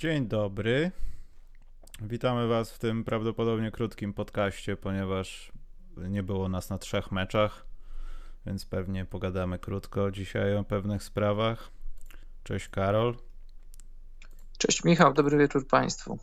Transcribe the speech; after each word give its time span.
Dzień 0.00 0.26
dobry. 0.26 0.90
Witamy 2.02 2.48
Was 2.48 2.72
w 2.72 2.78
tym 2.78 3.04
prawdopodobnie 3.04 3.70
krótkim 3.70 4.14
podcaście, 4.14 4.76
ponieważ 4.76 5.52
nie 5.96 6.22
było 6.22 6.48
nas 6.48 6.70
na 6.70 6.78
trzech 6.78 7.12
meczach, 7.12 7.66
więc 8.46 8.66
pewnie 8.66 9.04
pogadamy 9.04 9.58
krótko 9.58 10.10
dzisiaj 10.10 10.56
o 10.56 10.64
pewnych 10.64 11.02
sprawach. 11.02 11.70
Cześć 12.44 12.68
Karol. 12.68 13.16
Cześć 14.58 14.84
Michał, 14.84 15.14
dobry 15.14 15.38
wieczór 15.38 15.66
Państwu. 15.66 16.18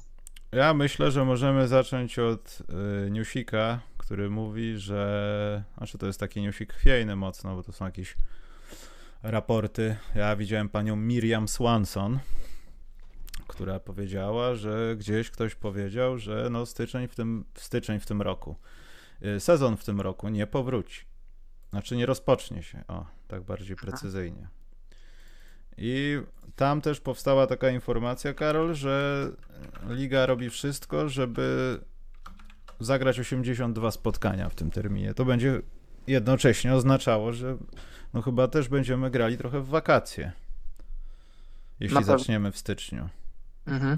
Ja 0.51 0.73
myślę, 0.73 1.11
że 1.11 1.25
możemy 1.25 1.67
zacząć 1.67 2.19
od 2.19 2.59
y, 3.07 3.11
newsika, 3.11 3.79
który 3.97 4.29
mówi, 4.29 4.77
że. 4.77 5.63
Znaczy, 5.77 5.97
to 5.97 6.07
jest 6.07 6.19
taki 6.19 6.41
newsik 6.41 6.73
chwiejny 6.73 7.15
mocno, 7.15 7.55
bo 7.55 7.63
to 7.63 7.71
są 7.71 7.85
jakieś 7.85 8.15
raporty. 9.23 9.95
Ja 10.15 10.35
widziałem 10.35 10.69
panią 10.69 10.95
Miriam 10.95 11.47
Swanson, 11.47 12.19
która 13.47 13.79
powiedziała, 13.79 14.55
że 14.55 14.95
gdzieś 14.97 15.31
ktoś 15.31 15.55
powiedział, 15.55 16.17
że 16.17 16.47
no 16.51 16.65
styczeń 16.65 17.07
w 17.07 17.15
tym, 17.15 17.45
styczeń 17.55 17.99
w 17.99 18.05
tym 18.05 18.21
roku, 18.21 18.55
y, 19.25 19.39
sezon 19.39 19.77
w 19.77 19.83
tym 19.83 20.01
roku 20.01 20.29
nie 20.29 20.47
powróci. 20.47 21.05
Znaczy 21.69 21.95
nie 21.95 22.05
rozpocznie 22.05 22.63
się, 22.63 22.83
o, 22.87 23.05
tak 23.27 23.43
bardziej 23.43 23.75
precyzyjnie. 23.75 24.47
I 25.77 26.21
tam 26.55 26.81
też 26.81 26.99
powstała 26.99 27.47
taka 27.47 27.69
informacja, 27.69 28.33
Karol, 28.33 28.75
że 28.75 29.27
liga 29.89 30.25
robi 30.25 30.49
wszystko, 30.49 31.09
żeby 31.09 31.79
zagrać 32.79 33.19
82 33.19 33.91
spotkania 33.91 34.49
w 34.49 34.55
tym 34.55 34.71
terminie. 34.71 35.13
To 35.13 35.25
będzie 35.25 35.61
jednocześnie 36.07 36.73
oznaczało, 36.73 37.33
że 37.33 37.57
no 38.13 38.21
chyba 38.21 38.47
też 38.47 38.67
będziemy 38.67 39.11
grali 39.11 39.37
trochę 39.37 39.61
w 39.61 39.67
wakacje. 39.67 40.31
Jeśli 41.79 42.03
zaczniemy 42.03 42.51
w 42.51 42.57
styczniu. 42.57 43.09
Mhm. 43.67 43.97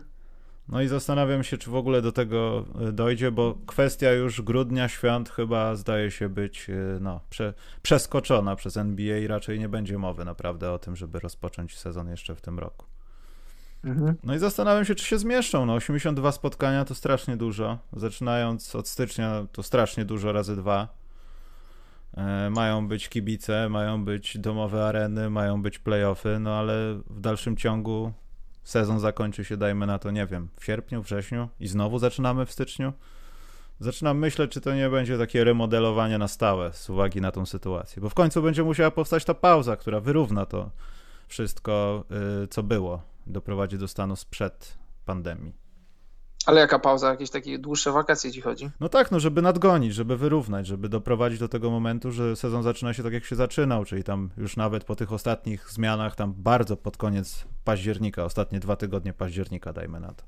No 0.68 0.82
i 0.82 0.88
zastanawiam 0.88 1.44
się, 1.44 1.58
czy 1.58 1.70
w 1.70 1.76
ogóle 1.76 2.02
do 2.02 2.12
tego 2.12 2.66
e, 2.82 2.92
dojdzie, 2.92 3.32
bo 3.32 3.58
kwestia 3.66 4.12
już 4.12 4.42
grudnia 4.42 4.88
świąt 4.88 5.30
chyba 5.30 5.76
zdaje 5.76 6.12
się 6.12 6.30
być 6.30 6.70
e, 6.70 6.74
no, 7.02 7.20
prze, 7.30 7.54
przeskoczona 7.82 8.56
przez 8.56 8.78
NBA 8.78 9.18
i 9.18 9.28
raczej 9.28 9.60
nie 9.60 9.70
będzie 9.70 9.98
mowy 9.98 10.26
naprawdę 10.26 10.72
o 10.72 10.80
tym, 10.80 10.96
żeby 10.96 11.20
rozpocząć 11.20 11.78
sezon 11.78 12.10
jeszcze 12.10 12.36
w 12.36 12.42
tym 12.42 12.60
roku. 12.60 12.86
Mhm. 13.84 14.16
No 14.24 14.36
i 14.36 14.40
zastanawiam 14.40 14.86
się, 14.86 14.96
czy 14.96 15.06
się 15.06 15.18
zmieszczą. 15.18 15.66
No, 15.66 15.74
82 15.74 16.32
spotkania 16.32 16.86
to 16.86 16.96
strasznie 16.96 17.38
dużo. 17.38 17.78
Zaczynając 17.94 18.76
od 18.76 18.88
stycznia 18.88 19.48
to 19.52 19.64
strasznie 19.64 20.06
dużo 20.06 20.32
razy 20.32 20.56
dwa. 20.56 20.88
E, 22.18 22.50
mają 22.50 22.88
być 22.88 23.10
kibice, 23.10 23.70
mają 23.70 24.06
być 24.06 24.38
domowe 24.38 24.86
areny, 24.86 25.30
mają 25.30 25.62
być 25.62 25.80
playoffy, 25.80 26.40
no 26.40 26.56
ale 26.56 27.02
w 27.10 27.20
dalszym 27.20 27.58
ciągu 27.58 28.14
Sezon 28.64 29.00
zakończy 29.00 29.46
się, 29.46 29.58
dajmy 29.58 29.88
na 29.88 30.00
to, 30.00 30.12
nie 30.12 30.26
wiem, 30.26 30.50
w 30.60 30.66
sierpniu, 30.66 31.02
wrześniu 31.02 31.50
i 31.60 31.68
znowu 31.68 32.00
zaczynamy 32.00 32.46
w 32.46 32.52
styczniu. 32.52 32.94
Zaczynam 33.80 34.18
myśleć, 34.18 34.52
czy 34.52 34.62
to 34.62 34.76
nie 34.76 34.90
będzie 34.90 35.18
takie 35.18 35.44
remodelowanie 35.44 36.18
na 36.18 36.28
stałe 36.28 36.74
z 36.74 36.90
uwagi 36.90 37.22
na 37.22 37.32
tą 37.32 37.46
sytuację, 37.46 38.02
bo 38.02 38.10
w 38.10 38.14
końcu 38.14 38.42
będzie 38.42 38.64
musiała 38.64 38.92
powstać 38.92 39.26
ta 39.26 39.34
pauza, 39.34 39.76
która 39.76 40.00
wyrówna 40.00 40.46
to 40.46 40.72
wszystko, 41.28 42.04
yy, 42.42 42.48
co 42.48 42.64
było, 42.64 43.02
doprowadzi 43.28 43.78
do 43.78 43.88
stanu 43.88 44.16
sprzed 44.16 44.78
pandemii. 45.06 45.69
Ale 46.46 46.62
jaka 46.62 46.80
pauza? 46.80 47.10
Jakieś 47.10 47.30
takie 47.30 47.60
dłuższe 47.60 47.92
wakacje 47.92 48.32
ci 48.32 48.42
chodzi? 48.42 48.70
No 48.80 48.90
tak, 48.90 49.12
no 49.12 49.20
żeby 49.20 49.42
nadgonić, 49.42 49.94
żeby 49.94 50.18
wyrównać, 50.18 50.68
żeby 50.68 50.90
doprowadzić 50.90 51.40
do 51.40 51.48
tego 51.48 51.72
momentu, 51.72 52.12
że 52.12 52.36
sezon 52.36 52.64
zaczyna 52.64 52.94
się 52.94 53.04
tak 53.04 53.14
jak 53.14 53.26
się 53.26 53.36
zaczynał, 53.36 53.86
czyli 53.86 54.04
tam 54.04 54.30
już 54.38 54.58
nawet 54.58 54.84
po 54.84 54.96
tych 54.96 55.14
ostatnich 55.14 55.70
zmianach, 55.70 56.16
tam 56.16 56.34
bardzo 56.38 56.78
pod 56.78 56.98
koniec 56.98 57.46
października, 57.64 58.24
ostatnie 58.24 58.60
dwa 58.60 58.76
tygodnie 58.76 59.14
października 59.14 59.74
dajmy 59.74 60.00
na 60.00 60.14
to. 60.14 60.24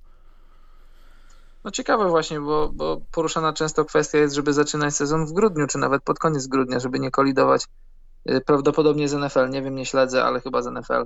No 1.64 1.72
ciekawe 1.72 2.10
właśnie, 2.10 2.40
bo, 2.40 2.70
bo 2.74 3.02
poruszana 3.12 3.54
często 3.54 3.86
kwestia 3.86 4.18
jest, 4.18 4.36
żeby 4.36 4.54
zaczynać 4.54 4.96
sezon 4.96 5.26
w 5.26 5.34
grudniu, 5.34 5.68
czy 5.68 5.78
nawet 5.78 6.04
pod 6.04 6.20
koniec 6.20 6.48
grudnia, 6.48 6.80
żeby 6.80 7.00
nie 7.00 7.12
kolidować 7.12 7.68
y, 8.30 8.42
prawdopodobnie 8.42 9.10
z 9.10 9.14
NFL, 9.14 9.50
nie 9.50 9.62
wiem, 9.62 9.76
nie 9.76 9.86
śledzę, 9.86 10.24
ale 10.24 10.42
chyba 10.42 10.62
z 10.62 10.66
NFL 10.66 11.06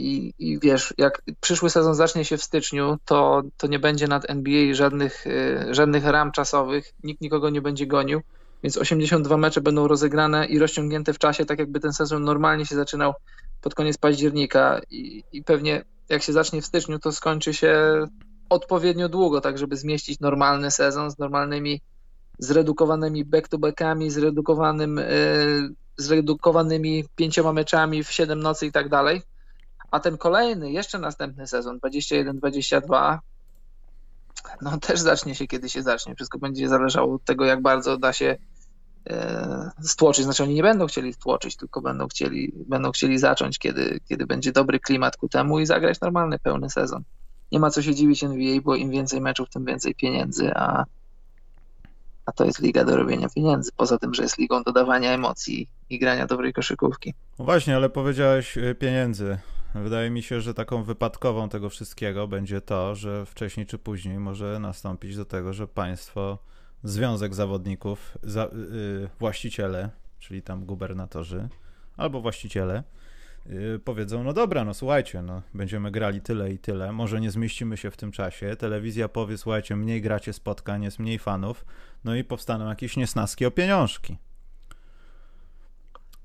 i, 0.00 0.34
I 0.38 0.58
wiesz, 0.58 0.94
jak 0.98 1.22
przyszły 1.40 1.70
sezon 1.70 1.94
zacznie 1.94 2.24
się 2.24 2.36
w 2.36 2.42
styczniu, 2.42 2.98
to, 3.04 3.42
to 3.56 3.66
nie 3.66 3.78
będzie 3.78 4.08
nad 4.08 4.30
NBA 4.30 4.74
żadnych, 4.74 5.26
y, 5.26 5.74
żadnych 5.74 6.04
ram 6.04 6.32
czasowych, 6.32 6.92
nikt 7.04 7.20
nikogo 7.20 7.50
nie 7.50 7.62
będzie 7.62 7.86
gonił, 7.86 8.20
więc 8.62 8.76
82 8.76 9.36
mecze 9.36 9.60
będą 9.60 9.88
rozegrane 9.88 10.46
i 10.46 10.58
rozciągnięte 10.58 11.12
w 11.12 11.18
czasie, 11.18 11.44
tak 11.44 11.58
jakby 11.58 11.80
ten 11.80 11.92
sezon 11.92 12.24
normalnie 12.24 12.66
się 12.66 12.74
zaczynał 12.74 13.12
pod 13.60 13.74
koniec 13.74 13.98
października 13.98 14.80
i, 14.90 15.24
i 15.32 15.44
pewnie 15.44 15.84
jak 16.08 16.22
się 16.22 16.32
zacznie 16.32 16.62
w 16.62 16.66
styczniu, 16.66 16.98
to 16.98 17.12
skończy 17.12 17.54
się 17.54 18.04
odpowiednio 18.48 19.08
długo, 19.08 19.40
tak 19.40 19.58
żeby 19.58 19.76
zmieścić 19.76 20.20
normalny 20.20 20.70
sezon 20.70 21.10
z 21.10 21.18
normalnymi, 21.18 21.80
zredukowanymi 22.38 23.24
back-to-backami, 23.24 24.10
zredukowanym, 24.10 24.96
yy, 24.96 25.74
zredukowanymi 25.96 27.04
pięcioma 27.16 27.52
meczami 27.52 28.04
w 28.04 28.12
7 28.12 28.40
nocy 28.40 28.66
i 28.66 28.72
tak 28.72 28.88
dalej 28.88 29.22
a 29.90 30.00
ten 30.00 30.18
kolejny, 30.18 30.72
jeszcze 30.72 30.98
następny 30.98 31.46
sezon, 31.46 31.78
21-22, 31.78 33.18
no 34.62 34.78
też 34.78 35.00
zacznie 35.00 35.34
się 35.34 35.46
kiedy 35.46 35.68
się 35.68 35.82
zacznie. 35.82 36.14
Wszystko 36.14 36.38
będzie 36.38 36.68
zależało 36.68 37.14
od 37.14 37.24
tego, 37.24 37.44
jak 37.44 37.62
bardzo 37.62 37.96
da 37.96 38.12
się 38.12 38.36
e, 39.10 39.70
stłoczyć. 39.82 40.24
Znaczy 40.24 40.42
oni 40.42 40.54
nie 40.54 40.62
będą 40.62 40.86
chcieli 40.86 41.12
stłoczyć, 41.12 41.56
tylko 41.56 41.80
będą 41.80 42.08
chcieli, 42.08 42.52
będą 42.66 42.90
chcieli 42.90 43.18
zacząć, 43.18 43.58
kiedy, 43.58 44.00
kiedy 44.08 44.26
będzie 44.26 44.52
dobry 44.52 44.80
klimat 44.80 45.16
ku 45.16 45.28
temu 45.28 45.60
i 45.60 45.66
zagrać 45.66 46.00
normalny, 46.00 46.38
pełny 46.38 46.70
sezon. 46.70 47.02
Nie 47.52 47.60
ma 47.60 47.70
co 47.70 47.82
się 47.82 47.94
dziwić 47.94 48.24
NBA, 48.24 48.60
bo 48.60 48.76
im 48.76 48.90
więcej 48.90 49.20
meczów, 49.20 49.50
tym 49.50 49.64
więcej 49.64 49.94
pieniędzy, 49.94 50.50
a, 50.54 50.84
a 52.26 52.32
to 52.32 52.44
jest 52.44 52.60
liga 52.60 52.84
do 52.84 52.96
robienia 52.96 53.28
pieniędzy. 53.28 53.70
Poza 53.76 53.98
tym, 53.98 54.14
że 54.14 54.22
jest 54.22 54.38
ligą 54.38 54.62
dodawania 54.62 55.12
emocji 55.12 55.68
i 55.90 55.98
grania 55.98 56.26
dobrej 56.26 56.52
koszykówki. 56.52 57.14
No 57.38 57.44
właśnie, 57.44 57.76
ale 57.76 57.90
powiedziałeś 57.90 58.58
e, 58.58 58.74
pieniędzy. 58.74 59.38
Wydaje 59.74 60.10
mi 60.10 60.22
się, 60.22 60.40
że 60.40 60.54
taką 60.54 60.82
wypadkową 60.82 61.48
tego 61.48 61.70
wszystkiego 61.70 62.28
będzie 62.28 62.60
to, 62.60 62.94
że 62.94 63.26
wcześniej 63.26 63.66
czy 63.66 63.78
później 63.78 64.18
może 64.18 64.58
nastąpić 64.58 65.16
do 65.16 65.24
tego, 65.24 65.52
że 65.52 65.68
państwo, 65.68 66.38
związek 66.84 67.34
zawodników, 67.34 68.18
za, 68.22 68.42
yy, 68.42 69.08
właściciele, 69.18 69.90
czyli 70.18 70.42
tam 70.42 70.64
gubernatorzy 70.64 71.48
albo 71.96 72.20
właściciele, 72.20 72.82
yy, 73.46 73.80
powiedzą: 73.84 74.24
No 74.24 74.32
dobra, 74.32 74.64
no 74.64 74.74
słuchajcie, 74.74 75.22
no, 75.22 75.42
będziemy 75.54 75.90
grali 75.90 76.20
tyle 76.20 76.52
i 76.52 76.58
tyle, 76.58 76.92
może 76.92 77.20
nie 77.20 77.30
zmieścimy 77.30 77.76
się 77.76 77.90
w 77.90 77.96
tym 77.96 78.12
czasie. 78.12 78.56
Telewizja 78.56 79.08
powie: 79.08 79.38
Słuchajcie, 79.38 79.76
mniej 79.76 80.02
gracie 80.02 80.32
spotkań, 80.32 80.82
jest 80.82 80.98
mniej 80.98 81.18
fanów, 81.18 81.64
no 82.04 82.14
i 82.14 82.24
powstaną 82.24 82.68
jakieś 82.68 82.96
niesnaski 82.96 83.46
o 83.46 83.50
pieniążki. 83.50 84.18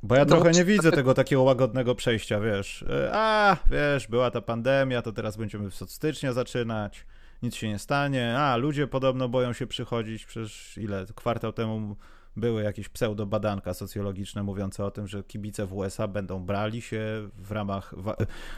Bo 0.06 0.16
ja 0.16 0.22
no, 0.22 0.30
trochę 0.30 0.52
nie 0.52 0.66
widzę 0.66 0.92
tego 0.92 1.14
takiego 1.14 1.44
łagodnego 1.44 1.96
przejścia, 1.96 2.40
wiesz. 2.40 2.86
E, 2.90 3.12
a, 3.14 3.58
wiesz, 3.72 4.08
była 4.08 4.32
ta 4.32 4.42
pandemia, 4.42 5.02
to 5.02 5.12
teraz 5.12 5.38
będziemy 5.38 5.68
od 5.82 5.92
stycznia 5.92 6.34
zaczynać, 6.34 7.06
nic 7.44 7.56
się 7.56 7.68
nie 7.68 7.80
stanie. 7.80 8.38
A, 8.38 8.58
ludzie 8.58 8.88
podobno 8.88 9.30
boją 9.30 9.54
się 9.54 9.68
przychodzić, 9.68 10.26
przecież 10.26 10.78
ile, 10.78 11.06
kwartał 11.16 11.54
temu 11.54 11.96
były 12.36 12.64
jakieś 12.64 12.90
pseudo-badanka 12.90 13.74
socjologiczne 13.74 14.44
mówiące 14.44 14.86
o 14.86 14.92
tym, 14.92 15.08
że 15.08 15.24
kibice 15.24 15.66
w 15.66 15.74
USA 15.74 16.08
będą 16.08 16.40
brali 16.40 16.82
się 16.82 17.30
w 17.38 17.52
ramach, 17.52 17.94
w, 17.98 18.14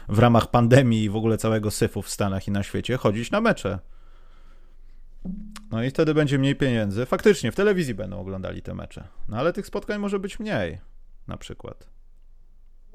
w 0.08 0.18
ramach 0.18 0.50
pandemii 0.50 1.04
i 1.04 1.10
w 1.10 1.16
ogóle 1.16 1.38
całego 1.38 1.70
syfu 1.70 2.02
w 2.02 2.10
Stanach 2.10 2.48
i 2.48 2.50
na 2.50 2.62
świecie 2.62 2.96
chodzić 2.96 3.30
na 3.30 3.40
mecze. 3.40 3.78
No 5.70 5.82
i 5.82 5.90
wtedy 5.90 6.14
będzie 6.14 6.38
mniej 6.38 6.56
pieniędzy. 6.56 7.06
Faktycznie 7.06 7.52
w 7.52 7.56
telewizji 7.56 7.94
będą 7.94 8.20
oglądali 8.20 8.62
te 8.62 8.74
mecze. 8.74 9.08
No 9.28 9.36
ale 9.36 9.52
tych 9.52 9.66
spotkań 9.66 9.98
może 9.98 10.18
być 10.18 10.38
mniej 10.38 10.78
na 11.28 11.36
przykład. 11.36 11.86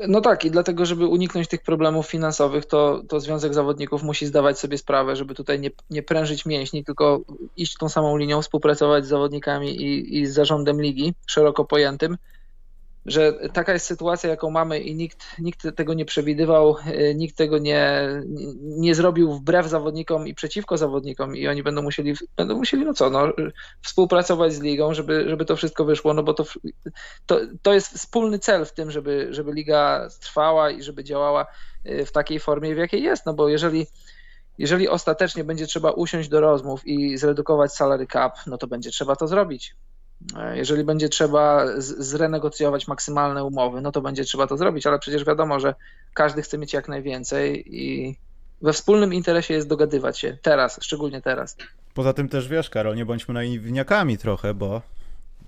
No 0.07 0.21
tak, 0.21 0.45
i 0.45 0.51
dlatego, 0.51 0.85
żeby 0.85 1.07
uniknąć 1.07 1.47
tych 1.47 1.61
problemów 1.61 2.07
finansowych, 2.07 2.65
to, 2.65 3.03
to 3.09 3.19
Związek 3.19 3.53
Zawodników 3.53 4.03
musi 4.03 4.25
zdawać 4.25 4.59
sobie 4.59 4.77
sprawę, 4.77 5.15
żeby 5.15 5.35
tutaj 5.35 5.59
nie, 5.59 5.71
nie 5.89 6.03
prężyć 6.03 6.45
mięśni, 6.45 6.83
tylko 6.83 7.21
iść 7.57 7.77
tą 7.77 7.89
samą 7.89 8.17
linią, 8.17 8.41
współpracować 8.41 9.05
z 9.05 9.07
zawodnikami 9.07 9.81
i, 9.81 10.19
i 10.19 10.25
z 10.25 10.33
zarządem 10.33 10.81
ligi, 10.81 11.13
szeroko 11.27 11.65
pojętym, 11.65 12.17
że 13.05 13.33
taka 13.53 13.73
jest 13.73 13.85
sytuacja, 13.85 14.29
jaką 14.29 14.51
mamy 14.51 14.79
i 14.79 14.95
nikt, 14.95 15.25
nikt 15.39 15.75
tego 15.75 15.93
nie 15.93 16.05
przewidywał, 16.05 16.75
e, 16.85 17.15
nikt 17.15 17.37
tego 17.37 17.57
nie, 17.57 18.09
nie 18.61 18.95
zrobił 18.95 19.33
wbrew 19.33 19.67
zawodnikom 19.67 20.27
i 20.27 20.35
przeciwko 20.35 20.77
zawodnikom 20.77 21.35
i 21.35 21.47
oni 21.47 21.63
będą 21.63 21.81
musieli, 21.81 22.13
będą 22.35 22.57
musieli 22.57 22.85
no 22.85 22.93
co, 22.93 23.09
no, 23.09 23.27
współpracować 23.81 24.53
z 24.53 24.61
ligą, 24.61 24.93
żeby, 24.93 25.29
żeby 25.29 25.45
to 25.45 25.55
wszystko 25.55 25.85
wyszło, 25.85 26.13
no 26.13 26.23
bo 26.23 26.33
to, 26.33 26.45
to, 27.25 27.39
to 27.61 27.73
jest 27.73 27.97
wspólny 27.97 28.39
cel 28.39 28.65
w 28.65 28.73
tym, 28.73 28.91
żeby, 28.91 29.27
żeby 29.29 29.53
liga 29.53 30.07
trwała 30.21 30.71
i 30.71 30.83
żeby 30.83 31.03
działała 31.03 31.45
e, 31.83 32.05
w 32.05 32.11
takiej 32.11 32.39
formie, 32.39 32.75
w 32.75 32.77
jakiej 32.77 33.03
jest, 33.03 33.25
no 33.25 33.33
bo 33.33 33.49
jeżeli 33.49 33.87
jeżeli 34.57 34.89
ostatecznie 34.89 35.43
będzie 35.43 35.65
trzeba 35.65 35.91
usiąść 35.91 36.29
do 36.29 36.41
rozmów 36.41 36.87
i 36.87 37.17
zredukować 37.17 37.73
salary 37.73 38.07
cap, 38.07 38.37
no 38.47 38.57
to 38.57 38.67
będzie 38.67 38.89
trzeba 38.89 39.15
to 39.15 39.27
zrobić. 39.27 39.75
E, 40.37 40.57
jeżeli 40.57 40.83
będzie 40.83 41.09
trzeba 41.09 41.65
zrenegocjować 41.77 42.87
maksymalne 42.87 43.43
umowy, 43.43 43.81
no 43.81 43.91
to 43.91 44.01
będzie 44.01 44.23
trzeba 44.23 44.47
to 44.47 44.57
zrobić, 44.57 44.87
ale 44.87 44.99
przecież 44.99 45.25
wiadomo, 45.25 45.59
że 45.59 45.75
każdy 46.13 46.41
chce 46.41 46.57
mieć 46.57 46.73
jak 46.73 46.87
najwięcej 46.87 47.75
i, 47.81 48.15
we 48.61 48.73
wspólnym 48.73 49.13
interesie 49.13 49.53
jest 49.53 49.67
dogadywać 49.67 50.19
się 50.19 50.37
teraz, 50.41 50.79
szczególnie 50.81 51.21
teraz. 51.21 51.57
Poza 51.93 52.13
tym 52.13 52.29
też 52.29 52.47
wiesz, 52.47 52.69
Karol, 52.69 52.95
nie 52.95 53.05
bądźmy 53.05 53.33
naiwniakami 53.33 54.17
trochę, 54.17 54.53
bo 54.53 54.81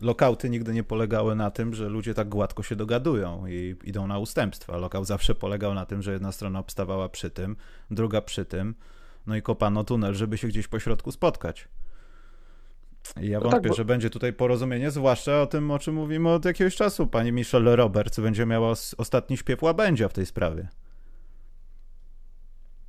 lokauty 0.01 0.49
nigdy 0.49 0.73
nie 0.73 0.83
polegały 0.83 1.35
na 1.35 1.51
tym, 1.51 1.73
że 1.73 1.89
ludzie 1.89 2.13
tak 2.13 2.29
gładko 2.29 2.63
się 2.63 2.75
dogadują 2.75 3.47
i 3.47 3.75
idą 3.83 4.07
na 4.07 4.19
ustępstwa. 4.19 4.77
Lokał 4.77 5.05
zawsze 5.05 5.35
polegał 5.35 5.73
na 5.73 5.85
tym, 5.85 6.01
że 6.01 6.13
jedna 6.13 6.31
strona 6.31 6.59
obstawała 6.59 7.09
przy 7.09 7.29
tym, 7.29 7.55
druga 7.91 8.21
przy 8.21 8.45
tym, 8.45 8.75
no 9.27 9.35
i 9.35 9.41
kopano 9.41 9.83
tunel, 9.83 10.13
żeby 10.13 10.37
się 10.37 10.47
gdzieś 10.47 10.67
po 10.67 10.79
środku 10.79 11.11
spotkać. 11.11 11.67
Ja 13.21 13.39
no 13.39 13.43
wątpię, 13.43 13.61
tak, 13.61 13.69
bo... 13.69 13.75
że 13.75 13.85
będzie 13.85 14.09
tutaj 14.09 14.33
porozumienie, 14.33 14.91
zwłaszcza 14.91 15.41
o 15.41 15.47
tym, 15.47 15.71
o 15.71 15.79
czym 15.79 15.95
mówimy 15.95 16.29
od 16.29 16.45
jakiegoś 16.45 16.75
czasu. 16.75 17.07
Pani 17.07 17.31
Michelle 17.31 17.75
Roberts 17.75 18.19
będzie 18.19 18.45
miała 18.45 18.73
ostatni 18.97 19.37
śpiew 19.37 19.63
łabędzia 19.63 20.09
w 20.09 20.13
tej 20.13 20.25
sprawie. 20.25 20.67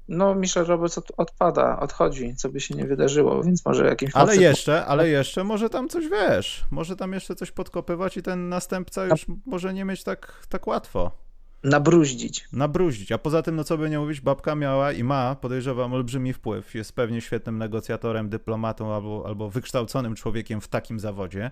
No, 0.08 0.34
Michelle 0.34 0.66
Roberts 0.66 0.98
od, 0.98 1.12
odpada, 1.16 1.80
odchodzi, 1.80 2.34
co 2.36 2.48
by 2.48 2.60
się 2.60 2.74
nie 2.74 2.84
wydarzyło, 2.84 3.42
więc 3.42 3.66
może 3.66 3.86
jakimś... 3.86 4.12
Ale 4.14 4.36
jeszcze, 4.36 4.86
ale 4.86 5.08
jeszcze 5.08 5.44
może 5.44 5.70
tam 5.70 5.88
coś, 5.88 6.08
wiesz, 6.08 6.64
może 6.70 6.96
tam 6.96 7.12
jeszcze 7.12 7.34
coś 7.34 7.52
podkopywać 7.52 8.16
i 8.16 8.22
ten 8.22 8.48
następca 8.48 9.04
już 9.06 9.26
może 9.46 9.74
nie 9.74 9.84
mieć 9.84 10.04
tak, 10.04 10.46
tak 10.48 10.66
łatwo. 10.66 11.25
Nabruździć. 11.66 12.48
Nabruździć. 12.52 13.12
A 13.12 13.18
poza 13.18 13.42
tym, 13.42 13.56
no 13.56 13.64
co 13.64 13.78
by 13.78 13.90
nie 13.90 13.98
mówić, 13.98 14.20
babka 14.20 14.54
miała 14.54 14.92
i 14.92 15.04
ma, 15.04 15.34
podejrzewam, 15.34 15.92
olbrzymi 15.92 16.32
wpływ. 16.32 16.74
Jest 16.74 16.92
pewnie 16.92 17.20
świetnym 17.20 17.58
negocjatorem, 17.58 18.28
dyplomatą 18.28 18.94
albo, 18.94 19.24
albo 19.26 19.50
wykształconym 19.50 20.14
człowiekiem 20.14 20.60
w 20.60 20.68
takim 20.68 21.00
zawodzie, 21.00 21.50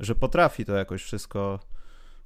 że 0.00 0.14
potrafi 0.14 0.64
to 0.64 0.72
jakoś 0.74 1.02
wszystko, 1.02 1.60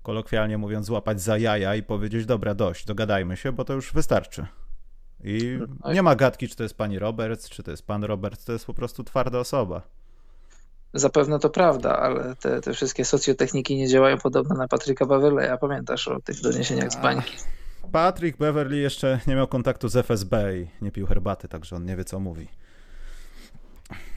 kolokwialnie 0.02 0.58
mówiąc, 0.58 0.86
złapać 0.86 1.20
za 1.20 1.38
jaja 1.38 1.75
i 1.75 1.82
powiedzieć, 1.82 2.26
dobra, 2.26 2.54
dość, 2.54 2.86
dogadajmy 2.86 3.36
się, 3.36 3.52
bo 3.52 3.64
to 3.64 3.72
już 3.72 3.92
wystarczy. 3.92 4.46
I 5.25 5.58
no 5.84 5.92
nie 5.92 6.02
ma 6.02 6.16
gadki, 6.16 6.48
czy 6.48 6.56
to 6.56 6.62
jest 6.62 6.76
pani 6.76 6.98
Roberts, 6.98 7.48
czy 7.48 7.62
to 7.62 7.70
jest 7.70 7.86
pan 7.86 8.04
Roberts, 8.04 8.44
to 8.44 8.52
jest 8.52 8.66
po 8.66 8.75
prostu 8.75 9.04
twarda 9.04 9.38
osoba. 9.38 9.82
Zapewne 10.94 11.38
to 11.38 11.50
prawda, 11.50 11.99
ale 11.99 12.37
te, 12.37 12.61
te 12.61 12.73
wszystkie 12.73 13.05
socjotechniki 13.05 13.76
nie 13.76 13.88
działają 13.88 14.19
podobno 14.19 14.55
na 14.56 14.69
Patryka 14.69 15.06
Beverleya. 15.06 15.58
Pamiętasz 15.61 16.08
o 16.08 16.20
tych 16.20 16.41
doniesieniach 16.41 16.93
z 16.93 16.96
bańki? 16.96 17.37
Patrick 17.93 18.38
Beverly 18.38 18.76
jeszcze 18.76 19.20
nie 19.26 19.35
miał 19.35 19.49
kontaktu 19.49 19.88
z 19.88 19.96
FSB 19.96 20.58
i 20.58 20.85
nie 20.85 20.93
pił 20.93 21.06
herbaty, 21.06 21.49
także 21.49 21.76
on 21.76 21.85
nie 21.85 21.96
wie, 21.96 22.05
co 22.05 22.20
mówi. 22.20 22.49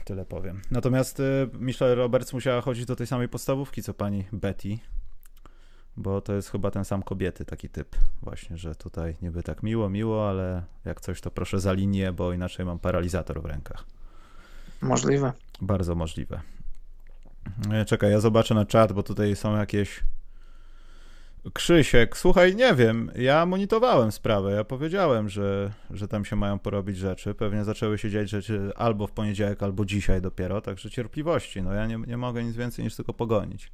Tyle 0.04 0.24
powiem. 0.24 0.62
Natomiast 0.70 1.20
y, 1.20 1.48
Michelle 1.52 1.94
Roberts 1.94 2.32
musiała 2.32 2.60
chodzić 2.60 2.86
do 2.86 2.96
tej 2.96 3.06
samej 3.06 3.28
podstawówki, 3.28 3.82
co 3.82 3.94
pani 3.94 4.24
Betty, 4.32 4.78
bo 5.96 6.20
to 6.20 6.34
jest 6.34 6.50
chyba 6.50 6.70
ten 6.70 6.84
sam 6.84 7.02
kobiety, 7.02 7.44
taki 7.44 7.68
typ 7.68 7.96
właśnie, 8.22 8.56
że 8.56 8.74
tutaj 8.74 9.16
niby 9.22 9.42
tak 9.42 9.62
miło, 9.62 9.90
miło, 9.90 10.28
ale 10.28 10.62
jak 10.84 11.00
coś 11.00 11.20
to 11.20 11.30
proszę 11.30 11.60
za 11.60 11.72
linię, 11.72 12.12
bo 12.12 12.32
inaczej 12.32 12.66
mam 12.66 12.78
paralizator 12.78 13.42
w 13.42 13.44
rękach. 13.44 13.84
Możliwe. 14.80 15.32
Bardzo 15.60 15.94
możliwe. 15.94 16.40
E, 17.72 17.84
czekaj, 17.84 18.10
ja 18.10 18.20
zobaczę 18.20 18.54
na 18.54 18.66
czat, 18.66 18.92
bo 18.92 19.02
tutaj 19.02 19.36
są 19.36 19.56
jakieś. 19.56 20.00
Krzysiek, 21.52 22.16
słuchaj, 22.16 22.56
nie 22.56 22.74
wiem, 22.74 23.10
ja 23.16 23.46
monitorowałem 23.46 24.12
sprawę, 24.12 24.52
ja 24.52 24.64
powiedziałem, 24.64 25.28
że, 25.28 25.72
że 25.90 26.08
tam 26.08 26.24
się 26.24 26.36
mają 26.36 26.58
porobić 26.58 26.96
rzeczy, 26.96 27.34
pewnie 27.34 27.64
zaczęły 27.64 27.98
się 27.98 28.10
dziać 28.10 28.30
rzeczy 28.30 28.72
albo 28.76 29.06
w 29.06 29.12
poniedziałek, 29.12 29.62
albo 29.62 29.84
dzisiaj 29.84 30.20
dopiero, 30.20 30.60
także 30.60 30.90
cierpliwości, 30.90 31.62
no 31.62 31.72
ja 31.72 31.86
nie, 31.86 31.96
nie 32.06 32.16
mogę 32.16 32.44
nic 32.44 32.56
więcej 32.56 32.84
niż 32.84 32.96
tylko 32.96 33.14
pogonić. 33.14 33.72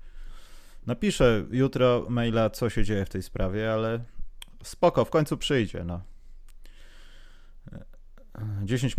Napiszę 0.87 1.44
jutro 1.50 2.06
maila, 2.09 2.50
co 2.50 2.70
się 2.70 2.85
dzieje 2.85 3.05
w 3.05 3.09
tej 3.09 3.23
sprawie, 3.23 3.73
ale 3.73 4.00
spoko, 4.62 5.05
w 5.05 5.11
końcu 5.11 5.37
przyjdzie, 5.37 5.85
no. 5.85 6.00
10 8.63 8.97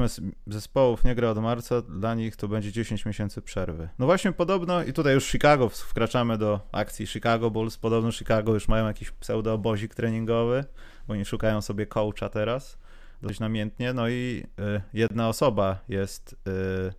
zespołów 0.48 1.04
nie 1.04 1.16
gra 1.16 1.30
od 1.30 1.38
marca, 1.38 1.82
dla 1.82 2.16
nich 2.16 2.36
to 2.36 2.48
będzie 2.48 2.72
10 2.72 3.06
miesięcy 3.06 3.42
przerwy. 3.42 3.90
No 4.00 4.06
właśnie 4.06 4.32
podobno, 4.32 4.84
i 4.84 4.94
tutaj 4.94 5.14
już 5.14 5.26
Chicago, 5.26 5.70
wkraczamy 5.70 6.38
do 6.38 6.60
akcji 6.72 7.08
Chicago 7.08 7.52
Bulls, 7.52 7.78
podobno 7.78 8.12
Chicago 8.12 8.54
już 8.54 8.68
mają 8.68 8.88
jakiś 8.88 9.12
pseudo-obozik 9.12 9.96
treningowy, 9.96 10.66
bo 11.08 11.14
oni 11.14 11.26
szukają 11.26 11.62
sobie 11.62 11.88
coacha 11.88 12.30
teraz, 12.30 12.78
dość 13.22 13.40
namiętnie, 13.40 13.94
no 13.94 14.10
i 14.10 14.44
y, 14.60 14.82
jedna 14.94 15.30
osoba 15.30 15.80
jest 15.90 16.34
y, 16.34 16.94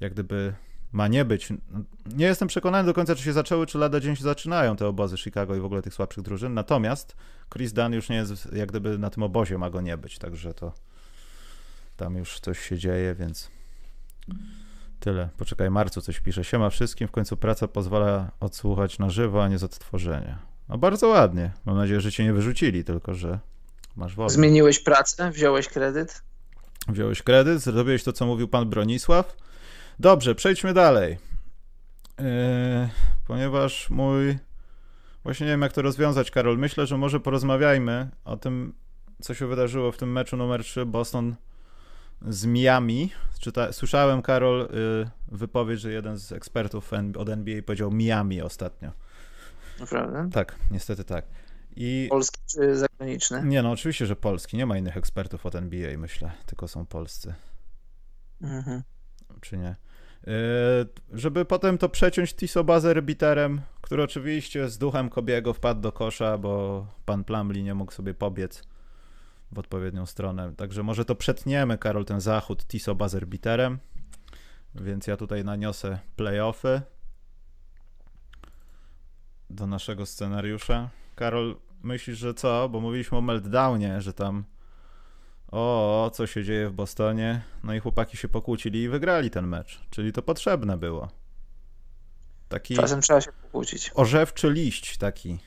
jak 0.00 0.12
gdyby 0.12 0.54
ma 0.92 1.08
nie 1.08 1.24
być. 1.24 1.48
Nie 2.06 2.26
jestem 2.26 2.48
przekonany 2.48 2.86
do 2.86 2.94
końca, 2.94 3.14
czy 3.14 3.22
się 3.22 3.32
zaczęły, 3.32 3.66
czy 3.66 3.78
lada 3.78 4.00
dzień 4.00 4.16
się 4.16 4.24
zaczynają 4.24 4.76
te 4.76 4.86
obozy 4.86 5.16
Chicago 5.16 5.56
i 5.56 5.60
w 5.60 5.64
ogóle 5.64 5.82
tych 5.82 5.94
słabszych 5.94 6.24
drużyn. 6.24 6.54
Natomiast 6.54 7.16
Chris 7.52 7.72
Dunn 7.72 7.92
już 7.92 8.08
nie 8.08 8.16
jest 8.16 8.52
jak 8.52 8.68
gdyby 8.68 8.98
na 8.98 9.10
tym 9.10 9.22
obozie, 9.22 9.58
ma 9.58 9.70
go 9.70 9.80
nie 9.80 9.96
być, 9.96 10.18
także 10.18 10.54
to 10.54 10.72
tam 11.96 12.16
już 12.16 12.40
coś 12.40 12.60
się 12.68 12.78
dzieje, 12.78 13.14
więc 13.14 13.50
tyle. 15.00 15.28
Poczekaj, 15.36 15.70
Marcu 15.70 16.00
coś 16.00 16.20
pisze. 16.20 16.44
Siema 16.44 16.70
wszystkim, 16.70 17.08
w 17.08 17.10
końcu 17.10 17.36
praca 17.36 17.68
pozwala 17.68 18.30
odsłuchać 18.40 18.98
na 18.98 19.10
żywo, 19.10 19.44
a 19.44 19.48
nie 19.48 19.58
z 19.58 19.64
odtworzenia. 19.64 20.38
No 20.68 20.78
bardzo 20.78 21.08
ładnie. 21.08 21.52
Mam 21.64 21.76
nadzieję, 21.76 22.00
że 22.00 22.12
cię 22.12 22.24
nie 22.24 22.32
wyrzucili, 22.32 22.84
tylko 22.84 23.14
że 23.14 23.38
masz 23.96 24.14
wolę. 24.14 24.30
Zmieniłeś 24.30 24.78
pracę? 24.78 25.30
Wziąłeś 25.30 25.68
kredyt? 25.68 26.22
Wziąłeś 26.88 27.22
kredyt, 27.22 27.60
zrobiłeś 27.60 28.04
to, 28.04 28.12
co 28.12 28.26
mówił 28.26 28.48
pan 28.48 28.68
Bronisław. 28.68 29.36
Dobrze, 29.98 30.34
przejdźmy 30.34 30.74
dalej. 30.74 31.18
Yy, 32.18 32.24
ponieważ 33.26 33.90
mój. 33.90 34.38
Właśnie 35.22 35.46
nie 35.46 35.52
wiem, 35.52 35.62
jak 35.62 35.72
to 35.72 35.82
rozwiązać, 35.82 36.30
Karol. 36.30 36.58
Myślę, 36.58 36.86
że 36.86 36.98
może 36.98 37.20
porozmawiajmy 37.20 38.08
o 38.24 38.36
tym, 38.36 38.72
co 39.22 39.34
się 39.34 39.46
wydarzyło 39.46 39.92
w 39.92 39.96
tym 39.96 40.12
meczu 40.12 40.36
numer 40.36 40.64
3 40.64 40.86
Boston 40.86 41.34
z 42.22 42.46
Miami. 42.46 43.12
Czyta, 43.40 43.72
słyszałem, 43.72 44.22
Karol, 44.22 44.62
y, 44.62 45.10
wypowiedź, 45.28 45.80
że 45.80 45.92
jeden 45.92 46.18
z 46.18 46.32
ekspertów 46.32 46.92
od 47.16 47.28
NBA 47.28 47.62
powiedział 47.62 47.92
Miami 47.92 48.42
ostatnio. 48.42 48.92
Naprawdę? 49.80 50.28
Tak, 50.32 50.56
niestety 50.70 51.04
tak. 51.04 51.26
I... 51.76 52.06
Polski 52.10 52.40
czy 52.46 52.76
zagraniczny? 52.76 53.42
Nie, 53.44 53.62
no 53.62 53.70
oczywiście, 53.70 54.06
że 54.06 54.16
polski. 54.16 54.56
Nie 54.56 54.66
ma 54.66 54.78
innych 54.78 54.96
ekspertów 54.96 55.46
od 55.46 55.54
NBA, 55.54 55.98
myślę, 55.98 56.30
tylko 56.46 56.68
są 56.68 56.86
polscy. 56.86 57.34
Mhm. 58.42 58.82
Czy 59.40 59.58
nie? 59.58 59.76
Y, 60.28 60.32
żeby 61.12 61.44
potem 61.44 61.78
to 61.78 61.88
przeciąć 61.88 62.34
Tiso 62.34 62.64
Bazerbiterem, 62.64 63.60
który 63.80 64.02
oczywiście 64.02 64.68
z 64.68 64.78
duchem 64.78 65.08
Kobiego 65.08 65.52
wpadł 65.52 65.80
do 65.80 65.92
kosza, 65.92 66.38
bo 66.38 66.86
pan 67.04 67.24
Plumlee 67.24 67.62
nie 67.62 67.74
mógł 67.74 67.92
sobie 67.92 68.14
pobiec 68.14 68.62
w 69.56 69.58
odpowiednią 69.58 70.06
stronę. 70.06 70.54
Także 70.56 70.82
może 70.82 71.04
to 71.04 71.14
przetniemy, 71.14 71.78
Karol, 71.78 72.04
ten 72.04 72.20
zachód 72.20 72.66
Tiso 72.66 72.94
Bazerbiterem. 72.94 73.78
Więc 74.74 75.06
ja 75.06 75.16
tutaj 75.16 75.44
naniosę 75.44 75.98
playoffy 76.16 76.82
do 79.50 79.66
naszego 79.66 80.06
scenariusza. 80.06 80.90
Karol, 81.14 81.56
myślisz, 81.82 82.18
że 82.18 82.34
co? 82.34 82.68
Bo 82.68 82.80
mówiliśmy 82.80 83.18
o 83.18 83.20
meltdownie, 83.20 84.00
że 84.00 84.12
tam 84.12 84.44
o, 85.52 86.10
co 86.14 86.26
się 86.26 86.44
dzieje 86.44 86.68
w 86.68 86.72
Bostonie. 86.72 87.42
No 87.64 87.74
i 87.74 87.80
chłopaki 87.80 88.16
się 88.16 88.28
pokłócili 88.28 88.82
i 88.82 88.88
wygrali 88.88 89.30
ten 89.30 89.46
mecz. 89.46 89.80
Czyli 89.90 90.12
to 90.12 90.22
potrzebne 90.22 90.78
było. 90.78 91.08
Taki 92.48 92.76
Czasem 92.76 93.00
trzeba 93.00 93.20
się 93.20 93.32
pokłócić. 93.32 93.90
Orzewczy 93.94 94.50
liść 94.50 94.96
taki 94.96 95.38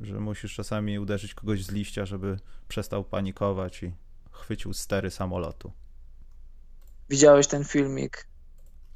że 0.00 0.20
musisz 0.20 0.54
czasami 0.54 0.98
uderzyć 0.98 1.34
kogoś 1.34 1.64
z 1.64 1.70
liścia, 1.70 2.06
żeby 2.06 2.36
przestał 2.68 3.04
panikować 3.04 3.82
i 3.82 3.92
chwycił 4.30 4.72
stery 4.72 5.10
samolotu. 5.10 5.72
Widziałeś 7.10 7.46
ten 7.46 7.64
filmik 7.64 8.26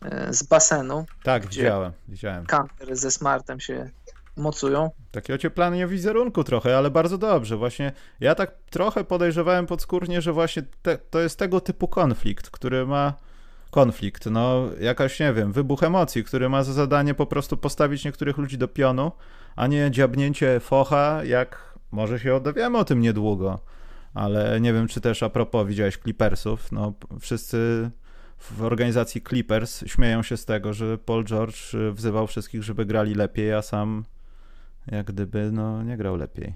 e, 0.03 0.35
z 0.35 0.43
basenu? 0.43 1.07
Tak, 1.23 1.47
widziałem, 1.47 1.93
widziałem. 2.09 2.47
Kampery 2.47 2.97
ze 2.97 3.11
smartem 3.11 3.61
się 3.61 3.91
mocują. 4.37 4.91
Takie 5.11 5.35
ocieplanie 5.35 5.87
wizerunku 5.87 6.45
trochę, 6.45 6.79
ale 6.79 6.91
bardzo 6.91 7.19
dobrze. 7.19 7.57
Właśnie 7.57 7.93
ja 8.21 8.35
tak 8.35 8.55
trochę 8.71 9.05
podejrzewałem 9.05 9.67
podskórnie, 9.67 10.23
że 10.23 10.33
właśnie 10.33 10.63
te, 10.83 10.99
to 10.99 11.21
jest 11.21 11.39
tego 11.39 11.61
typu 11.61 11.89
konflikt, 11.89 12.51
który 12.51 12.87
ma 12.87 13.15
konflikt, 13.71 14.27
no 14.27 14.69
jakaś, 14.81 15.21
nie 15.21 15.33
wiem, 15.33 15.53
wybuch 15.53 15.83
emocji, 15.83 16.25
który 16.25 16.49
ma 16.49 16.63
za 16.63 16.73
zadanie 16.73 17.15
po 17.15 17.27
prostu 17.27 17.57
postawić 17.57 18.05
niektórych 18.05 18.39
ludzi 18.39 18.59
do 18.59 18.69
pionu, 18.69 19.13
a 19.57 19.67
nie 19.67 19.91
dziabnięcie 19.91 20.61
focha, 20.61 21.25
jak 21.25 21.79
może 21.93 22.19
się 22.19 22.35
odowiemy 22.35 22.79
o 22.79 22.85
tym 22.85 23.01
niedługo. 23.01 23.59
Ale 24.15 24.61
nie 24.61 24.73
wiem, 24.73 24.89
czy 24.89 25.01
też 25.01 25.23
a 25.23 25.31
propos 25.31 25.67
widziałeś 25.67 25.99
Clippersów, 25.99 26.73
no 26.73 26.93
wszyscy 27.21 27.91
w 28.39 28.63
organizacji 28.63 29.23
Clippers 29.29 29.85
śmieją 29.87 30.23
się 30.23 30.37
z 30.37 30.45
tego, 30.45 30.73
że 30.73 30.99
Paul 30.99 31.25
George 31.25 31.77
wzywał 31.93 32.27
wszystkich, 32.27 32.63
żeby 32.63 32.87
grali 32.87 33.15
lepiej, 33.15 33.53
a 33.53 33.63
sam 33.63 34.05
jak 34.87 35.07
gdyby 35.07 35.51
no 35.53 35.83
nie 35.83 35.97
grał 35.97 36.17
lepiej. 36.17 36.55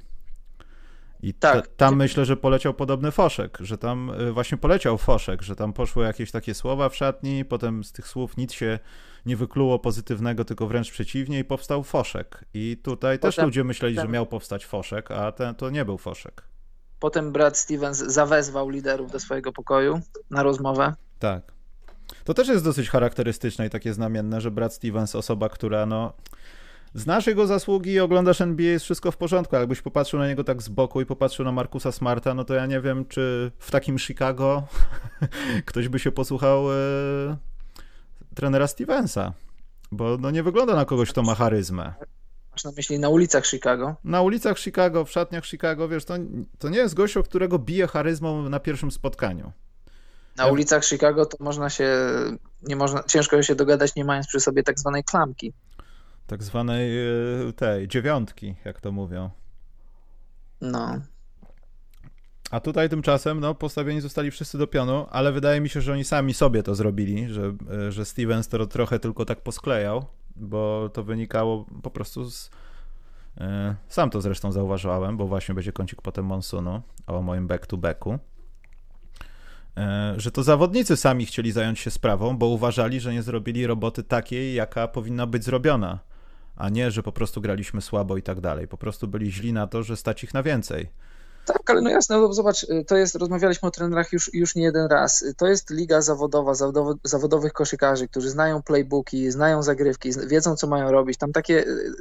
I 1.25 1.35
tak. 1.35 1.69
tam 1.77 1.97
myślę, 1.97 2.25
że 2.25 2.37
poleciał 2.37 2.75
podobny 2.75 3.11
foszek, 3.11 3.59
że 3.61 3.79
tam 3.79 4.11
y, 4.11 4.33
właśnie 4.33 4.59
poleciał 4.59 4.99
foszek, 4.99 5.43
że 5.43 5.57
tam 5.57 5.73
poszły 5.73 6.05
jakieś 6.05 6.31
takie 6.31 6.55
słowa 6.55 6.89
w 6.89 6.97
szatni, 6.97 7.45
potem 7.45 7.85
z 7.85 7.93
tych 7.93 8.09
słów 8.09 8.37
nic 8.37 8.53
się 8.53 8.79
nie 9.27 9.37
wykluło 9.37 9.79
pozytywnego, 9.79 10.45
tylko 10.45 10.67
wręcz 10.67 10.91
przeciwnie 10.91 11.39
i 11.39 11.45
powstał 11.45 11.83
foszek. 11.83 12.45
I 12.55 12.77
tutaj 12.83 13.19
potem, 13.19 13.33
też 13.33 13.45
ludzie 13.45 13.65
myśleli, 13.65 13.95
potem... 13.95 14.09
że 14.09 14.13
miał 14.13 14.27
powstać 14.27 14.67
foszek, 14.67 15.11
a 15.11 15.33
ten, 15.33 15.55
to 15.55 15.71
nie 15.71 15.85
był 15.85 15.99
foszek. 15.99 16.43
Potem 17.01 17.33
Brad 17.33 17.59
Stevens 17.59 17.99
zawezwał 17.99 18.69
liderów 18.69 19.11
do 19.11 19.21
swojego 19.21 19.53
pokoju 19.53 20.01
na 20.31 20.43
rozmowę. 20.43 20.95
Tak. 21.19 21.53
To 22.25 22.35
też 22.35 22.49
jest 22.49 22.65
dosyć 22.65 22.91
charakterystyczne 22.91 23.67
i 23.67 23.71
takie 23.71 23.95
znamienne, 23.95 24.41
że 24.41 24.51
Brad 24.51 24.75
Stevens, 24.75 25.15
osoba, 25.15 25.49
która 25.49 25.87
no 25.87 26.13
znasz 26.95 27.27
jego 27.27 27.47
zasługi 27.47 27.91
i 27.93 28.01
oglądasz 28.01 28.41
NBA, 28.41 28.67
jest 28.67 28.85
wszystko 28.85 29.11
w 29.11 29.17
porządku. 29.17 29.57
Ale 29.57 29.63
jakbyś 29.63 29.83
popatrzył 29.83 30.19
na 30.19 30.29
niego 30.29 30.45
tak 30.45 30.63
z 30.63 30.69
boku 30.69 31.01
i 31.01 31.07
popatrzył 31.07 31.45
na 31.45 31.53
Markusa 31.53 31.93
Smarta, 31.93 32.35
no 32.35 32.45
to 32.45 32.55
ja 32.55 32.67
nie 32.67 32.81
wiem, 32.81 33.05
czy 33.07 33.53
w 33.59 33.71
takim 33.71 33.99
Chicago 33.99 34.63
ktoś 35.67 35.89
by 35.89 35.99
się 35.99 36.13
posłuchał 36.13 36.73
e, 36.73 36.77
trenera 38.35 38.67
Stevensa. 38.67 39.33
Bo 39.93 40.17
no 40.21 40.31
nie 40.31 40.43
wygląda 40.43 40.75
na 40.75 40.85
kogoś, 40.85 41.11
kto 41.11 41.23
ma 41.23 41.35
charyzmę. 41.35 41.95
Masz 42.53 42.65
na 42.65 42.73
myśli 42.77 42.99
na 42.99 43.09
ulicach 43.09 43.47
Chicago? 43.47 43.97
Na 44.05 44.23
ulicach 44.23 44.59
Chicago, 44.59 45.05
w 45.05 45.11
szatniach 45.11 45.47
Chicago, 45.47 45.89
wiesz, 45.89 46.05
to, 46.05 46.15
to 46.59 46.69
nie 46.69 46.79
jest 46.79 46.95
gość, 46.95 47.17
o 47.17 47.23
którego 47.23 47.59
bije 47.59 47.87
charyzmą 47.87 48.49
na 48.49 48.61
pierwszym 48.61 48.91
spotkaniu. 48.91 49.53
Na 50.37 50.47
ulicach 50.47 50.85
Chicago 50.85 51.27
to 51.27 51.37
można 51.41 51.71
się, 51.71 51.89
nie 52.63 52.77
można, 52.77 53.03
ciężko 53.03 53.43
się 53.43 53.55
dogadać, 53.55 53.95
nie 53.95 54.05
mając 54.05 54.27
przy 54.27 54.41
sobie 54.41 54.63
tak 54.63 54.79
zwanej 54.79 55.05
klamki. 55.05 55.53
Tak 56.27 56.43
zwanej 56.43 56.99
e, 57.49 57.53
tej 57.53 57.89
dziewiątki, 57.89 58.55
jak 58.65 58.81
to 58.81 58.93
mówią. 58.93 59.31
No. 60.61 61.01
A 62.51 62.61
tutaj 62.61 62.89
tymczasem 62.89 63.41
no, 63.41 63.55
postawieni 63.55 64.01
zostali 64.01 64.31
wszyscy 64.31 64.59
do 64.59 64.67
pionu, 64.67 65.07
ale 65.11 65.33
wydaje 65.33 65.61
mi 65.61 65.69
się, 65.69 65.81
że 65.81 65.93
oni 65.93 66.05
sami 66.05 66.35
sobie 66.35 66.63
to 66.63 66.75
zrobili, 66.75 67.29
że, 67.29 67.55
e, 67.87 67.93
że 67.93 68.05
Stevens 68.05 68.49
to 68.49 68.67
trochę 68.67 68.99
tylko 68.99 69.25
tak 69.25 69.41
posklejał, 69.41 70.05
bo 70.37 70.91
to 70.93 71.03
wynikało 71.03 71.67
po 71.83 71.91
prostu 71.91 72.31
z. 72.31 72.51
E, 73.39 73.75
sam 73.89 74.11
to 74.11 74.21
zresztą 74.21 74.53
zauważyłem, 74.53 75.17
bo 75.17 75.27
właśnie 75.27 75.55
będzie 75.55 75.73
kącik 75.73 76.03
potem 76.03 76.25
Monsunu 76.25 76.83
o 77.07 77.23
moim 77.23 77.49
back-to-backu. 77.49 78.19
Że 80.17 80.31
to 80.31 80.43
zawodnicy 80.43 80.97
sami 80.97 81.27
chcieli 81.27 81.53
zająć 81.53 81.79
się 81.79 81.91
sprawą, 81.91 82.39
bo 82.39 82.47
uważali, 82.47 83.01
że 83.01 83.13
nie 83.13 83.23
zrobili 83.23 83.67
roboty 83.67 84.03
takiej, 84.03 84.55
jaka 84.55 84.89
powinna 84.89 85.27
być 85.27 85.45
zrobiona 85.45 85.99
a 86.57 86.69
nie, 86.69 86.91
że 86.91 87.03
po 87.03 87.13
prostu 87.13 87.41
graliśmy 87.41 87.81
słabo 87.81 88.17
i 88.17 88.23
tak 88.23 88.41
dalej. 88.41 88.69
Po 88.69 88.77
prostu 88.77 89.09
byli 89.09 89.33
źli 89.33 89.53
na 89.53 89.67
to, 89.67 89.83
że 89.83 89.97
stać 89.97 90.25
ich 90.25 90.35
na 90.35 90.43
więcej. 90.43 90.87
Tak, 91.47 91.71
ale 91.71 91.81
no 91.81 91.91
jasne, 91.91 92.17
no 92.17 92.33
zobacz, 92.33 92.63
y, 92.63 92.85
to 92.87 92.97
jest, 92.97 93.15
rozmawialiśmy 93.15 93.69
o 93.69 93.71
trenerach 93.71 94.13
już, 94.13 94.35
już 94.35 94.55
nie 94.55 94.63
jeden 94.63 94.87
raz. 94.87 95.23
Y, 95.23 95.35
to 95.35 95.47
jest 95.47 95.71
liga 95.71 96.03
zawodowa, 96.03 96.53
zawodowych 97.05 97.53
koszykarzy, 97.53 98.09
którzy 98.09 98.31
znają 98.31 98.63
playbooki, 98.63 99.31
znają 99.31 99.63
zagrywki, 99.63 100.11
wiedzą, 100.27 100.57
co 100.57 100.67
mają 100.67 100.91
robić. 100.91 101.19
Tam 101.19 101.33
takie 101.33 101.67
y, 101.67 101.93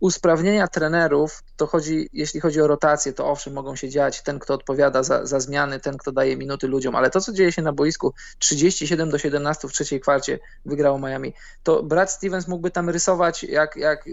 usprawnienia 0.00 0.68
trenerów, 0.68 1.42
to 1.56 1.66
chodzi, 1.66 2.08
jeśli 2.12 2.40
chodzi 2.40 2.60
o 2.60 2.66
rotację, 2.66 3.12
to 3.12 3.30
owszem, 3.30 3.52
mogą 3.52 3.76
się 3.76 3.88
dziać 3.88 4.22
ten, 4.22 4.38
kto 4.38 4.54
odpowiada 4.54 5.02
za, 5.02 5.26
za 5.26 5.40
zmiany, 5.40 5.80
ten, 5.80 5.96
kto 5.96 6.12
daje 6.12 6.36
minuty 6.36 6.66
ludziom, 6.66 6.96
ale 6.96 7.10
to, 7.10 7.20
co 7.20 7.32
dzieje 7.32 7.52
się 7.52 7.62
na 7.62 7.72
boisku, 7.72 8.14
37 8.38 9.10
do 9.10 9.18
17 9.18 9.68
w 9.68 9.72
trzeciej 9.72 10.00
kwarcie 10.00 10.38
wygrało 10.64 10.98
Miami, 10.98 11.34
to 11.62 11.82
Brad 11.82 12.10
Stevens 12.10 12.48
mógłby 12.48 12.70
tam 12.70 12.90
rysować 12.90 13.44
jak, 13.44 13.76
jak 13.76 14.04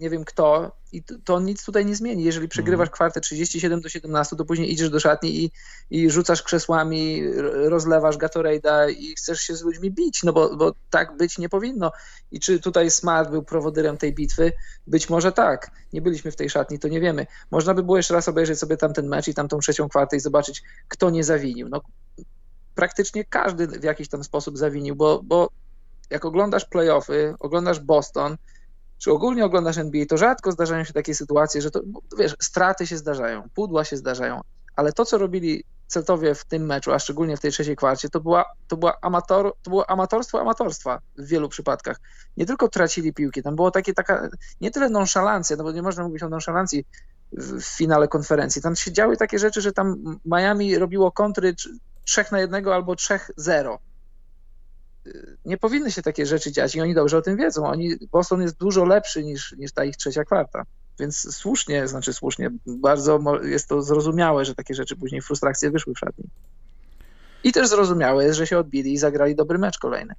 nie 0.00 0.10
wiem 0.10 0.24
kto 0.24 0.76
i 0.92 1.02
to, 1.02 1.14
to 1.24 1.40
nic 1.40 1.64
tutaj 1.64 1.86
nie 1.86 1.96
zmieni. 1.96 2.24
Jeżeli 2.24 2.48
przegrywasz 2.48 2.86
mhm. 2.86 2.94
kwartę 2.94 3.20
37 3.20 3.80
do 3.80 3.88
17, 3.88 4.36
to 4.36 4.44
później 4.44 4.72
idziesz 4.72 4.90
do 4.90 5.00
szatni 5.00 5.44
i, 5.44 5.50
i 5.90 6.10
rzucasz 6.10 6.42
krzesłami, 6.42 7.22
rozlewasz 7.52 8.18
Gatorade'a 8.18 8.90
i 8.90 9.14
chcesz 9.14 9.40
się 9.40 9.56
z 9.56 9.62
ludźmi 9.62 9.90
bić, 9.90 10.22
no 10.22 10.32
bo, 10.32 10.56
bo 10.56 10.74
tak 10.90 11.16
być 11.16 11.38
nie 11.38 11.48
powinno. 11.48 11.92
I 12.30 12.40
czy 12.40 12.60
tutaj 12.60 12.90
Smart 12.90 13.30
był 13.30 13.42
prowodyrem 13.42 13.96
tej 13.96 14.14
bitwy? 14.14 14.52
Być 14.86 15.10
może 15.10 15.32
tak. 15.32 15.70
Nie 15.92 16.02
byliśmy 16.02 16.30
w 16.30 16.36
tej 16.36 16.50
szatni, 16.50 16.78
to 16.78 16.88
nie 16.88 17.00
wiemy. 17.00 17.26
Można 17.50 17.74
by 17.74 17.82
było 17.82 17.96
jeszcze 17.96 18.14
raz 18.14 18.28
obejrzeć 18.28 18.58
sobie 18.58 18.76
tamten 18.76 19.08
mecz 19.08 19.28
i 19.28 19.34
tamtą 19.34 19.58
trzecią 19.58 19.88
kwartę 19.88 20.16
i 20.16 20.20
zobaczyć, 20.20 20.62
kto 20.88 21.10
nie 21.10 21.24
zawinił. 21.24 21.68
No, 21.68 21.80
praktycznie 22.74 23.24
każdy 23.24 23.66
w 23.66 23.84
jakiś 23.84 24.08
tam 24.08 24.24
sposób 24.24 24.58
zawinił, 24.58 24.96
bo, 24.96 25.20
bo 25.24 25.48
jak 26.10 26.24
oglądasz 26.24 26.64
playoffy, 26.64 27.34
oglądasz 27.40 27.80
Boston, 27.80 28.36
czy 28.98 29.12
ogólnie 29.12 29.44
oglądasz 29.44 29.78
NBA, 29.78 30.06
to 30.06 30.16
rzadko 30.16 30.52
zdarzają 30.52 30.84
się 30.84 30.92
takie 30.92 31.14
sytuacje, 31.14 31.62
że 31.62 31.70
to, 31.70 31.80
wiesz, 32.18 32.36
straty 32.40 32.86
się 32.86 32.96
zdarzają, 32.96 33.42
pudła 33.54 33.84
się 33.84 33.96
zdarzają, 33.96 34.40
ale 34.76 34.92
to, 34.92 35.04
co 35.04 35.18
robili 35.18 35.64
Celtowie 35.88 36.34
w 36.34 36.44
tym 36.44 36.66
meczu, 36.66 36.92
a 36.92 36.98
szczególnie 36.98 37.36
w 37.36 37.40
tej 37.40 37.52
trzeciej 37.52 37.76
kwarcie, 37.76 38.08
to, 38.08 38.20
była, 38.20 38.44
to, 38.68 38.76
była 38.76 38.98
amator, 39.02 39.52
to 39.62 39.70
było 39.70 39.90
amatorstwo 39.90 40.40
amatorstwa 40.40 41.00
w 41.18 41.26
wielu 41.26 41.48
przypadkach. 41.48 42.00
Nie 42.36 42.46
tylko 42.46 42.68
tracili 42.68 43.12
piłki, 43.12 43.42
tam 43.42 43.56
było 43.56 43.70
takie 43.70 43.94
taka, 43.94 44.28
nie 44.60 44.70
tyle 44.70 44.88
nonszalancja, 44.88 45.56
no 45.56 45.64
bo 45.64 45.72
nie 45.72 45.82
można 45.82 46.04
mówić 46.04 46.22
o 46.22 46.28
nonszalancji 46.28 46.84
w, 47.32 47.62
w 47.62 47.76
finale 47.76 48.08
konferencji. 48.08 48.62
Tam 48.62 48.76
się 48.76 48.92
działy 48.92 49.16
takie 49.16 49.38
rzeczy, 49.38 49.60
że 49.60 49.72
tam 49.72 50.18
Miami 50.24 50.78
robiło 50.78 51.12
kontry 51.12 51.54
3 52.04 52.24
na 52.32 52.40
1 52.40 52.68
albo 52.68 52.92
3-0 52.92 53.76
nie 55.44 55.58
powinny 55.58 55.92
się 55.92 56.02
takie 56.02 56.26
rzeczy 56.26 56.52
dziać 56.52 56.74
i 56.74 56.80
oni 56.80 56.94
dobrze 56.94 57.18
o 57.18 57.22
tym 57.22 57.36
wiedzą. 57.36 57.66
Oni, 57.66 57.94
Boston 58.12 58.42
jest 58.42 58.58
dużo 58.58 58.84
lepszy 58.84 59.24
niż, 59.24 59.54
niż 59.58 59.72
ta 59.72 59.84
ich 59.84 59.96
trzecia 59.96 60.24
kwarta. 60.24 60.62
Więc 61.00 61.36
słusznie, 61.36 61.88
znaczy 61.88 62.12
słusznie, 62.12 62.50
bardzo 62.66 63.20
jest 63.42 63.68
to 63.68 63.82
zrozumiałe, 63.82 64.44
że 64.44 64.54
takie 64.54 64.74
rzeczy 64.74 64.96
później 64.96 65.22
frustracje 65.22 65.70
wyszły 65.70 65.94
w 65.94 65.98
szatni. 65.98 66.24
I 67.44 67.52
też 67.52 67.68
zrozumiałe 67.68 68.24
jest, 68.24 68.38
że 68.38 68.46
się 68.46 68.58
odbili 68.58 68.92
i 68.92 68.98
zagrali 68.98 69.34
dobry 69.34 69.58
mecz 69.58 69.78
kolejny. 69.78 70.14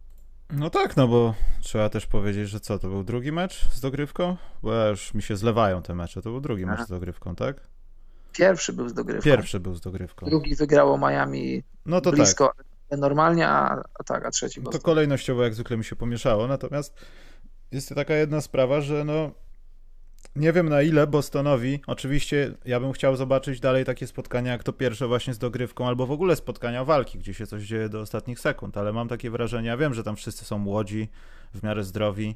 No 0.49 0.69
tak, 0.69 0.97
no 0.97 1.07
bo 1.07 1.33
trzeba 1.61 1.89
też 1.89 2.05
powiedzieć, 2.05 2.49
że 2.49 2.59
co, 2.59 2.79
to 2.79 2.87
był 2.87 3.03
drugi 3.03 3.31
mecz 3.31 3.69
z 3.73 3.79
dogrywką? 3.79 4.37
Bo 4.63 4.87
już 4.87 5.13
mi 5.13 5.21
się 5.21 5.37
zlewają 5.37 5.81
te 5.81 5.95
mecze, 5.95 6.21
to 6.21 6.29
był 6.29 6.41
drugi 6.41 6.63
Aha. 6.63 6.75
mecz 6.75 6.87
z 6.87 6.89
dogrywką, 6.89 7.35
tak? 7.35 7.67
Pierwszy 8.33 8.73
był 8.73 8.89
z 8.89 8.93
dogrywką. 8.93 9.23
Pierwszy 9.23 9.59
był 9.59 9.75
z 9.75 9.81
dogrywką. 9.81 10.25
Drugi 10.25 10.55
wygrało 10.55 10.97
Miami 10.97 11.63
no 11.85 12.01
to 12.01 12.11
blisko, 12.11 12.53
tak 12.57 12.65
normalnie, 12.97 13.47
a, 13.47 13.83
a 13.99 14.03
tak, 14.03 14.25
a 14.25 14.31
trzeci 14.31 14.61
Boston. 14.61 14.81
To 14.81 14.85
kolejnościowo 14.85 15.43
jak 15.43 15.53
zwykle 15.53 15.77
mi 15.77 15.83
się 15.83 15.95
pomieszało, 15.95 16.47
natomiast 16.47 17.05
jest 17.71 17.95
taka 17.95 18.13
jedna 18.13 18.41
sprawa, 18.41 18.81
że 18.81 19.03
no 19.03 19.31
nie 20.35 20.53
wiem 20.53 20.69
na 20.69 20.81
ile 20.81 21.07
Bostonowi, 21.07 21.79
oczywiście 21.87 22.53
ja 22.65 22.79
bym 22.79 22.91
chciał 22.91 23.15
zobaczyć 23.15 23.59
dalej 23.59 23.85
takie 23.85 24.07
spotkania 24.07 24.51
jak 24.51 24.63
to 24.63 24.73
pierwsze 24.73 25.07
właśnie 25.07 25.33
z 25.33 25.37
dogrywką, 25.37 25.87
albo 25.87 26.05
w 26.05 26.11
ogóle 26.11 26.35
spotkania 26.35 26.85
walki, 26.85 27.19
gdzie 27.19 27.33
się 27.33 27.47
coś 27.47 27.63
dzieje 27.63 27.89
do 27.89 28.01
ostatnich 28.01 28.39
sekund, 28.39 28.77
ale 28.77 28.93
mam 28.93 29.07
takie 29.07 29.29
wrażenie, 29.31 29.67
ja 29.67 29.77
wiem, 29.77 29.93
że 29.93 30.03
tam 30.03 30.15
wszyscy 30.15 30.45
są 30.45 30.57
młodzi, 30.57 31.09
w 31.53 31.63
miarę 31.63 31.83
zdrowi 31.83 32.35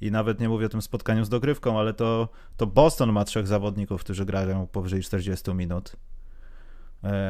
i 0.00 0.10
nawet 0.10 0.40
nie 0.40 0.48
mówię 0.48 0.66
o 0.66 0.68
tym 0.68 0.82
spotkaniu 0.82 1.24
z 1.24 1.28
dogrywką, 1.28 1.80
ale 1.80 1.94
to, 1.94 2.28
to 2.56 2.66
Boston 2.66 3.12
ma 3.12 3.24
trzech 3.24 3.46
zawodników, 3.46 4.00
którzy 4.00 4.24
grają 4.24 4.66
powyżej 4.66 5.02
40 5.02 5.54
minut 5.54 5.96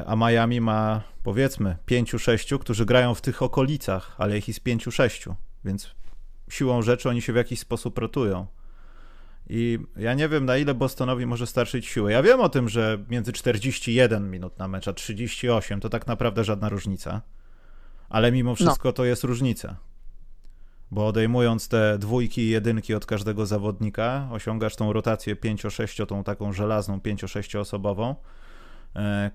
a 0.07 0.17
Miami 0.17 0.61
ma 0.61 1.03
powiedzmy 1.23 1.77
5-6, 1.87 2.59
którzy 2.59 2.87
grają 2.87 3.15
w 3.15 3.21
tych 3.21 3.43
okolicach, 3.43 4.15
ale 4.19 4.39
ich 4.39 4.49
jest 4.49 4.65
5-6, 4.65 5.35
więc 5.65 5.95
siłą 6.51 6.83
rzeczy 6.83 7.09
oni 7.09 7.23
się 7.23 7.33
w 7.33 7.37
jakiś 7.37 7.61
sposób 7.61 7.99
rotują. 7.99 8.47
I 9.49 9.79
ja 9.97 10.15
nie 10.15 10.29
wiem, 10.29 10.45
na 10.45 10.57
ile 10.57 10.75
Bostonowi 10.75 11.27
może 11.27 11.47
starszyć 11.47 11.87
siłę. 11.87 12.13
Ja 12.13 12.23
wiem 12.23 12.41
o 12.41 12.49
tym, 12.49 12.69
że 12.69 13.05
między 13.09 13.33
41 13.33 14.31
minut 14.31 14.59
na 14.59 14.69
mecz 14.69 14.89
a 14.89 14.93
38 14.93 15.81
to 15.81 15.89
tak 15.89 16.07
naprawdę 16.07 16.45
żadna 16.45 16.69
różnica. 16.69 17.23
Ale 18.09 18.33
mimo 18.33 18.55
wszystko 18.55 18.89
no. 18.89 18.93
to 18.93 19.05
jest 19.05 19.25
różnica. 19.25 19.77
Bo 20.91 21.07
odejmując 21.07 21.69
te 21.69 21.99
dwójki 21.99 22.41
i 22.41 22.49
jedynki 22.49 22.95
od 22.95 23.07
każdego 23.07 23.47
zawodnika, 23.47 24.29
osiągasz 24.31 24.77
tą 24.77 24.93
rotację 24.93 25.37
5-6, 25.37 26.07
tą 26.07 26.25
taką 26.25 26.53
żelazną 26.53 26.99
5-6 26.99 27.59
osobową 27.59 28.15
E, 28.15 28.42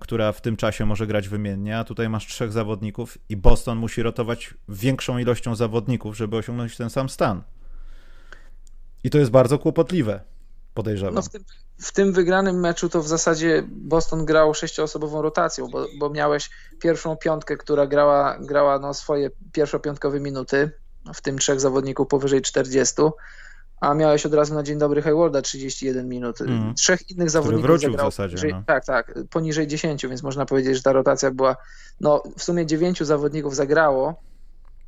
która 0.00 0.32
w 0.32 0.40
tym 0.40 0.56
czasie 0.56 0.86
może 0.86 1.06
grać 1.06 1.28
wymiennie, 1.28 1.78
a 1.78 1.84
tutaj 1.84 2.08
masz 2.08 2.26
trzech 2.26 2.52
zawodników 2.52 3.18
i 3.28 3.36
Boston 3.36 3.78
musi 3.78 4.02
rotować 4.02 4.54
większą 4.68 5.18
ilością 5.18 5.54
zawodników, 5.54 6.16
żeby 6.16 6.36
osiągnąć 6.36 6.76
ten 6.76 6.90
sam 6.90 7.08
stan. 7.08 7.42
I 9.04 9.10
to 9.10 9.18
jest 9.18 9.30
bardzo 9.30 9.58
kłopotliwe, 9.58 10.20
podejrzewam. 10.74 11.14
No 11.14 11.22
w, 11.22 11.28
tym, 11.28 11.44
w 11.78 11.92
tym 11.92 12.12
wygranym 12.12 12.60
meczu 12.60 12.88
to 12.88 13.02
w 13.02 13.08
zasadzie 13.08 13.64
Boston 13.68 14.24
grał 14.24 14.54
sześcioosobową 14.54 15.22
rotacją, 15.22 15.68
bo, 15.68 15.86
bo 15.98 16.10
miałeś 16.10 16.50
pierwszą 16.80 17.16
piątkę, 17.16 17.56
która 17.56 17.86
grała, 17.86 18.38
grała 18.40 18.78
no 18.78 18.94
swoje 18.94 19.30
pierwszopiątkowe 19.52 20.20
minuty, 20.20 20.70
w 21.14 21.20
tym 21.20 21.38
trzech 21.38 21.60
zawodników 21.60 22.08
powyżej 22.08 22.42
40 22.42 22.94
a 23.80 23.94
miałeś 23.94 24.26
od 24.26 24.34
razu 24.34 24.54
na 24.54 24.62
dzień 24.62 24.78
dobry 24.78 25.02
Haywarda 25.02 25.42
31 25.42 26.08
minut. 26.08 26.40
Mm. 26.40 26.74
Trzech 26.74 27.10
innych 27.10 27.30
zawodników 27.30 27.64
Który 27.64 27.72
wrócił 27.72 27.90
zagrało 27.90 28.10
w 28.10 28.14
zasadzie, 28.14 28.36
poniżej, 28.36 28.52
no. 28.52 28.62
tak, 28.66 28.84
tak, 28.84 29.14
poniżej 29.30 29.66
10, 29.66 30.06
więc 30.06 30.22
można 30.22 30.46
powiedzieć, 30.46 30.76
że 30.76 30.82
ta 30.82 30.92
rotacja 30.92 31.30
była, 31.30 31.56
no 32.00 32.22
w 32.36 32.42
sumie 32.42 32.66
dziewięciu 32.66 33.04
zawodników 33.04 33.56
zagrało, 33.56 34.14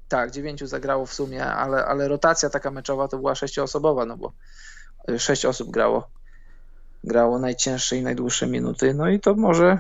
tak, 0.09 0.31
dziewięciu 0.31 0.67
zagrało 0.67 1.07
w 1.07 1.15
sumie, 1.15 1.47
ale, 1.47 1.85
ale 1.85 2.09
rotacja 2.09 2.51
taka 2.51 2.71
meczowa 2.71 3.09
to 3.09 3.17
była 3.17 3.35
sześcioosobowa, 3.35 4.07
no 4.07 4.17
bo 4.17 4.33
sześć 5.19 5.45
osób 5.45 5.71
grało, 5.71 6.09
grało 7.05 7.39
najcięższe 7.39 7.97
i 7.97 8.03
najdłuższe 8.03 8.47
minuty, 8.47 8.95
no 8.95 9.09
i 9.09 9.21
to 9.21 9.35
może 9.35 9.79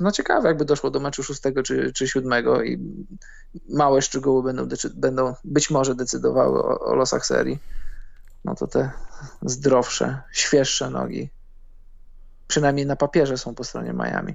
no 0.00 0.12
ciekawe, 0.12 0.48
jakby 0.48 0.64
doszło 0.64 0.90
do 0.90 1.00
meczu 1.00 1.22
szóstego 1.22 1.62
czy, 1.62 1.92
czy 1.92 2.08
siódmego 2.08 2.62
i 2.62 2.78
małe 3.68 4.02
szczegóły 4.02 4.42
będą, 4.42 4.68
będą 4.94 5.34
być 5.44 5.70
może 5.70 5.94
decydowały 5.94 6.62
o, 6.62 6.80
o 6.80 6.94
losach 6.94 7.26
serii 7.26 7.58
no 8.44 8.54
to 8.54 8.66
te 8.66 8.90
zdrowsze, 9.42 10.22
świeższe 10.32 10.90
nogi 10.90 11.30
przynajmniej 12.52 12.86
na 12.86 12.96
papierze 12.96 13.38
są 13.38 13.54
po 13.54 13.64
stronie 13.64 13.92
Miami. 13.92 14.34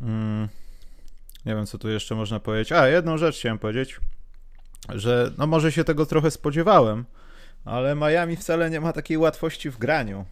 Mm, 0.00 0.48
nie 1.46 1.54
wiem, 1.54 1.66
co 1.66 1.78
tu 1.78 1.88
jeszcze 1.88 2.14
można 2.14 2.40
powiedzieć. 2.40 2.72
A, 2.72 2.88
jedną 2.88 3.18
rzecz 3.18 3.36
chciałem 3.38 3.58
powiedzieć, 3.58 4.00
że 4.88 5.30
no 5.38 5.46
może 5.46 5.72
się 5.72 5.84
tego 5.84 6.06
trochę 6.06 6.30
spodziewałem, 6.30 7.04
ale 7.64 7.94
Miami 7.94 8.36
wcale 8.36 8.70
nie 8.70 8.80
ma 8.80 8.92
takiej 8.92 9.18
łatwości 9.18 9.70
w 9.70 9.78
graniu. 9.78 10.24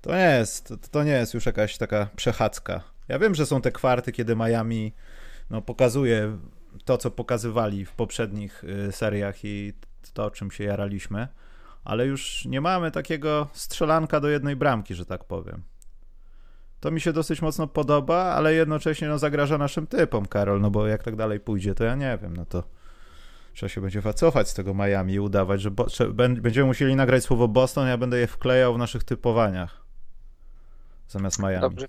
To 0.00 0.16
nie 0.16 0.36
jest, 0.38 0.74
to 0.90 1.04
nie 1.04 1.12
jest 1.12 1.34
już 1.34 1.46
jakaś 1.46 1.78
taka 1.78 2.08
przechadzka. 2.16 2.82
Ja 3.08 3.18
wiem, 3.18 3.34
że 3.34 3.46
są 3.46 3.60
te 3.60 3.72
kwarty, 3.72 4.12
kiedy 4.12 4.36
Miami 4.36 4.92
no, 5.50 5.62
pokazuje 5.62 6.38
to, 6.84 6.98
co 6.98 7.10
pokazywali 7.10 7.84
w 7.84 7.92
poprzednich 7.92 8.64
y, 8.64 8.92
seriach 8.92 9.44
i 9.44 9.72
to, 10.12 10.30
czym 10.30 10.50
się 10.50 10.64
jaraliśmy, 10.64 11.28
ale 11.84 12.06
już 12.06 12.44
nie 12.44 12.60
mamy 12.60 12.90
takiego 12.90 13.48
strzelanka 13.52 14.20
do 14.20 14.28
jednej 14.28 14.56
bramki, 14.56 14.94
że 14.94 15.06
tak 15.06 15.24
powiem. 15.24 15.62
To 16.80 16.90
mi 16.90 17.00
się 17.00 17.12
dosyć 17.12 17.42
mocno 17.42 17.66
podoba, 17.66 18.16
ale 18.16 18.54
jednocześnie 18.54 19.08
no, 19.08 19.18
zagraża 19.18 19.58
naszym 19.58 19.86
typom, 19.86 20.26
Karol, 20.26 20.60
no 20.60 20.70
bo 20.70 20.86
jak 20.86 21.02
tak 21.02 21.16
dalej 21.16 21.40
pójdzie, 21.40 21.74
to 21.74 21.84
ja 21.84 21.94
nie 21.94 22.18
wiem, 22.22 22.36
no 22.36 22.46
to 22.46 22.62
trzeba 23.54 23.68
się 23.70 23.80
będzie 23.80 24.00
wycofać 24.00 24.48
z 24.48 24.54
tego 24.54 24.74
Miami 24.74 25.12
i 25.12 25.20
udawać, 25.20 25.60
że 25.62 25.70
bo, 25.70 25.86
będziemy 26.40 26.66
musieli 26.66 26.96
nagrać 26.96 27.24
słowo 27.24 27.48
Boston, 27.48 27.88
ja 27.88 27.98
będę 27.98 28.18
je 28.18 28.26
wklejał 28.26 28.74
w 28.74 28.78
naszych 28.78 29.04
typowaniach 29.04 29.82
zamiast 31.08 31.38
Miami. 31.38 31.60
Dobrze. 31.60 31.86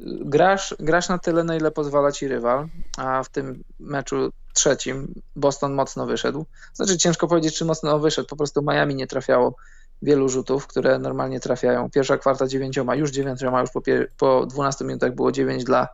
Grasz, 0.00 0.74
grasz 0.78 1.08
na 1.08 1.18
tyle, 1.18 1.44
na 1.44 1.56
ile 1.56 1.70
pozwala 1.70 2.12
ci 2.12 2.28
rywal, 2.28 2.68
a 2.96 3.22
w 3.22 3.28
tym 3.28 3.64
meczu 3.80 4.32
trzecim 4.54 5.14
Boston 5.36 5.74
mocno 5.74 6.06
wyszedł. 6.06 6.46
Znaczy 6.74 6.98
ciężko 6.98 7.28
powiedzieć, 7.28 7.58
czy 7.58 7.64
mocno 7.64 7.98
wyszedł, 7.98 8.28
po 8.28 8.36
prostu 8.36 8.62
Miami 8.62 8.94
nie 8.94 9.06
trafiało 9.06 9.54
wielu 10.02 10.28
rzutów, 10.28 10.66
które 10.66 10.98
normalnie 10.98 11.40
trafiają. 11.40 11.90
Pierwsza 11.90 12.18
kwarta 12.18 12.46
dziewięcioma, 12.46 12.94
już 12.94 13.10
dziewięcioma, 13.10 13.60
już 13.60 13.70
po, 13.70 13.80
po 14.18 14.46
12 14.46 14.84
minutach 14.84 15.14
było 15.14 15.32
dziewięć 15.32 15.64
dla 15.64 15.88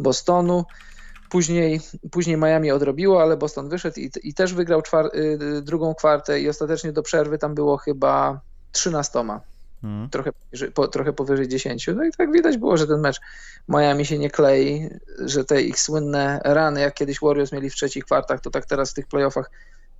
Bostonu. 0.00 0.64
Później, 1.30 1.80
później 2.10 2.36
Miami 2.36 2.70
odrobiło, 2.70 3.22
ale 3.22 3.36
Boston 3.36 3.68
wyszedł 3.68 4.00
i, 4.00 4.10
i 4.22 4.34
też 4.34 4.54
wygrał 4.54 4.82
y, 5.14 5.62
drugą 5.62 5.94
kwartę 5.94 6.40
i 6.40 6.48
ostatecznie 6.48 6.92
do 6.92 7.02
przerwy 7.02 7.38
tam 7.38 7.54
było 7.54 7.76
chyba 7.76 8.40
13. 8.72 9.24
Hmm. 9.84 10.10
Trochę, 10.10 10.30
po, 10.74 10.88
trochę 10.88 11.12
powyżej 11.12 11.48
10. 11.48 11.86
No 11.96 12.04
i 12.04 12.12
tak 12.12 12.32
widać 12.32 12.58
było, 12.58 12.76
że 12.76 12.86
ten 12.86 13.00
mecz 13.00 13.20
Miami 13.68 14.06
się 14.06 14.18
nie 14.18 14.30
klei, 14.30 14.88
że 15.18 15.44
te 15.44 15.62
ich 15.62 15.80
słynne 15.80 16.40
rany, 16.44 16.80
jak 16.80 16.94
kiedyś 16.94 17.20
Warriors 17.20 17.52
mieli 17.52 17.70
w 17.70 17.74
trzecich 17.74 18.04
kwartach, 18.04 18.40
to 18.40 18.50
tak 18.50 18.66
teraz 18.66 18.90
w 18.90 18.94
tych 18.94 19.06
playoffach 19.06 19.50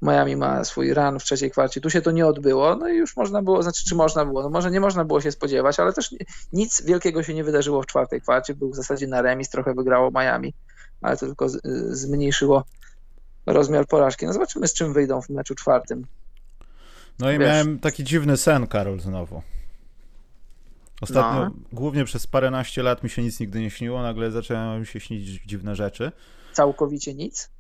Miami 0.03 0.37
ma 0.37 0.65
swój 0.65 0.95
run 0.95 1.19
w 1.19 1.25
trzeciej 1.25 1.51
kwarcie. 1.51 1.81
Tu 1.81 1.91
się 1.91 2.03
to 2.03 2.11
nie 2.11 2.27
odbyło, 2.27 2.77
no 2.77 2.89
i 2.89 2.97
już 2.97 3.17
można 3.17 3.43
było, 3.43 3.63
znaczy 3.63 3.85
czy 3.85 3.95
można 3.95 4.25
było, 4.25 4.43
no 4.43 4.51
może 4.51 4.71
nie 4.71 4.81
można 4.81 5.05
było 5.05 5.21
się 5.21 5.33
spodziewać, 5.33 5.81
ale 5.81 5.93
też 5.93 6.15
nic 6.53 6.83
wielkiego 6.83 7.23
się 7.23 7.35
nie 7.35 7.45
wydarzyło 7.45 7.83
w 7.83 7.87
czwartej 7.87 8.21
kwarcie, 8.21 8.55
był 8.55 8.71
w 8.71 8.77
zasadzie 8.77 9.07
na 9.07 9.23
remis, 9.23 9.49
trochę 9.49 9.75
wygrało 9.75 10.11
Miami, 10.11 10.55
ale 11.03 11.17
to 11.17 11.27
tylko 11.27 11.49
zmniejszyło 11.89 12.65
rozmiar 13.47 13.87
porażki. 13.87 14.27
No 14.27 14.33
zobaczymy 14.33 14.69
z 14.69 14.75
czym 14.75 14.93
wyjdą 14.93 15.23
w 15.23 15.29
meczu 15.29 15.55
czwartym. 15.55 16.07
No 17.19 17.31
i 17.31 17.39
Wiesz, 17.39 17.49
miałem 17.49 17.79
taki 17.79 18.05
dziwny 18.05 18.37
sen, 18.37 18.67
Karol, 18.67 19.01
znowu. 19.01 19.43
Ostatnio, 21.05 21.45
no. 21.45 21.51
głównie 21.73 22.05
przez 22.05 22.27
paręnaście 22.27 22.83
lat 22.83 23.03
mi 23.03 23.11
się 23.11 23.23
nic 23.23 23.41
nigdy 23.41 23.61
nie 23.61 23.71
śniło, 23.71 24.03
nagle 24.03 24.31
zaczęły 24.31 24.81
mi 24.81 24.87
się 24.87 25.01
śnić 25.01 25.23
dziwne 25.47 25.77
rzeczy. 25.77 26.13
Całkowicie 26.53 27.15
nic? 27.15 27.51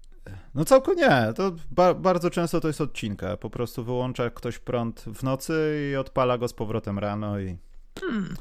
No 0.54 0.64
całkowicie 0.64 1.08
nie, 1.08 1.32
to 1.32 1.52
ba 1.70 1.94
bardzo 1.94 2.30
często 2.30 2.60
to 2.60 2.68
jest 2.68 2.80
odcinka, 2.80 3.36
po 3.36 3.50
prostu 3.50 3.84
wyłącza 3.84 4.30
ktoś 4.30 4.58
prąd 4.58 5.00
w 5.00 5.22
nocy 5.22 5.88
i 5.92 5.96
odpala 5.96 6.38
go 6.38 6.48
z 6.48 6.52
powrotem 6.52 6.98
rano 6.98 7.40
i... 7.40 7.56
Hmm. 8.00 8.36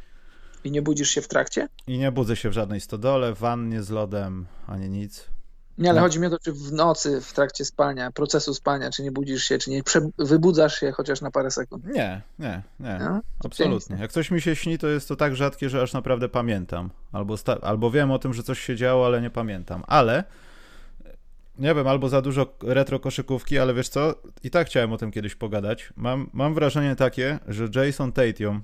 I 0.64 0.72
nie 0.72 0.82
budzisz 0.82 1.10
się 1.10 1.22
w 1.22 1.28
trakcie? 1.28 1.68
I 1.88 1.98
nie 1.98 2.12
budzę 2.12 2.36
się 2.36 2.50
w 2.50 2.54
żadnej 2.54 2.82
stodole, 2.82 3.34
wannie 3.34 3.84
z 3.84 3.90
lodem, 3.90 4.46
ani 4.68 4.90
nic. 4.90 5.33
Nie, 5.78 5.90
ale 5.90 6.00
no. 6.00 6.06
chodzi 6.06 6.20
mi 6.20 6.28
o 6.28 6.30
to, 6.30 6.40
czy 6.40 6.54
w 6.54 6.72
nocy, 6.72 7.22
w 7.22 7.34
trakcie 7.34 7.66
spania, 7.66 8.12
procesu 8.12 8.54
spania, 8.54 8.92
czy 8.92 9.04
nie 9.04 9.12
budzisz 9.12 9.44
się, 9.44 9.58
czy 9.58 9.70
nie 9.70 9.84
wybudzasz 10.18 10.80
się 10.80 10.92
chociaż 10.92 11.22
na 11.22 11.32
parę 11.32 11.52
sekund? 11.52 11.86
Nie, 11.86 12.22
nie, 12.40 12.62
nie. 12.80 12.98
No? 13.00 13.22
Absolutnie. 13.46 13.98
Jak 14.00 14.12
coś 14.12 14.32
mi 14.32 14.42
się 14.42 14.56
śni, 14.56 14.78
to 14.78 14.88
jest 14.88 15.08
to 15.08 15.16
tak 15.16 15.36
rzadkie, 15.36 15.70
że 15.70 15.82
aż 15.82 15.94
naprawdę 15.94 16.30
pamiętam. 16.30 16.90
Albo, 17.12 17.36
albo 17.62 17.92
wiem 17.92 18.12
o 18.12 18.20
tym, 18.20 18.34
że 18.34 18.44
coś 18.44 18.60
się 18.60 18.76
działo, 18.76 19.06
ale 19.06 19.22
nie 19.22 19.30
pamiętam. 19.30 19.84
Ale 19.88 20.24
nie 21.60 21.76
wiem, 21.76 21.88
albo 21.88 22.10
za 22.10 22.22
dużo 22.22 22.58
retro 22.64 23.00
koszykówki, 23.00 23.60
ale 23.60 23.74
wiesz 23.74 23.90
co? 23.90 24.14
I 24.44 24.50
tak 24.50 24.68
chciałem 24.68 24.94
o 24.94 24.98
tym 24.98 25.12
kiedyś 25.12 25.36
pogadać. 25.36 25.94
Mam, 25.96 26.30
mam 26.34 26.54
wrażenie 26.54 26.96
takie, 26.96 27.40
że 27.48 27.68
Jason 27.76 28.12
Tatum 28.12 28.62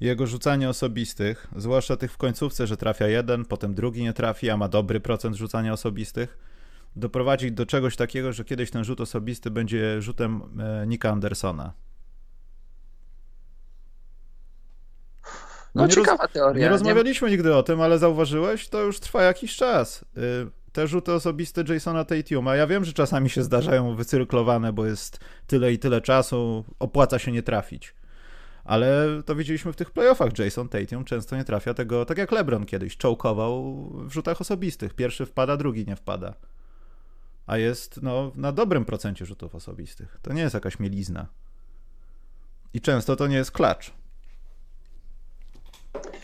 jego 0.00 0.26
rzucanie 0.26 0.68
osobistych, 0.68 1.46
zwłaszcza 1.56 1.96
tych 1.96 2.12
w 2.12 2.16
końcówce, 2.16 2.66
że 2.66 2.76
trafia 2.76 3.06
jeden, 3.06 3.44
potem 3.44 3.74
drugi 3.74 4.02
nie 4.02 4.12
trafi, 4.12 4.50
a 4.50 4.56
ma 4.56 4.68
dobry 4.68 5.00
procent 5.00 5.36
rzucania 5.36 5.72
osobistych, 5.72 6.38
doprowadzić 6.96 7.52
do 7.52 7.66
czegoś 7.66 7.96
takiego, 7.96 8.32
że 8.32 8.44
kiedyś 8.44 8.70
ten 8.70 8.84
rzut 8.84 9.00
osobisty 9.00 9.50
będzie 9.50 10.02
rzutem 10.02 10.42
e, 10.60 10.86
Nika 10.86 11.10
Andersona. 11.10 11.72
No, 15.74 15.82
no 15.82 15.88
ciekawa 15.88 16.24
roz... 16.24 16.32
teoria. 16.32 16.62
Nie 16.62 16.68
rozmawialiśmy 16.68 17.28
nie... 17.28 17.36
nigdy 17.36 17.54
o 17.54 17.62
tym, 17.62 17.80
ale 17.80 17.98
zauważyłeś, 17.98 18.68
to 18.68 18.82
już 18.82 19.00
trwa 19.00 19.22
jakiś 19.22 19.56
czas. 19.56 20.04
Y, 20.16 20.50
te 20.72 20.86
rzuty 20.86 21.12
osobiste 21.12 21.64
Jasona 21.68 22.04
Tatuma. 22.04 22.56
Ja 22.56 22.66
wiem, 22.66 22.84
że 22.84 22.92
czasami 22.92 23.30
się 23.30 23.42
zdarzają 23.42 23.94
wycyrklowane, 23.94 24.72
bo 24.72 24.86
jest 24.86 25.18
tyle 25.46 25.72
i 25.72 25.78
tyle 25.78 26.00
czasu, 26.00 26.64
opłaca 26.78 27.18
się 27.18 27.32
nie 27.32 27.42
trafić 27.42 27.94
ale 28.64 29.06
to 29.26 29.34
widzieliśmy 29.34 29.72
w 29.72 29.76
tych 29.76 29.90
playoffach. 29.90 30.38
Jason 30.38 30.68
Tatum 30.68 31.04
często 31.04 31.36
nie 31.36 31.44
trafia 31.44 31.74
tego, 31.74 32.04
tak 32.04 32.18
jak 32.18 32.32
LeBron 32.32 32.66
kiedyś, 32.66 32.96
czołkował 32.96 33.74
w 33.92 34.12
rzutach 34.12 34.40
osobistych. 34.40 34.94
Pierwszy 34.94 35.26
wpada, 35.26 35.56
drugi 35.56 35.86
nie 35.86 35.96
wpada. 35.96 36.34
A 37.46 37.56
jest 37.56 38.02
no, 38.02 38.32
na 38.34 38.52
dobrym 38.52 38.84
procencie 38.84 39.26
rzutów 39.26 39.54
osobistych. 39.54 40.18
To 40.22 40.32
nie 40.32 40.42
jest 40.42 40.54
jakaś 40.54 40.78
mielizna. 40.78 41.26
I 42.74 42.80
często 42.80 43.16
to 43.16 43.26
nie 43.26 43.36
jest 43.36 43.52
klacz. 43.52 43.92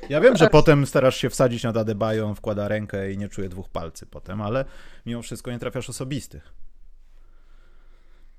Ja 0.08 0.20
wiem, 0.20 0.36
że 0.36 0.48
potem 0.48 0.86
starasz 0.86 1.16
się 1.16 1.30
wsadzić 1.30 1.62
na 1.62 1.70
Adebayo, 1.70 2.26
on 2.26 2.34
wkłada 2.34 2.68
rękę 2.68 3.12
i 3.12 3.18
nie 3.18 3.28
czuje 3.28 3.48
dwóch 3.48 3.68
palcy 3.68 4.06
potem, 4.06 4.42
ale 4.42 4.64
mimo 5.06 5.22
wszystko 5.22 5.50
nie 5.50 5.58
trafiasz 5.58 5.90
osobistych. 5.90 6.52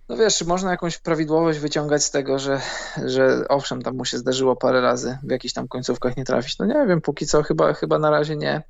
No 0.10 0.17
wiesz, 0.17 0.46
można 0.46 0.72
jakąś 0.72 0.98
prawidłowość 0.98 1.60
wyciągać 1.60 2.04
z 2.04 2.12
tego, 2.12 2.39
że, 2.39 2.62
że 3.06 3.48
owszem, 3.50 3.82
tam 3.82 3.96
mu 3.96 4.06
się 4.06 4.17
zdarzyło 4.17 4.56
parę 4.56 4.82
razy 4.82 5.17
w 5.24 5.32
jakichś 5.32 5.54
tam 5.54 5.67
końcówkach 5.67 6.17
nie 6.17 6.26
trafić. 6.26 6.58
No 6.58 6.65
nie 6.65 6.88
wiem, 6.88 7.02
póki 7.02 7.26
co 7.26 7.43
chyba, 7.43 7.74
chyba 7.74 8.00
na 8.00 8.10
razie 8.10 8.36
nie. 8.36 8.62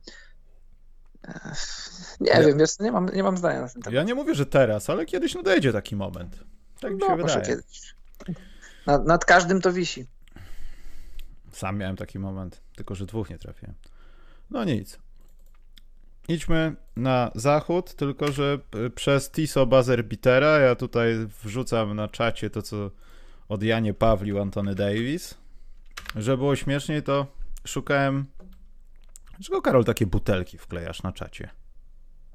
Nie 2.19 2.31
ja, 2.31 2.41
wiem, 2.41 2.57
wiesz, 2.57 2.79
nie 2.79 2.91
mam, 2.91 3.09
nie 3.09 3.23
mam 3.23 3.37
zdania 3.37 3.61
na 3.61 3.69
ten 3.69 3.81
temat. 3.81 3.93
Ja 3.93 4.03
nie 4.03 4.15
mówię, 4.15 4.35
że 4.35 4.45
teraz, 4.45 4.89
ale 4.89 5.05
kiedyś 5.05 5.35
nadejdzie 5.35 5.73
taki 5.73 5.95
moment. 5.95 6.43
Tak 6.79 6.91
mi 6.91 6.97
no, 6.97 7.07
się 7.07 7.15
wydaje. 7.15 7.45
Kiedyś. 7.45 7.95
Nad, 8.85 9.05
nad 9.05 9.25
każdym 9.25 9.61
to 9.61 9.73
wisi. 9.73 10.05
Sam 11.51 11.77
miałem 11.77 11.95
taki 11.95 12.19
moment, 12.19 12.61
tylko 12.75 12.95
że 12.95 13.05
dwóch 13.05 13.29
nie 13.29 13.37
trafiłem. 13.37 13.75
No 14.49 14.63
nic 14.63 14.99
idźmy 16.27 16.75
na 16.95 17.31
zachód, 17.35 17.95
tylko 17.95 18.31
że 18.31 18.59
przez 18.95 19.31
Tiso 19.31 19.65
Buzzer 19.65 20.05
ja 20.61 20.75
tutaj 20.75 21.27
wrzucam 21.43 21.95
na 21.95 22.07
czacie 22.07 22.49
to, 22.49 22.61
co 22.61 22.91
od 23.49 23.63
Janie 23.63 23.93
Pawlił 23.93 24.41
Antony 24.41 24.75
Davis. 24.75 25.37
Żeby 26.15 26.37
było 26.37 26.55
śmieszniej, 26.55 27.03
to 27.03 27.27
szukałem. 27.65 28.25
Dlaczego 29.29 29.61
Karol 29.61 29.85
takie 29.85 30.05
butelki 30.05 30.57
wklejasz 30.57 31.03
na 31.03 31.11
czacie? 31.11 31.49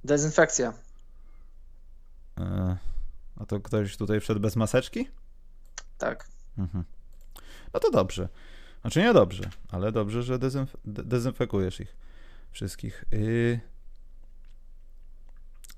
Dezynfekcja. 0.05 0.73
E, 2.39 2.77
a 3.37 3.47
to 3.47 3.61
ktoś 3.61 3.97
tutaj 3.97 4.21
wszedł 4.21 4.41
bez 4.41 4.57
maseczki? 4.57 5.09
Tak. 5.99 6.29
Mhm. 6.59 6.85
No 7.75 7.81
to 7.81 7.91
dobrze. 7.91 8.29
Znaczy 8.81 9.01
nie 9.01 9.13
dobrze, 9.13 9.51
ale 9.71 9.93
dobrze, 9.93 10.23
że 10.23 10.39
dezynf 10.39 10.77
dezynfekujesz 10.85 11.81
ich 11.81 11.97
wszystkich. 12.53 13.05
Yy... 13.11 13.72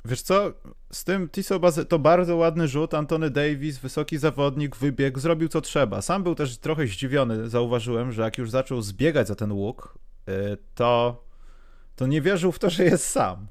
Wiesz 0.04 0.22
co, 0.22 0.52
z 0.92 1.04
tym 1.04 1.28
Tiso 1.28 1.60
to 1.88 1.98
bardzo 1.98 2.36
ładny 2.36 2.68
rzut, 2.68 2.94
Antony 2.94 3.30
Davis, 3.30 3.78
wysoki 3.78 4.18
zawodnik, 4.18 4.76
wybiegł, 4.76 5.20
zrobił 5.20 5.48
co 5.48 5.60
trzeba. 5.60 6.02
Sam 6.02 6.22
był 6.22 6.34
też 6.34 6.58
trochę 6.58 6.86
zdziwiony, 6.86 7.48
zauważyłem, 7.48 8.12
że 8.12 8.22
jak 8.22 8.38
już 8.38 8.50
zaczął 8.50 8.82
zbiegać 8.82 9.28
za 9.28 9.34
ten 9.34 9.52
łuk, 9.52 9.98
y, 10.28 10.56
to, 10.74 11.24
to 11.96 12.06
nie 12.06 12.22
wierzył 12.22 12.52
w 12.52 12.58
to, 12.58 12.70
że 12.70 12.84
jest 12.84 13.06
sam. 13.06 13.46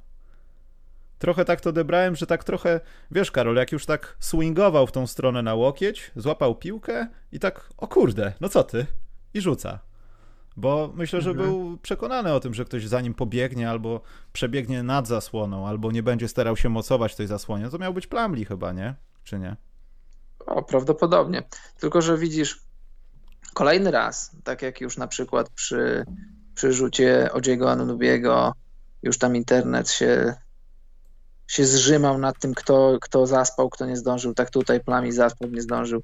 Trochę 1.19 1.45
tak 1.45 1.61
to 1.61 1.69
odebrałem, 1.69 2.15
że 2.15 2.27
tak 2.27 2.43
trochę, 2.43 2.79
wiesz 3.11 3.31
Karol, 3.31 3.55
jak 3.55 3.71
już 3.71 3.85
tak 3.85 4.15
swingował 4.19 4.87
w 4.87 4.91
tą 4.91 5.07
stronę 5.07 5.41
na 5.41 5.55
łokieć, 5.55 6.11
złapał 6.15 6.55
piłkę 6.55 7.07
i 7.31 7.39
tak, 7.39 7.69
o 7.77 7.87
kurde, 7.87 8.33
no 8.41 8.49
co 8.49 8.63
ty? 8.63 8.85
I 9.33 9.41
rzuca. 9.41 9.79
Bo 10.57 10.91
myślę, 10.95 11.21
że 11.21 11.29
mhm. 11.29 11.49
był 11.49 11.77
przekonany 11.77 12.33
o 12.33 12.39
tym, 12.39 12.53
że 12.53 12.65
ktoś 12.65 12.87
za 12.87 13.01
nim 13.01 13.13
pobiegnie 13.13 13.69
albo 13.69 14.01
przebiegnie 14.33 14.83
nad 14.83 15.07
zasłoną, 15.07 15.67
albo 15.67 15.91
nie 15.91 16.03
będzie 16.03 16.27
starał 16.27 16.57
się 16.57 16.69
mocować 16.69 17.15
tej 17.15 17.27
zasłonie. 17.27 17.69
To 17.69 17.77
miał 17.77 17.93
być 17.93 18.07
Plamli 18.07 18.45
chyba, 18.45 18.71
nie? 18.71 18.95
Czy 19.23 19.39
nie? 19.39 19.55
O, 20.45 20.63
prawdopodobnie. 20.63 21.43
Tylko, 21.79 22.01
że 22.01 22.17
widzisz, 22.17 22.59
kolejny 23.53 23.91
raz, 23.91 24.35
tak 24.43 24.61
jak 24.61 24.81
już 24.81 24.97
na 24.97 25.07
przykład 25.07 25.49
przy 25.49 26.05
przy 26.55 26.73
rzucie 26.73 27.29
Odziego 27.33 27.71
Anunobiego 27.71 28.53
już 29.03 29.17
tam 29.17 29.35
internet 29.35 29.89
się, 29.89 30.33
się 31.47 31.65
zrzymał 31.65 32.17
nad 32.17 32.39
tym, 32.39 32.53
kto, 32.53 32.97
kto 33.01 33.27
zaspał, 33.27 33.69
kto 33.69 33.85
nie 33.85 33.97
zdążył. 33.97 34.33
Tak 34.33 34.49
tutaj 34.49 34.79
Plami 34.79 35.11
zaspał, 35.11 35.49
nie 35.49 35.61
zdążył. 35.61 36.03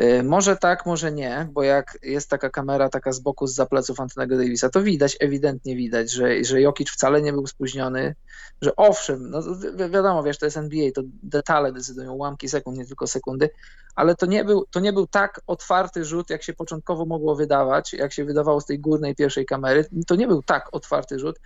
Y, 0.00 0.22
może 0.22 0.56
tak, 0.56 0.86
może 0.86 1.12
nie, 1.12 1.48
bo 1.52 1.62
jak 1.62 1.98
jest 2.02 2.30
taka 2.30 2.50
kamera 2.50 2.88
taka 2.88 3.12
z 3.12 3.20
boku, 3.20 3.46
z 3.46 3.68
pleców 3.68 4.00
Antonego 4.00 4.36
Davisa, 4.36 4.68
to 4.68 4.82
widać, 4.82 5.16
ewidentnie 5.20 5.76
widać, 5.76 6.10
że, 6.10 6.44
że 6.44 6.60
Jokic 6.60 6.90
wcale 6.90 7.22
nie 7.22 7.32
był 7.32 7.46
spóźniony, 7.46 8.14
że 8.60 8.76
owszem, 8.76 9.30
no 9.30 9.42
wi 9.42 9.90
wiadomo, 9.90 10.22
wiesz, 10.22 10.38
to 10.38 10.46
jest 10.46 10.56
NBA, 10.56 10.90
to 10.94 11.02
detale 11.22 11.72
decydują, 11.72 12.12
ułamki 12.12 12.48
sekund, 12.48 12.78
nie 12.78 12.86
tylko 12.86 13.06
sekundy, 13.06 13.50
ale 13.94 14.14
to 14.14 14.26
nie, 14.26 14.44
był, 14.44 14.64
to 14.70 14.80
nie 14.80 14.92
był 14.92 15.06
tak 15.06 15.40
otwarty 15.46 16.04
rzut, 16.04 16.30
jak 16.30 16.42
się 16.42 16.52
początkowo 16.52 17.04
mogło 17.04 17.36
wydawać, 17.36 17.92
jak 17.92 18.12
się 18.12 18.24
wydawało 18.24 18.60
z 18.60 18.66
tej 18.66 18.78
górnej 18.78 19.14
pierwszej 19.14 19.46
kamery, 19.46 19.84
to 20.06 20.14
nie 20.16 20.26
był 20.26 20.42
tak 20.42 20.68
otwarty 20.72 21.18
rzut 21.18 21.40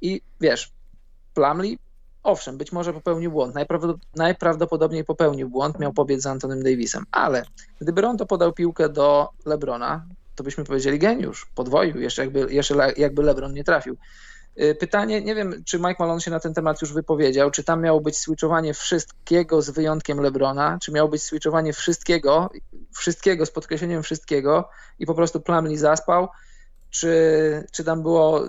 i 0.00 0.20
wiesz, 0.40 0.72
Plumlee 1.34 1.78
Owszem, 2.26 2.58
być 2.58 2.72
może 2.72 2.92
popełnił 2.92 3.30
błąd. 3.30 3.54
Najprawdopodobniej 4.16 5.04
popełnił 5.04 5.48
błąd, 5.48 5.78
miał 5.78 5.92
pobiec 5.92 6.22
z 6.22 6.26
Antonym 6.26 6.62
Davisem, 6.62 7.04
ale 7.12 7.44
gdyby 7.80 8.00
Rondo 8.00 8.26
podał 8.26 8.52
piłkę 8.52 8.88
do 8.88 9.28
Lebrona, 9.44 10.06
to 10.34 10.44
byśmy 10.44 10.64
powiedzieli 10.64 10.98
geniusz, 10.98 11.46
podwoił, 11.54 12.00
jeszcze 12.00 12.22
jakby, 12.22 12.54
jeszcze 12.54 12.92
jakby 12.96 13.22
Lebron 13.22 13.54
nie 13.54 13.64
trafił. 13.64 13.96
Y, 14.60 14.74
pytanie, 14.74 15.20
nie 15.20 15.34
wiem, 15.34 15.64
czy 15.64 15.78
Mike 15.78 15.96
Malone 15.98 16.20
się 16.20 16.30
na 16.30 16.40
ten 16.40 16.54
temat 16.54 16.82
już 16.82 16.92
wypowiedział, 16.92 17.50
czy 17.50 17.64
tam 17.64 17.82
miało 17.82 18.00
być 18.00 18.18
switchowanie 18.18 18.74
wszystkiego 18.74 19.62
z 19.62 19.70
wyjątkiem 19.70 20.20
Lebrona, 20.20 20.78
czy 20.82 20.92
miało 20.92 21.08
być 21.08 21.22
switchowanie 21.22 21.72
wszystkiego, 21.72 22.50
wszystkiego 22.94 23.46
z 23.46 23.50
podkreśleniem 23.50 24.02
wszystkiego 24.02 24.68
i 24.98 25.06
po 25.06 25.14
prostu 25.14 25.40
Plumlee 25.40 25.76
zaspał, 25.76 26.28
czy, 26.98 27.64
czy 27.72 27.84
tam 27.84 28.02
było 28.02 28.42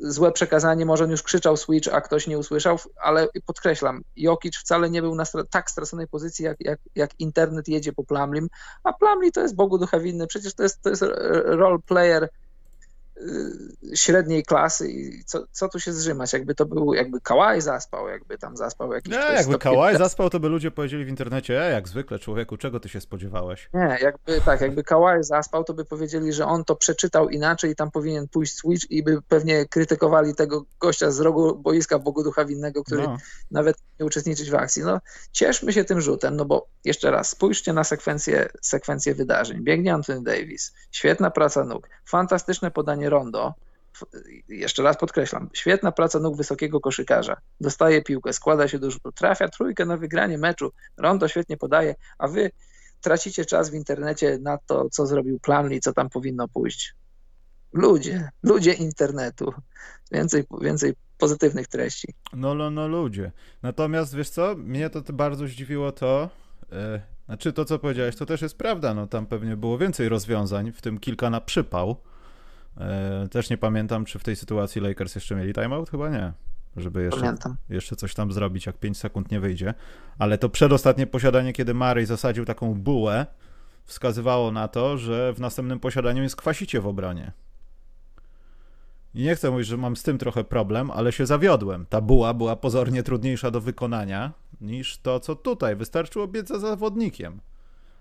złe 0.00 0.32
przekazanie, 0.32 0.86
może 0.86 1.04
on 1.04 1.10
już 1.10 1.22
krzyczał 1.22 1.56
switch, 1.56 1.94
a 1.94 2.00
ktoś 2.00 2.26
nie 2.26 2.38
usłyszał, 2.38 2.78
ale 3.02 3.28
podkreślam, 3.46 4.02
Jokic 4.16 4.56
wcale 4.56 4.90
nie 4.90 5.02
był 5.02 5.14
na 5.14 5.24
tak 5.50 5.70
straconej 5.70 6.08
pozycji, 6.08 6.44
jak, 6.44 6.56
jak, 6.60 6.80
jak 6.94 7.10
internet 7.18 7.68
jedzie 7.68 7.92
po 7.92 8.04
Plamlim, 8.04 8.48
a 8.84 8.92
Plamli 8.92 9.32
to 9.32 9.40
jest 9.40 9.54
Bogu 9.54 9.78
ducha 9.78 10.00
winny, 10.00 10.26
przecież 10.26 10.54
to 10.54 10.62
jest, 10.62 10.82
to 10.82 10.90
jest 10.90 11.04
role 11.44 11.78
player 11.86 12.28
średniej 13.94 14.42
klasy 14.42 14.90
i 14.90 15.24
co, 15.24 15.46
co 15.52 15.68
tu 15.68 15.80
się 15.80 15.92
zrzymać? 15.92 16.32
Jakby 16.32 16.54
to 16.54 16.66
był, 16.66 16.94
jakby 16.94 17.20
Kałaj 17.20 17.60
zaspał, 17.60 18.08
jakby 18.08 18.38
tam 18.38 18.56
zaspał 18.56 18.92
jakiś... 18.92 19.12
Nie, 19.12 19.18
jakby 19.18 19.58
Kałaj 19.58 19.96
zaspał, 19.96 20.30
to 20.30 20.40
by 20.40 20.48
ludzie 20.48 20.70
powiedzieli 20.70 21.04
w 21.04 21.08
internecie, 21.08 21.66
e, 21.66 21.72
jak 21.72 21.88
zwykle 21.88 22.18
człowieku, 22.18 22.56
czego 22.56 22.80
ty 22.80 22.88
się 22.88 23.00
spodziewałeś? 23.00 23.68
Nie, 23.74 23.98
jakby 24.02 24.40
tak, 24.40 24.60
jakby 24.60 24.84
Kałaj 24.84 25.24
zaspał, 25.24 25.64
to 25.64 25.74
by 25.74 25.84
powiedzieli, 25.84 26.32
że 26.32 26.46
on 26.46 26.64
to 26.64 26.76
przeczytał 26.76 27.28
inaczej 27.28 27.70
i 27.70 27.76
tam 27.76 27.90
powinien 27.90 28.28
pójść 28.28 28.54
switch 28.54 28.90
i 28.90 29.02
by 29.02 29.22
pewnie 29.28 29.66
krytykowali 29.66 30.34
tego 30.34 30.64
gościa 30.80 31.10
z 31.10 31.20
rogu 31.20 31.58
boiska 31.58 31.98
Bogu 31.98 32.22
Ducha 32.22 32.44
Winnego, 32.44 32.84
który 32.84 33.02
no. 33.02 33.16
nawet 33.50 33.76
nie 34.00 34.06
uczestniczyć 34.06 34.50
w 34.50 34.54
akcji. 34.54 34.82
No, 34.82 35.00
cieszmy 35.32 35.72
się 35.72 35.84
tym 35.84 36.00
rzutem, 36.00 36.36
no 36.36 36.44
bo 36.44 36.66
jeszcze 36.84 37.10
raz, 37.10 37.28
spójrzcie 37.28 37.72
na 37.72 37.84
sekwencję, 37.84 38.48
sekwencję 38.62 39.14
wydarzeń. 39.14 39.64
Biegnie 39.64 39.94
Anthony 39.94 40.22
Davis, 40.22 40.72
świetna 40.90 41.30
praca 41.30 41.64
nóg, 41.64 41.88
fantastyczne 42.04 42.70
podanie 42.70 43.10
rondo. 43.12 43.54
Jeszcze 44.48 44.82
raz 44.82 44.96
podkreślam, 44.96 45.50
świetna 45.52 45.92
praca 45.92 46.18
nóg 46.18 46.36
wysokiego 46.36 46.80
koszykarza. 46.80 47.36
Dostaje 47.60 48.02
piłkę, 48.02 48.32
składa 48.32 48.68
się 48.68 48.78
do 48.78 48.90
rzutu, 48.90 49.12
trafia 49.12 49.48
trójkę 49.48 49.86
na 49.86 49.96
wygranie 49.96 50.38
meczu. 50.38 50.72
Rondo 50.96 51.28
świetnie 51.28 51.56
podaje, 51.56 51.94
a 52.18 52.28
wy 52.28 52.50
tracicie 53.00 53.44
czas 53.44 53.70
w 53.70 53.74
internecie 53.74 54.38
na 54.38 54.58
to, 54.58 54.88
co 54.90 55.06
zrobił 55.06 55.38
Plumlee, 55.38 55.80
co 55.80 55.92
tam 55.92 56.10
powinno 56.10 56.48
pójść. 56.48 56.94
Ludzie, 57.72 58.30
ludzie 58.42 58.72
internetu. 58.72 59.52
Więcej, 60.12 60.44
więcej 60.60 60.92
pozytywnych 61.18 61.68
treści. 61.68 62.14
No, 62.32 62.54
no, 62.54 62.70
no, 62.70 62.88
ludzie. 62.88 63.32
Natomiast 63.62 64.14
wiesz 64.14 64.30
co, 64.30 64.54
mnie 64.56 64.90
to 64.90 65.12
bardzo 65.12 65.46
zdziwiło 65.46 65.92
to, 65.92 66.30
yy, 66.72 67.00
znaczy 67.26 67.52
to, 67.52 67.64
co 67.64 67.78
powiedziałeś, 67.78 68.16
to 68.16 68.26
też 68.26 68.42
jest 68.42 68.58
prawda, 68.58 68.94
no 68.94 69.06
tam 69.06 69.26
pewnie 69.26 69.56
było 69.56 69.78
więcej 69.78 70.08
rozwiązań, 70.08 70.72
w 70.72 70.82
tym 70.82 70.98
kilka 70.98 71.30
na 71.30 71.40
przypał. 71.40 71.96
Yy, 72.76 73.28
też 73.28 73.50
nie 73.50 73.58
pamiętam, 73.58 74.04
czy 74.04 74.18
w 74.18 74.24
tej 74.24 74.36
sytuacji 74.36 74.80
Lakers 74.80 75.14
jeszcze 75.14 75.34
mieli 75.34 75.52
timeout? 75.52 75.90
Chyba 75.90 76.08
nie. 76.08 76.32
Żeby 76.76 77.02
jeszcze, 77.02 77.34
jeszcze 77.68 77.96
coś 77.96 78.14
tam 78.14 78.32
zrobić, 78.32 78.66
jak 78.66 78.78
5 78.78 78.98
sekund 78.98 79.30
nie 79.30 79.40
wyjdzie. 79.40 79.74
Ale 80.18 80.38
to 80.38 80.48
przedostatnie 80.48 81.06
posiadanie, 81.06 81.52
kiedy 81.52 81.74
Murray 81.74 82.06
zasadził 82.06 82.44
taką 82.44 82.74
bułę, 82.74 83.26
wskazywało 83.84 84.52
na 84.52 84.68
to, 84.68 84.98
że 84.98 85.32
w 85.32 85.40
następnym 85.40 85.80
posiadaniu 85.80 86.22
jest 86.22 86.36
kwasicie 86.36 86.80
w 86.80 86.86
obronie. 86.86 87.32
I 89.14 89.22
nie 89.22 89.34
chcę 89.34 89.50
mówić, 89.50 89.66
że 89.66 89.76
mam 89.76 89.96
z 89.96 90.02
tym 90.02 90.18
trochę 90.18 90.44
problem, 90.44 90.90
ale 90.90 91.12
się 91.12 91.26
zawiodłem. 91.26 91.86
Ta 91.86 92.00
buła 92.00 92.34
była 92.34 92.56
pozornie 92.56 93.02
trudniejsza 93.02 93.50
do 93.50 93.60
wykonania 93.60 94.32
niż 94.60 94.98
to, 94.98 95.20
co 95.20 95.36
tutaj. 95.36 95.76
Wystarczyło 95.76 96.28
biec 96.28 96.48
za 96.48 96.58
zawodnikiem. 96.58 97.40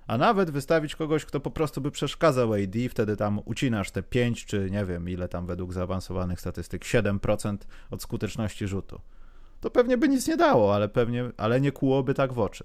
A 0.08 0.18
nawet 0.18 0.52
wystawić 0.52 0.96
kogoś, 0.96 1.26
kto 1.26 1.40
po 1.40 1.52
prostu 1.52 1.82
by 1.82 1.92
przeszkadzał 1.92 2.54
AD, 2.54 2.76
wtedy 2.90 3.18
tam 3.18 3.40
ucinasz 3.46 3.92
te 3.92 4.04
5 4.04 4.46
czy 4.46 4.72
nie 4.72 4.86
wiem 4.86 5.10
ile 5.10 5.28
tam 5.28 5.46
według 5.46 5.74
zaawansowanych 5.74 6.40
statystyk, 6.40 6.84
7% 6.84 7.58
od 7.92 8.02
skuteczności 8.02 8.68
rzutu. 8.68 9.02
To 9.62 9.70
pewnie 9.70 9.98
by 9.98 10.10
nic 10.10 10.28
nie 10.28 10.38
dało, 10.38 10.76
ale 10.76 10.90
pewnie, 10.90 11.32
ale 11.38 11.62
nie 11.62 11.72
kłułoby 11.72 12.14
tak 12.14 12.34
w 12.34 12.40
oczy. 12.40 12.64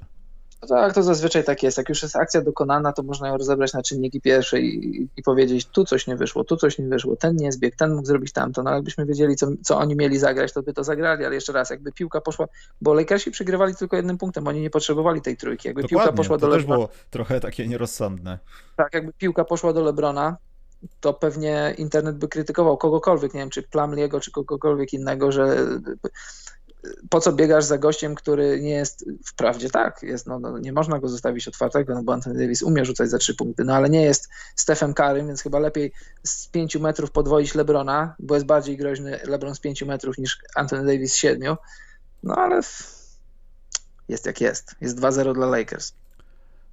No 0.63 0.69
tak, 0.69 0.95
to 0.95 1.03
zazwyczaj 1.03 1.45
tak 1.45 1.63
jest. 1.63 1.79
Jak 1.79 1.89
już 1.89 2.03
jest 2.03 2.17
akcja 2.17 2.43
dokonana, 2.43 2.93
to 2.93 3.03
można 3.03 3.29
ją 3.29 3.39
rozebrać 3.39 3.73
na 3.73 3.83
czynniki 3.83 4.21
pierwsze 4.21 4.61
i, 4.61 5.09
i 5.17 5.23
powiedzieć, 5.23 5.67
tu 5.67 5.85
coś 5.85 6.07
nie 6.07 6.17
wyszło, 6.17 6.45
tu 6.45 6.57
coś 6.57 6.79
nie 6.79 6.89
wyszło, 6.89 7.17
ten 7.17 7.37
nie 7.37 7.53
zbiegł, 7.53 7.77
ten 7.77 7.95
mógł 7.95 8.07
zrobić 8.07 8.33
tamto. 8.33 8.63
No 8.63 8.75
jakbyśmy 8.75 9.07
wiedzieli, 9.07 9.37
co, 9.37 9.47
co 9.65 9.79
oni 9.79 9.97
mieli 9.97 10.19
zagrać, 10.19 10.53
to 10.53 10.63
by 10.63 10.73
to 10.73 10.85
zagrali, 10.85 11.25
ale 11.25 11.35
jeszcze 11.35 11.53
raz, 11.53 11.71
jakby 11.71 11.93
piłka 11.93 12.21
poszła, 12.21 12.47
bo 12.81 12.95
Lakersi 12.95 13.31
przegrywali 13.31 13.75
tylko 13.75 13.97
jednym 13.97 14.19
punktem, 14.19 14.49
oni 14.49 14.61
nie 14.61 14.71
potrzebowali 14.71 15.21
tej 15.21 15.37
trójki. 15.37 15.69
Jakby 15.69 15.83
Dokładnie, 15.83 16.05
piłka 16.05 16.17
poszła 16.17 16.39
to 16.39 16.47
do 16.47 16.53
też 16.53 16.65
było 16.65 16.89
trochę 17.11 17.41
takie 17.41 17.69
nierozsądne. 17.69 18.39
Tak, 18.77 18.95
jakby 18.95 19.13
piłka 19.13 19.45
poszła 19.45 19.73
do 19.73 19.83
Lebrona, 19.83 20.37
to 21.01 21.15
pewnie 21.15 21.75
internet 21.79 22.17
by 22.17 22.29
krytykował 22.29 22.77
kogokolwiek, 22.77 23.35
nie 23.35 23.41
wiem, 23.41 23.51
czy 23.51 23.63
Plamliego, 23.63 24.21
czy 24.21 24.31
kogokolwiek 24.31 24.93
innego, 24.93 25.33
że 25.33 25.57
po 27.11 27.21
co 27.21 27.33
biegasz 27.33 27.65
za 27.65 27.79
gościem, 27.79 28.15
który 28.15 28.61
nie 28.61 28.71
jest, 28.71 29.05
wprawdzie 29.25 29.71
tak, 29.71 30.03
jest, 30.03 30.27
no, 30.27 30.39
no, 30.39 30.59
nie 30.59 30.73
można 30.73 30.99
go 30.99 31.09
zostawić 31.09 31.49
otwartego, 31.49 31.95
no 31.95 32.03
bo 32.03 32.13
Anthony 32.13 32.39
Davis 32.39 32.63
umie 32.63 32.85
rzucać 32.85 33.11
za 33.11 33.19
trzy 33.19 33.35
punkty, 33.35 33.65
no 33.65 33.75
ale 33.75 33.91
nie 33.91 34.03
jest 34.03 34.29
Stephen 34.57 34.95
Curry, 34.95 35.25
więc 35.25 35.43
chyba 35.43 35.59
lepiej 35.59 35.93
z 36.23 36.49
pięciu 36.49 36.81
metrów 36.81 37.11
podwoić 37.11 37.55
Lebrona, 37.55 38.15
bo 38.19 38.35
jest 38.35 38.47
bardziej 38.47 38.77
groźny 38.77 39.21
Lebron 39.25 39.55
z 39.55 39.61
pięciu 39.61 39.87
metrów 39.87 40.19
niż 40.19 40.39
Anthony 40.55 40.87
Davis 40.87 41.13
z 41.13 41.17
siedmiu, 41.17 41.57
no 42.23 42.35
ale 42.35 42.61
jest 44.09 44.27
jak 44.27 44.41
jest. 44.41 44.75
Jest 44.81 45.01
2-0 45.01 45.35
dla 45.35 45.47
Lakers. 45.47 45.93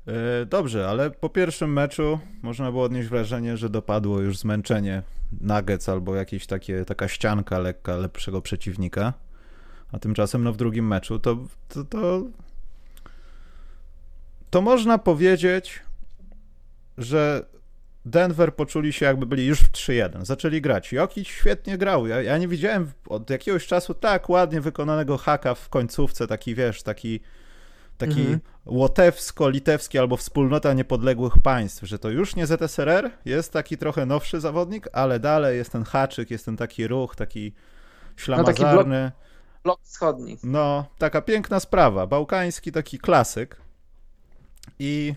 E, 0.08 0.46
dobrze, 0.46 0.90
ale 0.90 1.12
po 1.12 1.30
pierwszym 1.30 1.74
meczu 1.74 2.20
można 2.42 2.72
było 2.72 2.84
odnieść 2.84 3.10
wrażenie, 3.10 3.58
że 3.58 3.70
dopadło 3.70 4.20
już 4.20 4.38
zmęczenie 4.38 5.04
Nuggets 5.42 5.90
albo 5.90 6.16
jakieś 6.16 6.48
takie, 6.48 6.86
taka 6.86 7.08
ścianka 7.08 7.60
lekka 7.60 7.98
lepszego 7.98 8.42
przeciwnika. 8.42 9.14
A 9.94 10.00
tymczasem 10.00 10.44
no, 10.44 10.54
w 10.54 10.58
drugim 10.58 10.88
meczu 10.88 11.20
to, 11.20 11.38
to, 11.70 11.84
to, 11.84 12.24
to 14.50 14.62
można 14.62 14.98
powiedzieć, 14.98 15.80
że 16.98 17.46
Denver 18.06 18.56
poczuli 18.56 18.94
się 18.94 19.06
jakby 19.06 19.26
byli 19.26 19.46
już 19.46 19.60
w 19.60 19.72
3-1. 19.72 20.26
Zaczęli 20.26 20.62
grać. 20.62 20.92
Jokic 20.92 21.28
świetnie 21.28 21.78
grał. 21.78 22.08
Ja, 22.08 22.22
ja 22.22 22.38
nie 22.38 22.48
widziałem 22.48 22.92
od 23.08 23.30
jakiegoś 23.30 23.68
czasu 23.68 23.94
tak 23.94 24.30
ładnie 24.30 24.62
wykonanego 24.62 25.18
haka 25.18 25.56
w 25.56 25.70
końcówce, 25.70 26.28
taki 26.28 26.56
wiesz, 26.56 26.84
taki 26.84 27.20
taki 27.98 28.22
mhm. 28.22 28.40
łotewsko-litewski 28.66 30.00
albo 30.00 30.18
wspólnota 30.18 30.74
niepodległych 30.74 31.34
państw, 31.44 31.84
że 31.84 32.00
to 32.00 32.10
już 32.10 32.36
nie 32.36 32.48
ZSRR, 32.48 33.10
jest 33.26 33.54
taki 33.54 33.78
trochę 33.78 34.06
nowszy 34.06 34.40
zawodnik, 34.40 34.88
ale 34.94 35.20
dalej 35.20 35.58
jest 35.58 35.72
ten 35.72 35.84
haczyk, 35.84 36.32
jest 36.32 36.46
ten 36.46 36.58
taki 36.58 36.88
ruch, 36.88 37.16
taki 37.16 37.54
ślamazarny. 38.16 39.04
No, 39.04 39.10
taki 39.10 39.33
blok 39.64 39.82
wschodni. 39.82 40.38
No, 40.44 40.86
taka 40.98 41.22
piękna 41.22 41.60
sprawa. 41.60 42.08
Bałkański 42.08 42.72
taki 42.72 43.00
klasyk. 43.00 43.62
I 44.80 45.16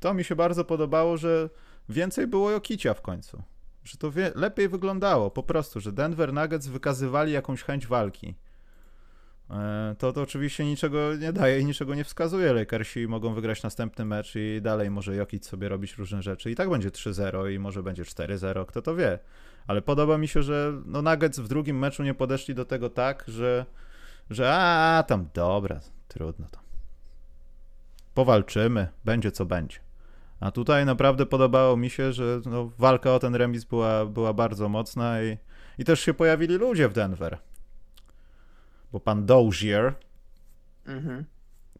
to 0.00 0.14
mi 0.14 0.24
się 0.24 0.36
bardzo 0.36 0.64
podobało, 0.64 1.16
że 1.16 1.48
więcej 1.88 2.26
było 2.26 2.50
Jokicia 2.50 2.94
w 2.94 3.02
końcu. 3.02 3.42
Że 3.84 3.98
to 3.98 4.10
wie- 4.10 4.32
lepiej 4.34 4.68
wyglądało 4.68 5.30
po 5.30 5.42
prostu, 5.42 5.80
że 5.80 5.92
Denver 5.92 6.32
Nuggets 6.32 6.66
wykazywali 6.66 7.32
jakąś 7.32 7.62
chęć 7.62 7.86
walki. 7.86 8.34
E, 9.50 9.94
to, 9.98 10.12
to 10.12 10.22
oczywiście 10.22 10.64
niczego 10.64 11.16
nie 11.16 11.32
daje 11.32 11.60
i 11.60 11.64
niczego 11.64 11.94
nie 11.94 12.04
wskazuje. 12.04 12.52
Lakersi 12.52 13.08
mogą 13.08 13.34
wygrać 13.34 13.62
następny 13.62 14.04
mecz 14.04 14.32
i 14.36 14.60
dalej 14.62 14.90
może 14.90 15.16
Jokic 15.16 15.46
sobie 15.46 15.68
robić 15.68 15.96
różne 15.98 16.22
rzeczy. 16.22 16.50
I 16.50 16.54
tak 16.54 16.70
będzie 16.70 16.90
3-0 16.90 17.54
i 17.54 17.58
może 17.58 17.82
będzie 17.82 18.02
4-0, 18.04 18.66
kto 18.66 18.82
to 18.82 18.96
wie. 18.96 19.18
Ale 19.66 19.82
podoba 19.82 20.18
mi 20.18 20.28
się, 20.28 20.42
że 20.42 20.72
no 20.86 21.02
Nuggets 21.02 21.38
w 21.38 21.48
drugim 21.48 21.78
meczu 21.78 22.02
nie 22.02 22.14
podeszli 22.14 22.54
do 22.54 22.64
tego 22.64 22.90
tak, 22.90 23.24
że, 23.28 23.66
że 24.30 24.52
a, 24.54 25.04
tam 25.08 25.28
dobra, 25.34 25.80
trudno 26.08 26.46
to. 26.50 26.60
Powalczymy, 28.14 28.88
będzie 29.04 29.32
co 29.32 29.46
będzie. 29.46 29.78
A 30.40 30.50
tutaj 30.50 30.86
naprawdę 30.86 31.26
podobało 31.26 31.76
mi 31.76 31.90
się, 31.90 32.12
że 32.12 32.40
no, 32.46 32.70
walka 32.78 33.14
o 33.14 33.18
ten 33.18 33.34
remis 33.34 33.64
była, 33.64 34.06
była 34.06 34.32
bardzo 34.32 34.68
mocna 34.68 35.22
i 35.22 35.38
I 35.78 35.84
też 35.84 36.00
się 36.00 36.14
pojawili 36.14 36.54
ludzie 36.56 36.88
w 36.88 36.92
Denver. 36.92 37.38
Bo 38.92 39.00
pan 39.00 39.26
Dozier 39.26 39.94
mhm. 40.86 41.24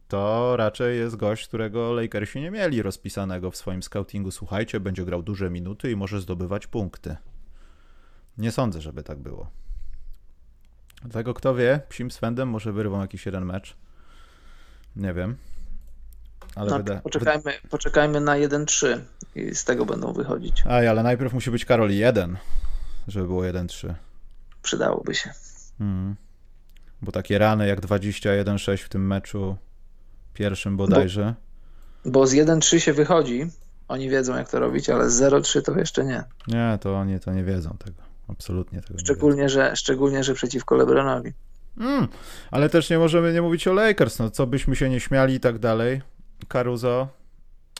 to 0.07 0.55
raczej 0.57 0.97
jest 0.97 1.15
gość, 1.15 1.47
którego 1.47 1.93
Lakersi 1.93 2.41
nie 2.41 2.51
mieli 2.51 2.81
rozpisanego 2.81 3.51
w 3.51 3.57
swoim 3.57 3.83
scoutingu. 3.83 4.31
Słuchajcie, 4.31 4.79
będzie 4.79 5.05
grał 5.05 5.23
duże 5.23 5.49
minuty 5.49 5.91
i 5.91 5.95
może 5.95 6.21
zdobywać 6.21 6.67
punkty. 6.67 7.15
Nie 8.37 8.51
sądzę, 8.51 8.81
żeby 8.81 9.03
tak 9.03 9.19
było. 9.19 9.49
Dlatego 11.01 11.33
kto 11.33 11.55
wie, 11.55 11.79
psim 11.89 12.11
swędem 12.11 12.49
może 12.49 12.73
wyrwą 12.73 13.01
jakiś 13.01 13.25
jeden 13.25 13.45
mecz. 13.45 13.75
Nie 14.95 15.13
wiem. 15.13 15.35
Ale 16.55 16.71
no, 16.71 16.77
wyda... 16.77 16.99
poczekajmy, 16.99 17.53
poczekajmy 17.69 18.21
na 18.21 18.33
1-3 18.33 18.99
i 19.35 19.55
z 19.55 19.65
tego 19.65 19.85
będą 19.85 20.13
wychodzić. 20.13 20.63
Aj, 20.65 20.87
ale 20.87 21.03
najpierw 21.03 21.33
musi 21.33 21.51
być 21.51 21.65
Karol 21.65 21.91
1, 21.91 22.37
żeby 23.07 23.27
było 23.27 23.41
1-3. 23.41 23.93
Przydałoby 24.61 25.15
się. 25.15 25.29
Mhm. 25.79 26.15
Bo 27.01 27.11
takie 27.11 27.37
rany 27.37 27.67
jak 27.67 27.81
21-6 27.81 28.77
w 28.77 28.89
tym 28.89 29.07
meczu 29.07 29.57
pierwszym 30.33 30.77
bodajże. 30.77 31.35
Bo, 32.05 32.11
bo 32.11 32.27
z 32.27 32.33
1-3 32.33 32.77
się 32.77 32.93
wychodzi, 32.93 33.47
oni 33.87 34.09
wiedzą 34.09 34.37
jak 34.37 34.49
to 34.49 34.59
robić, 34.59 34.89
ale 34.89 35.09
z 35.09 35.21
0-3 35.21 35.61
to 35.61 35.79
jeszcze 35.79 36.05
nie. 36.05 36.23
Nie, 36.47 36.77
to 36.81 36.97
oni 36.97 37.19
to 37.19 37.33
nie 37.33 37.43
wiedzą 37.43 37.77
tego. 37.85 38.10
Absolutnie 38.31 38.81
tego 38.81 38.99
szczególnie, 38.99 39.49
że, 39.49 39.75
szczególnie, 39.75 40.23
że 40.23 40.33
przeciwko 40.33 40.75
LeBronowi. 40.75 41.33
Mm, 41.77 42.07
ale 42.51 42.69
też 42.69 42.89
nie 42.89 42.97
możemy 42.97 43.33
nie 43.33 43.41
mówić 43.41 43.67
o 43.67 43.73
Lakers, 43.73 44.19
no 44.19 44.29
co 44.29 44.47
byśmy 44.47 44.75
się 44.75 44.89
nie 44.89 44.99
śmiali 44.99 45.33
i 45.33 45.39
tak 45.39 45.59
dalej. 45.59 46.01
Caruso 46.47 47.07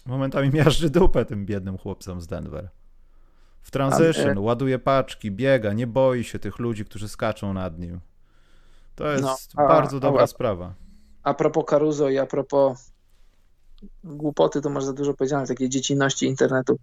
momentami 0.05 0.49
miażdży 0.49 0.89
dupę 0.89 1.25
tym 1.25 1.45
biednym 1.45 1.77
chłopcom 1.77 2.21
z 2.21 2.27
Denver. 2.27 2.69
W 3.61 3.71
transition, 3.71 4.37
ładuje 4.37 4.79
paczki, 4.79 5.31
biega, 5.31 5.73
nie 5.73 5.87
boi 5.87 6.23
się 6.23 6.39
tych 6.39 6.59
ludzi, 6.59 6.85
którzy 6.85 7.09
skaczą 7.09 7.53
nad 7.53 7.79
nim. 7.79 7.99
To 8.95 9.11
jest 9.11 9.23
no, 9.23 9.37
a, 9.55 9.67
bardzo 9.67 9.99
dobra 9.99 10.23
a, 10.23 10.27
sprawa. 10.27 10.73
A 11.23 11.33
propos 11.33 11.65
Caruso 11.65 12.09
i 12.09 12.17
a 12.17 12.25
propos 12.25 12.91
głupoty, 14.03 14.61
to 14.61 14.69
może 14.69 14.85
za 14.85 14.93
dużo 14.93 15.13
powiedziane, 15.13 15.47
takiej 15.47 15.69
dziecinności 15.69 16.25
internetu. 16.25 16.79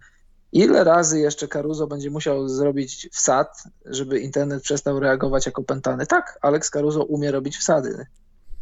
Ile 0.52 0.84
razy 0.84 1.20
jeszcze 1.20 1.48
Caruso 1.48 1.86
będzie 1.86 2.10
musiał 2.10 2.48
zrobić 2.48 3.08
wsad, 3.12 3.64
żeby 3.84 4.20
internet 4.20 4.62
przestał 4.62 5.00
reagować 5.00 5.46
jako 5.46 5.62
pętany? 5.62 6.06
Tak, 6.06 6.38
Alex 6.42 6.70
Caruso 6.70 7.04
umie 7.04 7.30
robić 7.30 7.56
wsady. 7.56 8.06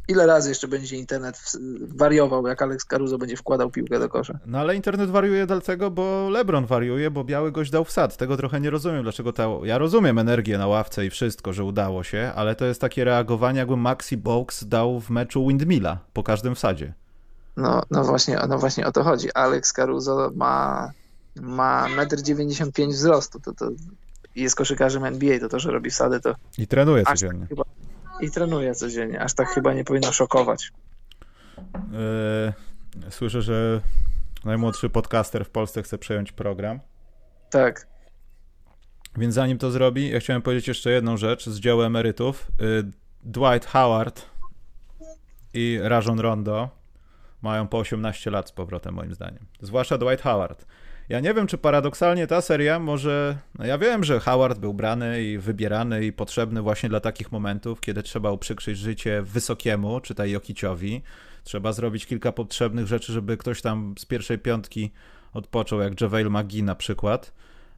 Ile 0.08 0.26
razy 0.26 0.48
jeszcze 0.48 0.68
będzie 0.68 0.96
internet 0.96 1.52
wariował, 1.80 2.46
jak 2.46 2.62
Alex 2.62 2.84
Caruso 2.84 3.18
będzie 3.18 3.36
wkładał 3.36 3.70
piłkę 3.70 3.98
do 3.98 4.08
kosza? 4.08 4.38
No 4.46 4.58
ale 4.58 4.76
internet 4.76 5.10
wariuje 5.10 5.46
dlatego, 5.46 5.90
bo 5.90 6.28
LeBron 6.30 6.66
wariuje, 6.66 7.10
bo 7.10 7.24
biały 7.24 7.52
gość 7.52 7.70
dał 7.70 7.84
wsad. 7.84 8.16
Tego 8.16 8.36
trochę 8.36 8.60
nie 8.60 8.70
rozumiem, 8.70 9.02
dlaczego 9.02 9.32
ta... 9.32 9.48
Ja 9.64 9.78
rozumiem 9.78 10.18
energię 10.18 10.58
na 10.58 10.66
ławce 10.66 11.06
i 11.06 11.10
wszystko, 11.10 11.52
że 11.52 11.64
udało 11.64 12.02
się, 12.02 12.32
ale 12.36 12.54
to 12.54 12.64
jest 12.64 12.80
takie 12.80 13.04
reagowanie, 13.04 13.58
jakby 13.58 13.76
Maxi 13.76 14.16
Box 14.16 14.64
dał 14.64 15.00
w 15.00 15.10
meczu 15.10 15.46
Windmilla 15.46 15.98
po 16.12 16.22
każdym 16.22 16.54
wsadzie. 16.54 16.92
No, 17.56 17.82
no, 17.90 18.04
właśnie, 18.04 18.38
no 18.48 18.58
właśnie 18.58 18.86
o 18.86 18.92
to 18.92 19.04
chodzi. 19.04 19.32
Alex 19.32 19.72
Caruso 19.72 20.30
ma, 20.34 20.90
ma 21.40 21.88
1,95 21.88 22.84
m 22.84 22.90
wzrostu. 22.90 23.40
To, 23.40 23.52
to 23.52 23.70
jest 24.36 24.56
koszykarzem 24.56 25.04
NBA, 25.04 25.40
to 25.40 25.48
to, 25.48 25.60
że 25.60 25.70
robi 25.70 25.90
wsady, 25.90 26.20
to... 26.20 26.34
I 26.58 26.66
trenuje 26.66 27.04
codziennie. 27.04 27.40
Tak 27.40 27.48
chyba, 27.48 27.64
i 28.20 28.30
trenuje 28.30 28.74
codziennie. 28.74 29.20
Aż 29.20 29.34
tak 29.34 29.48
chyba 29.48 29.74
nie 29.74 29.84
powinno 29.84 30.12
szokować. 30.12 30.72
Yy, 31.66 33.10
słyszę, 33.10 33.42
że 33.42 33.80
najmłodszy 34.44 34.90
podcaster 34.90 35.44
w 35.44 35.50
Polsce 35.50 35.82
chce 35.82 35.98
przejąć 35.98 36.32
program. 36.32 36.80
Tak. 37.50 37.86
Więc 39.16 39.34
zanim 39.34 39.58
to 39.58 39.70
zrobi, 39.70 40.10
ja 40.10 40.20
chciałem 40.20 40.42
powiedzieć 40.42 40.68
jeszcze 40.68 40.90
jedną 40.90 41.16
rzecz 41.16 41.48
z 41.48 41.60
dzieła 41.60 41.86
emerytów. 41.86 42.48
Yy, 42.60 42.90
Dwight 43.22 43.66
Howard 43.66 44.26
i 45.54 45.78
Rajon 45.82 46.20
Rondo 46.20 46.68
mają 47.42 47.68
po 47.68 47.78
18 47.78 48.30
lat 48.30 48.48
z 48.48 48.52
powrotem, 48.52 48.94
moim 48.94 49.14
zdaniem. 49.14 49.46
Zwłaszcza 49.60 49.98
Dwight 49.98 50.22
Howard. 50.22 50.66
Ja 51.08 51.20
nie 51.20 51.34
wiem, 51.34 51.46
czy 51.46 51.58
paradoksalnie 51.58 52.26
ta 52.26 52.40
seria 52.40 52.78
może. 52.78 53.36
No 53.58 53.66
ja 53.66 53.78
wiem, 53.78 54.04
że 54.04 54.20
Howard 54.20 54.58
był 54.58 54.74
brany 54.74 55.24
i 55.24 55.38
wybierany 55.38 56.04
i 56.04 56.12
potrzebny 56.12 56.62
właśnie 56.62 56.88
dla 56.88 57.00
takich 57.00 57.32
momentów, 57.32 57.80
kiedy 57.80 58.02
trzeba 58.02 58.30
uprzykrzyć 58.30 58.78
życie 58.78 59.22
wysokiemu, 59.22 60.00
czytaj 60.00 60.30
Jokiciowi. 60.30 61.02
Trzeba 61.44 61.72
zrobić 61.72 62.06
kilka 62.06 62.32
potrzebnych 62.32 62.86
rzeczy, 62.86 63.12
żeby 63.12 63.36
ktoś 63.36 63.62
tam 63.62 63.94
z 63.98 64.04
pierwszej 64.04 64.38
piątki 64.38 64.92
odpoczął, 65.32 65.80
jak 65.80 66.00
JaVale 66.00 66.30
McGee 66.30 66.62
na 66.62 66.74
przykład. 66.74 67.32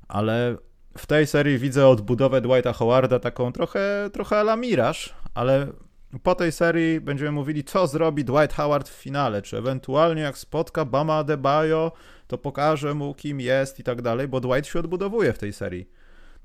Ale 0.09 0.57
w 0.99 1.07
tej 1.07 1.27
serii 1.27 1.59
widzę 1.59 1.88
odbudowę 1.88 2.41
Dwighta 2.41 2.73
Howarda 2.73 3.19
taką 3.19 3.53
trochę, 3.53 4.11
trochę 4.12 4.37
ala 4.41 4.57
Miraż, 4.57 5.14
ale 5.35 5.67
po 6.23 6.35
tej 6.35 6.53
serii 6.53 7.01
będziemy 7.01 7.33
mówili, 7.33 7.64
co 7.64 7.87
zrobi 7.87 8.25
Dwight 8.25 8.57
Howard 8.57 8.88
w 8.88 8.92
finale, 8.92 9.42
czy 9.42 9.59
ewentualnie 9.59 10.23
jak 10.23 10.38
spotka 10.38 10.85
Bama 10.85 11.14
Adebayo, 11.14 11.92
to 12.27 12.38
pokaże 12.38 12.94
mu, 12.94 13.14
kim 13.14 13.40
jest 13.40 13.81
i 13.81 13.85
tak 13.85 14.03
dalej, 14.03 14.29
bo 14.29 14.40
Dwight 14.40 14.66
się 14.66 14.79
odbudowuje 14.79 15.33
w 15.33 15.38
tej 15.38 15.53
serii. 15.53 15.90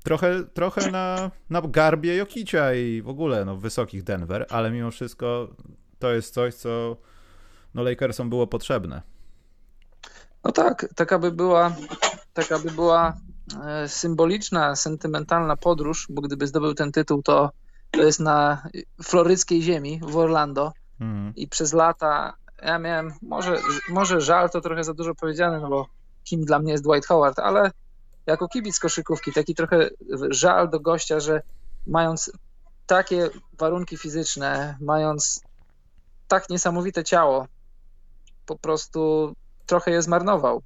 Trochę, 0.02 0.44
trochę 0.44 0.90
na, 0.90 1.30
na 1.50 1.62
garbie 1.62 2.16
Jokicia 2.16 2.74
i 2.74 3.02
w 3.02 3.08
ogóle 3.08 3.44
no, 3.44 3.56
wysokich 3.56 4.02
Denver, 4.02 4.46
ale 4.50 4.70
mimo 4.70 4.90
wszystko 4.90 5.48
to 5.98 6.12
jest 6.12 6.34
coś, 6.34 6.54
co 6.54 6.96
no, 7.74 7.82
Lakersom 7.82 8.30
było 8.30 8.46
potrzebne. 8.46 9.02
No 10.44 10.52
tak, 10.52 10.88
taka 10.94 11.18
by 11.18 11.32
była, 11.32 11.76
taka 12.32 12.58
by 12.58 12.70
była 12.70 13.16
e, 13.66 13.88
symboliczna, 13.88 14.76
sentymentalna 14.76 15.56
podróż, 15.56 16.06
bo 16.10 16.22
gdyby 16.22 16.46
zdobył 16.46 16.74
ten 16.74 16.92
tytuł, 16.92 17.22
to 17.22 17.50
to 17.96 18.02
jest 18.02 18.20
na 18.20 18.62
floryckiej 19.02 19.62
ziemi 19.62 20.00
w 20.02 20.16
Orlando 20.16 20.72
mhm. 21.00 21.32
i 21.36 21.48
przez 21.48 21.72
lata 21.72 22.34
ja 22.62 22.78
miałem, 22.78 23.12
może, 23.22 23.58
może 23.88 24.20
żal 24.20 24.50
to 24.50 24.60
trochę 24.60 24.84
za 24.84 24.94
dużo 24.94 25.14
powiedziane, 25.14 25.60
no 25.60 25.68
bo 25.68 25.86
kim 26.24 26.44
dla 26.44 26.58
mnie 26.58 26.72
jest 26.72 26.84
Dwight 26.84 27.06
Howard, 27.06 27.38
ale 27.38 27.70
jako 28.26 28.48
kibic 28.48 28.78
koszykówki 28.78 29.32
taki 29.32 29.54
trochę 29.54 29.88
żal 30.30 30.70
do 30.70 30.80
gościa, 30.80 31.20
że 31.20 31.42
mając 31.86 32.32
takie 32.86 33.30
warunki 33.58 33.96
fizyczne, 33.96 34.76
mając 34.80 35.40
tak 36.28 36.50
niesamowite 36.50 37.04
ciało, 37.04 37.46
po 38.46 38.58
prostu 38.58 39.32
trochę 39.66 39.90
je 39.90 40.02
zmarnował. 40.02 40.62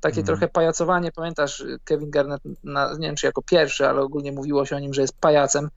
Takie 0.00 0.16
mm. 0.16 0.26
trochę 0.26 0.48
pajacowanie, 0.48 1.12
pamiętasz, 1.12 1.64
Kevin 1.84 2.10
Garnett, 2.10 2.42
na, 2.64 2.92
nie 2.92 3.06
wiem 3.06 3.16
czy 3.16 3.26
jako 3.26 3.42
pierwszy, 3.42 3.88
ale 3.88 4.00
ogólnie 4.00 4.32
mówiło 4.32 4.66
się 4.66 4.76
o 4.76 4.78
nim, 4.78 4.94
że 4.94 5.02
jest 5.02 5.18
pajacem. 5.20 5.70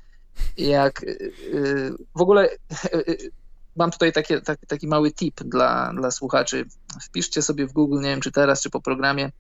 Jak 0.58 1.04
y, 1.04 1.32
y, 1.54 1.92
w 2.16 2.22
ogóle 2.22 2.50
y, 2.94 3.32
mam 3.76 3.92
tutaj 3.92 4.14
takie, 4.14 4.42
taki, 4.42 4.68
taki 4.68 4.88
mały 4.88 5.12
tip 5.12 5.44
dla, 5.44 5.94
dla 5.94 6.12
słuchaczy. 6.12 6.66
Wpiszcie 7.02 7.42
sobie 7.42 7.68
w 7.68 7.74
Google, 7.74 8.00
nie 8.00 8.10
wiem 8.10 8.22
czy 8.22 8.32
teraz, 8.32 8.62
czy 8.62 8.70
po 8.70 8.82
programie, 8.82 9.32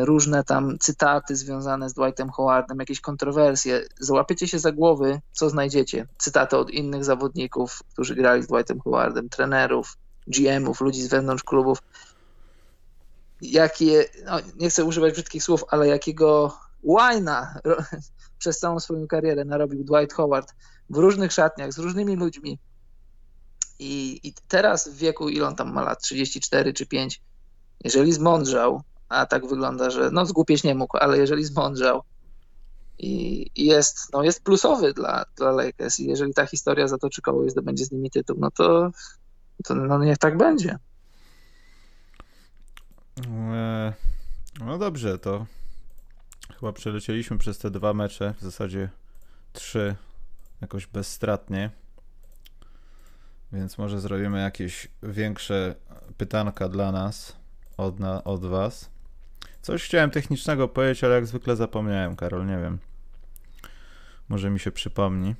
różne 0.00 0.44
tam 0.44 0.78
cytaty 0.78 1.36
związane 1.36 1.90
z 1.90 1.94
Dwightem 1.94 2.30
Howardem, 2.30 2.78
jakieś 2.78 3.00
kontrowersje. 3.00 3.82
Załapiecie 3.98 4.48
się 4.48 4.58
za 4.58 4.72
głowy, 4.72 5.20
co 5.32 5.50
znajdziecie. 5.50 6.06
Cytaty 6.18 6.56
od 6.56 6.70
innych 6.70 7.04
zawodników, 7.04 7.82
którzy 7.92 8.14
grali 8.14 8.42
z 8.42 8.46
Dwightem 8.46 8.80
Howardem, 8.80 9.28
trenerów, 9.28 9.96
GM-ów, 10.26 10.80
ludzi 10.80 11.02
z 11.02 11.08
wewnątrz 11.08 11.44
klubów. 11.44 11.78
Jakie, 13.42 14.04
no, 14.24 14.38
nie 14.56 14.70
chcę 14.70 14.84
używać 14.84 15.12
brzydkich 15.12 15.42
słów, 15.42 15.64
ale 15.70 15.88
jakiego 15.88 16.58
łajna 16.82 17.60
przez 18.44 18.58
całą 18.58 18.80
swoją 18.80 19.06
karierę 19.06 19.44
narobił 19.44 19.84
Dwight 19.84 20.12
Howard 20.12 20.54
w 20.90 20.96
różnych 20.96 21.32
szatniach, 21.32 21.72
z 21.72 21.78
różnymi 21.78 22.16
ludźmi, 22.16 22.58
i, 23.78 24.20
I 24.22 24.34
teraz 24.48 24.88
w 24.88 24.96
wieku, 24.96 25.28
ile 25.28 25.46
on 25.46 25.56
tam 25.56 25.72
ma 25.72 25.82
lat, 25.82 26.02
34 26.02 26.72
czy 26.72 26.86
5, 26.86 27.22
jeżeli 27.84 28.12
zmądrzał, 28.12 28.82
a 29.08 29.26
tak 29.26 29.46
wygląda, 29.46 29.90
że 29.90 30.10
no 30.10 30.26
zgłupieć 30.26 30.64
nie 30.64 30.74
mógł, 30.74 30.96
ale 30.96 31.18
jeżeli 31.18 31.44
zmądrzał 31.44 32.02
i, 32.98 33.46
i 33.54 33.66
jest, 33.66 34.12
no 34.12 34.22
jest 34.22 34.42
plusowy 34.42 34.92
dla, 34.92 35.24
dla 35.36 35.50
Lakers 35.50 36.00
i 36.00 36.06
jeżeli 36.06 36.34
ta 36.34 36.46
historia 36.46 36.88
zatoczy 36.88 37.22
koło 37.22 37.44
i 37.44 37.50
zdobędzie 37.50 37.84
z 37.84 37.92
nimi 37.92 38.10
tytuł, 38.10 38.36
no 38.40 38.50
to, 38.50 38.90
to 39.64 39.74
no 39.74 39.98
niech 39.98 40.18
tak 40.18 40.36
będzie. 40.36 40.78
E, 43.26 43.92
no 44.60 44.78
dobrze, 44.78 45.18
to 45.18 45.46
chyba 46.64 46.72
przelecieliśmy 46.72 47.38
przez 47.38 47.58
te 47.58 47.70
dwa 47.70 47.94
mecze, 47.94 48.34
w 48.38 48.42
zasadzie 48.42 48.88
trzy, 49.52 49.94
jakoś 50.60 50.86
bezstratnie. 50.86 51.70
Więc 53.52 53.78
może 53.78 54.00
zrobimy 54.00 54.40
jakieś 54.40 54.88
większe 55.02 55.74
pytanka 56.16 56.68
dla 56.68 56.92
nas, 56.92 57.36
od, 57.76 58.00
na, 58.00 58.24
od 58.24 58.46
was. 58.46 58.90
Coś 59.62 59.84
chciałem 59.84 60.10
technicznego 60.10 60.68
powiedzieć, 60.68 61.04
ale 61.04 61.14
jak 61.14 61.26
zwykle 61.26 61.56
zapomniałem, 61.56 62.16
Karol, 62.16 62.46
nie 62.46 62.58
wiem. 62.58 62.78
Może 64.28 64.50
mi 64.50 64.60
się 64.60 64.72
przypomni. 64.72 65.34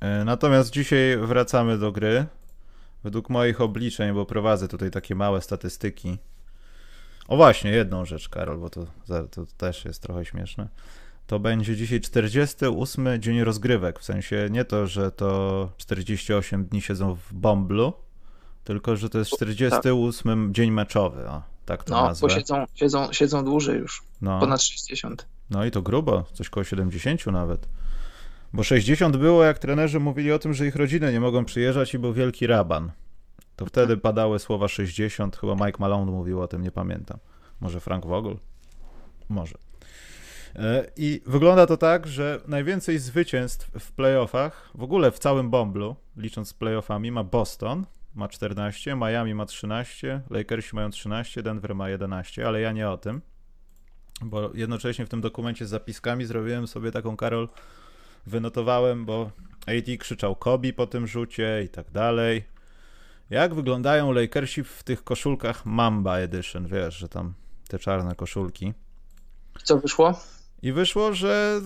E, 0.00 0.24
natomiast 0.24 0.70
dzisiaj 0.70 1.18
wracamy 1.18 1.78
do 1.78 1.92
gry. 1.92 2.26
Według 3.04 3.30
moich 3.30 3.60
obliczeń, 3.60 4.14
bo 4.14 4.26
prowadzę 4.26 4.68
tutaj 4.68 4.90
takie 4.90 5.14
małe 5.14 5.40
statystyki. 5.40 6.18
O 7.30 7.36
właśnie, 7.36 7.70
jedną 7.70 8.04
rzecz, 8.04 8.28
Karol, 8.28 8.58
bo 8.58 8.70
to, 8.70 8.86
to 9.30 9.46
też 9.56 9.84
jest 9.84 10.02
trochę 10.02 10.24
śmieszne. 10.24 10.68
to 11.26 11.38
będzie 11.38 11.76
dzisiaj 11.76 12.00
48 12.00 13.22
dzień 13.22 13.44
rozgrywek. 13.44 13.98
W 13.98 14.04
sensie 14.04 14.48
nie 14.50 14.64
to, 14.64 14.86
że 14.86 15.12
to 15.12 15.70
48 15.76 16.64
dni 16.64 16.82
siedzą 16.82 17.14
w 17.14 17.34
bomblu, 17.34 17.92
tylko 18.64 18.96
że 18.96 19.10
to 19.10 19.18
jest 19.18 19.30
48 19.30 20.46
tak. 20.46 20.52
dzień 20.52 20.70
meczowy. 20.70 21.28
O, 21.28 21.42
tak 21.66 21.84
to 21.84 21.94
no, 21.94 22.06
nazwę. 22.06 22.28
bo 22.28 22.34
siedzą, 22.34 22.64
siedzą, 22.74 23.12
siedzą 23.12 23.44
dłużej 23.44 23.78
już. 23.78 24.02
No. 24.20 24.40
Ponad 24.40 24.62
60. 24.62 25.26
No 25.50 25.64
i 25.64 25.70
to 25.70 25.82
grubo, 25.82 26.24
coś 26.32 26.48
koło 26.48 26.64
70 26.64 27.26
nawet. 27.26 27.68
Bo 28.52 28.62
60 28.62 29.16
było, 29.16 29.44
jak 29.44 29.58
trenerzy 29.58 30.00
mówili 30.00 30.32
o 30.32 30.38
tym, 30.38 30.54
że 30.54 30.66
ich 30.66 30.76
rodziny 30.76 31.12
nie 31.12 31.20
mogą 31.20 31.44
przyjeżdżać 31.44 31.94
i 31.94 31.98
był 31.98 32.12
wielki 32.12 32.46
raban. 32.46 32.92
To 33.60 33.66
wtedy 33.66 33.96
padały 33.96 34.38
słowa 34.38 34.68
60, 34.68 35.36
chyba 35.36 35.54
Mike 35.54 35.78
Malone 35.78 36.12
mówił 36.12 36.40
o 36.40 36.48
tym, 36.48 36.62
nie 36.62 36.70
pamiętam. 36.70 37.18
Może 37.60 37.80
Frank 37.80 38.06
Vogel? 38.06 38.36
Może. 39.28 39.58
E, 40.56 40.86
I 40.96 41.22
wygląda 41.26 41.66
to 41.66 41.76
tak, 41.76 42.06
że 42.06 42.40
najwięcej 42.46 42.98
zwycięstw 42.98 43.70
w 43.80 43.92
playoffach, 43.92 44.70
w 44.74 44.82
ogóle 44.82 45.10
w 45.10 45.18
całym 45.18 45.50
Bomblu, 45.50 45.96
licząc 46.16 46.48
z 46.48 46.54
playoffami, 46.54 47.12
ma 47.12 47.24
Boston, 47.24 47.86
ma 48.14 48.28
14, 48.28 48.96
Miami 48.96 49.34
ma 49.34 49.46
13, 49.46 50.20
Lakersi 50.30 50.76
mają 50.76 50.90
13, 50.90 51.42
Denver 51.42 51.74
ma 51.74 51.88
11, 51.88 52.46
ale 52.46 52.60
ja 52.60 52.72
nie 52.72 52.90
o 52.90 52.98
tym, 52.98 53.20
bo 54.22 54.50
jednocześnie 54.54 55.06
w 55.06 55.08
tym 55.08 55.20
dokumencie 55.20 55.66
z 55.66 55.70
zapiskami 55.70 56.24
zrobiłem 56.24 56.66
sobie 56.66 56.92
taką, 56.92 57.16
Karol, 57.16 57.48
wynotowałem, 58.26 59.04
bo 59.04 59.30
AD 59.66 59.96
krzyczał 59.98 60.36
Kobe 60.36 60.72
po 60.72 60.86
tym 60.86 61.06
rzucie 61.06 61.62
i 61.64 61.68
tak 61.68 61.90
dalej. 61.90 62.49
Jak 63.30 63.54
wyglądają 63.54 64.12
Lakersi 64.12 64.64
w 64.64 64.82
tych 64.82 65.04
koszulkach 65.04 65.66
Mamba 65.66 66.16
Edition, 66.16 66.66
wiesz, 66.66 66.96
że 66.96 67.08
tam 67.08 67.34
te 67.68 67.78
czarne 67.78 68.14
koszulki. 68.14 68.74
Co 69.62 69.78
wyszło? 69.78 70.20
I 70.62 70.72
wyszło, 70.72 71.12
że 71.14 71.60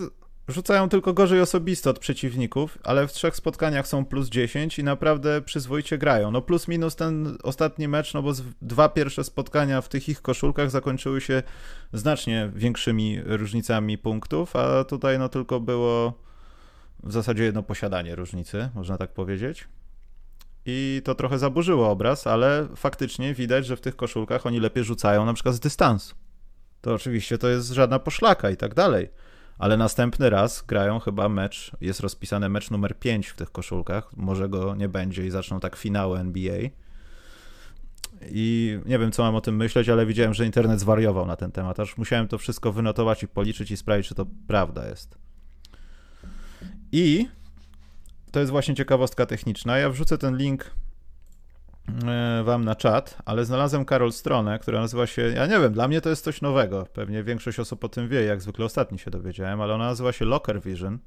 rzucają 0.48 0.88
tylko 0.88 1.12
gorzej 1.12 1.40
osobisto 1.40 1.90
od 1.90 1.98
przeciwników, 1.98 2.79
ale 2.85 3.09
w 3.09 3.12
trzech 3.12 3.37
spotkaniach 3.37 3.87
są 3.87 4.05
plus 4.05 4.29
10 4.29 4.79
i 4.79 4.85
naprawdę 4.85 5.42
przyzwoicie 5.42 5.98
grają. 5.98 6.31
No 6.31 6.42
plus 6.42 6.68
minus 6.68 6.96
ten 6.96 7.38
ostatni 7.42 7.88
mecz, 7.88 8.14
no 8.14 8.22
bo 8.22 8.33
dwa 8.62 8.88
pierwsze 8.88 9.24
spotkania 9.24 9.81
w 9.81 9.88
tych 9.88 10.09
ich 10.09 10.22
koszulkach 10.22 10.70
zakończyły 10.70 11.20
się 11.20 11.42
znacznie 11.92 12.50
większymi 12.55 13.20
różnicami 13.24 13.98
punktów, 13.98 14.57
a 14.57 14.85
tutaj 14.85 15.18
no 15.18 15.29
tylko 15.29 15.61
było 15.61 16.18
w 17.03 17.12
zasadzie 17.12 17.44
jedno 17.44 17.62
posiadanie 17.62 18.14
różnicy, 18.14 18.68
można 18.74 18.98
tak 18.98 19.12
powiedzieć. 19.12 19.68
I 20.66 21.03
to 21.05 21.14
trochę 21.14 21.38
zaburzyło 21.38 21.90
obraz, 21.90 22.27
ale 22.27 22.68
faktycznie 22.77 23.35
widać, 23.35 23.66
że 23.66 23.77
w 23.77 23.81
tych 23.81 23.96
koszulkach 23.96 24.46
oni 24.46 24.61
lepiej 24.61 24.85
rzucają 24.85 25.24
na 25.24 25.35
przykład 25.35 25.55
z 25.55 25.61
dystansu. 25.61 26.14
To 26.81 26.94
oczywiście 26.94 27.38
to 27.38 27.48
jest 27.48 27.70
żadna 27.70 27.98
poszlaka 27.98 28.50
i 28.50 28.57
tak 28.57 28.74
dalej. 28.74 29.11
Ale 29.59 29.77
następny 29.77 30.31
raz 30.31 30.62
grają 30.62 30.98
chyba 30.98 31.29
mecz, 31.29 31.72
jest 31.81 32.00
rozpisany 32.00 32.48
mecz 32.48 32.70
numer 32.70 32.98
5 32.98 33.29
w 33.29 33.37
tych 33.37 33.53
koszulkach. 33.53 34.16
Może 34.16 34.48
go 34.48 34.74
nie 34.74 34.88
będzie 34.88 35.27
i 35.27 35.31
zaczną 35.31 35.61
tak 35.61 35.77
finały 35.77 36.18
NBA. 36.18 36.59
I 38.31 38.79
nie 38.87 38.98
wiem, 38.98 39.12
co 39.12 39.22
mam 39.22 39.35
o 39.35 39.40
tym 39.40 39.57
myśleć, 39.57 39.88
ale 39.88 40.07
widziałem, 40.07 40.35
że 40.35 40.46
internet 40.46 40.81
zwariował 40.81 41.27
na 41.27 41.37
ten 41.37 41.53
temat. 41.53 41.81
Aż 41.81 41.96
musiałem 41.96 42.29
to 42.29 42.38
wszystko 42.38 42.72
wynotować 42.72 43.22
i 43.22 43.29
policzyć 43.29 43.70
i 43.70 43.77
sprawdzić, 43.77 44.09
czy 44.09 44.14
to 44.14 44.27
prawda 44.46 44.88
jest. 44.88 45.18
I 46.92 47.29
to 48.34 48.40
jest 48.40 48.52
właśnie 48.52 48.74
ciekawostka 48.74 49.26
techniczna. 49.26 49.78
Ja 49.78 49.90
wrzucę 49.90 50.18
ten 50.18 50.36
link 50.36 50.70
e, 52.06 52.42
wam 52.44 52.64
na 52.64 52.74
czat, 52.74 53.18
ale 53.24 53.44
znalazłem 53.44 53.84
Karol 53.84 54.12
stronę, 54.12 54.58
która 54.58 54.80
nazywa 54.80 55.06
się, 55.06 55.22
ja 55.22 55.46
nie 55.46 55.60
wiem, 55.60 55.72
dla 55.72 55.88
mnie 55.88 56.00
to 56.00 56.10
jest 56.10 56.24
coś 56.24 56.42
nowego. 56.42 56.86
Pewnie 56.92 57.22
większość 57.22 57.58
osób 57.58 57.84
o 57.84 57.88
tym 57.88 58.08
wie, 58.08 58.24
jak 58.24 58.40
zwykle 58.40 58.64
ostatni 58.64 58.98
się 58.98 59.10
dowiedziałem, 59.10 59.60
ale 59.60 59.74
ona 59.74 59.84
nazywa 59.84 60.12
się 60.12 60.24
Locker 60.24 60.62
Vision. 60.62 60.98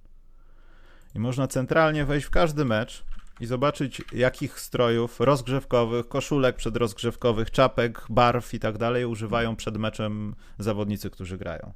I 1.15 1.19
można 1.19 1.47
centralnie 1.47 2.05
wejść 2.05 2.27
w 2.27 2.29
każdy 2.29 2.65
mecz 2.65 3.03
i 3.39 3.45
zobaczyć, 3.45 4.01
jakich 4.13 4.59
strojów 4.59 5.19
rozgrzewkowych, 5.19 6.07
koszulek 6.07 6.55
przedrozgrzewkowych, 6.55 7.51
czapek, 7.51 8.05
barw 8.09 8.53
i 8.53 8.59
tak 8.59 8.77
dalej 8.77 9.05
używają 9.05 9.55
przed 9.55 9.77
meczem 9.77 10.35
zawodnicy, 10.59 11.09
którzy 11.09 11.37
grają. 11.37 11.73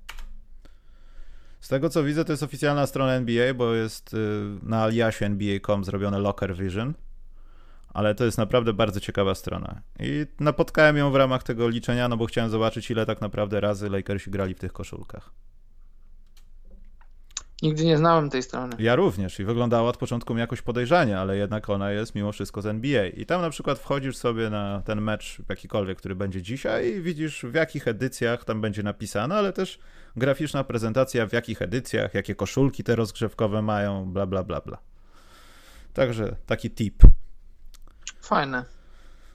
Z 1.61 1.67
tego 1.67 1.89
co 1.89 2.03
widzę, 2.03 2.25
to 2.25 2.33
jest 2.33 2.43
oficjalna 2.43 2.87
strona 2.87 3.13
NBA, 3.13 3.53
bo 3.53 3.73
jest 3.73 4.13
y, 4.13 4.17
na 4.63 4.83
aliasie 4.83 5.25
NBA.com 5.25 5.83
zrobione 5.83 6.19
Locker 6.19 6.55
Vision, 6.55 6.93
ale 7.93 8.15
to 8.15 8.25
jest 8.25 8.37
naprawdę 8.37 8.73
bardzo 8.73 8.99
ciekawa 8.99 9.35
strona. 9.35 9.81
I 9.99 10.25
napotkałem 10.39 10.97
ją 10.97 11.11
w 11.11 11.15
ramach 11.15 11.43
tego 11.43 11.69
liczenia, 11.69 12.07
no 12.07 12.17
bo 12.17 12.25
chciałem 12.25 12.49
zobaczyć, 12.49 12.91
ile 12.91 13.05
tak 13.05 13.21
naprawdę 13.21 13.61
razy 13.61 13.89
Lakersi 13.89 14.31
grali 14.31 14.53
w 14.53 14.59
tych 14.59 14.73
koszulkach. 14.73 15.31
Nigdy 17.61 17.85
nie 17.85 17.97
znałem 17.97 18.29
tej 18.29 18.43
strony. 18.43 18.75
Ja 18.79 18.95
również 18.95 19.39
i 19.39 19.43
wyglądała 19.43 19.89
od 19.89 19.97
początku 19.97 20.37
jakoś 20.37 20.61
podejrzanie, 20.61 21.19
ale 21.19 21.37
jednak 21.37 21.69
ona 21.69 21.91
jest 21.91 22.15
mimo 22.15 22.31
wszystko 22.31 22.61
z 22.61 22.65
NBA. 22.65 23.07
I 23.07 23.25
tam 23.25 23.41
na 23.41 23.49
przykład 23.49 23.79
wchodzisz 23.79 24.17
sobie 24.17 24.49
na 24.49 24.81
ten 24.85 25.01
mecz 25.01 25.37
jakikolwiek, 25.49 25.97
który 25.97 26.15
będzie 26.15 26.41
dzisiaj 26.41 26.87
i 26.87 27.01
widzisz 27.01 27.45
w 27.45 27.53
jakich 27.53 27.87
edycjach 27.87 28.45
tam 28.45 28.61
będzie 28.61 28.83
napisane, 28.83 29.35
ale 29.35 29.53
też 29.53 29.79
graficzna 30.15 30.63
prezentacja 30.63 31.27
w 31.27 31.33
jakich 31.33 31.61
edycjach, 31.61 32.13
jakie 32.13 32.35
koszulki 32.35 32.83
te 32.83 32.95
rozgrzewkowe 32.95 33.61
mają, 33.61 34.05
bla 34.05 34.25
bla 34.25 34.43
bla 34.43 34.61
bla. 34.61 34.77
Także 35.93 36.35
taki 36.45 36.71
tip. 36.71 37.03
Fajne. 38.21 38.80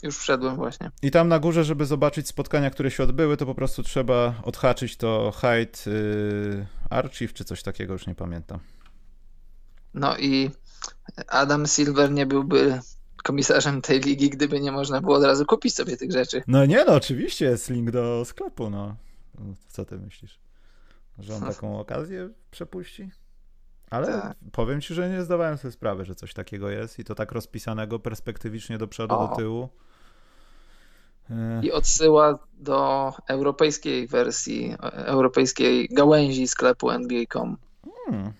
Już 0.07 0.19
wszedłem 0.19 0.57
właśnie. 0.57 0.91
I 1.03 1.11
tam 1.11 1.29
na 1.29 1.39
górze, 1.39 1.65
żeby 1.65 1.87
zobaczyć 1.87 2.29
spotkania, 2.29 2.71
które 2.71 2.91
się 2.91 3.03
odbyły, 3.03 3.37
to 3.37 3.47
po 3.47 3.55
prostu 3.55 3.83
trzeba 3.83 4.35
odhaczyć 4.43 4.97
to 4.97 5.33
hide 5.37 5.79
yy, 5.87 6.67
Archive 6.91 7.33
czy 7.33 7.45
coś 7.45 7.63
takiego, 7.63 7.93
już 7.93 8.07
nie 8.07 8.15
pamiętam. 8.15 8.59
No 9.95 10.19
i 10.19 10.51
Adam 11.29 11.67
Silver 11.67 12.11
nie 12.11 12.27
byłby 12.27 12.81
komisarzem 13.25 13.83
tej 13.83 14.01
ligi, 14.01 14.31
gdyby 14.31 14.61
nie 14.61 14.73
można 14.73 15.01
było 15.01 15.17
od 15.17 15.25
razu 15.25 15.47
kupić 15.47 15.75
sobie 15.75 15.97
tych 15.97 16.13
rzeczy. 16.13 16.43
No 16.47 16.67
nie, 16.67 16.85
no 16.85 16.95
oczywiście 16.95 17.45
jest 17.45 17.71
link 17.71 17.91
do 17.91 18.25
sklepu, 18.25 18.71
no. 18.71 18.97
Co 19.69 19.85
ty 19.85 19.99
myślisz? 19.99 20.39
Że 21.19 21.35
on 21.35 21.41
taką 21.53 21.81
okazję 21.81 22.31
przepuści? 22.51 23.11
Ale 23.91 24.07
tak. 24.07 24.37
powiem 24.53 24.81
ci, 24.81 24.95
że 24.95 25.11
nie 25.11 25.23
zdawałem 25.23 25.59
sobie 25.59 25.73
sprawy, 25.73 26.05
że 26.05 26.15
coś 26.15 26.35
takiego 26.35 26.71
jest 26.71 26.99
i 26.99 27.05
to 27.05 27.15
tak 27.15 27.33
rozpisanego 27.33 27.99
perspektywicznie 27.99 28.79
do 28.79 28.89
przodu, 28.89 29.15
o. 29.15 29.29
do 29.29 29.37
tyłu. 29.37 29.69
E. 31.31 31.61
I 31.63 31.73
odsyła 31.73 32.39
do 32.59 33.13
europejskiej 33.29 34.07
wersji, 34.07 34.77
europejskiej 34.93 35.89
gałęzi 35.93 36.49
sklepu 36.49 36.91
NBA.com. 36.91 37.57
Hmm. 38.07 38.33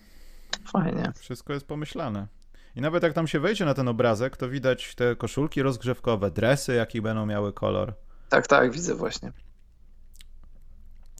Fajnie. 0.71 1.11
Wszystko 1.19 1.53
jest 1.53 1.67
pomyślane. 1.67 2.27
I 2.75 2.81
nawet 2.81 3.03
jak 3.03 3.13
tam 3.13 3.27
się 3.27 3.39
wejdzie 3.39 3.65
na 3.65 3.73
ten 3.73 3.87
obrazek, 3.87 4.37
to 4.37 4.49
widać 4.49 4.95
te 4.95 5.15
koszulki 5.15 5.61
rozgrzewkowe, 5.61 6.31
dresy, 6.31 6.73
jaki 6.73 7.01
będą 7.01 7.25
miały 7.25 7.53
kolor. 7.53 7.93
Tak, 8.29 8.47
tak, 8.47 8.71
widzę 8.71 8.95
właśnie. 8.95 9.31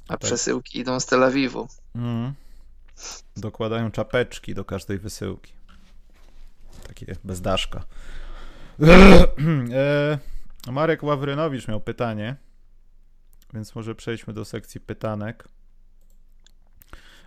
A 0.08 0.14
tak. 0.14 0.20
przesyłki 0.20 0.80
idą 0.80 1.00
z 1.00 1.06
Tel 1.06 1.24
Awiwu. 1.24 1.68
Mm. 1.96 2.34
Dokładają 3.38 3.91
czapeczki 3.91 4.56
do 4.56 4.66
każdej 4.66 5.00
wysyłki. 5.00 5.54
Takie 6.88 7.16
bez 7.24 7.41
daszka. 7.41 7.84
e, 9.74 10.18
Marek 10.72 11.03
Ławrynowicz 11.03 11.68
miał 11.68 11.82
pytanie, 11.82 12.36
więc 13.53 13.76
może 13.76 13.95
przejdźmy 13.95 14.34
do 14.34 14.45
sekcji 14.45 14.82
pytanek. 14.82 15.47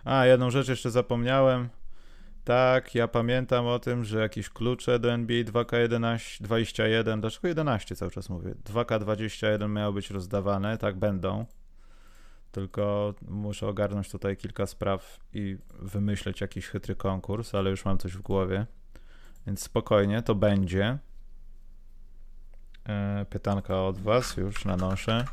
A, 0.03 0.25
jedną 0.25 0.51
rzecz 0.51 0.67
jeszcze 0.67 0.91
zapomniałem. 0.91 1.69
Tak, 2.43 2.95
ja 2.95 3.07
pamiętam 3.07 3.67
o 3.67 3.79
tym, 3.79 4.03
że 4.03 4.19
jakieś 4.19 4.49
klucze 4.49 4.99
do 4.99 5.11
NBA 5.11 5.43
2K11, 5.43 6.43
21, 6.43 7.21
dlaczego 7.21 7.47
11 7.47 7.95
cały 7.95 8.11
czas 8.11 8.29
mówię? 8.29 8.55
2K21 8.65 9.69
miały 9.69 9.93
być 9.93 10.11
rozdawane, 10.11 10.77
tak 10.77 10.97
będą. 10.97 11.45
Tylko 12.51 13.13
muszę 13.27 13.67
ogarnąć 13.67 14.11
tutaj 14.11 14.37
kilka 14.37 14.65
spraw 14.65 15.19
i 15.33 15.57
wymyśleć 15.79 16.41
jakiś 16.41 16.67
chytry 16.67 16.95
konkurs, 16.95 17.55
ale 17.55 17.69
już 17.69 17.85
mam 17.85 17.97
coś 17.97 18.13
w 18.13 18.21
głowie. 18.21 18.65
Więc 19.47 19.63
spokojnie, 19.63 20.21
to 20.21 20.35
będzie. 20.35 20.97
E, 22.89 23.25
pytanka 23.29 23.83
od 23.83 23.99
Was, 23.99 24.37
już 24.37 24.65
nanoszę. 24.65 25.25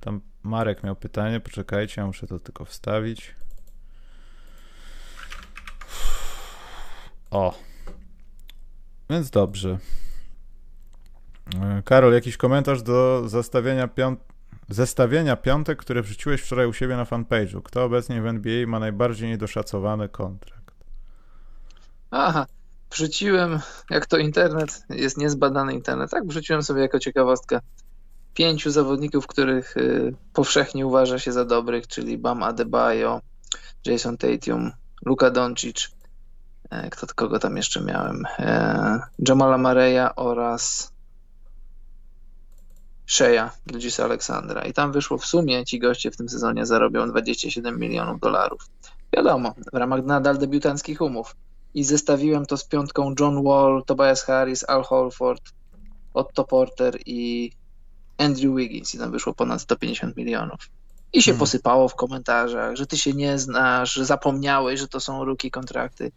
Tam 0.00 0.20
Marek 0.42 0.82
miał 0.82 0.96
pytanie, 0.96 1.40
poczekajcie, 1.40 2.00
ja 2.00 2.06
muszę 2.06 2.26
to 2.26 2.38
tylko 2.38 2.64
wstawić. 2.64 3.34
O. 7.30 7.58
Więc 9.10 9.30
dobrze. 9.30 9.78
E, 11.62 11.82
Karol, 11.82 12.12
jakiś 12.12 12.36
komentarz 12.36 12.82
do 12.82 13.28
zastawienia 13.28 13.88
piąt 13.88 14.20
zestawienia 14.68 15.36
piątek, 15.36 15.78
które 15.78 16.02
wrzuciłeś 16.02 16.40
wczoraj 16.40 16.66
u 16.66 16.72
siebie 16.72 16.96
na 16.96 17.04
fanpage'u. 17.04 17.62
Kto 17.62 17.84
obecnie 17.84 18.22
w 18.22 18.26
NBA 18.26 18.66
ma 18.66 18.78
najbardziej 18.78 19.28
niedoszacowany 19.28 20.08
kontrakt? 20.08 20.74
Aha, 22.10 22.46
wrzuciłem, 22.90 23.60
jak 23.90 24.06
to 24.06 24.16
internet, 24.16 24.82
jest 24.90 25.18
niezbadany 25.18 25.74
internet, 25.74 26.10
tak 26.10 26.26
wrzuciłem 26.26 26.62
sobie 26.62 26.82
jako 26.82 26.98
ciekawostkę 26.98 27.60
pięciu 28.34 28.70
zawodników, 28.70 29.26
których 29.26 29.76
y, 29.76 30.14
powszechnie 30.32 30.86
uważa 30.86 31.18
się 31.18 31.32
za 31.32 31.44
dobrych, 31.44 31.86
czyli 31.86 32.18
Bam 32.18 32.42
Adebayo, 32.42 33.20
Jason 33.84 34.16
Tatum, 34.16 34.72
Luka 35.04 35.30
Doncic, 35.30 35.90
e, 36.70 36.90
kto, 36.90 37.06
kogo 37.14 37.38
tam 37.38 37.56
jeszcze 37.56 37.80
miałem, 37.80 38.24
e, 38.38 39.00
Jamala 39.28 39.58
Mareya 39.58 40.08
oraz 40.16 40.92
Sheja 43.06 43.50
Gilgisa 43.68 44.04
Aleksandra. 44.04 44.62
I 44.62 44.72
tam 44.72 44.92
wyszło 44.92 45.18
w 45.18 45.26
sumie, 45.26 45.64
ci 45.64 45.78
goście 45.78 46.10
w 46.10 46.16
tym 46.16 46.28
sezonie 46.28 46.66
zarobią 46.66 47.08
27 47.10 47.78
milionów 47.78 48.20
dolarów. 48.20 48.68
Wiadomo, 49.12 49.54
w 49.72 49.76
ramach 49.76 50.04
nadal 50.04 50.38
debiutanckich 50.38 51.00
umów. 51.00 51.36
I 51.76 51.84
zestawiłem 51.84 52.46
to 52.46 52.56
z 52.56 52.64
piątką 52.64 53.14
John 53.20 53.44
Wall, 53.44 53.82
Tobias 53.86 54.22
Harris, 54.22 54.64
Al 54.68 54.82
Holford, 54.82 55.42
Otto 56.14 56.44
Porter 56.44 56.98
i 57.06 57.52
Andrew 58.18 58.56
Wiggins. 58.56 58.94
I 58.94 58.98
tam 58.98 59.10
wyszło 59.12 59.34
ponad 59.34 59.60
150 59.60 60.16
milionów. 60.16 60.70
I 61.12 61.22
się 61.22 61.30
hmm. 61.30 61.38
posypało 61.38 61.88
w 61.88 61.94
komentarzach, 61.94 62.76
że 62.76 62.86
ty 62.86 62.96
się 62.96 63.12
nie 63.12 63.38
znasz, 63.38 63.92
że 63.92 64.04
zapomniałeś, 64.04 64.80
że 64.80 64.88
to 64.88 65.00
są 65.00 65.24
ruki 65.24 65.50
kontrakty. 65.50 66.12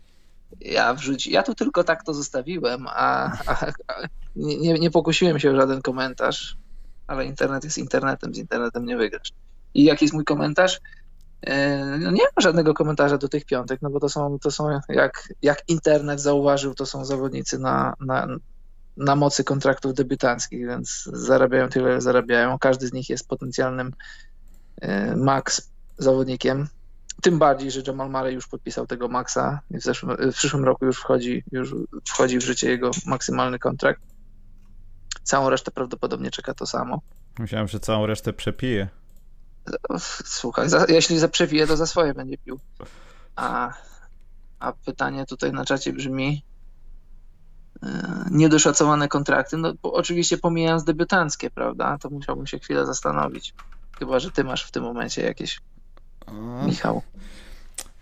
Ja 0.60 0.93
wrzuci, 0.93 1.32
ja 1.32 1.43
tu 1.43 1.55
tylko 1.55 1.84
tak 1.84 2.03
to 2.03 2.14
zostawiłem, 2.14 2.88
a, 2.88 3.32
a, 3.45 3.66
a 3.88 3.93
nie, 4.36 4.74
nie 4.74 4.91
pokusiłem 4.91 5.39
się 5.39 5.51
o 5.51 5.55
żaden 5.55 5.82
komentarz, 5.82 6.57
ale 7.07 7.26
internet 7.26 7.64
jest 7.64 7.78
internetem, 7.78 8.36
z 8.36 8.38
internetem 8.38 8.86
nie 8.86 8.97
wygrasz. 8.97 9.32
I 9.74 9.84
jaki 9.84 10.05
jest 10.05 10.14
mój 10.14 10.26
komentarz? 10.26 10.80
E, 11.41 11.85
no 11.99 12.11
nie 12.11 12.23
ma 12.23 12.41
żadnego 12.41 12.73
komentarza 12.73 13.17
do 13.17 13.29
tych 13.29 13.45
piątek, 13.45 13.81
no 13.81 13.89
bo 13.89 13.99
to 13.99 14.09
są, 14.09 14.39
to 14.39 14.51
są 14.51 14.79
jak, 14.89 15.33
jak 15.41 15.63
internet 15.67 16.21
zauważył, 16.21 16.73
to 16.73 16.85
są 16.85 17.05
zawodnicy 17.05 17.59
na, 17.59 17.93
na, 17.99 18.27
na 18.97 19.15
mocy 19.15 19.43
kontraktów 19.43 19.93
debiutanckich, 19.93 20.67
więc 20.67 21.09
zarabiają 21.13 21.69
tyle, 21.69 22.01
zarabiają. 22.01 22.59
Każdy 22.59 22.87
z 22.87 22.93
nich 22.93 23.09
jest 23.09 23.27
potencjalnym 23.27 23.93
e, 24.81 25.15
max 25.15 25.71
zawodnikiem. 25.97 26.67
Tym 27.21 27.39
bardziej, 27.39 27.71
że 27.71 27.81
Jamal 27.87 28.09
Murray 28.09 28.33
już 28.33 28.47
podpisał 28.47 28.87
tego 28.87 29.07
maxa 29.07 29.61
w, 29.71 29.81
zeszłym, 29.81 30.17
w 30.31 30.33
przyszłym 30.33 30.63
roku 30.63 30.85
już 30.85 30.97
wchodzi, 30.97 31.43
już 31.51 31.75
wchodzi 32.07 32.37
w 32.37 32.43
życie 32.43 32.69
jego 32.69 32.91
maksymalny 33.05 33.59
kontrakt. 33.59 34.01
Całą 35.23 35.49
resztę 35.49 35.71
prawdopodobnie 35.71 36.31
czeka 36.31 36.53
to 36.53 36.65
samo. 36.65 37.01
Myślałem, 37.39 37.67
że 37.67 37.79
całą 37.79 38.05
resztę 38.05 38.33
przepije. 38.33 38.87
Słuchaj, 40.26 40.70
za, 40.70 40.86
jeśli 40.89 41.20
zaprzewije, 41.20 41.68
to 41.68 41.78
za 41.78 41.86
swoje 41.86 42.14
będzie 42.14 42.38
pił. 42.38 42.60
A, 43.36 43.74
a 44.60 44.74
pytanie 44.74 45.26
tutaj 45.26 45.51
na 45.51 45.66
czacie 45.66 45.93
brzmi 45.93 46.43
e, 47.84 48.26
niedoszacowane 48.32 49.07
kontrakty, 49.07 49.57
no 49.57 49.74
oczywiście 49.82 50.38
pomijając 50.38 50.84
debiutanckie, 50.84 51.49
prawda, 51.49 51.97
to 51.97 52.10
musiałbym 52.10 52.47
się 52.47 52.60
chwilę 52.60 52.86
zastanowić. 52.86 53.53
Chyba, 53.99 54.20
że 54.20 54.32
ty 54.32 54.43
masz 54.43 54.64
w 54.64 54.72
tym 54.72 54.84
momencie 54.84 55.22
jakieś, 55.22 55.62
Michał. 56.66 57.01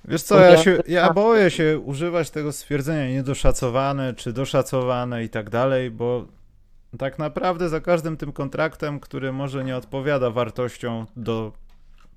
Wiesz 0.06 0.24
co, 0.24 0.40
ja, 0.40 0.64
się, 0.64 0.80
ja 0.88 1.14
boję 1.14 1.52
się 1.52 1.80
używać 1.86 2.30
tego 2.30 2.52
stwierdzenia 2.52 3.10
niedoszacowane, 3.10 4.14
czy 4.14 4.34
doszacowane 4.34 5.24
i 5.24 5.30
tak 5.30 5.50
dalej, 5.50 5.92
bo 5.92 6.26
tak 6.98 7.20
naprawdę 7.20 7.70
za 7.70 7.82
każdym 7.82 8.18
tym 8.18 8.32
kontraktem, 8.32 9.00
który 9.00 9.34
może 9.34 9.64
nie 9.64 9.78
odpowiada 9.78 10.32
wartością 10.32 11.06
do 11.16 11.54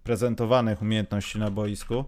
prezentowanych 0.03 0.83
umiejętności 0.83 1.39
na 1.39 1.51
boisku, 1.51 2.05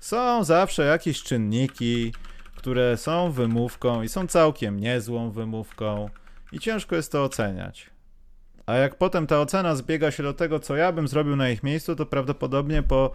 są 0.00 0.44
zawsze 0.44 0.84
jakieś 0.86 1.22
czynniki, 1.22 2.12
które 2.56 2.96
są 2.96 3.30
wymówką 3.30 4.02
i 4.02 4.08
są 4.08 4.26
całkiem 4.26 4.80
niezłą 4.80 5.30
wymówką 5.30 6.10
i 6.52 6.58
ciężko 6.58 6.96
jest 6.96 7.12
to 7.12 7.24
oceniać. 7.24 7.90
A 8.66 8.74
jak 8.74 8.98
potem 8.98 9.26
ta 9.26 9.40
ocena 9.40 9.76
zbiega 9.76 10.10
się 10.10 10.22
do 10.22 10.34
tego, 10.34 10.60
co 10.60 10.76
ja 10.76 10.92
bym 10.92 11.08
zrobił 11.08 11.36
na 11.36 11.50
ich 11.50 11.62
miejscu, 11.62 11.96
to 11.96 12.06
prawdopodobnie 12.06 12.82
po 12.82 13.10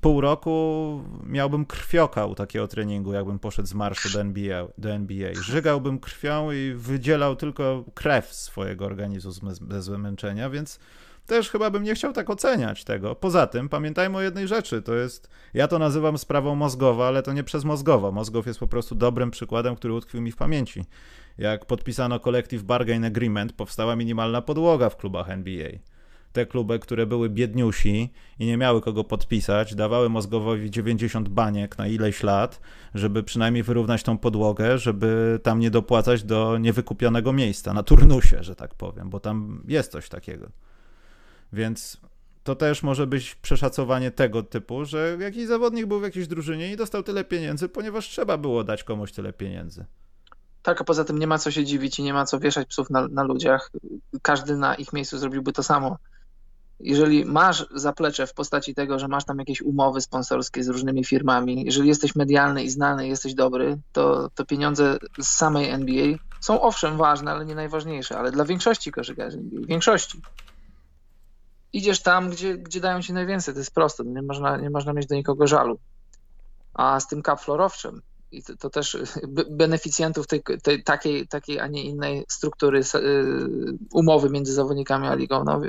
pół 0.00 0.20
roku 0.20 1.04
miałbym 1.26 1.66
krwioka 1.66 2.26
u 2.26 2.34
takiego 2.34 2.68
treningu, 2.68 3.12
jakbym 3.12 3.38
poszedł 3.38 3.68
z 3.68 3.74
marszu 3.74 4.08
do 4.12 4.20
NBA, 4.20 4.66
do 4.78 4.90
NBA. 4.90 5.34
Żygałbym 5.34 5.98
krwią 5.98 6.52
i 6.52 6.72
wydzielał 6.76 7.36
tylko 7.36 7.84
krew 7.94 8.34
swojego 8.34 8.84
organizmu 8.84 9.32
bez 9.60 9.84
zmęczenia, 9.84 10.50
więc 10.50 10.78
też 11.26 11.50
chyba 11.50 11.70
bym 11.70 11.82
nie 11.82 11.94
chciał 11.94 12.12
tak 12.12 12.30
oceniać 12.30 12.84
tego. 12.84 13.14
Poza 13.14 13.46
tym 13.46 13.68
pamiętajmy 13.68 14.16
o 14.16 14.20
jednej 14.20 14.48
rzeczy, 14.48 14.82
to 14.82 14.94
jest, 14.94 15.28
ja 15.54 15.68
to 15.68 15.78
nazywam 15.78 16.18
sprawą 16.18 16.54
mózgowa, 16.54 17.08
ale 17.08 17.22
to 17.22 17.32
nie 17.32 17.44
przez 17.44 17.64
mózgowa. 17.64 18.10
Mózgow 18.10 18.46
jest 18.46 18.60
po 18.60 18.66
prostu 18.66 18.94
dobrym 18.94 19.30
przykładem, 19.30 19.76
który 19.76 19.94
utkwił 19.94 20.22
mi 20.22 20.32
w 20.32 20.36
pamięci. 20.36 20.84
Jak 21.38 21.66
podpisano 21.66 22.20
Collective 22.20 22.62
Bargain 22.62 23.04
Agreement, 23.04 23.52
powstała 23.52 23.96
minimalna 23.96 24.42
podłoga 24.42 24.90
w 24.90 24.96
klubach 24.96 25.30
NBA 25.30 25.70
te 26.32 26.46
kluby, 26.46 26.78
które 26.78 27.06
były 27.06 27.28
biedniusi 27.28 28.12
i 28.38 28.46
nie 28.46 28.56
miały 28.56 28.80
kogo 28.80 29.04
podpisać, 29.04 29.74
dawały 29.74 30.08
Mózgowowi 30.08 30.70
90 30.70 31.28
baniek 31.28 31.78
na 31.78 31.86
ileś 31.86 32.22
lat, 32.22 32.60
żeby 32.94 33.22
przynajmniej 33.22 33.62
wyrównać 33.62 34.02
tą 34.02 34.18
podłogę, 34.18 34.78
żeby 34.78 35.40
tam 35.42 35.60
nie 35.60 35.70
dopłacać 35.70 36.22
do 36.22 36.58
niewykupionego 36.58 37.32
miejsca, 37.32 37.74
na 37.74 37.82
turnusie, 37.82 38.42
że 38.42 38.56
tak 38.56 38.74
powiem, 38.74 39.10
bo 39.10 39.20
tam 39.20 39.64
jest 39.68 39.92
coś 39.92 40.08
takiego. 40.08 40.50
Więc 41.52 42.00
to 42.44 42.54
też 42.54 42.82
może 42.82 43.06
być 43.06 43.34
przeszacowanie 43.34 44.10
tego 44.10 44.42
typu, 44.42 44.84
że 44.84 45.16
jakiś 45.20 45.46
zawodnik 45.46 45.86
był 45.86 46.00
w 46.00 46.02
jakiejś 46.02 46.26
drużynie 46.26 46.72
i 46.72 46.76
dostał 46.76 47.02
tyle 47.02 47.24
pieniędzy, 47.24 47.68
ponieważ 47.68 48.08
trzeba 48.08 48.36
było 48.38 48.64
dać 48.64 48.84
komuś 48.84 49.12
tyle 49.12 49.32
pieniędzy. 49.32 49.84
Tak, 50.62 50.80
a 50.80 50.84
poza 50.84 51.04
tym 51.04 51.18
nie 51.18 51.26
ma 51.26 51.38
co 51.38 51.50
się 51.50 51.64
dziwić 51.64 51.98
i 51.98 52.02
nie 52.02 52.12
ma 52.12 52.24
co 52.24 52.40
wieszać 52.40 52.68
psów 52.68 52.90
na, 52.90 53.08
na 53.08 53.22
ludziach. 53.22 53.70
Każdy 54.22 54.56
na 54.56 54.74
ich 54.74 54.92
miejscu 54.92 55.18
zrobiłby 55.18 55.52
to 55.52 55.62
samo 55.62 55.98
jeżeli 56.80 57.24
masz 57.24 57.66
zaplecze 57.74 58.26
w 58.26 58.34
postaci 58.34 58.74
tego, 58.74 58.98
że 58.98 59.08
masz 59.08 59.24
tam 59.24 59.38
jakieś 59.38 59.62
umowy 59.62 60.00
sponsorskie 60.00 60.64
z 60.64 60.68
różnymi 60.68 61.04
firmami, 61.04 61.64
jeżeli 61.64 61.88
jesteś 61.88 62.16
medialny 62.16 62.64
i 62.64 62.70
znany, 62.70 63.08
jesteś 63.08 63.34
dobry, 63.34 63.78
to, 63.92 64.30
to 64.34 64.44
pieniądze 64.44 64.98
z 65.18 65.28
samej 65.28 65.68
NBA 65.68 66.16
są 66.40 66.60
owszem 66.60 66.96
ważne, 66.96 67.30
ale 67.30 67.46
nie 67.46 67.54
najważniejsze, 67.54 68.18
ale 68.18 68.32
dla 68.32 68.44
większości 68.44 68.92
koszykarzy 68.92 69.38
NBA, 69.38 69.60
większości. 69.66 70.20
Idziesz 71.72 72.02
tam, 72.02 72.30
gdzie, 72.30 72.58
gdzie 72.58 72.80
dają 72.80 73.02
ci 73.02 73.12
najwięcej, 73.12 73.54
to 73.54 73.60
jest 73.60 73.74
proste, 73.74 74.04
nie 74.04 74.22
można, 74.22 74.56
nie 74.56 74.70
można 74.70 74.92
mieć 74.92 75.06
do 75.06 75.14
nikogo 75.14 75.46
żalu. 75.46 75.78
A 76.74 77.00
z 77.00 77.08
tym 77.08 77.22
kapflorowczem, 77.22 78.02
i 78.32 78.42
to, 78.42 78.56
to, 78.56 78.70
też 78.70 78.98
beneficjentów 79.50 80.26
tej, 80.26 80.42
tej, 80.62 80.82
takiej, 80.84 81.28
takiej, 81.28 81.60
a 81.60 81.66
nie 81.66 81.82
innej 81.82 82.24
struktury 82.28 82.80
y, 82.94 82.98
umowy 83.92 84.30
między 84.30 84.52
zawodnikami 84.52 85.06
a 85.06 85.14
ligą, 85.14 85.44
no, 85.44 85.60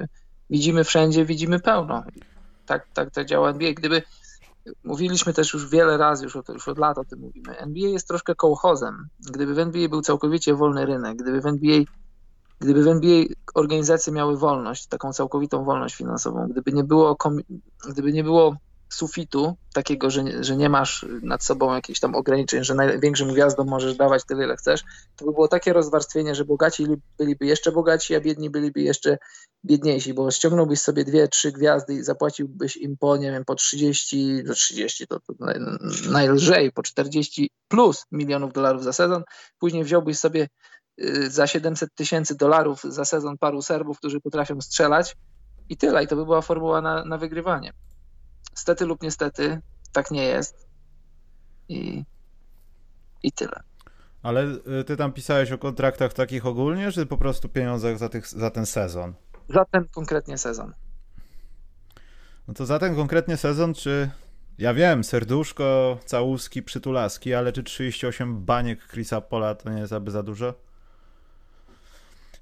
widzimy 0.51 0.83
wszędzie, 0.83 1.25
widzimy 1.25 1.59
pełno. 1.59 2.03
Tak, 2.65 2.87
tak, 2.93 3.11
tak 3.11 3.25
działa 3.25 3.49
NBA. 3.49 3.73
Gdyby 3.73 4.01
mówiliśmy 4.83 5.33
też 5.33 5.53
już 5.53 5.69
wiele 5.69 5.97
razy, 5.97 6.23
już 6.23 6.35
od, 6.35 6.49
już 6.49 6.67
od 6.67 6.77
lat 6.77 6.97
o 6.97 7.03
tym 7.03 7.19
mówimy, 7.19 7.57
NBA 7.57 7.89
jest 7.89 8.07
troszkę 8.07 8.35
kołchozem. 8.35 9.07
Gdyby 9.19 9.53
w 9.53 9.59
NBA 9.59 9.89
był 9.89 10.01
całkowicie 10.01 10.55
wolny 10.55 10.85
rynek, 10.85 11.17
gdyby 11.17 11.41
w 11.41 11.45
NBA 11.45 11.81
Gdyby 12.61 12.83
w 12.83 12.87
NBA 12.87 13.25
organizacje 13.53 14.13
miały 14.13 14.37
wolność, 14.37 14.87
taką 14.87 15.13
całkowitą 15.13 15.63
wolność 15.63 15.95
finansową, 15.95 16.47
gdyby 16.47 16.71
nie 16.73 16.83
było, 16.83 17.17
gdyby 17.89 18.13
nie 18.13 18.23
było 18.23 18.55
sufitu, 18.93 19.57
takiego, 19.73 20.09
że, 20.09 20.43
że 20.43 20.57
nie 20.57 20.69
masz 20.69 21.05
nad 21.21 21.43
sobą 21.43 21.73
jakichś 21.73 21.99
tam 21.99 22.15
ograniczeń, 22.15 22.63
że 22.63 22.75
największym 22.75 23.33
gwiazdom 23.33 23.67
możesz 23.67 23.95
dawać 23.95 24.23
tyle, 24.25 24.45
ile 24.45 24.55
chcesz, 24.55 24.83
to 25.15 25.25
by 25.25 25.31
było 25.31 25.47
takie 25.47 25.73
rozwarstwienie, 25.73 26.35
że 26.35 26.45
bogaci 26.45 26.85
byliby 27.17 27.45
jeszcze 27.45 27.71
bogaci, 27.71 28.15
a 28.15 28.21
biedni 28.21 28.49
byliby 28.49 28.81
jeszcze 28.81 29.17
biedniejsi, 29.65 30.13
bo 30.13 30.31
ściągnąłbyś 30.31 30.81
sobie 30.81 31.05
dwie, 31.05 31.27
trzy 31.27 31.51
gwiazdy 31.51 31.93
i 31.93 32.03
zapłaciłbyś 32.03 32.77
im 32.77 32.97
po, 32.97 33.17
nie 33.17 33.31
wiem, 33.31 33.45
po 33.45 33.55
30, 33.55 34.43
no 34.45 34.53
30 34.53 35.07
to, 35.07 35.19
to 35.19 35.33
najlżej, 36.09 36.71
po 36.71 36.83
40 36.83 37.49
plus 37.67 38.05
milionów 38.11 38.53
dolarów 38.53 38.83
za 38.83 38.93
sezon, 38.93 39.23
później 39.59 39.83
wziąłbyś 39.83 40.19
sobie 40.19 40.47
y, 41.01 41.31
za 41.31 41.47
700 41.47 41.95
tysięcy 41.95 42.35
dolarów 42.35 42.81
za 42.83 43.05
sezon 43.05 43.37
paru 43.37 43.61
Serbów, 43.61 43.97
którzy 43.97 44.21
potrafią 44.21 44.61
strzelać 44.61 45.15
i 45.69 45.77
tyle, 45.77 46.03
i 46.03 46.07
to 46.07 46.15
by 46.15 46.25
była 46.25 46.41
formuła 46.41 46.81
na, 46.81 47.05
na 47.05 47.17
wygrywanie. 47.17 47.73
Stety 48.53 48.85
lub 48.85 49.03
niestety, 49.03 49.61
tak 49.91 50.11
nie 50.11 50.23
jest. 50.23 50.67
I, 51.69 52.03
i 53.23 53.31
tyle. 53.31 53.63
Ale 54.23 54.45
y, 54.79 54.83
ty 54.83 54.97
tam 54.97 55.13
pisałeś 55.13 55.51
o 55.51 55.57
kontraktach 55.57 56.13
takich 56.13 56.45
ogólnie, 56.45 56.91
czy 56.91 57.05
po 57.05 57.17
prostu 57.17 57.49
pieniądzach 57.49 57.97
za, 57.97 58.09
tych, 58.09 58.27
za 58.27 58.49
ten 58.49 58.65
sezon? 58.65 59.13
Za 59.49 59.65
ten 59.65 59.87
konkretnie 59.87 60.37
sezon. 60.37 60.73
No 62.47 62.53
to 62.53 62.65
za 62.65 62.79
ten 62.79 62.95
konkretnie 62.95 63.37
sezon, 63.37 63.73
czy 63.73 64.09
ja 64.57 64.73
wiem, 64.73 65.03
serduszko, 65.03 65.97
całuski, 66.05 66.63
przytulaski, 66.63 67.33
ale 67.33 67.51
czy 67.53 67.63
38 67.63 68.45
baniek 68.45 68.87
Chrisa 68.87 69.21
Pola 69.21 69.55
to 69.55 69.69
nie 69.69 69.79
jest 69.79 69.93
aby 69.93 70.11
za 70.11 70.23
dużo? 70.23 70.53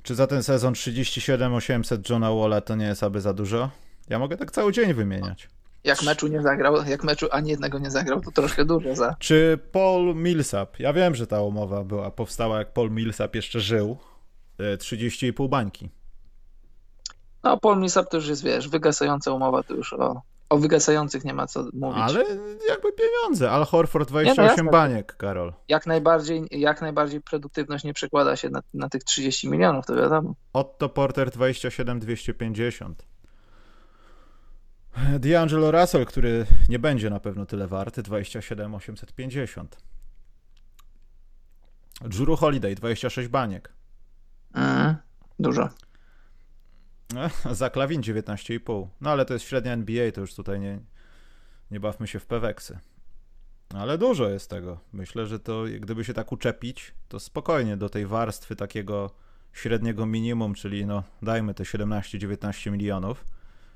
Czy 0.03 0.15
za 0.15 0.27
ten 0.27 0.43
sezon 0.43 0.73
37 0.73 1.53
800 1.53 2.09
Johna 2.09 2.31
Walla 2.31 2.61
to 2.61 2.75
nie 2.75 2.85
jest 2.85 3.03
aby 3.03 3.21
za 3.21 3.33
dużo? 3.33 3.69
Ja 4.09 4.19
mogę 4.19 4.37
tak 4.37 4.51
cały 4.51 4.73
dzień 4.73 4.93
wymieniać 4.93 5.49
jak 5.83 6.03
meczu 6.03 6.27
nie 6.27 6.41
zagrał, 6.41 6.75
jak 6.87 7.03
meczu 7.03 7.27
ani 7.31 7.49
jednego 7.49 7.79
nie 7.79 7.91
zagrał, 7.91 8.21
to 8.21 8.31
troszkę 8.31 8.65
dużo 8.65 8.95
za. 8.95 9.15
Czy 9.19 9.59
Paul 9.71 10.15
Millsap, 10.15 10.79
ja 10.79 10.93
wiem, 10.93 11.15
że 11.15 11.27
ta 11.27 11.41
umowa 11.41 11.83
była, 11.83 12.11
powstała 12.11 12.59
jak 12.59 12.73
Paul 12.73 12.91
Millsap 12.91 13.35
jeszcze 13.35 13.59
żył, 13.59 13.97
30,5 14.59 15.45
e, 15.45 15.49
bańki. 15.49 15.89
No, 17.43 17.57
Paul 17.57 17.79
Millsap 17.79 18.09
to 18.09 18.17
już 18.17 18.27
jest, 18.27 18.43
wiesz, 18.43 18.69
wygasająca 18.69 19.33
umowa, 19.33 19.63
to 19.63 19.73
już 19.73 19.93
o, 19.93 20.21
o 20.49 20.57
wygasających 20.57 21.25
nie 21.25 21.33
ma 21.33 21.47
co 21.47 21.65
mówić. 21.73 22.01
Ale 22.01 22.25
jakby 22.69 22.91
pieniądze. 22.93 23.51
Al 23.51 23.65
Horford 23.65 24.09
28 24.09 24.65
no 24.65 24.71
baniek, 24.71 25.17
Karol. 25.17 25.53
Jak 25.67 25.87
najbardziej, 25.87 26.47
jak 26.51 26.81
najbardziej 26.81 27.21
produktywność 27.21 27.83
nie 27.83 27.93
przekłada 27.93 28.35
się 28.35 28.49
na, 28.49 28.61
na 28.73 28.89
tych 28.89 29.03
30 29.03 29.49
milionów, 29.49 29.85
to 29.85 29.95
wiadomo. 29.95 30.35
Otto 30.53 30.89
Porter 30.89 31.31
27 31.31 31.99
250. 31.99 33.05
D'Angelo 35.19 35.71
Russell, 35.71 36.05
który 36.05 36.45
nie 36.69 36.79
będzie 36.79 37.09
na 37.09 37.19
pewno 37.19 37.45
tyle 37.45 37.67
warty, 37.67 38.03
27 38.03 38.75
850. 38.75 39.77
Juru 42.19 42.35
Holiday 42.35 42.75
26 42.75 43.29
baniek. 43.29 43.73
Mm, 44.53 44.95
dużo. 45.39 45.69
Za 47.51 47.69
klawin 47.69 48.01
19,5. 48.01 48.87
No 49.01 49.09
ale 49.09 49.25
to 49.25 49.33
jest 49.33 49.45
średnia 49.45 49.73
NBA, 49.73 50.11
to 50.11 50.21
już 50.21 50.35
tutaj 50.35 50.59
nie, 50.59 50.79
nie 51.71 51.79
bawmy 51.79 52.07
się 52.07 52.19
w 52.19 52.25
peweksy. 52.25 52.79
Ale 53.73 53.97
dużo 53.97 54.29
jest 54.29 54.49
tego. 54.49 54.79
Myślę, 54.93 55.25
że 55.25 55.39
to 55.39 55.63
gdyby 55.79 56.03
się 56.03 56.13
tak 56.13 56.31
uczepić, 56.31 56.93
to 57.07 57.19
spokojnie 57.19 57.77
do 57.77 57.89
tej 57.89 58.05
warstwy 58.05 58.55
takiego 58.55 59.11
średniego 59.53 60.05
minimum, 60.05 60.53
czyli 60.53 60.85
no 60.85 61.03
dajmy 61.21 61.53
te 61.53 61.63
17-19 61.63 62.71
milionów, 62.71 63.25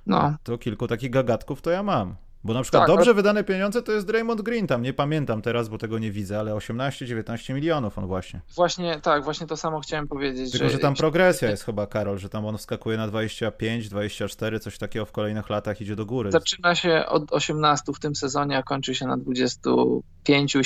no. 0.05 0.35
to 0.43 0.57
kilku 0.57 0.87
takich 0.87 1.09
gagatków 1.09 1.61
to 1.61 1.69
ja 1.71 1.83
mam. 1.83 2.15
Bo 2.45 2.53
na 2.53 2.61
przykład 2.61 2.81
tak, 2.81 2.87
dobrze 2.87 3.09
ale... 3.09 3.13
wydane 3.13 3.43
pieniądze 3.43 3.83
to 3.83 3.91
jest 3.91 4.07
Draymond 4.07 4.41
Green 4.41 4.67
tam, 4.67 4.81
nie 4.81 4.93
pamiętam 4.93 5.41
teraz, 5.41 5.69
bo 5.69 5.77
tego 5.77 5.99
nie 5.99 6.11
widzę, 6.11 6.39
ale 6.39 6.53
18-19 6.53 7.53
milionów 7.53 7.97
on 7.97 8.07
właśnie. 8.07 8.41
Właśnie, 8.55 8.99
tak, 9.01 9.23
właśnie 9.23 9.47
to 9.47 9.57
samo 9.57 9.79
chciałem 9.79 10.07
powiedzieć. 10.07 10.51
Tylko, 10.51 10.67
że, 10.67 10.73
że 10.73 10.79
tam 10.79 10.95
progresja 10.95 11.49
jest 11.49 11.63
chyba, 11.63 11.87
Karol, 11.87 12.17
że 12.17 12.29
tam 12.29 12.45
on 12.45 12.57
wskakuje 12.57 12.97
na 12.97 13.07
25, 13.07 13.89
24, 13.89 14.59
coś 14.59 14.77
takiego 14.77 15.05
w 15.05 15.11
kolejnych 15.11 15.49
latach 15.49 15.81
idzie 15.81 15.95
do 15.95 16.05
góry. 16.05 16.31
Zaczyna 16.31 16.75
się 16.75 17.05
od 17.05 17.33
18 17.33 17.93
w 17.93 17.99
tym 17.99 18.15
sezonie, 18.15 18.57
a 18.57 18.63
kończy 18.63 18.95
się 18.95 19.07
na 19.07 19.17
25, 19.17 20.57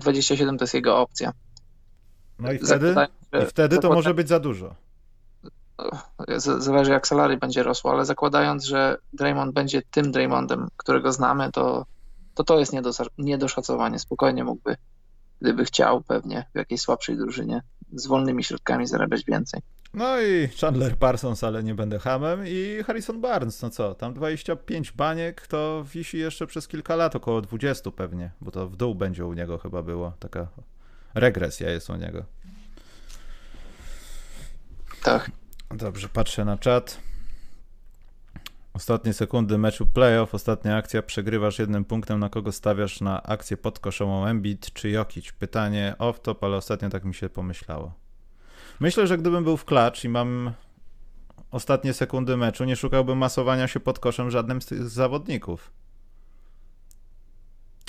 27 0.00 0.58
to 0.58 0.64
jest 0.64 0.74
jego 0.74 0.98
opcja. 0.98 1.32
No 2.38 2.52
i 2.52 2.58
wtedy, 2.58 2.94
i 3.42 3.46
wtedy 3.46 3.78
to 3.78 3.92
może 3.92 4.14
być 4.14 4.28
za 4.28 4.40
dużo 4.40 4.74
zależy 6.36 6.90
jak 6.90 7.06
salary 7.06 7.36
będzie 7.36 7.62
rosło, 7.62 7.90
ale 7.90 8.04
zakładając, 8.04 8.64
że 8.64 8.98
Draymond 9.12 9.54
będzie 9.54 9.82
tym 9.90 10.12
Draymondem, 10.12 10.68
którego 10.76 11.12
znamy, 11.12 11.52
to 11.52 11.86
to, 12.34 12.44
to 12.44 12.58
jest 12.58 12.72
niedoszacowanie. 13.18 13.98
Spokojnie 13.98 14.44
mógłby, 14.44 14.76
gdyby 15.40 15.64
chciał 15.64 16.02
pewnie 16.02 16.46
w 16.54 16.58
jakiejś 16.58 16.80
słabszej 16.80 17.16
drużynie 17.16 17.62
z 17.92 18.06
wolnymi 18.06 18.44
środkami 18.44 18.86
zarabiać 18.86 19.24
więcej. 19.24 19.60
No 19.94 20.20
i 20.20 20.48
Chandler 20.60 20.96
Parsons, 20.96 21.44
ale 21.44 21.62
nie 21.62 21.74
będę 21.74 21.98
hamem 21.98 22.44
i 22.46 22.82
Harrison 22.86 23.20
Barnes, 23.20 23.62
no 23.62 23.70
co, 23.70 23.94
tam 23.94 24.14
25 24.14 24.92
baniek 24.92 25.46
to 25.46 25.84
wisi 25.92 26.18
jeszcze 26.18 26.46
przez 26.46 26.68
kilka 26.68 26.96
lat, 26.96 27.16
około 27.16 27.40
20 27.40 27.90
pewnie, 27.90 28.30
bo 28.40 28.50
to 28.50 28.68
w 28.68 28.76
dół 28.76 28.94
będzie 28.94 29.26
u 29.26 29.32
niego 29.32 29.58
chyba 29.58 29.82
było, 29.82 30.12
taka 30.18 30.46
regresja 31.14 31.70
jest 31.70 31.90
u 31.90 31.96
niego. 31.96 32.24
Tak. 35.02 35.30
Dobrze, 35.70 36.08
patrzę 36.08 36.44
na 36.44 36.58
czat. 36.58 37.00
Ostatnie 38.74 39.12
sekundy 39.12 39.58
meczu 39.58 39.86
playoff, 39.86 40.34
ostatnia 40.34 40.76
akcja, 40.76 41.02
przegrywasz 41.02 41.58
jednym 41.58 41.84
punktem, 41.84 42.20
na 42.20 42.28
kogo 42.28 42.52
stawiasz 42.52 43.00
na 43.00 43.22
akcję 43.22 43.56
podkoszową 43.56 44.26
Embiid 44.26 44.72
czy 44.72 44.90
Jokic? 44.90 45.32
Pytanie 45.32 45.94
off-top, 45.98 46.36
ale 46.40 46.56
ostatnio 46.56 46.90
tak 46.90 47.04
mi 47.04 47.14
się 47.14 47.28
pomyślało. 47.28 47.92
Myślę, 48.80 49.06
że 49.06 49.18
gdybym 49.18 49.44
był 49.44 49.56
w 49.56 49.64
klacz 49.64 50.04
i 50.04 50.08
mam 50.08 50.52
ostatnie 51.50 51.92
sekundy 51.92 52.36
meczu, 52.36 52.64
nie 52.64 52.76
szukałbym 52.76 53.18
masowania 53.18 53.68
się 53.68 53.80
pod 53.80 53.98
koszem 53.98 54.30
żadnym 54.30 54.62
z 54.62 54.66
tych 54.66 54.88
zawodników. 54.88 55.72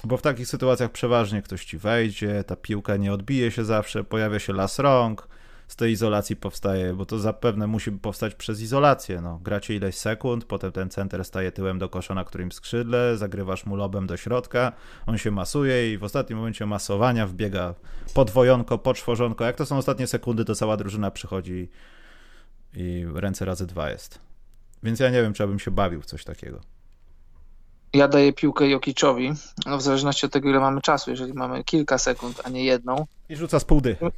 Bo 0.03 0.17
w 0.17 0.21
takich 0.21 0.47
sytuacjach 0.47 0.91
przeważnie 0.91 1.41
ktoś 1.41 1.65
ci 1.65 1.77
wejdzie, 1.77 2.43
ta 2.43 2.55
piłka 2.55 2.97
nie 2.97 3.13
odbije 3.13 3.51
się 3.51 3.65
zawsze, 3.65 4.03
pojawia 4.03 4.39
się 4.39 4.53
las 4.53 4.79
rąk, 4.79 5.27
z 5.67 5.75
tej 5.75 5.91
izolacji 5.91 6.35
powstaje, 6.35 6.93
bo 6.93 7.05
to 7.05 7.19
zapewne 7.19 7.67
musi 7.67 7.91
powstać 7.91 8.35
przez 8.35 8.61
izolację. 8.61 9.21
No, 9.21 9.39
gracie 9.43 9.75
ileś 9.75 9.95
sekund, 9.95 10.45
potem 10.45 10.71
ten 10.71 10.89
center 10.89 11.25
staje 11.25 11.51
tyłem 11.51 11.79
do 11.79 11.89
kosza 11.89 12.13
na 12.13 12.23
którym 12.23 12.51
skrzydle, 12.51 13.17
zagrywasz 13.17 13.65
mu 13.65 13.75
lobem 13.75 14.07
do 14.07 14.17
środka, 14.17 14.71
on 15.07 15.17
się 15.17 15.31
masuje 15.31 15.93
i 15.93 15.97
w 15.97 16.03
ostatnim 16.03 16.37
momencie 16.37 16.65
masowania 16.65 17.27
wbiega 17.27 17.73
podwojonko, 18.13 18.77
poczworzonko. 18.77 19.45
Jak 19.45 19.55
to 19.55 19.65
są 19.65 19.77
ostatnie 19.77 20.07
sekundy, 20.07 20.45
to 20.45 20.55
cała 20.55 20.77
drużyna 20.77 21.11
przychodzi 21.11 21.69
i 22.73 23.05
ręce 23.13 23.45
razy 23.45 23.67
dwa 23.67 23.89
jest. 23.89 24.19
Więc 24.83 24.99
ja 24.99 25.09
nie 25.09 25.21
wiem, 25.21 25.33
czy 25.33 25.43
ja 25.43 25.47
bym 25.47 25.59
się 25.59 25.71
bawił 25.71 26.01
w 26.01 26.05
coś 26.05 26.23
takiego. 26.23 26.59
Ja 27.93 28.07
daję 28.07 28.33
piłkę 28.33 28.69
Jokiczowi, 28.69 29.33
no 29.65 29.77
w 29.77 29.81
zależności 29.81 30.25
od 30.25 30.31
tego, 30.31 30.49
ile 30.49 30.59
mamy 30.59 30.81
czasu. 30.81 31.11
Jeżeli 31.11 31.33
mamy 31.33 31.63
kilka 31.63 31.97
sekund, 31.97 32.41
a 32.43 32.49
nie 32.49 32.63
jedną. 32.63 33.05
I 33.29 33.35
rzuca 33.35 33.59
z 33.59 33.65
pół 33.65 33.81
dychy 33.81 34.11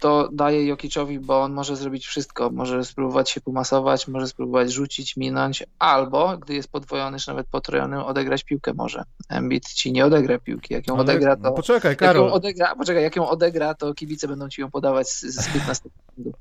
to 0.00 0.28
daje 0.32 0.66
Jokiczowi, 0.66 1.18
bo 1.18 1.42
on 1.42 1.52
może 1.52 1.76
zrobić 1.76 2.06
wszystko. 2.06 2.50
Może 2.50 2.84
spróbować 2.84 3.30
się 3.30 3.40
pomasować, 3.40 4.08
może 4.08 4.28
spróbować 4.28 4.72
rzucić, 4.72 5.16
minąć, 5.16 5.64
albo 5.78 6.38
gdy 6.38 6.54
jest 6.54 6.72
podwojony, 6.72 7.18
czy 7.18 7.28
nawet 7.28 7.46
potrojony, 7.46 8.04
odegrać 8.04 8.44
piłkę 8.44 8.72
może. 8.74 9.04
Embiid 9.28 9.68
ci 9.68 9.92
nie 9.92 10.06
odegra 10.06 10.38
piłki. 10.38 10.74
Jak 10.74 10.88
ją 10.88 10.94
Ale, 10.94 11.02
odegra, 11.02 11.36
to... 11.36 11.42
No 11.42 11.52
poczekaj, 11.52 11.96
Karol. 11.96 12.22
Jak 12.22 12.30
ją 12.30 12.36
odegra, 12.36 12.76
poczekaj, 12.76 13.02
jak 13.02 13.16
ją 13.16 13.28
odegra, 13.28 13.74
to 13.74 13.94
kibice 13.94 14.28
będą 14.28 14.48
ci 14.48 14.60
ją 14.60 14.70
podawać 14.70 15.08
z, 15.08 15.20
z 15.20 15.52
15 15.52 15.90
sekund. 16.06 16.36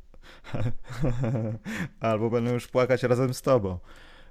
albo 1.99 2.29
będą 2.29 2.53
już 2.53 2.67
płakać 2.67 3.03
razem 3.03 3.33
z 3.33 3.41
tobą. 3.41 3.77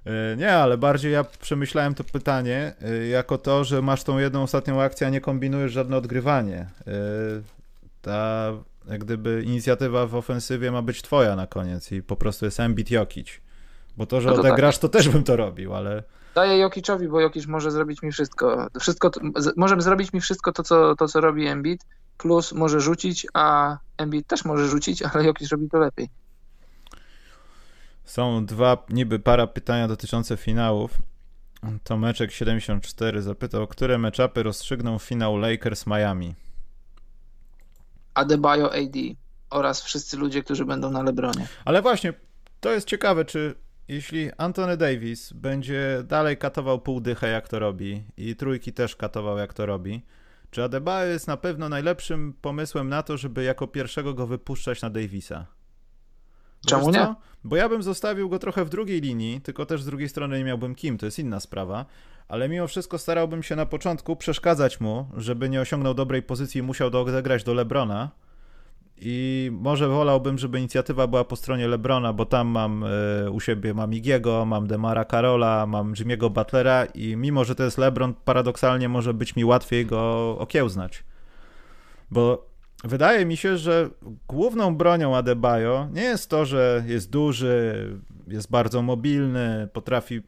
E, 0.05 0.35
nie, 0.37 0.53
ale 0.53 0.77
bardziej 0.77 1.11
ja 1.13 1.23
przemyślałem 1.23 1.95
to 1.95 2.03
pytanie 2.03 2.73
e, 2.81 3.07
jako 3.07 3.37
to, 3.37 3.63
że 3.63 3.81
masz 3.81 4.03
tą 4.03 4.17
jedną 4.17 4.43
ostatnią 4.43 4.81
akcję, 4.81 5.07
a 5.07 5.09
nie 5.09 5.21
kombinujesz 5.21 5.71
żadne 5.71 5.97
odgrywanie. 5.97 6.57
E, 6.57 6.91
ta 8.01 8.51
gdyby 8.97 9.43
inicjatywa 9.45 10.07
w 10.07 10.15
ofensywie 10.15 10.71
ma 10.71 10.81
być 10.81 11.01
twoja 11.01 11.35
na 11.35 11.47
koniec 11.47 11.91
i 11.91 12.03
po 12.03 12.15
prostu 12.15 12.45
jest 12.45 12.59
Embiid 12.59 12.91
Jokic. 12.91 13.41
Bo 13.97 14.05
to, 14.05 14.21
że 14.21 14.29
no 14.29 14.35
to 14.35 14.41
odegrasz, 14.41 14.75
tak. 14.75 14.81
to 14.81 14.89
też 14.89 15.09
bym 15.09 15.23
to 15.23 15.35
robił, 15.35 15.75
ale... 15.75 16.03
Daję 16.35 16.57
Jokiczowi, 16.57 17.07
bo 17.07 17.21
Jokic 17.21 17.47
może 17.47 17.71
zrobić 17.71 18.01
mi 18.01 18.11
wszystko. 18.11 18.67
Wszystko, 18.79 19.11
może 19.57 19.81
zrobić 19.81 20.13
mi 20.13 20.21
wszystko 20.21 20.51
to, 20.51 20.63
co, 20.63 20.95
to, 20.95 21.07
co 21.07 21.21
robi 21.21 21.47
Embiid, 21.47 21.85
plus 22.17 22.53
może 22.53 22.81
rzucić, 22.81 23.27
a 23.33 23.77
Embiid 23.97 24.27
też 24.27 24.45
może 24.45 24.67
rzucić, 24.67 25.01
ale 25.01 25.23
Jokic 25.23 25.49
robi 25.49 25.69
to 25.69 25.79
lepiej. 25.79 26.09
Są 28.05 28.45
dwa, 28.45 28.85
niby 28.89 29.19
para 29.19 29.47
pytania 29.47 29.87
dotyczące 29.87 30.37
finałów. 30.37 30.97
Tomeczek 31.83 32.31
74 32.31 33.21
zapytał, 33.21 33.67
które 33.67 33.97
meczapy 33.97 34.43
rozstrzygną 34.43 34.99
finał 34.99 35.37
Lakers 35.37 35.87
Miami? 35.87 36.35
Adebayo 38.19 38.73
AD 38.73 38.95
oraz 39.49 39.81
wszyscy 39.81 40.17
ludzie, 40.17 40.43
którzy 40.43 40.65
będą 40.65 40.91
na 40.91 41.03
Lebronie. 41.03 41.47
Ale 41.65 41.81
właśnie, 41.81 42.13
to 42.59 42.71
jest 42.71 42.87
ciekawe, 42.87 43.25
czy 43.25 43.55
jeśli 43.87 44.31
Anthony 44.37 44.77
Davis 44.77 45.33
będzie 45.33 46.03
dalej 46.05 46.37
katował 46.37 46.79
pół 46.79 47.01
dychę, 47.01 47.27
jak 47.27 47.47
to 47.47 47.59
robi, 47.59 48.03
i 48.17 48.35
trójki 48.35 48.73
też 48.73 48.95
katował, 48.95 49.37
jak 49.37 49.53
to 49.53 49.65
robi, 49.65 50.01
czy 50.51 50.63
Adebayo 50.63 51.11
jest 51.11 51.27
na 51.27 51.37
pewno 51.37 51.69
najlepszym 51.69 52.33
pomysłem 52.41 52.89
na 52.89 53.03
to, 53.03 53.17
żeby 53.17 53.43
jako 53.43 53.67
pierwszego 53.67 54.13
go 54.13 54.27
wypuszczać 54.27 54.81
na 54.81 54.89
Davisa? 54.89 55.45
Czemu 56.67 56.91
nie? 56.91 57.15
Bo 57.43 57.55
ja 57.55 57.69
bym 57.69 57.83
zostawił 57.83 58.29
go 58.29 58.39
trochę 58.39 58.65
w 58.65 58.69
drugiej 58.69 59.01
linii, 59.01 59.41
tylko 59.41 59.65
też 59.65 59.81
z 59.81 59.85
drugiej 59.85 60.09
strony 60.09 60.37
nie 60.37 60.43
miałbym 60.43 60.75
kim, 60.75 60.97
to 60.97 61.05
jest 61.05 61.19
inna 61.19 61.39
sprawa. 61.39 61.85
Ale 62.29 62.49
mimo 62.49 62.67
wszystko 62.67 62.97
starałbym 62.97 63.43
się 63.43 63.55
na 63.55 63.65
początku 63.65 64.15
przeszkadzać 64.15 64.79
mu, 64.79 65.05
żeby 65.17 65.49
nie 65.49 65.61
osiągnął 65.61 65.93
dobrej 65.93 66.23
pozycji 66.23 66.59
i 66.59 66.63
musiał 66.63 66.87
odegrać 66.87 67.43
do 67.43 67.53
Lebrona. 67.53 68.11
I 68.97 69.49
może 69.53 69.87
wolałbym, 69.87 70.37
żeby 70.37 70.59
inicjatywa 70.59 71.07
była 71.07 71.23
po 71.23 71.35
stronie 71.35 71.67
Lebrona, 71.67 72.13
bo 72.13 72.25
tam 72.25 72.47
mam 72.47 72.83
y, 73.27 73.31
u 73.31 73.39
siebie 73.39 73.73
mam 73.73 73.93
Igiego, 73.93 74.45
mam 74.45 74.67
Demara 74.67 75.05
Karola, 75.05 75.65
mam 75.65 75.93
Jimmy'ego 75.93 76.29
Butlera 76.29 76.85
i 76.85 77.15
mimo, 77.15 77.45
że 77.45 77.55
to 77.55 77.63
jest 77.63 77.77
Lebron, 77.77 78.13
paradoksalnie 78.25 78.89
może 78.89 79.13
być 79.13 79.35
mi 79.35 79.45
łatwiej 79.45 79.85
go 79.85 80.35
okiełznać. 80.39 81.03
Bo 82.11 82.49
wydaje 82.83 83.25
mi 83.25 83.37
się, 83.37 83.57
że 83.57 83.89
główną 84.27 84.75
bronią 84.75 85.15
Adebayo 85.15 85.87
nie 85.93 86.03
jest 86.03 86.29
to, 86.29 86.45
że 86.45 86.83
jest 86.87 87.09
duży, 87.09 87.87
jest 88.27 88.51
bardzo 88.51 88.81
mobilny, 88.81 89.69
potrafi 89.73 90.21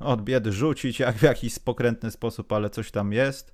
od 0.00 0.22
biedy 0.22 0.52
rzucić 0.52 1.00
jak 1.00 1.16
w 1.16 1.22
jakiś 1.22 1.58
pokrętny 1.58 2.10
sposób, 2.10 2.52
ale 2.52 2.70
coś 2.70 2.90
tam 2.90 3.12
jest, 3.12 3.52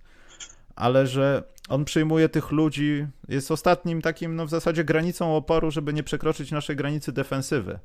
ale 0.76 1.06
że 1.06 1.42
on 1.68 1.84
przyjmuje 1.84 2.28
tych 2.28 2.50
ludzi, 2.50 3.06
jest 3.28 3.50
ostatnim 3.50 4.02
takim, 4.02 4.36
no 4.36 4.46
w 4.46 4.50
zasadzie 4.50 4.84
granicą 4.84 5.36
oporu, 5.36 5.70
żeby 5.70 5.92
nie 5.92 6.02
przekroczyć 6.02 6.50
naszej 6.50 6.76
granicy 6.76 7.12
defensywy. 7.12 7.78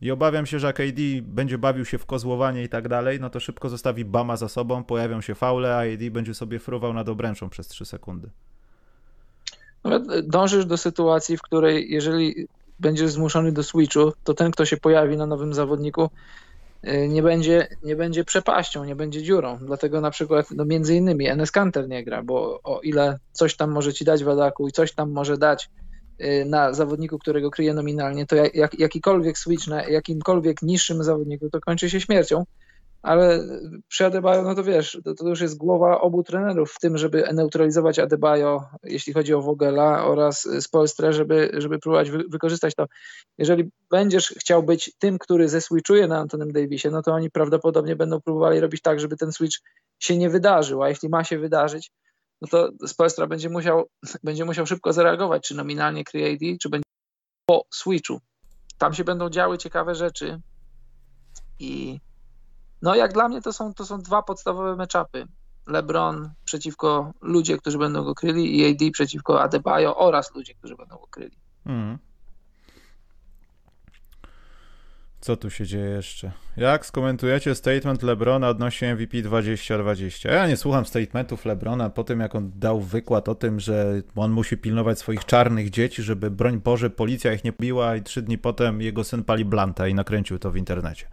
I 0.00 0.10
obawiam 0.10 0.46
się, 0.46 0.58
że 0.58 0.66
jak 0.66 0.80
AD 0.80 1.00
będzie 1.22 1.58
bawił 1.58 1.84
się 1.84 1.98
w 1.98 2.06
kozłowanie 2.06 2.62
i 2.62 2.68
tak 2.68 2.88
dalej, 2.88 3.20
no 3.20 3.30
to 3.30 3.40
szybko 3.40 3.68
zostawi 3.68 4.04
Bama 4.04 4.36
za 4.36 4.48
sobą, 4.48 4.84
pojawią 4.84 5.20
się 5.20 5.34
faule, 5.34 5.74
a 5.76 5.94
AD 5.94 6.10
będzie 6.10 6.34
sobie 6.34 6.58
fruwał 6.58 6.92
nad 6.92 7.08
obręczą 7.08 7.48
przez 7.48 7.68
3 7.68 7.84
sekundy. 7.84 8.30
Dążysz 10.22 10.66
do 10.66 10.76
sytuacji, 10.76 11.36
w 11.36 11.42
której 11.42 11.90
jeżeli 11.90 12.48
będziesz 12.80 13.10
zmuszony 13.10 13.52
do 13.52 13.62
switchu, 13.62 14.12
to 14.24 14.34
ten, 14.34 14.50
kto 14.50 14.64
się 14.64 14.76
pojawi 14.76 15.16
na 15.16 15.26
nowym 15.26 15.54
zawodniku, 15.54 16.10
nie 17.08 17.22
będzie, 17.22 17.68
nie 17.82 17.96
będzie 17.96 18.24
przepaścią, 18.24 18.84
nie 18.84 18.96
będzie 18.96 19.22
dziurą. 19.22 19.58
Dlatego 19.58 20.00
na 20.00 20.10
przykład 20.10 20.50
no 20.50 20.64
między 20.64 20.94
innymi 20.94 21.28
Enes 21.28 21.50
Kanter 21.50 21.88
nie 21.88 22.04
gra, 22.04 22.22
bo 22.22 22.60
o 22.62 22.80
ile 22.80 23.18
coś 23.32 23.56
tam 23.56 23.70
może 23.70 23.92
ci 23.92 24.04
dać 24.04 24.24
w 24.24 24.28
ataku 24.28 24.68
i 24.68 24.72
coś 24.72 24.92
tam 24.92 25.12
może 25.12 25.38
dać 25.38 25.70
y, 26.20 26.44
na 26.44 26.72
zawodniku, 26.72 27.18
którego 27.18 27.50
kryje 27.50 27.74
nominalnie, 27.74 28.26
to 28.26 28.36
jak, 28.36 28.78
jakikolwiek 28.78 29.38
switch 29.38 29.66
na 29.66 29.82
jakimkolwiek 29.82 30.62
niższym 30.62 31.04
zawodniku 31.04 31.50
to 31.50 31.60
kończy 31.60 31.90
się 31.90 32.00
śmiercią 32.00 32.44
ale 33.04 33.40
przy 33.88 34.06
Adebayo, 34.06 34.42
no 34.42 34.54
to 34.54 34.64
wiesz, 34.64 34.98
to, 35.04 35.14
to, 35.14 35.28
już 35.28 35.40
jest 35.40 35.56
głowa 35.56 36.00
obu 36.00 36.22
trenerów 36.22 36.72
w 36.72 36.78
tym, 36.78 36.98
żeby 36.98 37.24
neutralizować 37.34 37.98
Adebayo, 37.98 38.64
jeśli 38.82 39.12
chodzi 39.12 39.34
o 39.34 39.42
Vogela 39.42 40.04
oraz 40.04 40.48
Spolstre, 40.60 41.12
żeby, 41.12 41.50
żeby 41.58 41.78
próbować 41.78 42.10
wy, 42.10 42.24
wykorzystać 42.28 42.74
to. 42.74 42.86
Jeżeli 43.38 43.70
będziesz 43.90 44.28
chciał 44.28 44.62
być 44.62 44.92
tym, 44.98 45.18
który 45.18 45.48
zeswitchuje 45.48 46.08
na 46.08 46.18
Antonym 46.18 46.52
Davisie, 46.52 46.90
no 46.90 47.02
to 47.02 47.12
oni 47.12 47.30
prawdopodobnie 47.30 47.96
będą 47.96 48.20
próbowali 48.20 48.60
robić 48.60 48.82
tak, 48.82 49.00
żeby 49.00 49.16
ten 49.16 49.32
switch 49.32 49.58
się 49.98 50.18
nie 50.18 50.30
wydarzył, 50.30 50.82
a 50.82 50.88
jeśli 50.88 51.08
ma 51.08 51.24
się 51.24 51.38
wydarzyć, 51.38 51.90
no 52.40 52.48
to 52.48 52.86
Spolstra 52.86 53.26
będzie 53.26 53.48
musiał, 53.48 53.88
będzie 54.24 54.44
musiał 54.44 54.66
szybko 54.66 54.92
zareagować, 54.92 55.48
czy 55.48 55.54
nominalnie 55.54 56.04
create, 56.04 56.58
czy 56.62 56.68
będzie 56.68 56.84
po 57.46 57.64
switchu. 57.70 58.20
Tam 58.78 58.94
się 58.94 59.04
będą 59.04 59.30
działy 59.30 59.58
ciekawe 59.58 59.94
rzeczy 59.94 60.40
i 61.58 62.00
no 62.82 62.94
jak 62.94 63.12
dla 63.12 63.28
mnie 63.28 63.42
to 63.42 63.52
są, 63.52 63.74
to 63.74 63.86
są 63.86 64.02
dwa 64.02 64.22
podstawowe 64.22 64.76
meczapy. 64.76 65.26
LeBron 65.66 66.30
przeciwko 66.44 67.12
ludzie, 67.22 67.58
którzy 67.58 67.78
będą 67.78 68.04
go 68.04 68.14
kryli 68.14 68.58
i 68.58 68.70
AD 68.70 68.90
przeciwko 68.92 69.42
Adebayo 69.42 69.96
oraz 69.96 70.34
ludzie, 70.34 70.54
którzy 70.54 70.76
będą 70.76 70.96
go 70.96 71.06
kryli. 71.06 71.36
Hmm. 71.64 71.98
Co 75.24 75.36
tu 75.36 75.50
się 75.50 75.66
dzieje 75.66 75.84
jeszcze? 75.84 76.32
Jak 76.56 76.86
skomentujecie 76.86 77.54
statement 77.54 78.02
Lebrona 78.02 78.48
odnośnie 78.48 78.94
MVP 78.94 79.22
2020? 79.22 80.32
Ja 80.32 80.46
nie 80.46 80.56
słucham 80.56 80.86
statementów 80.86 81.44
Lebrona 81.44 81.90
po 81.90 82.04
tym, 82.04 82.20
jak 82.20 82.34
on 82.34 82.52
dał 82.54 82.80
wykład 82.80 83.28
o 83.28 83.34
tym, 83.34 83.60
że 83.60 84.02
on 84.16 84.30
musi 84.30 84.56
pilnować 84.56 84.98
swoich 84.98 85.24
czarnych 85.24 85.70
dzieci, 85.70 86.02
żeby 86.02 86.30
broń 86.30 86.60
Boże 86.60 86.90
policja 86.90 87.32
ich 87.32 87.44
nie 87.44 87.52
biła 87.52 87.96
i 87.96 88.02
trzy 88.02 88.22
dni 88.22 88.38
potem 88.38 88.80
jego 88.80 89.04
syn 89.04 89.24
pali 89.24 89.44
blanta 89.44 89.88
i 89.88 89.94
nakręcił 89.94 90.38
to 90.38 90.50
w 90.50 90.56
internecie. 90.56 91.06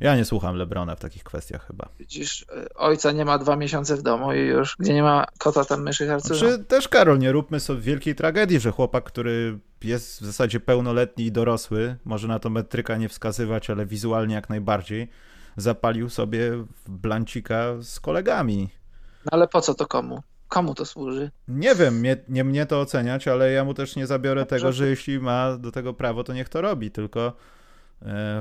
Ja 0.00 0.16
nie 0.16 0.24
słucham 0.24 0.56
Lebrona 0.56 0.96
w 0.96 1.00
takich 1.00 1.24
kwestiach 1.24 1.66
chyba. 1.66 1.88
Widzisz, 1.98 2.42
y, 2.42 2.74
ojca 2.74 3.12
nie 3.12 3.24
ma 3.24 3.38
dwa 3.38 3.56
miesiące 3.56 3.96
w 3.96 4.02
domu 4.02 4.32
i 4.32 4.38
już 4.38 4.76
gdzie 4.78 4.94
nie 4.94 5.02
ma 5.02 5.26
kota, 5.38 5.64
tam 5.64 5.82
myszy 5.82 6.06
harcują. 6.06 6.38
Znaczy, 6.38 6.64
też 6.64 6.88
Karol, 6.88 7.18
nie 7.18 7.32
róbmy 7.32 7.60
sobie 7.60 7.80
wielkiej 7.80 8.14
tragedii, 8.14 8.60
że 8.60 8.70
chłopak, 8.70 9.04
który 9.04 9.58
jest 9.84 10.22
w 10.22 10.24
zasadzie 10.24 10.60
pełnoletni 10.60 11.24
i 11.24 11.32
dorosły, 11.32 11.96
może 12.04 12.28
na 12.28 12.38
to 12.38 12.50
metryka 12.50 12.96
nie 12.96 13.08
wskazywać, 13.08 13.70
ale 13.70 13.86
wizualnie 13.86 14.34
jak 14.34 14.48
najbardziej, 14.48 15.08
zapalił 15.56 16.10
sobie 16.10 16.64
blancika 16.88 17.74
z 17.82 18.00
kolegami. 18.00 18.70
No 19.24 19.30
ale 19.32 19.48
po 19.48 19.60
co 19.60 19.74
to 19.74 19.86
komu? 19.86 20.22
Komu 20.48 20.74
to 20.74 20.84
służy? 20.84 21.30
Nie 21.48 21.74
wiem, 21.74 21.98
mnie, 21.98 22.16
nie 22.28 22.44
mnie 22.44 22.66
to 22.66 22.80
oceniać, 22.80 23.28
ale 23.28 23.52
ja 23.52 23.64
mu 23.64 23.74
też 23.74 23.96
nie 23.96 24.06
zabiorę 24.06 24.40
no, 24.40 24.46
tego, 24.46 24.72
że 24.72 24.88
jeśli 24.88 25.18
ma 25.20 25.56
do 25.56 25.72
tego 25.72 25.94
prawo, 25.94 26.24
to 26.24 26.32
niech 26.32 26.48
to 26.48 26.60
robi, 26.60 26.90
tylko 26.90 27.20
E, 27.28 27.55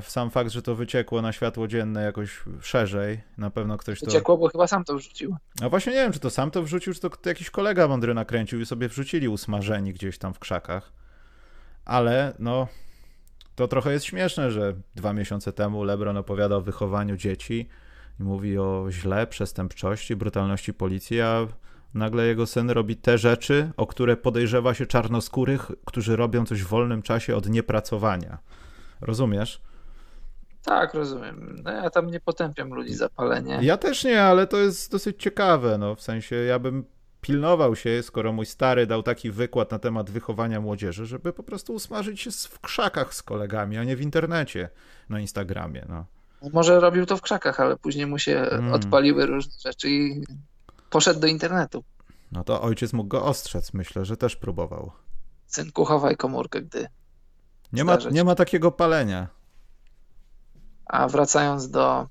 sam 0.01 0.29
fakt, 0.29 0.51
że 0.51 0.61
to 0.61 0.75
wyciekło 0.75 1.21
na 1.21 1.31
światło 1.31 1.67
dzienne 1.67 2.03
jakoś 2.03 2.43
szerzej, 2.61 3.21
na 3.37 3.49
pewno 3.49 3.77
ktoś 3.77 3.99
to... 3.99 4.05
Wyciekło, 4.05 4.37
bo 4.37 4.49
chyba 4.49 4.67
sam 4.67 4.83
to 4.83 4.95
wrzucił. 4.95 5.35
A 5.61 5.69
właśnie 5.69 5.93
nie 5.93 5.99
wiem, 5.99 6.11
czy 6.11 6.19
to 6.19 6.29
sam 6.29 6.51
to 6.51 6.63
wrzucił, 6.63 6.93
czy 6.93 6.99
to 6.99 7.09
jakiś 7.25 7.49
kolega 7.49 7.87
mądry 7.87 8.13
nakręcił 8.13 8.59
i 8.59 8.65
sobie 8.65 8.89
wrzucili 8.89 9.27
usmażeni 9.27 9.93
gdzieś 9.93 10.17
tam 10.17 10.33
w 10.33 10.39
krzakach. 10.39 10.91
Ale 11.85 12.33
no, 12.39 12.67
to 13.55 13.67
trochę 13.67 13.91
jest 13.91 14.05
śmieszne, 14.05 14.51
że 14.51 14.73
dwa 14.95 15.13
miesiące 15.13 15.53
temu 15.53 15.83
LeBron 15.83 16.17
opowiada 16.17 16.55
o 16.55 16.61
wychowaniu 16.61 17.17
dzieci 17.17 17.69
i 18.19 18.23
mówi 18.23 18.57
o 18.57 18.87
źle, 18.89 19.27
przestępczości, 19.27 20.15
brutalności 20.15 20.73
policji, 20.73 21.21
a 21.21 21.47
nagle 21.93 22.25
jego 22.25 22.45
syn 22.45 22.69
robi 22.69 22.95
te 22.95 23.17
rzeczy, 23.17 23.71
o 23.77 23.87
które 23.87 24.17
podejrzewa 24.17 24.73
się 24.73 24.85
czarnoskórych, 24.85 25.71
którzy 25.85 26.15
robią 26.15 26.45
coś 26.45 26.63
w 26.63 26.67
wolnym 26.67 27.01
czasie 27.01 27.35
od 27.35 27.49
niepracowania. 27.49 28.37
Rozumiesz? 29.01 29.61
Tak, 30.63 30.93
rozumiem. 30.93 31.61
No 31.63 31.71
ja 31.71 31.89
tam 31.89 32.07
nie 32.07 32.19
potępiam 32.19 32.73
ludzi 32.73 32.93
za 32.93 33.09
palenie. 33.09 33.59
Ja 33.61 33.77
też 33.77 34.03
nie, 34.03 34.23
ale 34.23 34.47
to 34.47 34.57
jest 34.57 34.91
dosyć 34.91 35.23
ciekawe, 35.23 35.77
no 35.77 35.95
w 35.95 36.01
sensie 36.01 36.35
ja 36.35 36.59
bym 36.59 36.85
pilnował 37.21 37.75
się, 37.75 38.03
skoro 38.03 38.33
mój 38.33 38.45
stary 38.45 38.87
dał 38.87 39.03
taki 39.03 39.31
wykład 39.31 39.71
na 39.71 39.79
temat 39.79 40.09
wychowania 40.09 40.61
młodzieży, 40.61 41.05
żeby 41.05 41.33
po 41.33 41.43
prostu 41.43 41.73
usmażyć 41.73 42.21
się 42.21 42.31
w 42.31 42.59
krzakach 42.59 43.13
z 43.13 43.23
kolegami, 43.23 43.77
a 43.77 43.83
nie 43.83 43.95
w 43.95 44.01
internecie, 44.01 44.69
na 45.09 45.19
Instagramie, 45.19 45.85
no. 45.89 46.05
Może 46.53 46.79
robił 46.79 47.05
to 47.05 47.17
w 47.17 47.21
krzakach, 47.21 47.59
ale 47.59 47.77
później 47.77 48.05
mu 48.05 48.19
się 48.19 48.37
mm. 48.37 48.73
odpaliły 48.73 49.25
różne 49.25 49.53
rzeczy 49.65 49.89
i 49.89 50.23
poszedł 50.89 51.19
do 51.19 51.27
internetu. 51.27 51.83
No 52.31 52.43
to 52.43 52.61
ojciec 52.61 52.93
mógł 52.93 53.07
go 53.07 53.25
ostrzec, 53.25 53.73
myślę, 53.73 54.05
że 54.05 54.17
też 54.17 54.35
próbował. 54.35 54.91
Synku, 55.47 55.85
chowaj 55.85 56.17
komórkę, 56.17 56.61
gdy 56.61 56.87
nie 57.73 57.83
ma, 57.83 57.97
nie 58.11 58.23
ma 58.23 58.35
takiego 58.35 58.71
palenia. 58.71 59.27
A 60.85 61.07
wracając 61.07 61.69
do, 61.69 62.07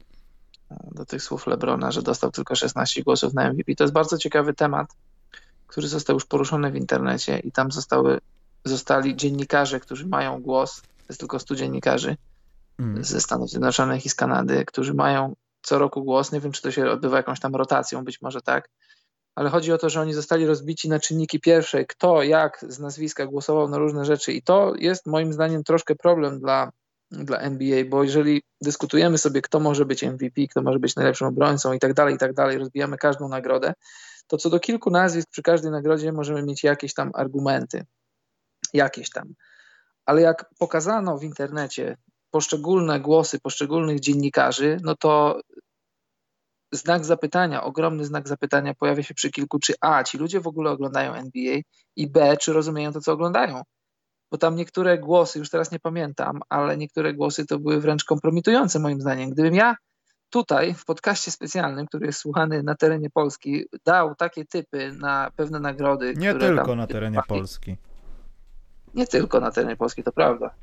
do 0.70 1.06
tych 1.06 1.22
słów 1.22 1.46
Lebrona, 1.46 1.92
że 1.92 2.02
dostał 2.02 2.30
tylko 2.30 2.56
16 2.56 3.02
głosów 3.02 3.34
na 3.34 3.52
MVP, 3.52 3.74
to 3.74 3.84
jest 3.84 3.94
bardzo 3.94 4.18
ciekawy 4.18 4.54
temat, 4.54 4.86
który 5.66 5.88
został 5.88 6.14
już 6.14 6.24
poruszony 6.24 6.70
w 6.70 6.76
internecie 6.76 7.38
i 7.38 7.52
tam 7.52 7.72
zostały, 7.72 8.20
zostali 8.64 9.16
dziennikarze, 9.16 9.80
którzy 9.80 10.06
mają 10.06 10.42
głos, 10.42 10.80
to 10.80 11.06
jest 11.08 11.20
tylko 11.20 11.38
100 11.38 11.54
dziennikarzy 11.54 12.16
mm. 12.78 13.04
ze 13.04 13.20
Stanów 13.20 13.50
Zjednoczonych 13.50 14.06
i 14.06 14.08
z 14.08 14.14
Kanady, 14.14 14.64
którzy 14.64 14.94
mają 14.94 15.36
co 15.62 15.78
roku 15.78 16.04
głos. 16.04 16.32
Nie 16.32 16.40
wiem, 16.40 16.52
czy 16.52 16.62
to 16.62 16.70
się 16.70 16.90
odbywa 16.90 17.16
jakąś 17.16 17.40
tam 17.40 17.54
rotacją, 17.54 18.04
być 18.04 18.22
może 18.22 18.40
tak, 18.40 18.70
ale 19.34 19.50
chodzi 19.50 19.72
o 19.72 19.78
to, 19.78 19.90
że 19.90 20.00
oni 20.00 20.14
zostali 20.14 20.46
rozbici 20.46 20.88
na 20.88 21.00
czynniki 21.00 21.40
pierwsze, 21.40 21.84
kto 21.84 22.22
jak 22.22 22.64
z 22.68 22.78
nazwiska 22.78 23.26
głosował 23.26 23.68
na 23.68 23.78
różne 23.78 24.04
rzeczy. 24.04 24.32
I 24.32 24.42
to 24.42 24.72
jest 24.78 25.06
moim 25.06 25.32
zdaniem 25.32 25.64
troszkę 25.64 25.94
problem 25.94 26.40
dla, 26.40 26.72
dla 27.10 27.38
NBA, 27.38 27.84
bo 27.84 28.04
jeżeli 28.04 28.42
dyskutujemy 28.60 29.18
sobie, 29.18 29.42
kto 29.42 29.60
może 29.60 29.84
być 29.84 30.02
MVP, 30.02 30.46
kto 30.50 30.62
może 30.62 30.78
być 30.78 30.96
najlepszym 30.96 31.28
obrońcą 31.28 31.72
i 31.72 31.78
tak 31.78 31.94
dalej, 31.94 32.14
i 32.14 32.18
tak 32.18 32.34
dalej, 32.34 32.58
rozbijamy 32.58 32.96
każdą 32.96 33.28
nagrodę, 33.28 33.74
to 34.26 34.36
co 34.36 34.50
do 34.50 34.60
kilku 34.60 34.90
nazwisk 34.90 35.28
przy 35.30 35.42
każdej 35.42 35.70
nagrodzie 35.70 36.12
możemy 36.12 36.42
mieć 36.42 36.64
jakieś 36.64 36.94
tam 36.94 37.10
argumenty, 37.14 37.84
jakieś 38.72 39.10
tam. 39.10 39.34
Ale 40.06 40.22
jak 40.22 40.50
pokazano 40.58 41.18
w 41.18 41.24
internecie 41.24 41.96
poszczególne 42.30 43.00
głosy 43.00 43.40
poszczególnych 43.40 44.00
dziennikarzy, 44.00 44.78
no 44.82 44.96
to 44.96 45.40
znak 46.72 47.04
zapytania, 47.04 47.64
ogromny 47.64 48.04
znak 48.04 48.28
zapytania 48.28 48.74
pojawia 48.74 49.02
się 49.02 49.14
przy 49.14 49.30
kilku, 49.30 49.58
czy 49.58 49.74
A, 49.80 50.04
ci 50.04 50.18
ludzie 50.18 50.40
w 50.40 50.46
ogóle 50.46 50.70
oglądają 50.70 51.14
NBA 51.14 51.58
i 51.96 52.10
B, 52.10 52.36
czy 52.36 52.52
rozumieją 52.52 52.92
to, 52.92 53.00
co 53.00 53.12
oglądają. 53.12 53.62
Bo 54.30 54.38
tam 54.38 54.56
niektóre 54.56 54.98
głosy, 54.98 55.38
już 55.38 55.50
teraz 55.50 55.70
nie 55.70 55.80
pamiętam, 55.80 56.40
ale 56.48 56.76
niektóre 56.76 57.14
głosy 57.14 57.46
to 57.46 57.58
były 57.58 57.80
wręcz 57.80 58.04
kompromitujące 58.04 58.78
moim 58.78 59.00
zdaniem. 59.00 59.30
Gdybym 59.30 59.54
ja 59.54 59.76
tutaj 60.30 60.74
w 60.74 60.84
podcaście 60.84 61.30
specjalnym, 61.30 61.86
który 61.86 62.06
jest 62.06 62.18
słuchany 62.18 62.62
na 62.62 62.74
terenie 62.74 63.10
Polski, 63.10 63.64
dał 63.84 64.14
takie 64.14 64.44
typy 64.44 64.92
na 64.92 65.30
pewne 65.36 65.60
nagrody. 65.60 66.14
Nie 66.16 66.34
tylko 66.34 66.76
na 66.76 66.86
terenie 66.86 67.20
Polski. 67.28 67.76
Nie 68.94 69.06
tylko 69.06 69.40
na 69.40 69.50
terenie 69.50 69.76
Polski, 69.76 70.02
to 70.02 70.12
prawda 70.12 70.54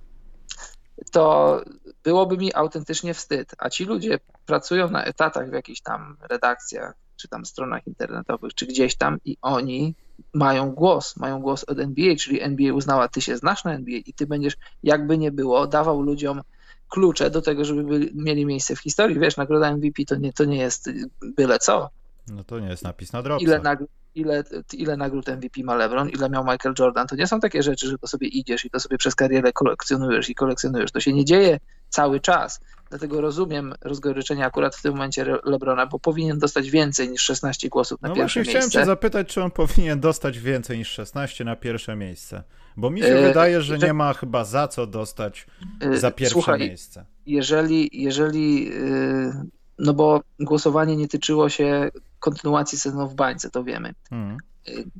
to 1.11 1.61
byłoby 2.03 2.37
mi 2.37 2.53
autentycznie 2.53 3.13
wstyd. 3.13 3.55
A 3.57 3.69
ci 3.69 3.85
ludzie 3.85 4.19
pracują 4.45 4.89
na 4.89 5.03
etatach 5.03 5.49
w 5.49 5.53
jakichś 5.53 5.81
tam 5.81 6.17
redakcjach, 6.29 6.93
czy 7.15 7.27
tam 7.27 7.45
stronach 7.45 7.87
internetowych, 7.87 8.53
czy 8.53 8.65
gdzieś 8.65 8.95
tam 8.95 9.17
i 9.25 9.37
oni 9.41 9.95
mają 10.33 10.71
głos, 10.71 11.17
mają 11.17 11.39
głos 11.39 11.63
od 11.63 11.79
NBA, 11.79 12.15
czyli 12.15 12.41
NBA 12.41 12.73
uznała, 12.73 13.07
ty 13.07 13.21
się 13.21 13.37
znasz 13.37 13.63
na 13.63 13.73
NBA 13.73 13.99
i 14.05 14.13
ty 14.13 14.27
będziesz, 14.27 14.57
jakby 14.83 15.17
nie 15.17 15.31
było, 15.31 15.67
dawał 15.67 16.01
ludziom 16.01 16.41
klucze 16.89 17.29
do 17.29 17.41
tego, 17.41 17.65
żeby 17.65 17.83
byli, 17.83 18.11
mieli 18.13 18.45
miejsce 18.45 18.75
w 18.75 18.79
historii. 18.79 19.19
Wiesz, 19.19 19.37
nagroda 19.37 19.75
MVP 19.75 20.05
to 20.05 20.15
nie, 20.15 20.33
to 20.33 20.45
nie 20.45 20.57
jest 20.57 20.89
byle 21.21 21.59
co. 21.59 21.89
No 22.31 22.43
to 22.43 22.59
nie 22.59 22.67
jest 22.67 22.83
napis 22.83 23.13
na 23.13 23.21
drobce. 23.21 23.45
Ile, 23.45 23.59
nagród, 23.59 23.89
ile, 24.15 24.43
ile 24.73 24.97
nagród 24.97 25.27
MVP 25.27 25.63
ma 25.63 25.75
LeBron, 25.75 26.09
ile 26.09 26.29
miał 26.29 26.43
Michael 26.43 26.75
Jordan. 26.79 27.07
To 27.07 27.15
nie 27.15 27.27
są 27.27 27.39
takie 27.39 27.63
rzeczy, 27.63 27.87
że 27.87 27.97
to 27.97 28.07
sobie 28.07 28.27
idziesz 28.27 28.65
i 28.65 28.69
to 28.69 28.79
sobie 28.79 28.97
przez 28.97 29.15
karierę 29.15 29.53
kolekcjonujesz 29.53 30.29
i 30.29 30.35
kolekcjonujesz. 30.35 30.91
To 30.91 30.99
się 30.99 31.13
nie 31.13 31.25
dzieje 31.25 31.59
cały 31.89 32.19
czas. 32.19 32.59
Dlatego 32.89 33.21
rozumiem 33.21 33.73
rozgoryczenie 33.81 34.45
akurat 34.45 34.75
w 34.75 34.81
tym 34.81 34.91
momencie 34.91 35.25
Lebrona, 35.43 35.87
bo 35.87 35.99
powinien 35.99 36.39
dostać 36.39 36.69
więcej 36.69 37.09
niż 37.09 37.21
16 37.21 37.69
głosów 37.69 38.01
na 38.01 38.09
no 38.09 38.15
pierwsze 38.15 38.39
właśnie, 38.39 38.53
miejsce. 38.53 38.69
Chciałem 38.69 38.85
cię 38.85 38.91
zapytać, 38.91 39.27
czy 39.27 39.43
on 39.43 39.51
powinien 39.51 39.99
dostać 39.99 40.39
więcej 40.39 40.77
niż 40.77 40.89
16 40.89 41.43
na 41.43 41.55
pierwsze 41.55 41.95
miejsce. 41.95 42.43
Bo 42.77 42.89
mi 42.89 43.01
się 43.01 43.07
yy, 43.07 43.27
wydaje, 43.27 43.61
że 43.61 43.77
nie 43.77 43.93
ma 43.93 44.13
chyba 44.13 44.45
za 44.45 44.67
co 44.67 44.87
dostać 44.87 45.47
yy, 45.81 45.99
za 45.99 46.11
pierwsze 46.11 46.33
słuchaj, 46.33 46.59
miejsce. 46.59 47.05
Jeżeli, 47.25 47.89
jeżeli 48.03 48.65
yy, 48.65 49.33
no 49.79 49.93
bo 49.93 50.21
głosowanie 50.39 50.95
nie 50.95 51.07
tyczyło 51.07 51.49
się 51.49 51.91
kontynuacji 52.19 52.77
sezonu 52.77 53.09
w 53.09 53.15
bańce, 53.15 53.49
to 53.49 53.63
wiemy. 53.63 53.93
Hmm. 54.09 54.37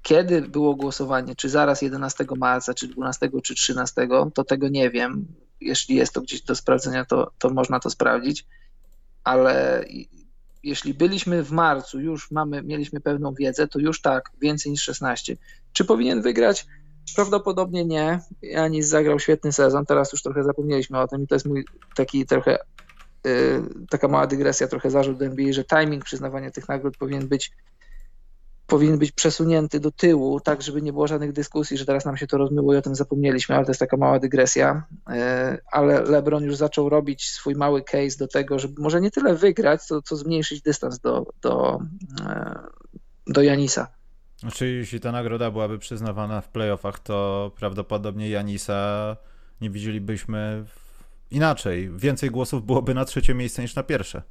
Kiedy 0.01 0.41
było 0.41 0.75
głosowanie, 0.75 1.35
czy 1.35 1.49
zaraz 1.49 1.81
11 1.81 2.25
marca, 2.37 2.73
czy 2.73 2.87
12, 2.87 3.29
czy 3.43 3.55
13, 3.55 4.07
to 4.33 4.43
tego 4.43 4.69
nie 4.69 4.89
wiem. 4.89 5.25
Jeśli 5.61 5.95
jest 5.95 6.13
to 6.13 6.21
gdzieś 6.21 6.41
do 6.41 6.55
sprawdzenia, 6.55 7.05
to, 7.05 7.31
to 7.37 7.49
można 7.49 7.79
to 7.79 7.89
sprawdzić. 7.89 8.45
ale 9.23 9.85
jeśli 10.63 10.93
byliśmy 10.93 11.43
w 11.43 11.51
marcu, 11.51 11.99
już 11.99 12.31
mamy, 12.31 12.63
mieliśmy 12.63 13.01
pewną 13.01 13.33
wiedzę, 13.33 13.67
to 13.67 13.79
już 13.79 14.01
tak, 14.01 14.31
więcej 14.41 14.71
niż 14.71 14.81
16. 14.81 15.37
Czy 15.73 15.85
powinien 15.85 16.21
wygrać? 16.21 16.67
Prawdopodobnie 17.15 17.85
nie. 17.85 18.19
Janis 18.41 18.87
zagrał 18.87 19.19
świetny 19.19 19.51
sezon, 19.51 19.85
teraz 19.85 20.11
już 20.11 20.21
trochę 20.21 20.43
zapomnieliśmy 20.43 20.99
o 20.99 21.07
tym 21.07 21.23
i 21.23 21.27
to 21.27 21.35
jest 21.35 21.45
mój 21.45 21.65
taki 21.95 22.25
trochę 22.25 22.57
taka 23.89 24.07
mała 24.07 24.27
dygresja, 24.27 24.67
trochę 24.67 24.91
zarzut 24.91 25.17
do 25.17 25.25
NBA, 25.25 25.53
że 25.53 25.63
timing 25.63 26.03
przyznawania 26.03 26.51
tych 26.51 26.69
nagród 26.69 26.97
powinien 26.97 27.27
być 27.27 27.51
powinien 28.71 28.97
być 28.97 29.11
przesunięty 29.11 29.79
do 29.79 29.91
tyłu, 29.91 30.39
tak 30.39 30.61
żeby 30.61 30.81
nie 30.81 30.93
było 30.93 31.07
żadnych 31.07 31.33
dyskusji, 31.33 31.77
że 31.77 31.85
teraz 31.85 32.05
nam 32.05 32.17
się 32.17 32.27
to 32.27 32.37
rozmyło 32.37 32.73
i 32.73 32.77
o 32.77 32.81
tym 32.81 32.95
zapomnieliśmy, 32.95 33.55
ale 33.55 33.65
to 33.65 33.71
jest 33.71 33.79
taka 33.79 33.97
mała 33.97 34.19
dygresja. 34.19 34.83
E, 35.09 35.57
ale 35.71 36.01
LeBron 36.01 36.43
już 36.43 36.55
zaczął 36.55 36.89
robić 36.89 37.29
swój 37.29 37.55
mały 37.55 37.83
case 37.83 38.17
do 38.19 38.27
tego, 38.27 38.59
żeby 38.59 38.81
może 38.81 39.01
nie 39.01 39.11
tyle 39.11 39.35
wygrać, 39.35 39.83
co, 39.83 40.01
co 40.01 40.15
zmniejszyć 40.15 40.61
dystans 40.61 40.99
do, 40.99 41.25
do, 41.41 41.79
e, 42.25 42.59
do 43.27 43.41
Janisa. 43.41 43.87
Znaczy, 44.37 44.67
jeśli 44.67 44.99
ta 44.99 45.11
nagroda 45.11 45.51
byłaby 45.51 45.79
przyznawana 45.79 46.41
w 46.41 46.49
playoffach, 46.49 46.99
to 46.99 47.51
prawdopodobnie 47.55 48.29
Janisa 48.29 49.17
nie 49.61 49.69
widzielibyśmy 49.69 50.65
inaczej. 51.31 51.91
Więcej 51.95 52.31
głosów 52.31 52.65
byłoby 52.65 52.93
na 52.93 53.05
trzecie 53.05 53.33
miejsce 53.33 53.61
niż 53.61 53.75
na 53.75 53.83
pierwsze. 53.83 54.23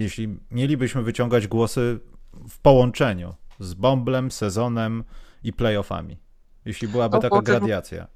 jeśli 0.00 0.38
mielibyśmy 0.50 1.02
wyciągać 1.02 1.46
głosy 1.46 2.00
w 2.48 2.58
połączeniu 2.58 3.34
z 3.60 3.74
Bomblem, 3.74 4.30
sezonem 4.30 5.04
i 5.42 5.52
playoffami. 5.52 6.18
Jeśli 6.64 6.88
byłaby 6.88 7.16
no, 7.16 7.22
taka 7.22 7.42
gradiacja. 7.42 8.06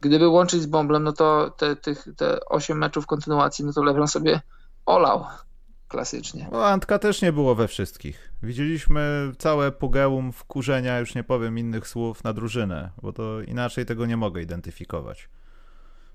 Gdyby 0.00 0.28
łączyć 0.28 0.62
z 0.62 0.66
Bomblem, 0.66 1.02
no 1.02 1.12
to 1.12 1.50
te, 1.56 1.76
tych, 1.76 2.08
te 2.16 2.44
8 2.46 2.78
meczów 2.78 3.06
kontynuacji, 3.06 3.64
no 3.64 3.72
to 3.72 3.82
LeBron 3.82 4.08
sobie 4.08 4.40
olał 4.86 5.24
klasycznie. 5.92 6.48
No, 6.52 6.66
Antka 6.66 6.98
też 6.98 7.22
nie 7.22 7.32
było 7.32 7.54
we 7.54 7.68
wszystkich. 7.68 8.32
Widzieliśmy 8.42 9.32
całe 9.38 9.72
pugeum 9.72 10.32
wkurzenia, 10.32 10.98
już 10.98 11.14
nie 11.14 11.24
powiem 11.24 11.58
innych 11.58 11.88
słów, 11.88 12.24
na 12.24 12.32
drużynę, 12.32 12.90
bo 13.02 13.12
to 13.12 13.42
inaczej 13.42 13.86
tego 13.86 14.06
nie 14.06 14.16
mogę 14.16 14.42
identyfikować. 14.42 15.28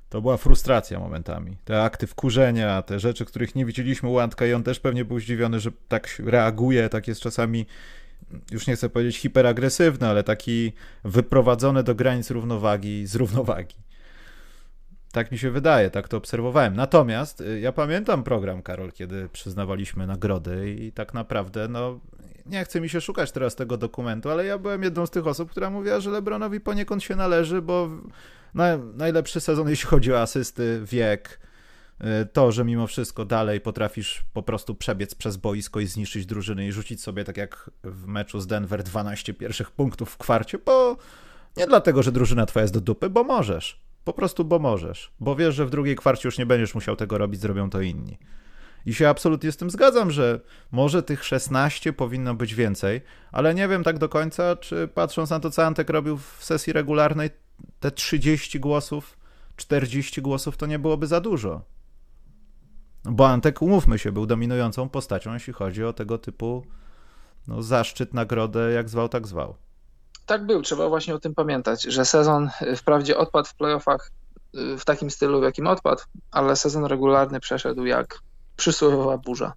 To 0.09 0.21
była 0.21 0.37
frustracja 0.37 0.99
momentami. 0.99 1.57
Te 1.65 1.83
akty 1.83 2.07
wkurzenia, 2.07 2.81
te 2.81 2.99
rzeczy, 2.99 3.25
których 3.25 3.55
nie 3.55 3.65
widzieliśmy 3.65 4.09
u 4.09 4.19
Antka 4.19 4.45
i 4.45 4.53
on 4.53 4.63
też 4.63 4.79
pewnie 4.79 5.05
był 5.05 5.19
zdziwiony, 5.19 5.59
że 5.59 5.71
tak 5.87 6.21
reaguje, 6.25 6.89
tak 6.89 7.07
jest 7.07 7.21
czasami, 7.21 7.65
już 8.51 8.67
nie 8.67 8.75
chcę 8.75 8.89
powiedzieć 8.89 9.17
hiperagresywny, 9.17 10.07
ale 10.07 10.23
taki 10.23 10.73
wyprowadzony 11.03 11.83
do 11.83 11.95
granic 11.95 12.31
równowagi 12.31 13.07
z 13.07 13.15
równowagi. 13.15 13.75
Tak 15.17 15.31
mi 15.31 15.37
się 15.37 15.51
wydaje, 15.51 15.89
tak 15.89 16.07
to 16.07 16.17
obserwowałem. 16.17 16.75
Natomiast 16.75 17.41
y, 17.41 17.59
ja 17.59 17.71
pamiętam 17.71 18.23
program, 18.23 18.61
Karol, 18.61 18.91
kiedy 18.91 19.29
przyznawaliśmy 19.29 20.07
nagrody 20.07 20.75
i 20.79 20.91
tak 20.91 21.13
naprawdę, 21.13 21.67
no, 21.67 21.99
nie 22.45 22.65
chce 22.65 22.81
mi 22.81 22.89
się 22.89 23.01
szukać 23.01 23.31
teraz 23.31 23.55
tego 23.55 23.77
dokumentu, 23.77 24.29
ale 24.29 24.45
ja 24.45 24.57
byłem 24.57 24.83
jedną 24.83 25.05
z 25.05 25.11
tych 25.11 25.27
osób, 25.27 25.51
która 25.51 25.69
mówiła, 25.69 25.99
że 25.99 26.09
Lebronowi 26.09 26.59
poniekąd 26.59 27.03
się 27.03 27.15
należy, 27.15 27.61
bo 27.61 27.89
najlepszy 28.93 29.39
sezon, 29.39 29.69
jeśli 29.69 29.87
chodzi 29.87 30.13
o 30.13 30.21
asysty, 30.21 30.81
wiek, 30.85 31.39
y, 32.01 32.05
to, 32.33 32.51
że 32.51 32.65
mimo 32.65 32.87
wszystko 32.87 33.25
dalej 33.25 33.61
potrafisz 33.61 34.25
po 34.33 34.43
prostu 34.43 34.75
przebiec 34.75 35.15
przez 35.15 35.37
boisko 35.37 35.79
i 35.79 35.87
zniszczyć 35.87 36.25
drużyny 36.25 36.67
i 36.67 36.71
rzucić 36.71 37.01
sobie, 37.01 37.23
tak 37.23 37.37
jak 37.37 37.71
w 37.83 38.07
meczu 38.07 38.39
z 38.39 38.47
Denver, 38.47 38.83
12 38.83 39.33
pierwszych 39.33 39.71
punktów 39.71 40.09
w 40.09 40.17
kwarcie, 40.17 40.57
bo 40.57 40.97
nie 41.57 41.67
dlatego, 41.67 42.03
że 42.03 42.11
drużyna 42.11 42.45
twoja 42.45 42.61
jest 42.61 42.73
do 42.73 42.81
dupy, 42.81 43.09
bo 43.09 43.23
możesz. 43.23 43.86
Po 44.07 44.13
prostu, 44.13 44.45
bo 44.45 44.59
możesz. 44.59 45.11
Bo 45.19 45.35
wiesz, 45.35 45.55
że 45.55 45.65
w 45.65 45.69
drugiej 45.69 45.95
kwarcie 45.95 46.27
już 46.27 46.37
nie 46.37 46.45
będziesz 46.45 46.75
musiał 46.75 46.95
tego 46.95 47.17
robić, 47.17 47.41
zrobią 47.41 47.69
to 47.69 47.81
inni. 47.81 48.17
I 48.85 48.93
się 48.93 49.09
absolutnie 49.09 49.51
z 49.51 49.57
tym 49.57 49.69
zgadzam, 49.69 50.11
że 50.11 50.39
może 50.71 51.03
tych 51.03 51.23
16 51.23 51.93
powinno 51.93 52.33
być 52.33 52.55
więcej, 52.55 53.01
ale 53.31 53.53
nie 53.53 53.67
wiem 53.67 53.83
tak 53.83 53.97
do 53.97 54.09
końca, 54.09 54.55
czy 54.55 54.87
patrząc 54.87 55.29
na 55.29 55.39
to, 55.39 55.51
co 55.51 55.65
Antek 55.65 55.89
robił 55.89 56.17
w 56.17 56.37
sesji 56.39 56.73
regularnej, 56.73 57.29
te 57.79 57.91
30 57.91 58.59
głosów, 58.59 59.17
40 59.55 60.21
głosów 60.21 60.57
to 60.57 60.65
nie 60.65 60.79
byłoby 60.79 61.07
za 61.07 61.21
dużo. 61.21 61.61
Bo 63.03 63.27
Antek, 63.27 63.61
umówmy 63.61 63.99
się, 63.99 64.11
był 64.11 64.25
dominującą 64.25 64.89
postacią, 64.89 65.33
jeśli 65.33 65.53
chodzi 65.53 65.83
o 65.83 65.93
tego 65.93 66.17
typu 66.17 66.65
no, 67.47 67.61
zaszczyt, 67.61 68.13
nagrodę, 68.13 68.71
jak 68.71 68.89
zwał, 68.89 69.09
tak 69.09 69.27
zwał. 69.27 69.55
Tak 70.27 70.45
był, 70.45 70.61
trzeba 70.61 70.89
właśnie 70.89 71.15
o 71.15 71.19
tym 71.19 71.35
pamiętać, 71.35 71.83
że 71.83 72.05
sezon 72.05 72.49
wprawdzie 72.75 73.17
odpadł 73.17 73.47
w 73.47 73.55
playoffach 73.55 74.11
y, 74.55 74.77
w 74.77 74.85
takim 74.85 75.11
stylu, 75.11 75.39
w 75.39 75.43
jakim 75.43 75.67
odpadł, 75.67 76.01
ale 76.31 76.55
sezon 76.55 76.85
regularny 76.85 77.39
przeszedł 77.39 77.85
jak 77.85 78.19
przysłowiowa 78.57 79.17
burza. 79.17 79.53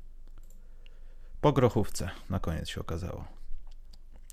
Po 1.41 1.53
grochówce 1.53 2.11
na 2.31 2.39
koniec 2.39 2.69
się 2.69 2.81
okazało. 2.81 3.25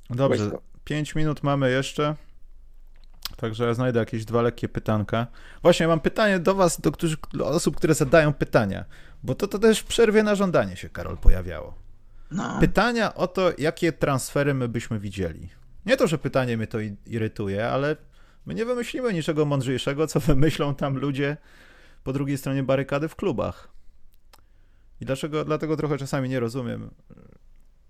Dobrze, 0.10 0.52
5 0.84 1.16
minut 1.16 1.44
mamy 1.44 1.72
jeszcze. 1.72 2.16
Także 3.38 3.68
ja 3.68 3.74
znajdę 3.74 4.00
jakieś 4.00 4.26
dwa 4.26 4.42
lekkie 4.42 4.70
pytanka. 4.70 5.28
Właśnie 5.62 5.88
mam 5.88 6.00
pytanie 6.00 6.40
do 6.40 6.56
was, 6.56 6.82
do, 6.82 6.92
którzy, 6.92 7.18
do 7.34 7.48
osób, 7.48 7.78
które 7.78 7.94
zadają 7.94 8.34
pytania, 8.34 8.86
bo 9.24 9.36
to, 9.36 9.48
to 9.48 9.60
też 9.60 9.80
w 9.80 9.86
przerwie 9.86 10.24
na 10.24 10.36
żądanie 10.36 10.78
się, 10.78 10.90
Karol, 10.90 11.18
pojawiało. 11.18 11.74
No. 12.32 12.60
Pytania 12.60 13.14
o 13.16 13.28
to, 13.28 13.52
jakie 13.58 13.94
transfery 13.94 14.54
my 14.54 14.68
byśmy 14.68 15.00
widzieli. 15.00 15.57
Nie 15.88 15.98
to, 15.98 16.08
że 16.08 16.18
pytanie 16.18 16.58
mnie 16.58 16.68
to 16.68 16.78
irytuje, 17.06 17.70
ale 17.70 17.96
my 18.46 18.54
nie 18.54 18.66
wymyślimy 18.66 19.14
niczego 19.14 19.46
mądrzejszego, 19.46 20.08
co 20.08 20.20
wymyślą 20.34 20.76
tam 20.76 20.98
ludzie 20.98 21.38
po 22.04 22.14
drugiej 22.14 22.38
stronie 22.38 22.64
barykady 22.64 23.08
w 23.08 23.16
klubach. 23.16 23.70
I 25.02 25.06
dlaczego, 25.06 25.46
dlatego 25.46 25.78
trochę 25.78 25.98
czasami 25.98 26.30
nie 26.30 26.40
rozumiem. 26.40 26.90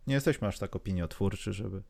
Nie 0.07 0.13
jesteśmy 0.15 0.47
aż 0.47 0.59
tak 0.59 0.75
opiniotwórczy, 0.75 1.53
żeby 1.53 1.81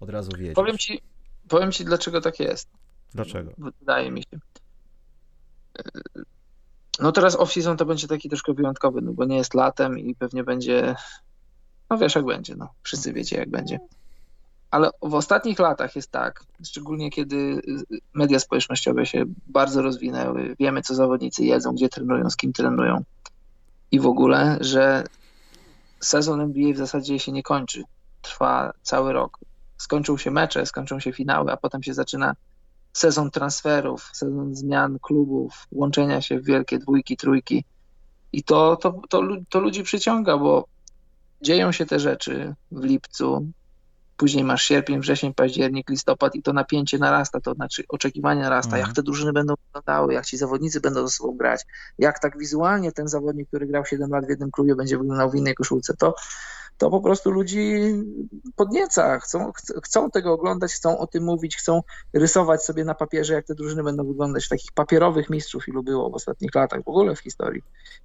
od 0.00 0.10
razu 0.10 0.30
wiedzieć. 0.36 0.54
Powiem 0.54 0.78
ci, 0.78 1.02
Powiem 1.48 1.72
ci, 1.72 1.84
dlaczego 1.84 2.20
tak 2.20 2.40
jest. 2.40 2.68
Dlaczego? 3.14 3.52
Wydaje 3.80 4.10
mi 4.10 4.22
się. 4.22 4.38
No 7.00 7.12
teraz 7.12 7.38
off-season 7.38 7.76
to 7.76 7.86
będzie 7.86 8.08
taki 8.08 8.28
troszkę 8.28 8.54
wyjątkowy, 8.54 9.00
no 9.02 9.12
bo 9.12 9.24
nie 9.24 9.36
jest 9.36 9.54
latem 9.54 9.98
i 9.98 10.14
pewnie 10.14 10.44
będzie, 10.44 10.94
no 11.90 11.98
wiesz 11.98 12.14
jak 12.14 12.24
będzie, 12.24 12.56
no 12.56 12.74
wszyscy 12.82 13.12
wiecie 13.12 13.36
jak 13.36 13.50
będzie. 13.50 13.78
Ale 14.72 14.90
w 15.02 15.14
ostatnich 15.14 15.58
latach 15.58 15.96
jest 15.96 16.10
tak, 16.10 16.44
szczególnie 16.64 17.10
kiedy 17.10 17.62
media 18.14 18.38
społecznościowe 18.38 19.06
się 19.06 19.24
bardzo 19.46 19.82
rozwinęły, 19.82 20.56
wiemy 20.58 20.82
co 20.82 20.94
zawodnicy 20.94 21.44
jedzą, 21.44 21.72
gdzie 21.72 21.88
trenują, 21.88 22.30
z 22.30 22.36
kim 22.36 22.52
trenują 22.52 23.04
i 23.90 24.00
w 24.00 24.06
ogóle, 24.06 24.58
że 24.60 25.04
sezon 26.00 26.40
NBA 26.40 26.72
w 26.72 26.76
zasadzie 26.76 27.18
się 27.18 27.32
nie 27.32 27.42
kończy, 27.42 27.82
trwa 28.22 28.72
cały 28.82 29.12
rok. 29.12 29.38
Skończą 29.78 30.16
się 30.16 30.30
mecze, 30.30 30.66
skończą 30.66 31.00
się 31.00 31.12
finały, 31.12 31.52
a 31.52 31.56
potem 31.56 31.82
się 31.82 31.94
zaczyna 31.94 32.34
sezon 32.92 33.30
transferów, 33.30 34.10
sezon 34.12 34.54
zmian 34.54 34.98
klubów, 35.02 35.66
łączenia 35.72 36.20
się 36.20 36.40
w 36.40 36.44
wielkie 36.44 36.78
dwójki, 36.78 37.16
trójki. 37.16 37.64
I 38.32 38.42
to, 38.42 38.76
to, 38.76 39.00
to, 39.08 39.22
to 39.48 39.60
ludzi 39.60 39.82
przyciąga, 39.82 40.38
bo 40.38 40.66
dzieją 41.42 41.72
się 41.72 41.86
te 41.86 42.00
rzeczy 42.00 42.54
w 42.70 42.84
lipcu, 42.84 43.52
później 44.22 44.44
masz 44.44 44.62
sierpień, 44.62 45.00
wrzesień, 45.00 45.34
październik, 45.34 45.90
listopad 45.90 46.34
i 46.34 46.42
to 46.42 46.52
napięcie 46.52 46.98
narasta, 46.98 47.40
to 47.40 47.54
znaczy 47.54 47.84
oczekiwanie 47.88 48.42
narasta, 48.42 48.76
jak 48.76 48.88
mhm. 48.88 48.94
te 48.94 49.02
drużyny 49.02 49.32
będą 49.32 49.54
wyglądały, 49.66 50.14
jak 50.14 50.26
ci 50.26 50.36
zawodnicy 50.36 50.80
będą 50.80 51.06
ze 51.06 51.12
sobą 51.12 51.36
grać, 51.36 51.66
jak 51.98 52.18
tak 52.18 52.38
wizualnie 52.38 52.92
ten 52.92 53.08
zawodnik, 53.08 53.48
który 53.48 53.66
grał 53.66 53.86
7 53.86 54.10
lat 54.10 54.26
w 54.26 54.28
jednym 54.28 54.50
klubie 54.50 54.74
będzie 54.74 54.98
wyglądał 54.98 55.30
w 55.30 55.34
innej 55.34 55.54
koszulce, 55.54 55.94
to, 55.98 56.14
to 56.78 56.90
po 56.90 57.00
prostu 57.00 57.30
ludzi 57.30 57.94
podnieca, 58.56 59.18
chcą, 59.18 59.52
chcą 59.84 60.10
tego 60.10 60.32
oglądać, 60.32 60.72
chcą 60.72 60.98
o 60.98 61.06
tym 61.06 61.24
mówić, 61.24 61.56
chcą 61.56 61.82
rysować 62.12 62.64
sobie 62.64 62.84
na 62.84 62.94
papierze, 62.94 63.34
jak 63.34 63.46
te 63.46 63.54
drużyny 63.54 63.82
będą 63.82 64.06
wyglądać, 64.06 64.48
takich 64.48 64.72
papierowych 64.72 65.30
mistrzów, 65.30 65.68
ilu 65.68 65.82
było 65.82 66.10
w 66.10 66.14
ostatnich 66.14 66.54
latach, 66.54 66.84
w 66.84 66.88
ogóle 66.88 67.16
w 67.16 67.20
historii, 67.20 67.62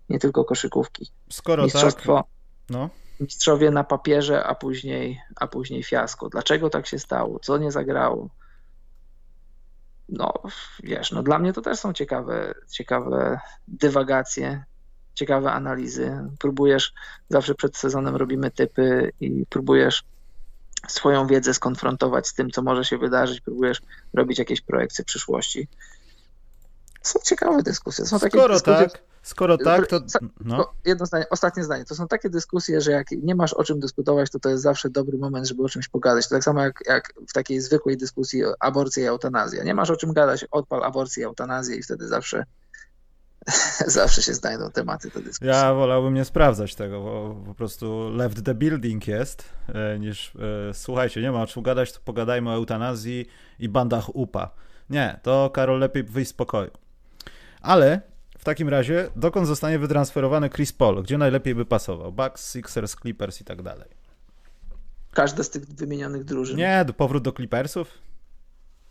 nie 0.09 0.19
tylko 0.19 0.45
koszykówki. 0.45 1.11
Skoro 1.29 1.63
Mistrzostwo, 1.63 2.15
tak, 2.15 2.25
no. 2.69 2.89
Mistrzowie 3.19 3.71
na 3.71 3.83
papierze, 3.83 4.43
a 4.43 4.55
później, 4.55 5.21
a 5.35 5.47
później 5.47 5.83
fiasko. 5.83 6.29
Dlaczego 6.29 6.69
tak 6.69 6.87
się 6.87 6.99
stało? 6.99 7.39
Co 7.39 7.57
nie 7.57 7.71
zagrało? 7.71 8.29
No, 10.09 10.33
wiesz, 10.83 11.11
no 11.11 11.23
dla 11.23 11.39
mnie 11.39 11.53
to 11.53 11.61
też 11.61 11.79
są 11.79 11.93
ciekawe, 11.93 12.53
ciekawe 12.71 13.39
dywagacje, 13.67 14.63
ciekawe 15.13 15.51
analizy. 15.51 16.29
Próbujesz, 16.39 16.93
zawsze 17.29 17.55
przed 17.55 17.77
sezonem 17.77 18.15
robimy 18.15 18.51
typy 18.51 19.11
i 19.19 19.45
próbujesz 19.49 20.03
swoją 20.87 21.27
wiedzę 21.27 21.53
skonfrontować 21.53 22.27
z 22.27 22.33
tym, 22.33 22.51
co 22.51 22.61
może 22.61 22.85
się 22.85 22.97
wydarzyć, 22.97 23.41
próbujesz 23.41 23.81
robić 24.13 24.39
jakieś 24.39 24.61
projekcje 24.61 25.05
przyszłości. 25.05 25.67
Są 27.01 27.19
ciekawe 27.23 27.63
dyskusje. 27.63 28.05
Są 28.05 28.19
takie 28.19 28.37
Skoro 28.37 28.53
dyskusje, 28.53 28.89
tak, 28.89 29.03
skoro 29.27 29.57
tak, 29.57 29.87
to. 29.87 29.99
No. 30.39 30.73
Jedno 30.85 31.05
zdanie, 31.05 31.25
ostatnie 31.29 31.63
zdanie. 31.63 31.85
To 31.85 31.95
są 31.95 32.07
takie 32.07 32.29
dyskusje, 32.29 32.81
że 32.81 32.91
jak 32.91 33.11
nie 33.11 33.35
masz 33.35 33.53
o 33.53 33.63
czym 33.63 33.79
dyskutować, 33.79 34.29
to 34.29 34.39
to 34.39 34.49
jest 34.49 34.63
zawsze 34.63 34.89
dobry 34.89 35.17
moment, 35.17 35.47
żeby 35.47 35.63
o 35.63 35.69
czymś 35.69 35.87
pogadać. 35.87 36.27
To 36.27 36.35
tak 36.35 36.43
samo 36.43 36.63
jak, 36.63 36.79
jak 36.85 37.13
w 37.29 37.33
takiej 37.33 37.61
zwykłej 37.61 37.97
dyskusji 37.97 38.43
aborcja 38.59 39.03
i 39.03 39.05
eutanazja. 39.05 39.63
Nie 39.63 39.73
masz 39.73 39.89
o 39.89 39.95
czym 39.95 40.13
gadać, 40.13 40.45
odpal 40.51 40.83
aborcję 40.83 41.23
i 41.23 41.25
eutanazję 41.25 41.75
i 41.75 41.83
wtedy 41.83 42.07
zawsze 42.07 42.45
zawsze 43.87 44.21
się 44.21 44.33
znajdą 44.33 44.71
tematy 44.71 45.09
do 45.09 45.19
dyskusji. 45.19 45.47
Ja 45.47 45.73
wolałbym 45.73 46.13
nie 46.13 46.25
sprawdzać 46.25 46.75
tego, 46.75 47.01
bo 47.01 47.43
po 47.45 47.53
prostu 47.53 48.09
left 48.09 48.45
the 48.45 48.55
building 48.55 49.07
jest, 49.07 49.49
e, 49.67 49.99
niż 49.99 50.35
e, 50.35 50.73
słuchajcie, 50.73 51.21
nie 51.21 51.31
ma 51.31 51.41
o 51.41 51.47
czym 51.47 51.63
gadać, 51.63 51.93
to 51.93 51.99
pogadajmy 52.05 52.49
o 52.49 52.53
eutanazji 52.53 53.25
i 53.59 53.69
bandach 53.69 54.15
UPA. 54.15 54.51
Nie, 54.89 55.19
to 55.23 55.49
Karol 55.49 55.79
lepiej 55.79 56.03
wyjść 56.03 56.31
z 56.31 56.33
pokoju. 56.33 56.71
Ale 57.61 58.01
takim 58.47 58.69
razie, 58.69 59.09
dokąd 59.15 59.47
zostanie 59.47 59.79
wytransferowany 59.79 60.49
Chris 60.49 60.73
Paul? 60.73 61.03
Gdzie 61.03 61.17
najlepiej 61.17 61.55
by 61.55 61.65
pasował? 61.65 62.11
Bucks, 62.11 62.51
Sixers, 62.51 62.95
Clippers 62.95 63.41
i 63.41 63.43
tak 63.45 63.61
dalej. 63.61 63.89
Każda 65.13 65.43
z 65.43 65.49
tych 65.49 65.65
wymienionych 65.65 66.23
drużyn. 66.23 66.57
Nie, 66.57 66.85
powrót 66.97 67.23
do 67.23 67.31
Clippersów? 67.31 67.87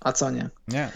A 0.01 0.13
co 0.13 0.31
nie? 0.31 0.51
Nie. 0.69 0.91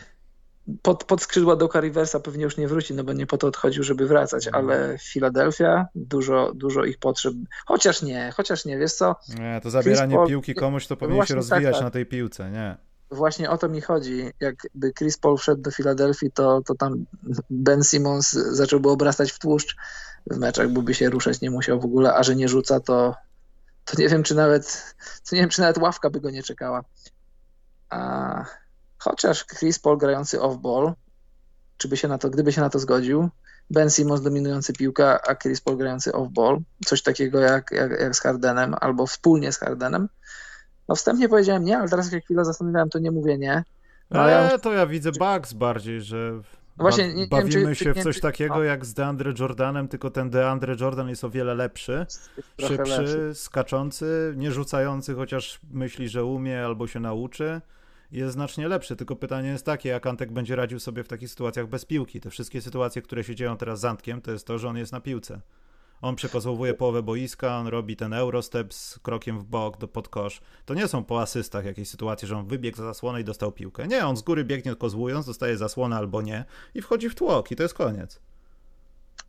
Pod, 0.83 1.05
pod 1.05 1.23
skrzydła 1.23 1.57
do 1.57 1.69
Riversa 1.81 2.21
pewnie 2.21 2.45
już 2.45 2.57
nie 2.57 2.69
wróci, 2.69 2.95
no 2.95 3.05
bo 3.05 3.13
nie 3.13 3.27
po 3.27 3.39
to 3.39 3.47
odchodził, 3.47 3.83
żeby 3.83 4.07
wracać, 4.07 4.47
Mhm. 4.47 4.65
ale 4.71 4.99
Filadelfia, 4.99 5.87
dużo, 5.95 6.53
dużo 6.55 6.85
ich 6.85 6.99
potrzeb. 6.99 7.35
Chociaż 7.67 8.03
nie, 8.03 8.33
chociaż 8.37 8.65
nie, 8.65 8.79
wiesz 8.79 8.93
co? 8.93 9.17
Nie, 9.39 9.61
to 9.63 9.71
zabieranie 9.71 10.15
Paul- 10.17 10.29
piłki 10.29 10.55
komuś 10.55 10.87
to 10.87 10.97
powinien 10.97 11.17
Właśnie 11.17 11.35
się 11.37 11.43
tak, 11.43 11.51
rozwijać 11.51 11.75
tak. 11.75 11.85
na 11.85 11.91
tej 11.91 12.07
piłce, 12.07 12.51
nie. 12.51 12.77
Właśnie 13.11 13.51
o 13.51 13.59
to 13.59 13.69
mi 13.69 13.81
chodzi. 13.81 14.33
Jakby 14.41 14.93
Chris 14.93 15.19
Paul 15.19 15.39
wszedł 15.39 15.63
do 15.63 15.71
Filadelfii, 15.71 16.33
to, 16.33 16.63
to 16.63 16.75
tam 16.75 17.05
Ben 17.51 17.85
Simmons 17.85 18.33
zacząłby 18.33 18.91
obrastać 18.91 19.33
w 19.33 19.39
tłuszcz 19.39 19.77
w 20.31 20.37
meczach, 20.37 20.69
by 20.69 20.95
się 20.95 21.11
ruszać 21.11 21.41
nie 21.41 21.51
musiał 21.51 21.81
w 21.81 21.85
ogóle, 21.85 22.15
a 22.15 22.23
że 22.23 22.37
nie 22.37 22.49
rzuca, 22.49 22.81
to, 22.81 23.15
to 23.85 23.95
nie 23.99 24.09
wiem, 24.09 24.23
czy 24.23 24.35
nawet 24.35 24.95
to 25.31 25.37
nie 25.37 25.43
wiem, 25.43 25.51
czy 25.51 25.61
nawet 25.61 25.79
ławka 25.79 26.11
by 26.11 26.21
go 26.21 26.31
nie 26.31 26.43
czekała. 26.43 26.85
A, 27.91 28.45
chociaż 28.99 29.47
Chris 29.47 29.79
Paul 29.79 29.99
grający 29.99 30.39
off-ball, 30.39 30.93
czy 31.77 31.89
by 31.89 31.97
się 31.97 32.09
na 32.09 32.19
to, 32.19 32.31
gdyby 32.31 32.53
się 32.53 32.61
na 32.61 32.71
to 32.71 32.79
zgodził, 32.79 33.29
Ben 33.71 33.91
Simmons 33.91 34.23
dominujący 34.23 34.73
piłkę, 34.73 35.29
a 35.29 35.35
Chris 35.35 35.61
Paul 35.61 35.77
grający 35.77 36.11
off-ball, 36.11 36.61
coś 36.87 37.03
takiego 37.03 37.41
jak, 37.41 37.71
jak, 37.71 38.01
jak 38.01 38.17
z 38.17 38.21
Hardenem, 38.21 38.75
albo 38.81 39.07
wspólnie 39.07 39.53
z 39.53 39.59
Hardenem, 39.59 40.09
no 40.91 40.97
wstępnie 40.97 41.29
powiedziałem 41.29 41.65
nie, 41.65 41.79
ale 41.79 41.89
teraz 41.89 42.13
jak 42.13 42.25
chwilę 42.25 42.45
zastanawiałem, 42.45 42.89
to 42.91 42.99
nie 42.99 43.11
mówię 43.11 43.39
nie. 43.39 43.65
No, 44.11 44.21
Ale 44.21 44.33
ja- 44.33 44.59
to 44.59 44.73
ja 44.73 44.87
widzę 44.87 45.11
Bugs 45.13 45.53
bardziej, 45.53 46.01
że 46.03 46.33
No 46.35 46.43
właśnie, 46.85 47.09
nie- 47.09 47.15
nie 47.15 47.21
wiem, 47.21 47.29
bawimy 47.29 47.69
czy- 47.77 47.85
się 47.85 47.95
czy- 47.95 48.01
w 48.01 48.03
coś 48.03 48.15
czy- 48.15 48.21
takiego 48.21 48.55
no. 48.55 48.63
jak 48.63 48.87
z 48.87 48.95
DeAndre 48.95 49.33
Jordanem, 49.39 49.89
tylko 49.89 50.11
ten 50.11 50.31
DeAndre 50.31 50.77
Jordan 50.81 51.09
jest 51.09 51.25
o 51.25 51.31
wiele 51.31 51.55
lepszy, 51.55 52.07
Trochę 52.57 52.77
szybszy, 52.77 52.93
lepszy. 53.03 53.31
skaczący, 53.35 54.35
nie 54.37 54.53
rzucający, 54.53 55.15
chociaż 55.15 55.61
myśli, 55.71 56.09
że 56.09 56.25
umie 56.25 56.65
albo 56.65 56.87
się 56.87 57.01
nauczy. 57.01 57.61
Jest 58.13 58.33
znacznie 58.33 58.69
lepszy, 58.69 58.97
tylko 58.97 59.17
pytanie 59.17 59.49
jest 59.49 59.67
takie, 59.67 59.89
jak 59.89 60.07
Antek 60.07 60.33
będzie 60.33 60.57
radził 60.57 60.81
sobie 60.81 61.05
w 61.05 61.09
takich 61.09 61.31
sytuacjach 61.31 61.67
bez 61.67 61.85
piłki. 61.85 62.21
Te 62.21 62.31
wszystkie 62.31 62.63
sytuacje, 62.63 63.03
które 63.03 63.25
się 63.25 63.35
dzieją 63.35 63.57
teraz 63.57 63.81
z 63.81 63.85
Antkiem, 63.85 64.21
to 64.21 64.31
jest 64.33 64.47
to, 64.47 64.59
że 64.59 64.69
on 64.69 64.77
jest 64.77 64.93
na 64.93 65.01
piłce. 65.01 65.41
On 66.03 66.17
przekozowuje 66.17 66.75
połowę 66.75 67.03
boiska, 67.03 67.57
on 67.57 67.67
robi 67.67 67.97
ten 67.97 68.13
Eurostep 68.13 68.75
z 68.75 68.99
krokiem 68.99 69.39
w 69.39 69.45
bok 69.45 69.79
do 69.79 69.89
podkosz. 69.89 70.41
To 70.65 70.75
nie 70.75 70.89
są 70.89 71.05
po 71.05 71.21
asystach 71.21 71.65
jakieś 71.65 71.89
sytuacje, 71.89 72.29
że 72.29 72.37
on 72.37 72.47
wybiegł 72.47 72.77
za 72.77 72.85
zasłonę 72.85 73.21
i 73.21 73.25
dostał 73.25 73.53
piłkę. 73.53 73.89
Nie, 73.89 74.07
on 74.07 74.17
z 74.17 74.23
góry 74.23 74.45
biegnie 74.45 74.75
kozłując, 74.75 75.27
dostaje 75.27 75.57
zasłonę 75.57 75.97
albo 75.97 76.23
nie 76.23 76.45
i 76.75 76.83
wchodzi 76.83 77.09
w 77.11 77.15
tłok 77.15 77.51
i 77.51 77.57
to 77.57 77.63
jest 77.63 77.75
koniec. 77.75 78.21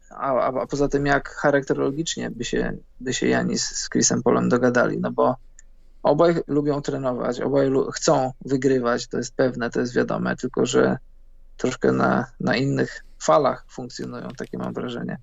A, 0.09 0.33
a, 0.33 0.61
a 0.61 0.67
poza 0.67 0.87
tym, 0.87 1.05
jak 1.05 1.29
charakterologicznie 1.29 2.31
by 2.31 2.45
się, 2.45 2.77
by 2.99 3.13
się 3.13 3.27
Janis 3.27 3.63
z 3.63 3.89
Chrisem 3.89 4.23
Polem 4.23 4.49
dogadali, 4.49 4.97
no 4.97 5.11
bo 5.11 5.35
obaj 6.03 6.35
lubią 6.47 6.81
trenować, 6.81 7.41
obaj 7.41 7.69
lu- 7.69 7.91
chcą 7.91 8.31
wygrywać, 8.45 9.07
to 9.07 9.17
jest 9.17 9.35
pewne, 9.35 9.69
to 9.69 9.79
jest 9.79 9.95
wiadome, 9.95 10.35
tylko 10.35 10.65
że 10.65 10.97
troszkę 11.57 11.91
na, 11.91 12.25
na 12.39 12.55
innych 12.55 13.03
falach 13.19 13.65
funkcjonują, 13.69 14.27
takie 14.37 14.57
mam 14.57 14.73
wrażenie. 14.73 15.17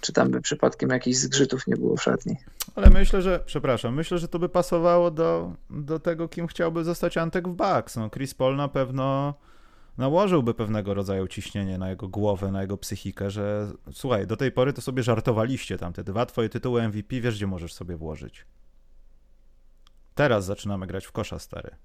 Czy 0.00 0.12
tam 0.12 0.30
by 0.30 0.40
przypadkiem 0.40 0.90
jakichś 0.90 1.16
zgrzytów 1.16 1.66
nie 1.66 1.76
było 1.76 1.96
w 1.96 2.02
szatni? 2.02 2.36
Ale 2.74 2.90
myślę, 2.90 3.22
że, 3.22 3.40
przepraszam, 3.46 3.94
myślę, 3.94 4.18
że 4.18 4.28
to 4.28 4.38
by 4.38 4.48
pasowało 4.48 5.10
do, 5.10 5.52
do 5.70 5.98
tego, 5.98 6.28
kim 6.28 6.46
chciałby 6.46 6.84
zostać 6.84 7.16
Antek 7.16 7.48
w 7.48 7.52
Bucks. 7.52 7.96
No, 7.96 8.10
Chris 8.10 8.34
Paul 8.34 8.56
na 8.56 8.68
pewno 8.68 9.34
nałożyłby 9.98 10.54
pewnego 10.54 10.94
rodzaju 10.94 11.26
ciśnienie 11.26 11.78
na 11.78 11.90
jego 11.90 12.08
głowę, 12.08 12.52
na 12.52 12.62
jego 12.62 12.76
psychikę, 12.76 13.30
że 13.30 13.72
słuchaj, 13.92 14.26
do 14.26 14.36
tej 14.36 14.52
pory 14.52 14.72
to 14.72 14.80
sobie 14.80 15.02
żartowaliście 15.02 15.78
tam, 15.78 15.92
te 15.92 16.04
dwa 16.04 16.26
twoje 16.26 16.48
tytuły 16.48 16.88
MVP, 16.88 17.20
wiesz, 17.20 17.36
gdzie 17.36 17.46
możesz 17.46 17.74
sobie 17.74 17.96
włożyć. 17.96 18.46
Teraz 20.14 20.44
zaczynamy 20.44 20.86
grać 20.86 21.06
w 21.06 21.12
kosza, 21.12 21.38
stary. 21.38 21.76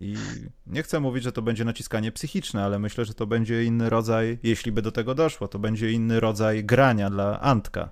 I 0.00 0.14
nie 0.66 0.82
chcę 0.82 1.00
mówić, 1.00 1.24
że 1.24 1.32
to 1.32 1.42
będzie 1.42 1.64
naciskanie 1.64 2.12
psychiczne, 2.12 2.64
ale 2.64 2.78
myślę, 2.78 3.04
że 3.04 3.14
to 3.14 3.26
będzie 3.26 3.64
inny 3.64 3.90
rodzaj, 3.90 4.38
jeśli 4.42 4.72
by 4.72 4.82
do 4.82 4.92
tego 4.92 5.14
doszło, 5.14 5.48
to 5.48 5.58
będzie 5.58 5.92
inny 5.92 6.20
rodzaj 6.20 6.64
grania 6.64 7.10
dla 7.10 7.40
Antka. 7.40 7.88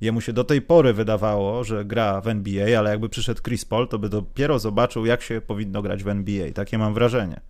Jemu 0.00 0.20
się 0.20 0.32
do 0.32 0.44
tej 0.44 0.62
pory 0.62 0.92
wydawało, 0.92 1.64
że 1.64 1.84
gra 1.84 2.20
w 2.20 2.28
NBA, 2.28 2.78
ale 2.78 2.90
jakby 2.90 3.08
przyszedł 3.08 3.42
Chris 3.42 3.64
Paul, 3.64 3.88
to 3.88 3.98
by 3.98 4.08
dopiero 4.08 4.58
zobaczył, 4.58 5.06
jak 5.06 5.22
się 5.22 5.40
powinno 5.40 5.82
grać 5.82 6.04
w 6.04 6.08
NBA. 6.08 6.52
Takie 6.52 6.78
mam 6.78 6.94
wrażenie. 6.94 7.40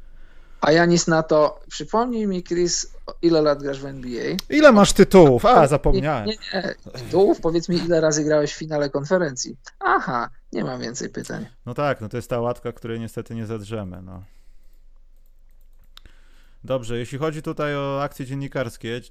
A 0.66 0.72
Janis 0.72 1.06
na 1.06 1.22
to, 1.22 1.60
przypomnij 1.68 2.26
mi 2.26 2.42
Chris, 2.42 2.92
ile 3.22 3.42
lat 3.42 3.62
grasz 3.62 3.80
w 3.80 3.84
NBA? 3.84 4.36
Ile 4.50 4.72
masz 4.72 4.92
tytułów? 4.92 5.46
A, 5.46 5.66
zapomniałem. 5.66 6.26
Nie, 6.26 6.36
nie. 6.54 6.74
Tytułów, 6.92 7.40
powiedz 7.40 7.68
mi, 7.68 7.76
ile 7.76 8.00
razy 8.00 8.24
grałeś 8.24 8.52
w 8.54 8.58
finale 8.58 8.90
konferencji? 8.90 9.56
Aha, 9.80 10.30
nie 10.52 10.64
mam 10.64 10.80
więcej 10.80 11.08
pytań. 11.10 11.46
No 11.66 11.74
tak, 11.74 12.00
no 12.00 12.08
to 12.08 12.16
jest 12.16 12.30
ta 12.30 12.40
łatka, 12.40 12.72
której 12.72 13.00
niestety 13.00 13.34
nie 13.34 13.46
zadrzemy. 13.46 14.02
No. 14.02 14.22
Dobrze, 16.64 16.98
jeśli 16.98 17.18
chodzi 17.18 17.42
tutaj 17.42 17.76
o 17.76 18.02
akcje 18.02 18.26
dziennikarskie, 18.26 18.88
yy, 18.88 19.02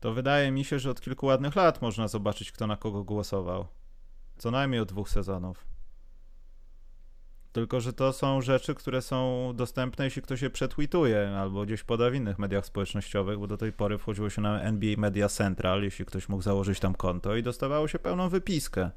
to 0.00 0.12
wydaje 0.12 0.50
mi 0.50 0.64
się, 0.64 0.78
że 0.78 0.90
od 0.90 1.00
kilku 1.00 1.26
ładnych 1.26 1.56
lat 1.56 1.82
można 1.82 2.08
zobaczyć, 2.08 2.52
kto 2.52 2.66
na 2.66 2.76
kogo 2.76 3.04
głosował. 3.04 3.66
Co 4.38 4.50
najmniej 4.50 4.80
od 4.80 4.88
dwóch 4.88 5.10
sezonów. 5.10 5.73
Tylko, 7.54 7.80
że 7.80 7.92
to 7.92 8.12
są 8.12 8.42
rzeczy, 8.42 8.74
które 8.74 9.02
są 9.02 9.52
dostępne, 9.54 10.04
jeśli 10.04 10.22
ktoś 10.22 10.42
je 10.42 10.50
przetweetuje 10.50 11.36
albo 11.38 11.64
gdzieś 11.64 11.82
poda 11.82 12.10
w 12.10 12.14
innych 12.14 12.38
mediach 12.38 12.66
społecznościowych, 12.66 13.38
bo 13.38 13.46
do 13.46 13.56
tej 13.56 13.72
pory 13.72 13.98
wchodziło 13.98 14.30
się 14.30 14.42
na 14.42 14.62
NBA 14.62 14.94
Media 14.98 15.28
Central, 15.28 15.82
jeśli 15.82 16.04
ktoś 16.04 16.28
mógł 16.28 16.42
założyć 16.42 16.80
tam 16.80 16.94
konto 16.94 17.36
i 17.36 17.42
dostawało 17.42 17.88
się 17.88 17.98
pełną 17.98 18.28
wypiskę. 18.28 18.90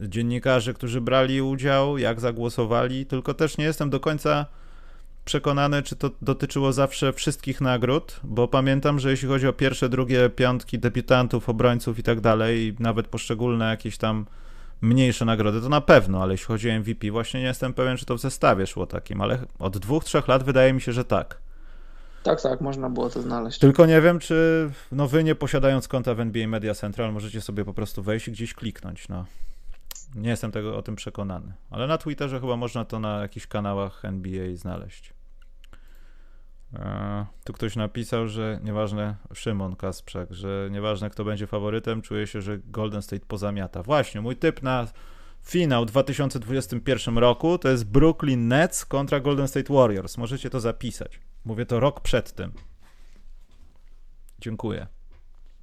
Dziennikarzy, 0.00 0.74
którzy 0.74 1.00
brali 1.00 1.42
udział, 1.42 1.98
jak 1.98 2.20
zagłosowali, 2.20 3.06
tylko 3.06 3.34
też 3.34 3.58
nie 3.58 3.64
jestem 3.64 3.90
do 3.90 4.00
końca 4.00 4.46
przekonany, 5.24 5.82
czy 5.82 5.96
to 5.96 6.10
dotyczyło 6.22 6.72
zawsze 6.72 7.12
wszystkich 7.12 7.60
nagród, 7.60 8.20
bo 8.24 8.48
pamiętam, 8.48 8.98
że 8.98 9.10
jeśli 9.10 9.28
chodzi 9.28 9.46
o 9.46 9.52
pierwsze, 9.52 9.88
drugie 9.88 10.30
piątki 10.30 10.78
debiutantów, 10.78 11.48
obrońców 11.48 11.98
i 11.98 12.02
tak 12.02 12.20
dalej, 12.20 12.76
nawet 12.78 13.08
poszczególne 13.08 13.64
jakieś 13.64 13.98
tam 13.98 14.26
mniejsze 14.80 15.24
nagrody, 15.24 15.60
to 15.60 15.68
na 15.68 15.80
pewno, 15.80 16.22
ale 16.22 16.34
jeśli 16.34 16.46
chodzi 16.46 16.70
o 16.70 16.78
MVP, 16.78 17.10
właśnie 17.10 17.40
nie 17.40 17.46
jestem 17.46 17.74
pewien, 17.74 17.96
czy 17.96 18.06
to 18.06 18.14
w 18.14 18.20
zestawie 18.20 18.66
szło 18.66 18.86
takim, 18.86 19.20
ale 19.20 19.38
od 19.58 19.78
dwóch, 19.78 20.04
trzech 20.04 20.28
lat 20.28 20.42
wydaje 20.42 20.72
mi 20.72 20.80
się, 20.80 20.92
że 20.92 21.04
tak. 21.04 21.38
Tak, 22.22 22.42
tak, 22.42 22.60
można 22.60 22.90
było 22.90 23.10
to 23.10 23.22
znaleźć. 23.22 23.58
Tylko 23.58 23.86
nie 23.86 24.00
wiem, 24.00 24.18
czy 24.18 24.70
no 24.92 25.08
wy 25.08 25.24
nie 25.24 25.34
posiadając 25.34 25.88
konta 25.88 26.14
w 26.14 26.20
NBA 26.20 26.48
Media 26.48 26.74
Central 26.74 27.12
możecie 27.12 27.40
sobie 27.40 27.64
po 27.64 27.74
prostu 27.74 28.02
wejść 28.02 28.28
i 28.28 28.32
gdzieś 28.32 28.54
kliknąć, 28.54 29.08
no. 29.08 29.24
Nie 30.14 30.30
jestem 30.30 30.52
tego 30.52 30.76
o 30.76 30.82
tym 30.82 30.96
przekonany. 30.96 31.52
Ale 31.70 31.86
na 31.86 31.98
Twitterze 31.98 32.40
chyba 32.40 32.56
można 32.56 32.84
to 32.84 33.00
na 33.00 33.20
jakichś 33.20 33.46
kanałach 33.46 34.04
NBA 34.04 34.56
znaleźć. 34.56 35.12
Tu 37.44 37.52
ktoś 37.52 37.76
napisał, 37.76 38.28
że 38.28 38.60
nieważne, 38.62 39.16
Szymon 39.34 39.76
Kasprzak, 39.76 40.34
że 40.34 40.68
nieważne 40.70 41.10
kto 41.10 41.24
będzie 41.24 41.46
faworytem, 41.46 42.02
czuję 42.02 42.26
się, 42.26 42.42
że 42.42 42.58
Golden 42.58 43.02
State 43.02 43.26
pozamiata. 43.26 43.82
Właśnie, 43.82 44.20
mój 44.20 44.36
typ 44.36 44.62
na 44.62 44.86
finał 45.44 45.82
w 45.82 45.86
2021 45.86 47.18
roku 47.18 47.58
to 47.58 47.68
jest 47.68 47.84
Brooklyn 47.84 48.48
Nets 48.48 48.84
kontra 48.84 49.20
Golden 49.20 49.48
State 49.48 49.74
Warriors. 49.74 50.18
Możecie 50.18 50.50
to 50.50 50.60
zapisać. 50.60 51.20
Mówię 51.44 51.66
to 51.66 51.80
rok 51.80 52.00
przed 52.00 52.32
tym. 52.32 52.52
Dziękuję. 54.40 54.86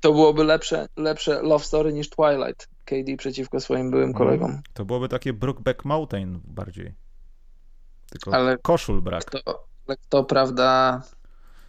To 0.01 0.12
byłoby 0.12 0.43
lepsze, 0.43 0.88
lepsze 0.97 1.41
love 1.41 1.66
story 1.66 1.93
niż 1.93 2.10
Twilight. 2.10 2.68
KD 2.86 3.18
przeciwko 3.18 3.60
swoim 3.60 3.91
byłym 3.91 4.14
kolegom. 4.14 4.62
To 4.74 4.86
byłoby 4.86 5.10
takie 5.10 5.34
Brookback 5.34 5.86
Mountain 5.86 6.39
bardziej. 6.43 6.93
Tylko 8.10 8.34
Ale- 8.34 8.58
koszul 8.58 9.01
brak. 9.01 9.26
Kto, 9.26 9.66
ale 9.88 9.97
kto, 9.97 10.23
prawda, 10.23 11.01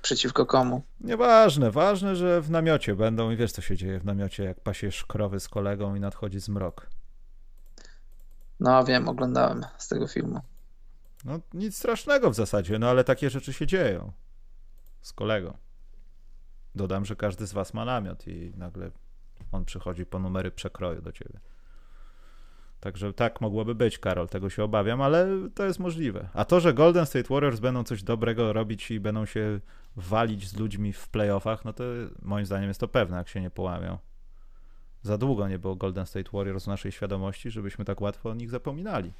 przeciwko 0.03 0.47
komu? 0.47 0.83
Nieważne, 1.01 1.71
ważne, 1.71 2.17
że 2.17 2.41
w 2.41 2.51
namiocie 2.51 2.95
będą 2.95 3.31
i 3.31 3.37
wiesz 3.37 3.53
co 3.53 3.63
się 3.63 3.77
dzieje 3.77 4.01
w 4.01 4.05
namiocie, 4.05 4.45
jak 4.45 4.61
pasiesz 4.61 5.05
krowy 5.05 5.41
z 5.41 5.49
kolegą 5.49 5.95
i 5.95 6.01
nadchodzi 6.01 6.41
zmrok. 6.41 6.87
No 8.61 8.85
wiem, 8.85 9.09
oglądałem 9.09 9.65
z 9.79 9.89
tego 9.89 10.09
filmu. 10.09 10.41
No 11.25 11.41
nic 11.55 11.77
strasznego 11.77 12.31
w 12.31 12.35
zasadzie, 12.35 12.79
no 12.79 12.91
ale 12.91 13.05
takie 13.05 13.31
rzeczy 13.31 13.53
się 13.53 13.67
dzieją 13.67 14.13
z 15.03 15.13
kolegą. 15.13 15.57
Dodam, 16.75 17.05
że 17.05 17.17
każdy 17.17 17.47
z 17.47 17.53
was 17.53 17.75
ma 17.75 17.85
namiot 17.85 18.29
i 18.29 18.53
nagle 18.57 18.91
on 19.53 19.65
przychodzi 19.65 20.07
po 20.07 20.19
numery 20.19 20.51
przekroju 20.51 21.03
do 21.03 21.13
ciebie. 21.13 21.41
Także 22.81 23.13
tak 23.13 23.41
mogłoby 23.41 23.75
być, 23.75 23.99
Karol, 23.99 24.29
tego 24.29 24.51
się 24.51 24.65
obawiam, 24.65 25.03
ale 25.03 25.29
to 25.55 25.65
jest 25.65 25.79
możliwe. 25.79 26.29
A 26.35 26.45
to, 26.45 26.61
że 26.61 26.75
Golden 26.75 27.07
State 27.07 27.29
Warriors 27.35 27.61
będą 27.61 27.85
coś 27.85 28.03
dobrego 28.03 28.53
robić 28.53 28.91
i 28.91 29.01
będą 29.01 29.27
się 29.27 29.61
walić 29.97 30.49
z 30.49 30.57
ludźmi 30.57 30.93
w 30.93 31.09
playoffach, 31.09 31.65
no 31.65 31.73
to 31.73 31.85
moim 32.23 32.47
zdaniem 32.47 32.69
jest 32.69 32.81
to 32.81 32.89
pewne, 32.89 33.17
jak 33.17 33.29
się 33.29 33.41
nie 33.41 33.51
połamią. 33.51 33.99
Za 35.03 35.19
długo 35.19 35.49
nie 35.49 35.59
było 35.59 35.77
Golden 35.77 36.07
State 36.07 36.31
Warriors 36.33 36.65
w 36.65 36.67
naszej 36.67 36.93
świadomości, 36.93 37.51
żebyśmy 37.51 37.85
tak 37.85 38.01
łatwo 38.01 38.31
o 38.31 38.35
nich 38.35 38.51
zapominali. 38.51 39.13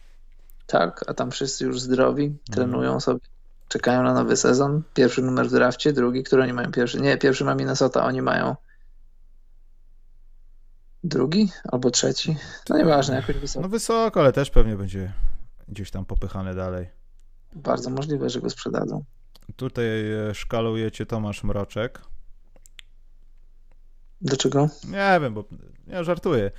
Tak, 0.67 1.05
a 1.07 1.15
tam 1.15 1.31
wszyscy 1.31 1.65
już 1.65 1.81
zdrowi, 1.81 2.37
trenują 2.51 2.89
mm. 2.89 3.01
sobie, 3.01 3.21
czekają 3.69 4.03
na 4.03 4.15
nowy 4.15 4.37
sezon. 4.37 4.83
Pierwszy 4.95 5.23
numer 5.23 5.49
w 5.49 5.53
drafcie, 5.53 5.93
drugi, 5.93 6.23
który 6.23 6.43
oni 6.43 6.53
mają 6.53 6.73
pierwszy. 6.73 7.01
Nie, 7.01 7.19
pierwszy 7.19 7.45
ma 7.45 7.55
Minnesota, 7.55 8.05
oni 8.05 8.23
mają 8.23 8.57
drugi 11.07 11.51
albo 11.65 11.91
trzeci. 11.91 12.37
No 12.69 12.79
nieważne, 12.79 13.17
jakoś 13.17 13.37
wysoko. 13.37 13.63
No 13.63 13.69
wysoko, 13.69 14.21
ale 14.21 14.33
też 14.33 14.51
pewnie 14.51 14.77
będzie 14.77 15.13
gdzieś 15.69 15.91
tam 15.91 16.05
popychany 16.05 16.55
dalej. 16.55 16.89
Bardzo 17.55 17.91
możliwe, 17.91 18.31
że 18.31 18.41
go 18.41 18.51
sprzedadzą. 18.51 19.05
Tutaj 19.57 19.87
e, 20.13 20.35
szkalujecie 20.35 21.07
Tomasz 21.07 21.45
Mroczek. 21.45 22.01
Dlaczego? 24.21 24.69
Nie 24.85 25.19
wiem, 25.21 25.35
bo 25.35 25.45
ja 25.87 26.05
żartuję. 26.05 26.51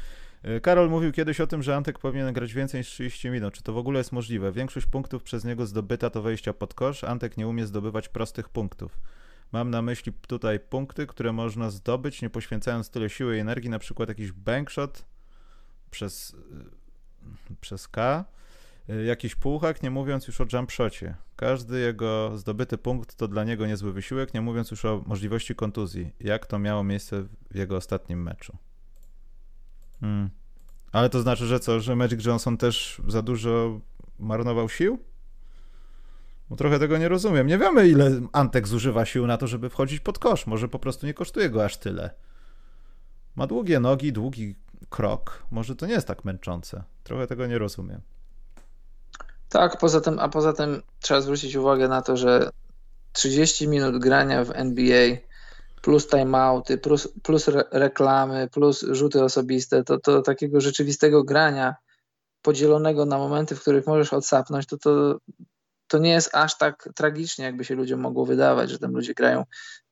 E, 0.43 0.59
Karol 0.59 0.89
mówił 0.89 1.11
kiedyś 1.11 1.41
o 1.41 1.47
tym, 1.47 1.63
że 1.63 1.75
Antek 1.75 1.99
powinien 1.99 2.33
grać 2.33 2.53
więcej 2.53 2.79
niż 2.79 2.87
30 2.87 3.29
minut. 3.29 3.53
Czy 3.53 3.63
to 3.63 3.73
w 3.73 3.77
ogóle 3.77 3.97
jest 3.97 4.11
możliwe? 4.11 4.51
Większość 4.51 4.85
punktów 4.85 5.23
przez 5.23 5.45
niego 5.45 5.65
zdobyta 5.65 6.09
to 6.09 6.21
wejścia 6.21 6.53
pod 6.53 6.73
kosz. 6.73 7.03
Antek 7.03 7.37
nie 7.37 7.47
umie 7.47 7.65
zdobywać 7.65 8.09
prostych 8.09 8.49
punktów. 8.49 8.99
Mam 9.51 9.69
na 9.69 9.81
myśli 9.81 10.13
tutaj 10.27 10.59
punkty, 10.59 11.07
które 11.07 11.33
można 11.33 11.69
zdobyć, 11.69 12.21
nie 12.21 12.29
poświęcając 12.29 12.89
tyle 12.89 13.09
siły 13.09 13.37
i 13.37 13.39
energii, 13.39 13.69
na 13.69 13.79
przykład 13.79 14.09
jakiś 14.09 14.31
bankshot 14.31 15.05
przez, 15.91 16.35
e, 17.51 17.55
przez 17.61 17.87
K, 17.87 18.25
e, 18.89 19.03
jakiś 19.03 19.35
półhak, 19.35 19.83
nie 19.83 19.91
mówiąc 19.91 20.27
już 20.27 20.41
o 20.41 20.45
jumpshocie. 20.53 21.15
Każdy 21.35 21.79
jego 21.79 22.37
zdobyty 22.37 22.77
punkt 22.77 23.15
to 23.15 23.27
dla 23.27 23.43
niego 23.43 23.67
niezły 23.67 23.93
wysiłek, 23.93 24.33
nie 24.33 24.41
mówiąc 24.41 24.71
już 24.71 24.85
o 24.85 25.03
możliwości 25.05 25.55
kontuzji, 25.55 26.11
jak 26.19 26.45
to 26.45 26.59
miało 26.59 26.83
miejsce 26.83 27.23
w 27.51 27.55
jego 27.55 27.77
ostatnim 27.77 28.23
meczu. 28.23 28.57
Hmm. 29.99 30.29
Ale 30.91 31.09
to 31.09 31.21
znaczy, 31.21 31.45
że 31.45 31.59
co, 31.59 31.79
że 31.79 31.95
Magic 31.95 32.25
Johnson 32.25 32.57
też 32.57 33.01
za 33.07 33.21
dużo 33.21 33.79
marnował 34.19 34.69
sił? 34.69 34.99
Bo 36.49 36.55
trochę 36.55 36.79
tego 36.79 36.97
nie 36.97 37.09
rozumiem. 37.09 37.47
Nie 37.47 37.57
wiemy, 37.57 37.87
ile 37.87 38.11
Antek 38.33 38.67
zużywa 38.67 39.05
sił 39.05 39.27
na 39.27 39.37
to, 39.37 39.47
żeby 39.47 39.69
wchodzić 39.69 39.99
pod 39.99 40.19
kosz. 40.19 40.47
Może 40.47 40.67
po 40.67 40.79
prostu 40.79 41.05
nie 41.05 41.13
kosztuje 41.13 41.49
go 41.49 41.65
aż 41.65 41.77
tyle. 41.77 42.09
Ma 43.35 43.47
długie 43.47 43.79
nogi, 43.79 44.13
długi 44.13 44.55
krok. 44.89 45.43
Może 45.51 45.75
to 45.75 45.85
nie 45.85 45.93
jest 45.93 46.07
tak 46.07 46.25
męczące. 46.25 46.83
Trochę 47.03 47.27
tego 47.27 47.47
nie 47.47 47.57
rozumiem. 47.57 48.01
Tak, 49.49 49.77
poza 49.77 50.01
tym, 50.01 50.19
a 50.19 50.29
poza 50.29 50.53
tym 50.53 50.81
trzeba 50.99 51.21
zwrócić 51.21 51.55
uwagę 51.55 51.87
na 51.87 52.01
to, 52.01 52.17
że 52.17 52.49
30 53.13 53.67
minut 53.67 53.97
grania 53.97 54.45
w 54.45 54.51
NBA 54.51 55.17
plus 55.81 56.07
timeouty, 56.07 56.77
plus, 56.77 57.07
plus 57.23 57.47
re 57.47 57.63
reklamy, 57.71 58.49
plus 58.51 58.85
rzuty 58.91 59.23
osobiste, 59.23 59.83
to, 59.83 59.99
to 59.99 60.21
takiego 60.21 60.61
rzeczywistego 60.61 61.23
grania 61.23 61.75
podzielonego 62.41 63.05
na 63.05 63.17
momenty, 63.17 63.55
w 63.55 63.61
których 63.61 63.87
możesz 63.87 64.13
odsapnąć, 64.13 64.65
to, 64.65 64.77
to 64.77 65.19
to 65.87 65.97
nie 65.97 66.09
jest 66.09 66.35
aż 66.35 66.57
tak 66.57 66.89
tragicznie, 66.95 67.45
jakby 67.45 67.65
się 67.65 67.75
ludziom 67.75 67.99
mogło 67.99 68.25
wydawać, 68.25 68.69
że 68.69 68.79
tam 68.79 68.91
ludzie 68.91 69.13
grają 69.13 69.43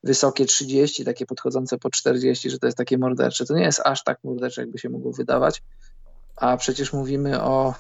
wysokie 0.03 0.45
30, 0.45 1.05
takie 1.05 1.25
podchodzące 1.25 1.77
po 1.77 1.89
40, 1.89 2.49
że 2.49 2.59
to 2.59 2.67
jest 2.67 2.77
takie 2.77 2.97
mordercze. 2.97 3.45
To 3.45 3.53
nie 3.53 3.63
jest 3.63 3.81
aż 3.85 4.03
tak 4.03 4.23
mordercze, 4.23 4.61
jakby 4.61 4.77
się 4.77 4.89
mogło 4.89 5.11
wydawać, 5.11 5.63
a 6.35 6.57
przecież 6.57 6.93
mówimy 6.93 7.41
o 7.41 7.73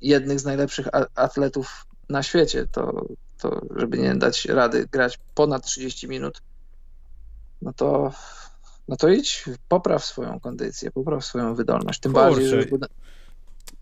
jednych 0.00 0.40
z 0.40 0.44
najlepszych 0.44 0.86
atletów 1.14 1.86
na 2.08 2.22
świecie, 2.22 2.66
to, 2.72 3.06
to 3.38 3.60
żeby 3.76 3.98
nie 3.98 4.14
dać 4.14 4.44
rady 4.44 4.86
grać 4.86 5.18
ponad 5.34 5.64
30 5.64 6.08
minut, 6.08 6.42
no 7.62 7.72
to, 7.72 8.12
no 8.88 8.96
to 8.96 9.08
idź, 9.08 9.44
popraw 9.68 10.04
swoją 10.04 10.40
kondycję, 10.40 10.90
popraw 10.90 11.24
swoją 11.24 11.54
wydolność. 11.54 12.00
Tym 12.00 12.12
Kurczę. 12.12 12.30
bardziej, 12.30 12.48
że 12.48 12.66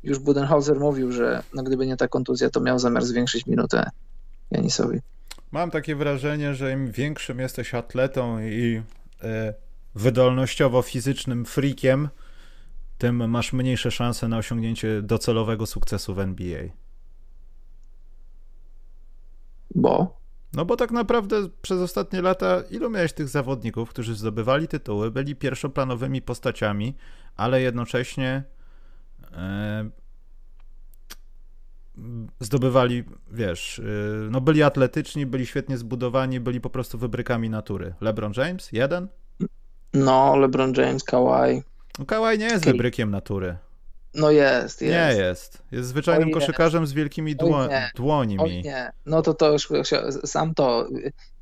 już 0.06 0.18
Budenholzer 0.18 0.80
mówił, 0.80 1.12
że 1.12 1.42
no 1.54 1.62
gdyby 1.62 1.86
nie 1.86 1.96
ta 1.96 2.08
kontuzja, 2.08 2.50
to 2.50 2.60
miał 2.60 2.78
zamiar 2.78 3.04
zwiększyć 3.04 3.46
minutę 3.46 3.90
Janisowi. 4.50 4.98
Mam 5.52 5.70
takie 5.70 5.96
wrażenie, 5.96 6.54
że 6.54 6.72
im 6.72 6.90
większym 6.90 7.40
jesteś 7.40 7.74
atletą 7.74 8.40
i 8.40 8.82
e, 9.22 9.54
wydolnościowo-fizycznym 9.96 11.44
freakiem, 11.44 12.08
tym 12.98 13.30
masz 13.30 13.52
mniejsze 13.52 13.90
szanse 13.90 14.28
na 14.28 14.38
osiągnięcie 14.38 15.02
docelowego 15.02 15.66
sukcesu 15.66 16.14
w 16.14 16.20
NBA. 16.20 16.62
Bo? 19.74 20.16
No 20.52 20.64
bo 20.64 20.76
tak 20.76 20.90
naprawdę 20.90 21.48
przez 21.62 21.80
ostatnie 21.80 22.22
lata 22.22 22.62
ilu 22.70 22.90
miałeś 22.90 23.12
tych 23.12 23.28
zawodników, 23.28 23.90
którzy 23.90 24.14
zdobywali 24.14 24.68
tytuły, 24.68 25.10
byli 25.10 25.36
pierwszoplanowymi 25.36 26.22
postaciami, 26.22 26.94
ale 27.36 27.62
jednocześnie 27.62 28.44
zdobywali, 32.40 33.04
wiesz, 33.32 33.78
e, 33.78 33.82
no 34.30 34.40
byli 34.40 34.62
atletyczni, 34.62 35.26
byli 35.26 35.46
świetnie 35.46 35.78
zbudowani, 35.78 36.40
byli 36.40 36.60
po 36.60 36.70
prostu 36.70 36.98
wybrykami 36.98 37.50
natury. 37.50 37.94
LeBron 38.00 38.32
James? 38.36 38.72
Jeden? 38.72 39.08
No, 39.94 40.36
LeBron 40.36 40.72
James, 40.76 41.04
Kawhi. 41.04 41.62
No, 41.98 42.04
Kawhi 42.06 42.38
nie 42.38 42.46
jest 42.46 42.64
Kay. 42.64 42.72
wybrykiem 42.72 43.10
natury. 43.10 43.56
No 44.16 44.30
jest, 44.30 44.82
jest. 44.82 44.94
Nie 44.94 45.22
jest. 45.22 45.62
Jest 45.72 45.88
zwyczajnym 45.88 46.30
koszykarzem 46.30 46.86
z 46.86 46.92
wielkimi 46.92 47.36
dło 47.36 47.66
nie. 47.66 47.90
dłońmi. 47.96 48.38
Oj 48.38 48.62
nie. 48.62 48.92
No 49.06 49.22
to 49.22 49.34
to 49.34 49.52
już 49.52 49.68
sam 50.24 50.54
to 50.54 50.88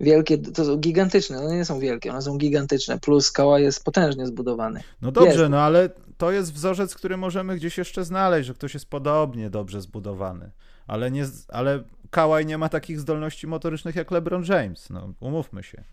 wielkie, 0.00 0.38
to 0.38 0.64
są 0.64 0.76
gigantyczne, 0.76 1.40
no 1.42 1.54
nie 1.54 1.64
są 1.64 1.78
wielkie, 1.78 2.10
one 2.10 2.22
są 2.22 2.38
gigantyczne, 2.38 2.98
plus 2.98 3.26
skała 3.26 3.60
jest 3.60 3.84
potężnie 3.84 4.26
zbudowany. 4.26 4.80
No 5.02 5.12
dobrze, 5.12 5.38
jest. 5.38 5.50
no 5.50 5.60
ale 5.60 5.88
to 6.16 6.30
jest 6.30 6.52
wzorzec, 6.52 6.94
który 6.94 7.16
możemy 7.16 7.56
gdzieś 7.56 7.78
jeszcze 7.78 8.04
znaleźć, 8.04 8.46
że 8.46 8.54
ktoś 8.54 8.74
jest 8.74 8.90
podobnie 8.90 9.50
dobrze 9.50 9.80
zbudowany. 9.80 10.50
Ale, 10.86 11.10
nie, 11.10 11.24
ale 11.48 11.84
Kałaj 12.10 12.46
nie 12.46 12.58
ma 12.58 12.68
takich 12.68 13.00
zdolności 13.00 13.46
motorycznych 13.46 13.96
jak 13.96 14.10
LeBron 14.10 14.44
James, 14.44 14.90
no 14.90 15.14
umówmy 15.20 15.62
się. 15.62 15.84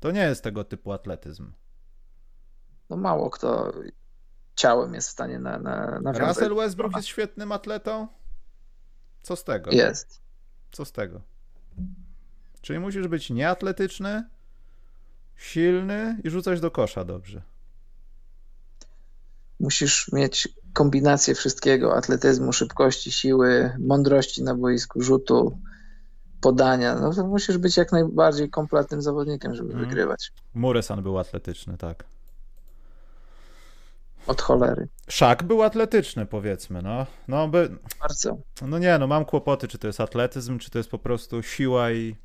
To 0.00 0.10
nie 0.10 0.20
jest 0.20 0.42
tego 0.42 0.64
typu 0.64 0.92
atletyzm. 0.92 1.52
No 2.90 2.96
mało 2.96 3.30
kto 3.30 3.72
ciałem 4.54 4.94
jest 4.94 5.08
w 5.08 5.10
stanie 5.10 5.38
na, 5.38 5.58
na, 5.58 6.00
na 6.00 6.12
Russell 6.12 6.54
Westbrook 6.54 6.96
jest 6.96 7.08
świetnym 7.08 7.52
atletą? 7.52 8.08
Co 9.22 9.36
z 9.36 9.44
tego? 9.44 9.70
Jest. 9.70 10.22
Co 10.72 10.84
z 10.84 10.92
tego? 10.92 11.20
Czyli 12.60 12.78
musisz 12.78 13.08
być 13.08 13.30
nieatletyczny, 13.30 14.28
silny 15.36 16.20
i 16.24 16.30
rzucać 16.30 16.60
do 16.60 16.70
kosza 16.70 17.04
dobrze. 17.04 17.42
Musisz 19.60 20.12
mieć 20.12 20.48
kombinację 20.72 21.34
wszystkiego: 21.34 21.96
atletyzmu, 21.96 22.52
szybkości, 22.52 23.12
siły, 23.12 23.72
mądrości 23.78 24.42
na 24.42 24.54
boisku, 24.54 25.02
rzutu, 25.02 25.58
podania. 26.40 26.94
No 26.94 27.26
musisz 27.26 27.58
być 27.58 27.76
jak 27.76 27.92
najbardziej 27.92 28.50
kompletnym 28.50 29.02
zawodnikiem, 29.02 29.54
żeby 29.54 29.72
mm. 29.72 29.84
wygrywać. 29.84 30.32
Muresan 30.54 31.02
był 31.02 31.18
atletyczny, 31.18 31.78
tak. 31.78 32.04
Od 34.26 34.42
cholery. 34.42 34.88
Szak 35.08 35.42
był 35.42 35.62
atletyczny, 35.62 36.26
powiedzmy, 36.26 36.82
no. 36.82 37.06
No, 37.28 37.48
by... 37.48 37.78
Bardzo. 38.00 38.38
No 38.62 38.78
nie, 38.78 38.98
no 38.98 39.06
mam 39.06 39.24
kłopoty, 39.24 39.68
czy 39.68 39.78
to 39.78 39.86
jest 39.86 40.00
atletyzm, 40.00 40.58
czy 40.58 40.70
to 40.70 40.78
jest 40.78 40.90
po 40.90 40.98
prostu 40.98 41.42
siła 41.42 41.90
i... 41.90 42.16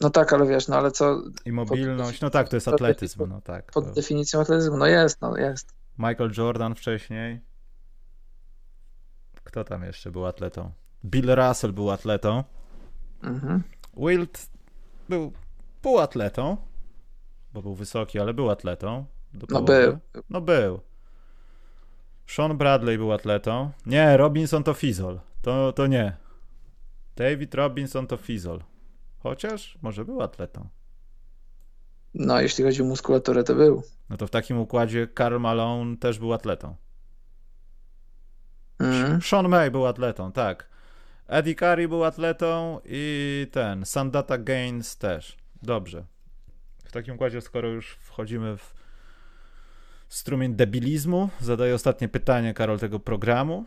No 0.00 0.10
tak, 0.10 0.32
ale 0.32 0.46
wiesz, 0.46 0.68
no 0.68 0.76
ale 0.76 0.90
co... 0.90 1.22
I 1.44 1.52
mobilność, 1.52 2.20
no 2.20 2.30
tak, 2.30 2.48
to 2.48 2.56
jest 2.56 2.68
atletyzm, 2.68 3.28
no 3.28 3.40
tak. 3.40 3.72
Pod 3.72 3.90
definicją 3.92 4.40
atletyzmu, 4.40 4.76
no 4.76 4.86
jest, 4.86 5.20
no 5.20 5.36
jest. 5.36 5.74
Michael 5.98 6.30
Jordan 6.36 6.74
wcześniej. 6.74 7.40
Kto 9.44 9.64
tam 9.64 9.82
jeszcze 9.82 10.10
był 10.10 10.26
atletą? 10.26 10.72
Bill 11.04 11.34
Russell 11.34 11.72
był 11.72 11.90
atletą. 11.90 12.44
Mhm. 13.22 13.62
Wilt 13.96 14.50
był 15.08 15.32
półatletą, 15.82 16.56
bo 17.52 17.62
był 17.62 17.74
wysoki, 17.74 18.18
ale 18.18 18.34
był 18.34 18.50
atletą. 18.50 19.06
No 19.50 19.62
był. 19.62 19.98
No 20.30 20.40
był. 20.40 20.80
Sean 22.26 22.58
Bradley 22.58 22.98
był 22.98 23.12
atletą. 23.12 23.70
Nie, 23.86 24.16
Robinson 24.16 24.64
to 24.64 24.74
Fizol. 24.74 25.20
To, 25.42 25.72
to 25.72 25.86
nie. 25.86 26.16
David 27.16 27.54
Robinson 27.54 28.06
to 28.06 28.16
Fizol. 28.16 28.62
Chociaż 29.18 29.78
może 29.82 30.04
był 30.04 30.22
atletą. 30.22 30.68
No, 32.14 32.40
jeśli 32.40 32.64
chodzi 32.64 32.82
o 32.82 32.84
muskulaturę, 32.84 33.44
to 33.44 33.54
był. 33.54 33.82
No 34.10 34.16
to 34.16 34.26
w 34.26 34.30
takim 34.30 34.58
układzie 34.58 35.06
Karl 35.06 35.38
Malone 35.38 35.96
też 35.96 36.18
był 36.18 36.32
atletą. 36.32 36.76
Mm. 38.78 39.22
Sean 39.22 39.48
May 39.48 39.70
był 39.70 39.86
atletą, 39.86 40.32
tak. 40.32 40.68
Eddie 41.26 41.54
Curry 41.54 41.88
był 41.88 42.04
atletą 42.04 42.80
i 42.84 43.46
ten, 43.52 43.84
Sandata 43.84 44.38
Gaines 44.38 44.96
też. 44.96 45.36
Dobrze. 45.62 46.04
W 46.84 46.92
takim 46.92 47.14
układzie, 47.14 47.40
skoro 47.40 47.68
już 47.68 47.90
wchodzimy 47.90 48.56
w 48.56 48.74
Strumień 50.08 50.54
debilizmu. 50.54 51.28
Zadaje 51.40 51.74
ostatnie 51.74 52.08
pytanie, 52.08 52.54
Karol, 52.54 52.78
tego 52.78 53.00
programu. 53.00 53.64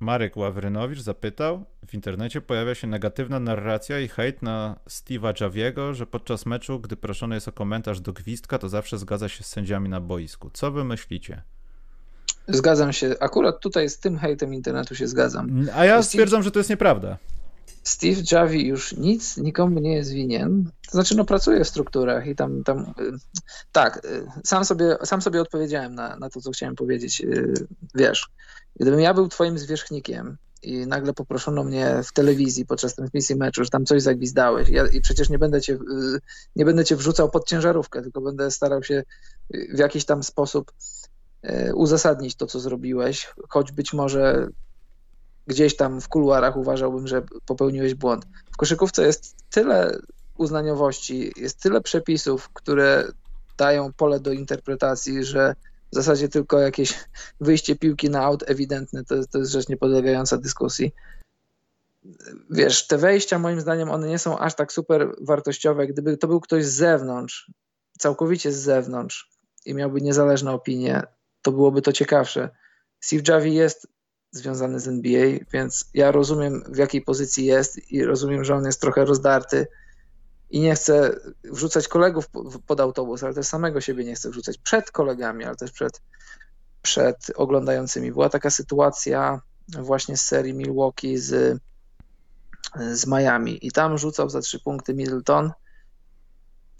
Marek 0.00 0.36
Ławrynowicz 0.36 1.00
zapytał, 1.00 1.64
w 1.86 1.94
internecie 1.94 2.40
pojawia 2.40 2.74
się 2.74 2.86
negatywna 2.86 3.40
narracja 3.40 4.00
i 4.00 4.08
hejt 4.08 4.42
na 4.42 4.76
Steve'a 4.88 5.42
Javiego, 5.42 5.94
że 5.94 6.06
podczas 6.06 6.46
meczu, 6.46 6.80
gdy 6.80 6.96
proszony 6.96 7.34
jest 7.34 7.48
o 7.48 7.52
komentarz 7.52 8.00
do 8.00 8.12
gwizdka, 8.12 8.58
to 8.58 8.68
zawsze 8.68 8.98
zgadza 8.98 9.28
się 9.28 9.44
z 9.44 9.46
sędziami 9.46 9.88
na 9.88 10.00
boisku. 10.00 10.50
Co 10.52 10.70
wy 10.70 10.84
myślicie? 10.84 11.42
Zgadzam 12.48 12.92
się. 12.92 13.14
Akurat 13.20 13.60
tutaj 13.60 13.88
z 13.88 13.98
tym 13.98 14.18
hejtem 14.18 14.54
internetu 14.54 14.94
się 14.94 15.08
zgadzam. 15.08 15.66
A 15.74 15.84
ja 15.84 16.02
stwierdzam, 16.02 16.42
że 16.42 16.50
to 16.50 16.58
jest 16.58 16.70
nieprawda. 16.70 17.18
Steve 17.82 18.22
Javi 18.32 18.66
już 18.66 18.96
nic 18.96 19.36
nikomu 19.36 19.80
nie 19.80 19.94
jest 19.94 20.12
winien. 20.12 20.70
To 20.86 20.92
znaczy, 20.92 21.16
no 21.16 21.24
pracuje 21.24 21.64
w 21.64 21.68
strukturach 21.68 22.26
i 22.26 22.36
tam, 22.36 22.64
tam 22.64 22.78
y, 22.80 23.12
tak, 23.72 24.04
y, 24.04 24.26
sam 24.44 24.64
sobie, 24.64 24.96
sam 25.04 25.22
sobie 25.22 25.40
odpowiedziałem 25.40 25.94
na, 25.94 26.16
na 26.16 26.30
to, 26.30 26.40
co 26.40 26.50
chciałem 26.50 26.74
powiedzieć. 26.74 27.20
Y, 27.20 27.54
wiesz, 27.94 28.28
gdybym 28.80 29.00
ja 29.00 29.14
był 29.14 29.28
twoim 29.28 29.58
zwierzchnikiem 29.58 30.36
i 30.62 30.86
nagle 30.86 31.12
poproszono 31.12 31.64
mnie 31.64 32.00
w 32.04 32.12
telewizji 32.12 32.66
podczas 32.66 32.94
transmisji 32.94 33.36
meczu, 33.36 33.64
że 33.64 33.70
tam 33.70 33.86
coś 33.86 34.02
zagwizdałeś 34.02 34.68
ja, 34.68 34.86
i 34.86 35.00
przecież 35.00 35.28
nie 35.28 35.38
będę, 35.38 35.60
cię, 35.60 35.78
nie 36.56 36.64
będę 36.64 36.84
cię 36.84 36.96
wrzucał 36.96 37.30
pod 37.30 37.48
ciężarówkę, 37.48 38.02
tylko 38.02 38.20
będę 38.20 38.50
starał 38.50 38.82
się 38.82 39.02
w 39.74 39.78
jakiś 39.78 40.04
tam 40.04 40.22
sposób 40.22 40.72
uzasadnić 41.74 42.34
to, 42.34 42.46
co 42.46 42.60
zrobiłeś, 42.60 43.34
choć 43.48 43.72
być 43.72 43.92
może 43.92 44.48
gdzieś 45.46 45.76
tam 45.76 46.00
w 46.00 46.08
kuluarach 46.08 46.56
uważałbym, 46.56 47.06
że 47.06 47.22
popełniłeś 47.46 47.94
błąd. 47.94 48.26
W 48.52 48.56
koszykówce 48.56 49.06
jest 49.06 49.36
tyle 49.50 49.98
uznaniowości, 50.38 51.32
jest 51.36 51.60
tyle 51.60 51.80
przepisów, 51.80 52.48
które 52.52 53.04
dają 53.56 53.92
pole 53.92 54.20
do 54.20 54.32
interpretacji, 54.32 55.24
że 55.24 55.54
w 55.92 55.94
zasadzie 55.94 56.28
tylko 56.28 56.58
jakieś 56.58 56.94
wyjście 57.40 57.76
piłki 57.76 58.10
na 58.10 58.22
aut 58.22 58.44
ewidentne 58.46 59.04
to, 59.04 59.14
to 59.26 59.38
jest 59.38 59.52
rzecz 59.52 59.68
niepodlegająca 59.68 60.36
dyskusji. 60.38 60.92
Wiesz, 62.50 62.86
te 62.86 62.98
wejścia 62.98 63.38
moim 63.38 63.60
zdaniem 63.60 63.90
one 63.90 64.08
nie 64.08 64.18
są 64.18 64.38
aż 64.38 64.54
tak 64.54 64.72
super 64.72 65.14
wartościowe. 65.20 65.86
Gdyby 65.86 66.16
to 66.16 66.28
był 66.28 66.40
ktoś 66.40 66.64
z 66.64 66.74
zewnątrz, 66.74 67.50
całkowicie 67.98 68.52
z 68.52 68.56
zewnątrz 68.56 69.30
i 69.66 69.74
miałby 69.74 70.00
niezależną 70.00 70.52
opinię, 70.52 71.02
to 71.42 71.52
byłoby 71.52 71.82
to 71.82 71.92
ciekawsze. 71.92 72.50
Steve 73.00 73.22
Javi 73.28 73.54
jest 73.54 73.86
związany 74.30 74.80
z 74.80 74.88
NBA, 74.88 75.38
więc 75.52 75.90
ja 75.94 76.12
rozumiem 76.12 76.62
w 76.68 76.76
jakiej 76.76 77.02
pozycji 77.02 77.44
jest 77.44 77.92
i 77.92 78.04
rozumiem, 78.04 78.44
że 78.44 78.54
on 78.54 78.64
jest 78.64 78.80
trochę 78.80 79.04
rozdarty 79.04 79.66
i 80.50 80.60
nie 80.60 80.74
chce 80.74 81.20
wrzucać 81.44 81.88
kolegów 81.88 82.24
pod 82.66 82.80
autobus, 82.80 83.22
ale 83.22 83.34
też 83.34 83.46
samego 83.46 83.80
siebie 83.80 84.04
nie 84.04 84.14
chce 84.14 84.30
wrzucać 84.30 84.58
przed 84.58 84.90
kolegami, 84.90 85.44
ale 85.44 85.56
też 85.56 85.72
przed, 85.72 86.02
przed 86.82 87.16
oglądającymi. 87.34 88.12
Była 88.12 88.28
taka 88.28 88.50
sytuacja 88.50 89.40
właśnie 89.68 90.16
z 90.16 90.22
serii 90.22 90.54
Milwaukee 90.54 91.18
z, 91.18 91.60
z 92.92 93.06
Miami 93.06 93.66
i 93.66 93.72
tam 93.72 93.98
rzucał 93.98 94.30
za 94.30 94.40
trzy 94.40 94.60
punkty 94.60 94.94
Middleton 94.94 95.52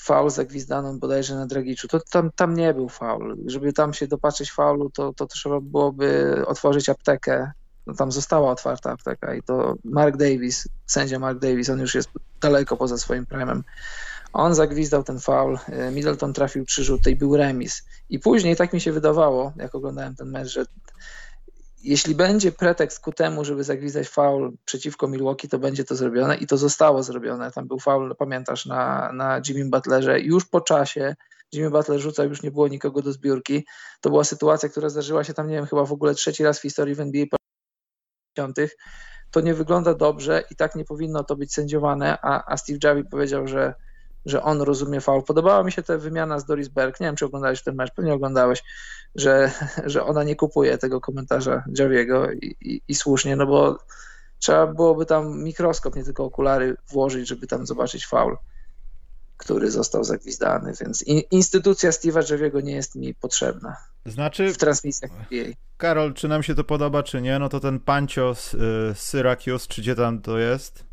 faul 0.00 0.30
zagwizdaną 0.30 0.98
bodajże 0.98 1.34
na 1.34 1.46
Dragiczu, 1.46 1.88
to 1.88 2.00
tam, 2.00 2.30
tam 2.36 2.54
nie 2.54 2.74
był 2.74 2.88
faul. 2.88 3.36
Żeby 3.46 3.72
tam 3.72 3.94
się 3.94 4.06
dopatrzeć 4.06 4.52
faulu, 4.52 4.90
to, 4.90 5.12
to 5.12 5.26
trzeba 5.26 5.60
byłoby 5.60 6.36
otworzyć 6.46 6.88
aptekę. 6.88 7.50
No 7.86 7.94
tam 7.94 8.12
została 8.12 8.50
otwarta 8.50 8.92
apteka 8.92 9.34
i 9.34 9.42
to 9.42 9.74
Mark 9.84 10.16
Davis, 10.16 10.68
sędzia 10.86 11.18
Mark 11.18 11.38
Davis, 11.38 11.70
on 11.70 11.80
już 11.80 11.94
jest 11.94 12.08
daleko 12.40 12.76
poza 12.76 12.98
swoim 12.98 13.26
primem. 13.26 13.64
On 14.32 14.54
zagwizdał 14.54 15.02
ten 15.02 15.18
faul, 15.18 15.58
Middleton 15.92 16.32
trafił 16.32 16.64
trzy 16.64 16.84
rzuty 16.84 17.10
i 17.10 17.16
był 17.16 17.36
remis. 17.36 17.82
I 18.10 18.18
później 18.18 18.56
tak 18.56 18.72
mi 18.72 18.80
się 18.80 18.92
wydawało, 18.92 19.52
jak 19.56 19.74
oglądałem 19.74 20.16
ten 20.16 20.30
mecz, 20.30 20.48
że 20.48 20.64
jeśli 21.82 22.14
będzie 22.14 22.52
pretekst 22.52 23.00
ku 23.00 23.12
temu, 23.12 23.44
żeby 23.44 23.64
zagwizdać 23.64 24.08
faul 24.08 24.52
przeciwko 24.64 25.08
Milwaukee, 25.08 25.48
to 25.48 25.58
będzie 25.58 25.84
to 25.84 25.96
zrobione 25.96 26.36
i 26.36 26.46
to 26.46 26.56
zostało 26.56 27.02
zrobione. 27.02 27.50
Tam 27.52 27.68
był 27.68 27.78
faul, 27.78 28.16
pamiętasz, 28.16 28.66
na, 28.66 29.12
na 29.12 29.40
Jimmy 29.48 29.70
Butlerze. 29.70 30.20
Już 30.20 30.44
po 30.44 30.60
czasie 30.60 31.16
Jimmy 31.52 31.70
Butler 31.70 32.00
rzucał, 32.00 32.28
już 32.28 32.42
nie 32.42 32.50
było 32.50 32.68
nikogo 32.68 33.02
do 33.02 33.12
zbiórki. 33.12 33.66
To 34.00 34.10
była 34.10 34.24
sytuacja, 34.24 34.68
która 34.68 34.88
zdarzyła 34.88 35.24
się 35.24 35.34
tam, 35.34 35.48
nie 35.48 35.54
wiem, 35.54 35.66
chyba 35.66 35.84
w 35.84 35.92
ogóle 35.92 36.14
trzeci 36.14 36.44
raz 36.44 36.58
w 36.58 36.62
historii 36.62 36.94
w 36.94 37.00
NBA 37.00 37.24
to 39.30 39.40
nie 39.40 39.54
wygląda 39.54 39.94
dobrze 39.94 40.42
i 40.50 40.56
tak 40.56 40.74
nie 40.74 40.84
powinno 40.84 41.24
to 41.24 41.36
być 41.36 41.54
sędziowane, 41.54 42.18
a, 42.22 42.52
a 42.52 42.56
Steve 42.56 42.78
Javi 42.84 43.04
powiedział, 43.04 43.48
że 43.48 43.74
że 44.26 44.42
on 44.42 44.62
rozumie 44.62 45.00
faul. 45.00 45.22
Podobała 45.22 45.64
mi 45.64 45.72
się 45.72 45.82
ta 45.82 45.98
wymiana 45.98 46.38
z 46.38 46.44
Doris 46.44 46.68
Berg. 46.68 47.00
Nie 47.00 47.06
wiem, 47.06 47.16
czy 47.16 47.24
oglądałeś 47.24 47.62
ten 47.62 47.74
mecz, 47.74 47.94
pewnie 47.94 48.14
oglądałeś, 48.14 48.62
że, 49.14 49.52
że 49.84 50.04
ona 50.04 50.24
nie 50.24 50.36
kupuje 50.36 50.78
tego 50.78 51.00
komentarza 51.00 51.64
Javiego 51.78 52.32
i, 52.32 52.56
i, 52.60 52.82
i 52.88 52.94
słusznie, 52.94 53.36
no 53.36 53.46
bo 53.46 53.78
trzeba 54.38 54.66
byłoby 54.66 55.06
tam 55.06 55.42
mikroskop, 55.44 55.96
nie 55.96 56.04
tylko 56.04 56.24
okulary 56.24 56.76
włożyć, 56.90 57.28
żeby 57.28 57.46
tam 57.46 57.66
zobaczyć 57.66 58.06
faul, 58.06 58.36
który 59.36 59.70
został 59.70 60.04
zagwizdany, 60.04 60.72
więc 60.80 61.02
in, 61.02 61.20
instytucja 61.30 61.90
Steve'a 61.90 62.30
Javiego 62.32 62.60
nie 62.60 62.72
jest 62.72 62.94
mi 62.94 63.14
potrzebna. 63.14 63.76
Znaczy, 64.06 64.52
w 64.52 64.58
transmisjach 64.58 65.10
NBA. 65.10 65.54
Karol, 65.76 66.14
czy 66.14 66.28
nam 66.28 66.42
się 66.42 66.54
to 66.54 66.64
podoba, 66.64 67.02
czy 67.02 67.22
nie, 67.22 67.38
no 67.38 67.48
to 67.48 67.60
ten 67.60 67.80
Pancio 67.80 68.34
z, 68.34 68.54
y, 68.54 68.58
z 68.94 68.98
Syracuse, 68.98 69.66
czy 69.68 69.82
gdzie 69.82 69.94
tam 69.94 70.22
to 70.22 70.38
jest, 70.38 70.89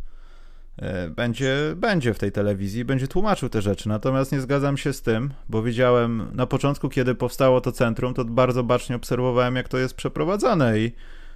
będzie, 1.10 1.74
będzie 1.76 2.14
w 2.14 2.20
tej 2.20 2.32
telewizji, 2.32 2.86
będzie 2.86 3.08
tłumaczył 3.08 3.50
te 3.50 3.62
rzeczy. 3.62 3.90
Natomiast 3.90 4.32
nie 4.32 4.42
zgadzam 4.42 4.78
się 4.78 4.94
z 4.94 5.02
tym, 5.02 5.34
bo 5.50 5.62
widziałem 5.64 6.30
na 6.34 6.46
początku, 6.46 6.90
kiedy 6.90 7.16
powstało 7.16 7.62
to 7.62 7.72
centrum, 7.72 8.14
to 8.14 8.26
bardzo 8.26 8.64
bacznie 8.64 8.96
obserwowałem, 8.96 9.56
jak 9.56 9.70
to 9.70 9.78
jest 9.78 9.94
przeprowadzane 9.94 10.80
i 10.80 10.92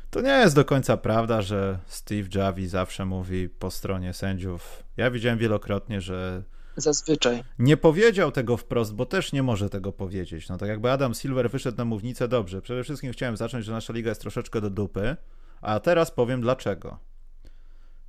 to 0.10 0.22
nie 0.22 0.30
jest 0.30 0.56
do 0.56 0.66
końca 0.66 0.98
prawda, 0.98 1.42
że 1.42 1.80
Steve 1.86 2.28
Javi 2.36 2.68
zawsze 2.68 3.06
mówi 3.06 3.50
po 3.50 3.72
stronie 3.72 4.14
sędziów. 4.14 4.84
Ja 4.98 5.12
widziałem 5.12 5.40
wielokrotnie, 5.40 6.02
że 6.02 6.44
Zazwyczaj. 6.76 7.44
Nie 7.60 7.78
powiedział 7.78 8.32
tego 8.32 8.58
wprost, 8.58 8.96
bo 8.96 9.06
też 9.06 9.34
nie 9.34 9.44
może 9.44 9.70
tego 9.70 9.92
powiedzieć. 9.92 10.50
No 10.50 10.58
tak 10.58 10.70
jakby 10.70 10.92
Adam 10.92 11.14
Silver 11.14 11.52
wyszedł 11.52 11.78
na 11.78 11.86
mównicę, 11.86 12.28
dobrze. 12.28 12.62
Przede 12.62 12.84
wszystkim 12.84 13.12
chciałem 13.12 13.38
zacząć, 13.38 13.66
że 13.66 13.72
nasza 13.72 13.94
liga 13.94 14.10
jest 14.10 14.22
troszeczkę 14.22 14.62
do 14.62 14.70
dupy, 14.70 15.16
a 15.62 15.80
teraz 15.80 16.12
powiem 16.12 16.42
dlaczego. 16.42 17.11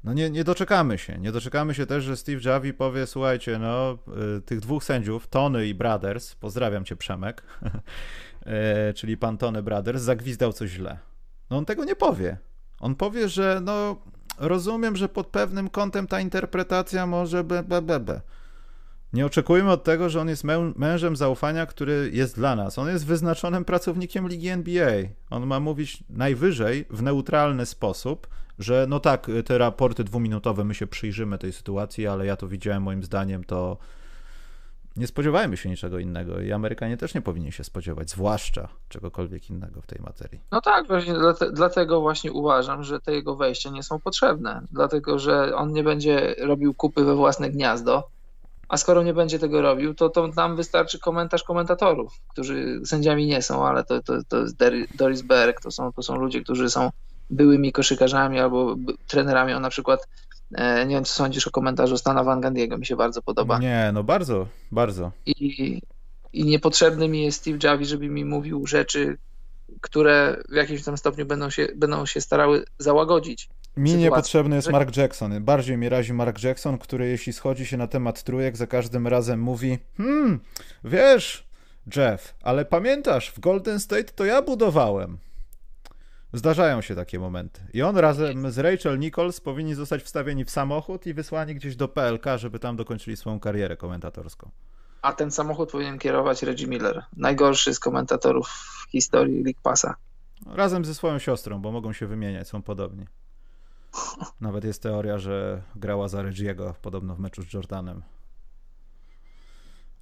No 0.05 0.13
nie, 0.13 0.31
nie 0.31 0.45
doczekamy 0.45 0.99
się. 0.99 1.19
Nie 1.19 1.33
doczekamy 1.33 1.75
się 1.75 1.87
też, 1.87 2.05
że 2.05 2.17
Steve 2.17 2.51
Javi 2.51 2.75
powie, 2.75 3.07
słuchajcie, 3.07 3.59
no, 3.59 3.99
y, 4.39 4.41
tych 4.41 4.61
dwóch 4.61 4.85
sędziów, 4.85 5.29
Tony 5.29 5.67
i 5.67 5.75
Brothers, 5.75 6.35
pozdrawiam 6.35 6.85
cię 6.85 6.97
Przemek, 6.97 7.43
y, 8.91 8.95
czyli 8.95 9.17
pan 9.17 9.39
Tony 9.39 9.63
Brothers, 9.63 10.03
zagwizdał 10.03 10.53
coś 10.53 10.71
źle. 10.71 10.99
No 11.51 11.57
on 11.57 11.65
tego 11.65 11.85
nie 11.85 11.97
powie. 11.97 12.37
On 12.81 12.95
powie, 12.95 13.29
że 13.29 13.61
no, 13.63 14.03
rozumiem, 14.39 14.97
że 14.97 15.09
pod 15.09 15.27
pewnym 15.27 15.71
kątem 15.71 16.07
ta 16.07 16.21
interpretacja 16.21 17.07
może 17.07 17.45
be, 17.45 17.63
be, 17.63 17.83
be, 17.83 18.01
be. 18.01 18.21
Nie 19.13 19.27
oczekujmy 19.27 19.71
od 19.71 19.85
tego, 19.85 20.09
że 20.09 20.21
on 20.21 20.29
jest 20.29 20.45
mę 20.45 20.73
mężem 20.77 21.17
zaufania, 21.17 21.67
który 21.67 22.11
jest 22.13 22.37
dla 22.37 22.57
nas. 22.57 22.79
On 22.79 22.89
jest 22.89 23.07
wyznaczonym 23.07 23.65
pracownikiem 23.65 24.29
ligi 24.29 24.49
NBA. 24.49 24.93
On 25.31 25.47
ma 25.47 25.61
mówić 25.61 26.05
najwyżej 26.11 26.85
w 26.91 27.03
neutralny 27.03 27.67
sposób, 27.67 28.27
że 28.59 28.87
no 28.89 29.01
tak, 29.01 29.31
te 29.45 29.59
raporty 29.59 30.05
dwuminutowe, 30.05 30.65
my 30.65 30.75
się 30.75 30.87
przyjrzymy 30.87 31.39
tej 31.39 31.53
sytuacji, 31.53 32.07
ale 32.07 32.27
ja 32.27 32.37
to 32.37 32.49
widziałem, 32.49 32.83
moim 32.83 33.03
zdaniem 33.03 33.45
to 33.45 33.79
nie 34.97 35.07
spodziewajmy 35.07 35.57
się 35.57 35.69
niczego 35.69 35.99
innego 35.99 36.41
i 36.41 36.53
Amerykanie 36.53 36.97
też 36.97 37.15
nie 37.15 37.23
powinni 37.23 37.53
się 37.53 37.65
spodziewać, 37.65 38.11
zwłaszcza 38.11 38.69
czegokolwiek 38.89 39.51
innego 39.51 39.81
w 39.81 39.87
tej 39.87 40.01
materii. 40.03 40.41
No 40.51 40.61
tak, 40.61 40.87
właśnie 40.87 41.15
dlatego 41.53 42.01
właśnie 42.01 42.33
uważam, 42.33 42.83
że 42.83 43.01
te 43.01 43.15
jego 43.15 43.37
wejścia 43.37 43.71
nie 43.71 43.83
są 43.83 44.01
potrzebne, 44.01 44.63
dlatego 44.73 45.19
że 45.19 45.57
on 45.57 45.73
nie 45.73 45.85
będzie 45.85 46.35
robił 46.39 46.75
kupy 46.75 47.05
we 47.05 47.15
własne 47.15 47.51
gniazdo, 47.51 48.09
a 48.73 48.77
skoro 48.77 49.03
nie 49.03 49.15
będzie 49.15 49.39
tego 49.39 49.63
robił, 49.63 49.95
to, 49.95 50.09
to 50.09 50.29
nam 50.29 50.57
wystarczy 50.57 50.99
komentarz 50.99 51.43
komentatorów, 51.43 52.21
którzy 52.29 52.81
sędziami 52.85 53.27
nie 53.27 53.43
są, 53.43 53.67
ale 53.67 53.85
to, 53.85 54.03
to, 54.03 54.15
to 54.29 54.37
jest 54.41 54.57
Doris 54.97 55.23
Berg, 55.23 55.61
to 55.61 55.71
są, 55.71 55.93
to 55.93 56.03
są 56.03 56.17
ludzie, 56.17 56.41
którzy 56.41 56.71
są 56.71 56.91
byłymi 57.31 57.73
koszykarzami 57.73 58.41
albo 58.41 58.77
trenerami. 59.07 59.53
On 59.53 59.63
na 59.63 59.71
przykład, 59.71 60.09
e, 60.55 60.87
nie 60.87 60.95
wiem, 60.95 61.05
co 61.05 61.13
sądzisz 61.13 61.47
o 61.47 61.51
komentarzu 61.51 61.97
Stana 61.97 62.25
Van 62.25 62.41
Gandiego, 62.41 62.79
mi 62.79 62.87
się 62.87 62.97
bardzo 62.97 63.23
podoba. 63.23 63.59
Nie, 63.59 63.91
no 63.95 64.05
bardzo, 64.05 64.47
bardzo. 64.71 65.13
I, 65.27 65.81
i 66.33 66.45
niepotrzebny 66.45 67.09
mi 67.09 67.25
jest 67.25 67.41
Steve 67.41 67.59
Javi, 67.63 67.87
żeby 67.87 68.09
mi 68.09 68.25
mówił 68.25 68.67
rzeczy, 68.67 69.19
które 69.81 70.43
w 70.49 70.55
jakimś 70.55 70.85
tam 70.85 70.97
stopniu 70.97 71.27
będą 71.27 71.51
się, 71.51 71.69
będą 71.77 72.07
się 72.07 72.21
starały 72.21 72.65
załagodzić. 72.79 73.49
Mi 73.77 73.95
niepotrzebny 73.95 74.57
jest 74.57 74.71
Mark 74.71 74.97
Jackson. 74.97 75.45
Bardziej 75.45 75.77
mi 75.77 75.89
razi 75.89 76.13
Mark 76.13 76.43
Jackson, 76.43 76.79
który 76.79 77.09
jeśli 77.09 77.33
schodzi 77.33 77.67
się 77.67 77.77
na 77.77 77.87
temat 77.87 78.23
trójek, 78.23 78.57
za 78.57 78.67
każdym 78.67 79.07
razem 79.07 79.41
mówi 79.41 79.79
hmm, 79.97 80.41
wiesz, 80.85 81.49
Jeff, 81.97 82.35
ale 82.43 82.65
pamiętasz, 82.65 83.31
w 83.31 83.41
Golden 83.41 83.81
State 83.81 84.05
to 84.05 84.25
ja 84.25 84.43
budowałem. 84.43 85.19
Zdarzają 86.33 86.81
się 86.81 86.95
takie 86.95 87.19
momenty. 87.19 87.61
I 87.73 87.83
on 87.83 87.97
razem 87.97 88.51
z 88.51 88.59
Rachel 88.59 88.99
Nichols 88.99 89.41
powinni 89.41 89.75
zostać 89.75 90.03
wstawieni 90.03 90.45
w 90.45 90.51
samochód 90.51 91.07
i 91.07 91.15
wysłani 91.15 91.55
gdzieś 91.55 91.77
do 91.77 91.89
PLK, 91.89 92.25
żeby 92.37 92.59
tam 92.59 92.77
dokończyli 92.77 93.17
swoją 93.17 93.41
karierę 93.41 93.77
komentatorską. 93.77 94.51
A 95.03 95.13
ten 95.13 95.31
samochód 95.31 95.73
powinien 95.73 95.99
kierować 95.99 96.43
Reggie 96.43 96.67
Miller, 96.67 97.05
najgorszy 97.17 97.75
z 97.75 97.79
komentatorów 97.79 98.49
w 98.49 98.91
historii 98.91 99.45
League 99.45 99.61
Passa. 99.63 99.95
Razem 100.47 100.85
ze 100.85 100.95
swoją 100.95 101.19
siostrą, 101.19 101.63
bo 101.63 101.73
mogą 101.73 101.93
się 101.93 102.07
wymieniać, 102.07 102.49
są 102.49 102.63
podobni. 102.63 103.07
Nawet 104.41 104.65
jest 104.65 104.83
teoria, 104.83 105.19
że 105.19 105.63
grała 105.77 106.09
za 106.09 106.23
Reggiego 106.23 106.75
podobno 106.83 107.15
w 107.15 107.19
meczu 107.19 107.43
z 107.43 107.53
Jordanem. 107.53 108.03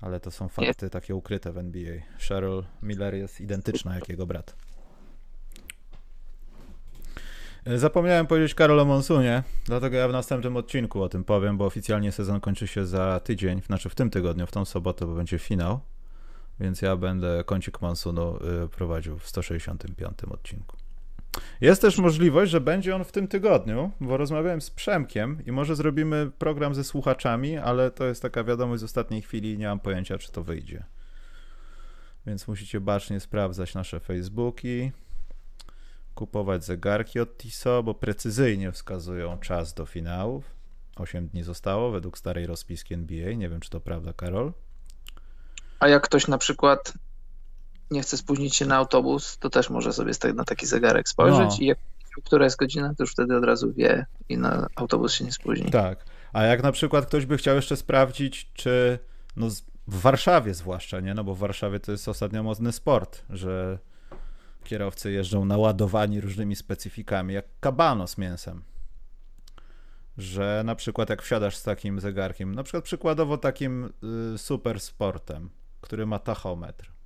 Ale 0.00 0.20
to 0.20 0.30
są 0.30 0.48
fakty 0.48 0.90
takie 0.90 1.14
ukryte 1.14 1.52
w 1.52 1.58
NBA. 1.58 1.94
Cheryl 2.28 2.64
Miller 2.82 3.14
jest 3.14 3.40
identyczna 3.40 3.94
jak 3.94 4.08
jego 4.08 4.26
brat. 4.26 4.56
Zapomniałem 7.66 8.26
powiedzieć 8.26 8.54
Karol 8.54 8.80
o 8.80 8.84
Monsunie, 8.84 9.42
dlatego 9.64 9.96
ja 9.96 10.08
w 10.08 10.12
następnym 10.12 10.56
odcinku 10.56 11.02
o 11.02 11.08
tym 11.08 11.24
powiem, 11.24 11.58
bo 11.58 11.66
oficjalnie 11.66 12.12
sezon 12.12 12.40
kończy 12.40 12.66
się 12.66 12.86
za 12.86 13.20
tydzień, 13.20 13.62
znaczy 13.66 13.88
w 13.88 13.94
tym 13.94 14.10
tygodniu, 14.10 14.46
w 14.46 14.52
tą 14.52 14.64
sobotę, 14.64 15.06
bo 15.06 15.14
będzie 15.14 15.38
finał, 15.38 15.80
więc 16.60 16.82
ja 16.82 16.96
będę 16.96 17.44
kącik 17.46 17.82
Monsunu 17.82 18.36
y, 18.64 18.68
prowadził 18.68 19.18
w 19.18 19.28
165 19.28 20.18
odcinku. 20.30 20.80
Jest 21.61 21.82
też 21.82 21.98
możliwość, 21.98 22.51
że 22.51 22.61
będzie 22.61 22.97
on 22.97 23.05
w 23.05 23.12
tym 23.12 23.28
tygodniu, 23.28 23.90
bo 24.01 24.16
rozmawiałem 24.16 24.61
z 24.61 24.70
Przemkiem 24.70 25.43
i 25.47 25.52
może 25.52 25.77
zrobimy 25.77 26.31
program 26.39 26.74
ze 26.74 26.85
słuchaczami, 26.85 27.57
ale 27.57 27.90
to 27.90 28.05
jest 28.05 28.23
taka 28.23 28.44
wiadomość 28.44 28.81
z 28.81 28.85
ostatniej 28.85 29.23
chwili 29.23 29.52
i 29.52 29.59
nie 29.59 29.66
mam 29.66 29.81
pojęcia, 29.81 30.19
czy 30.19 30.32
to 30.32 30.43
wyjdzie. 30.43 30.85
Więc 32.27 32.48
musicie 32.48 32.81
bacznie 32.81 33.20
sprawdzać 33.20 33.74
nasze 33.74 34.01
Facebooki, 34.01 34.93
kupować 36.15 36.65
zegarki 36.65 37.20
od 37.20 37.39
Tissot, 37.39 37.85
bo 37.85 37.94
precyzyjnie 37.94 38.73
wskazują 38.73 39.39
czas 39.39 39.74
do 39.74 39.86
finałów. 39.86 40.44
8 40.97 41.28
dni 41.28 41.43
zostało 41.43 41.90
według 41.90 42.19
starej 42.19 42.47
rozpiski 42.47 42.94
NBA. 42.94 43.32
Nie 43.32 43.48
wiem, 43.48 43.61
czy 43.61 43.70
to 43.70 43.81
prawda, 43.81 44.12
Karol. 44.12 44.52
A 45.81 45.89
jak 45.89 46.02
ktoś 46.02 46.28
na 46.28 46.39
przykład 46.39 46.93
nie 47.90 48.02
chce 48.02 48.16
spóźnić 48.16 48.56
się 48.56 48.66
na 48.66 48.76
autobus, 48.76 49.38
to 49.38 49.50
też 49.50 49.70
może 49.70 49.92
sobie 49.92 50.12
na 50.34 50.44
taki 50.44 50.66
zegarek 50.66 51.08
spojrzeć 51.08 51.50
no. 51.50 51.56
i 51.60 51.66
jak 51.66 51.78
która 52.24 52.44
jest 52.44 52.56
godzina, 52.56 52.94
to 52.94 53.02
już 53.02 53.12
wtedy 53.12 53.36
od 53.36 53.44
razu 53.44 53.72
wie 53.72 54.06
i 54.28 54.38
na 54.38 54.66
autobus 54.76 55.12
się 55.12 55.24
nie 55.24 55.32
spóźni. 55.32 55.70
Tak. 55.70 56.04
A 56.32 56.42
jak 56.42 56.62
na 56.62 56.72
przykład 56.72 57.06
ktoś 57.06 57.26
by 57.26 57.36
chciał 57.36 57.56
jeszcze 57.56 57.76
sprawdzić, 57.76 58.50
czy 58.54 58.98
no 59.36 59.48
w 59.86 60.00
Warszawie 60.00 60.54
zwłaszcza, 60.54 61.00
nie? 61.00 61.14
No 61.14 61.24
bo 61.24 61.34
w 61.34 61.38
Warszawie 61.38 61.80
to 61.80 61.92
jest 61.92 62.08
ostatnio 62.08 62.42
modny 62.42 62.72
sport, 62.72 63.22
że 63.30 63.78
kierowcy 64.64 65.12
jeżdżą 65.12 65.44
naładowani 65.44 66.20
różnymi 66.20 66.56
specyfikami, 66.56 67.34
jak 67.34 67.44
kabano 67.60 68.06
z 68.06 68.18
mięsem. 68.18 68.62
Że 70.18 70.62
na 70.64 70.74
przykład 70.74 71.10
jak 71.10 71.22
wsiadasz 71.22 71.56
z 71.56 71.62
takim 71.62 72.00
zegarkiem, 72.00 72.54
na 72.54 72.62
przykład 72.62 72.84
przykładowo 72.84 73.38
takim 73.38 73.92
y, 74.34 74.38
super 74.38 74.80
sportem, 74.80 75.50
który 75.80 76.06
ma 76.06 76.18
tachometr 76.18 76.99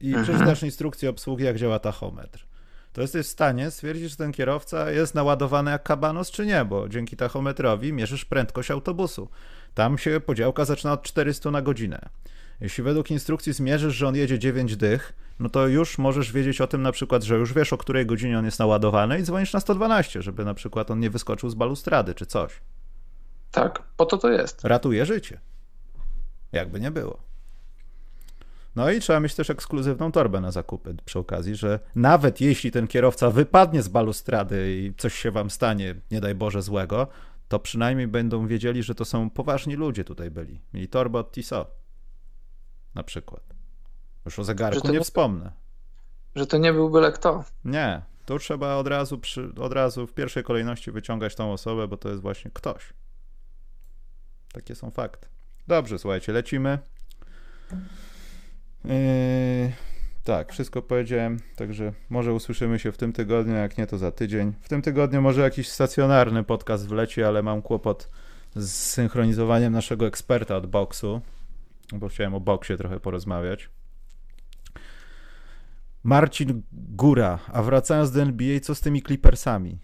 i 0.00 0.08
mhm. 0.08 0.24
przeczytasz 0.24 0.62
instrukcję 0.62 1.10
obsługi, 1.10 1.44
jak 1.44 1.56
działa 1.56 1.78
tachometr, 1.78 2.46
to 2.92 3.00
jesteś 3.00 3.26
w 3.26 3.30
stanie 3.30 3.70
stwierdzić, 3.70 4.10
czy 4.10 4.16
ten 4.16 4.32
kierowca 4.32 4.90
jest 4.90 5.14
naładowany 5.14 5.70
jak 5.70 5.82
kabanos, 5.82 6.30
czy 6.30 6.46
nie, 6.46 6.64
bo 6.64 6.88
dzięki 6.88 7.16
tachometrowi 7.16 7.92
mierzysz 7.92 8.24
prędkość 8.24 8.70
autobusu. 8.70 9.28
Tam 9.74 9.98
się 9.98 10.20
podziałka 10.20 10.64
zaczyna 10.64 10.92
od 10.92 11.02
400 11.02 11.50
na 11.50 11.62
godzinę. 11.62 12.08
Jeśli 12.60 12.84
według 12.84 13.10
instrukcji 13.10 13.52
zmierzysz, 13.52 13.94
że 13.94 14.08
on 14.08 14.16
jedzie 14.16 14.38
9 14.38 14.76
dych, 14.76 15.12
no 15.38 15.48
to 15.48 15.68
już 15.68 15.98
możesz 15.98 16.32
wiedzieć 16.32 16.60
o 16.60 16.66
tym 16.66 16.82
na 16.82 16.92
przykład, 16.92 17.22
że 17.22 17.34
już 17.34 17.52
wiesz, 17.52 17.72
o 17.72 17.78
której 17.78 18.06
godzinie 18.06 18.38
on 18.38 18.44
jest 18.44 18.58
naładowany 18.58 19.18
i 19.18 19.22
dzwonisz 19.22 19.52
na 19.52 19.60
112, 19.60 20.22
żeby 20.22 20.44
na 20.44 20.54
przykład 20.54 20.90
on 20.90 21.00
nie 21.00 21.10
wyskoczył 21.10 21.50
z 21.50 21.54
balustrady 21.54 22.14
czy 22.14 22.26
coś. 22.26 22.60
Tak, 23.50 23.82
po 23.96 24.06
to 24.06 24.18
to 24.18 24.30
jest. 24.30 24.64
Ratuje 24.64 25.06
życie. 25.06 25.40
Jakby 26.52 26.80
nie 26.80 26.90
było. 26.90 27.25
No 28.76 28.90
i 28.90 29.00
trzeba 29.00 29.20
mieć 29.20 29.34
też 29.34 29.50
ekskluzywną 29.50 30.12
torbę 30.12 30.40
na 30.40 30.50
zakupy 30.50 30.94
przy 31.04 31.18
okazji, 31.18 31.56
że 31.56 31.80
nawet 31.94 32.40
jeśli 32.40 32.70
ten 32.70 32.86
kierowca 32.86 33.30
wypadnie 33.30 33.82
z 33.82 33.88
balustrady 33.88 34.76
i 34.76 34.94
coś 34.98 35.14
się 35.14 35.30
wam 35.30 35.50
stanie, 35.50 35.94
nie 36.10 36.20
daj 36.20 36.34
Boże 36.34 36.62
złego, 36.62 37.08
to 37.48 37.58
przynajmniej 37.58 38.08
będą 38.08 38.46
wiedzieli, 38.46 38.82
że 38.82 38.94
to 38.94 39.04
są 39.04 39.30
poważni 39.30 39.76
ludzie 39.76 40.04
tutaj 40.04 40.30
byli. 40.30 40.60
Mieli 40.74 40.88
torbę 40.88 41.18
od 41.18 41.32
Tissot 41.32 41.70
na 42.94 43.02
przykład. 43.02 43.42
Już 44.24 44.38
o 44.38 44.44
zegarku 44.44 44.88
nie, 44.88 44.94
nie, 44.94 45.00
wspomnę. 45.00 45.52
Że 46.34 46.46
to 46.46 46.58
nie 46.58 46.72
był 46.72 46.90
byle 46.90 47.12
kto. 47.12 47.44
Nie, 47.64 48.02
tu 48.26 48.38
trzeba 48.38 48.74
od 48.74 48.86
razu, 48.86 49.18
przy, 49.18 49.52
od 49.60 49.72
razu 49.72 50.06
w 50.06 50.14
pierwszej 50.14 50.44
kolejności 50.44 50.92
wyciągać 50.92 51.34
tą 51.34 51.52
osobę, 51.52 51.88
bo 51.88 51.96
to 51.96 52.08
jest 52.08 52.22
właśnie 52.22 52.50
ktoś. 52.54 52.92
Takie 54.52 54.74
są 54.74 54.90
fakty. 54.90 55.28
Dobrze, 55.66 55.98
słuchajcie, 55.98 56.32
lecimy. 56.32 56.78
Yy, 58.86 59.72
tak, 60.24 60.52
wszystko 60.52 60.82
powiedziałem, 60.82 61.38
także 61.56 61.92
może 62.10 62.32
usłyszymy 62.32 62.78
się 62.78 62.92
w 62.92 62.96
tym 62.96 63.12
tygodniu, 63.12 63.54
jak 63.54 63.78
nie 63.78 63.86
to 63.86 63.98
za 63.98 64.12
tydzień. 64.12 64.52
W 64.60 64.68
tym 64.68 64.82
tygodniu 64.82 65.22
może 65.22 65.40
jakiś 65.40 65.68
stacjonarny 65.68 66.44
podcast 66.44 66.88
wleci, 66.88 67.22
ale 67.22 67.42
mam 67.42 67.62
kłopot 67.62 68.10
z 68.56 68.70
synchronizowaniem 68.70 69.72
naszego 69.72 70.06
eksperta 70.06 70.56
od 70.56 70.66
boksu, 70.66 71.20
bo 71.92 72.08
chciałem 72.08 72.34
o 72.34 72.40
boksie 72.40 72.76
trochę 72.76 73.00
porozmawiać. 73.00 73.70
Marcin 76.02 76.62
Góra, 76.72 77.38
a 77.52 77.62
wracając 77.62 78.10
do 78.10 78.22
NBA, 78.22 78.60
co 78.60 78.74
z 78.74 78.80
tymi 78.80 79.02
Clippersami? 79.02 79.78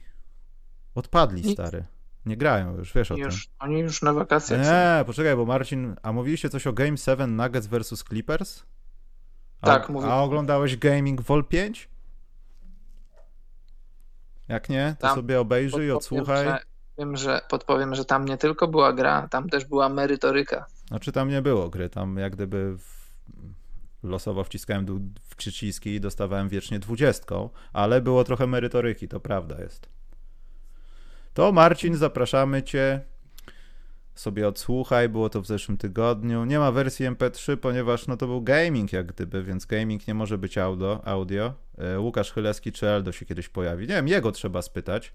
Odpadli, 0.95 1.53
stary. 1.53 1.85
Nie 2.27 2.37
grają 2.37 2.77
już, 2.77 2.93
wiesz 2.93 3.13
o 3.13 3.17
już, 3.17 3.47
tym. 3.47 3.55
Oni 3.59 3.81
już 3.81 4.03
na 4.03 4.13
wakacjach 4.13 4.61
Nie, 4.61 5.05
poczekaj, 5.05 5.37
bo 5.37 5.47
Marcin, 5.47 5.97
a 6.03 6.13
mówiliście 6.13 6.49
coś 6.49 6.67
o 6.67 6.73
Game 6.73 6.97
7 6.97 7.37
Nuggets 7.37 7.67
versus 7.67 8.05
Clippers? 8.05 8.65
A, 9.63 9.67
tak, 9.67 9.89
mówię. 9.89 10.07
A 10.07 10.23
oglądałeś 10.23 10.77
Gaming 10.77 11.21
Vol 11.21 11.45
5? 11.45 11.89
Jak 14.49 14.69
nie, 14.69 14.97
to 14.99 15.07
tam 15.07 15.17
sobie 15.17 15.41
obejrzyj, 15.41 15.93
odsłuchaj. 15.93 16.45
Że, 16.45 16.59
wiem, 16.99 17.17
że 17.17 17.41
podpowiem, 17.49 17.95
że 17.95 18.05
tam 18.05 18.25
nie 18.25 18.37
tylko 18.37 18.69
była 18.69 18.93
gra, 18.93 19.29
tam 19.29 19.49
też 19.49 19.65
była 19.65 19.89
merytoryka. 19.89 20.67
Znaczy 20.89 21.13
tam 21.13 21.29
nie 21.29 21.43
było 21.43 21.69
gry, 21.69 21.89
tam 21.89 22.17
jak 22.17 22.33
gdyby 22.33 22.77
w, 22.79 23.13
losowo 24.03 24.45
wciskałem 24.45 25.13
w 25.23 25.37
przyciski 25.37 25.91
i 25.91 26.01
dostawałem 26.01 26.49
wiecznie 26.49 26.79
dwudziestką, 26.79 27.51
ale 27.73 28.01
było 28.01 28.25
trochę 28.25 28.47
merytoryki, 28.47 29.09
to 29.09 29.21
prawda 29.21 29.61
jest. 29.61 29.89
To 31.35 31.53
Marcin, 31.53 31.97
zapraszamy 31.97 32.63
Cię. 32.63 33.01
Sobie 34.15 34.49
odsłuchaj, 34.49 35.09
było 35.09 35.29
to 35.29 35.43
w 35.43 35.47
zeszłym 35.47 35.79
tygodniu. 35.79 36.45
Nie 36.45 36.59
ma 36.59 36.73
wersji 36.73 37.07
MP3, 37.07 37.57
ponieważ 37.57 38.07
no 38.07 38.17
to 38.17 38.27
był 38.27 38.43
gaming 38.43 38.93
jak 38.93 39.07
gdyby, 39.07 39.43
więc 39.43 39.67
gaming 39.67 40.09
nie 40.09 40.15
może 40.15 40.39
być 40.39 40.59
audio. 40.59 41.01
audio. 41.05 41.55
E, 41.79 42.01
Łukasz 42.01 42.33
Chylewski 42.33 42.73
czy 42.73 42.89
Eldo 42.89 43.13
się 43.13 43.27
kiedyś 43.27 43.49
pojawi. 43.49 43.87
Nie 43.87 43.95
wiem, 43.95 44.09
jego 44.09 44.33
trzeba 44.33 44.63
spytać 44.63 45.13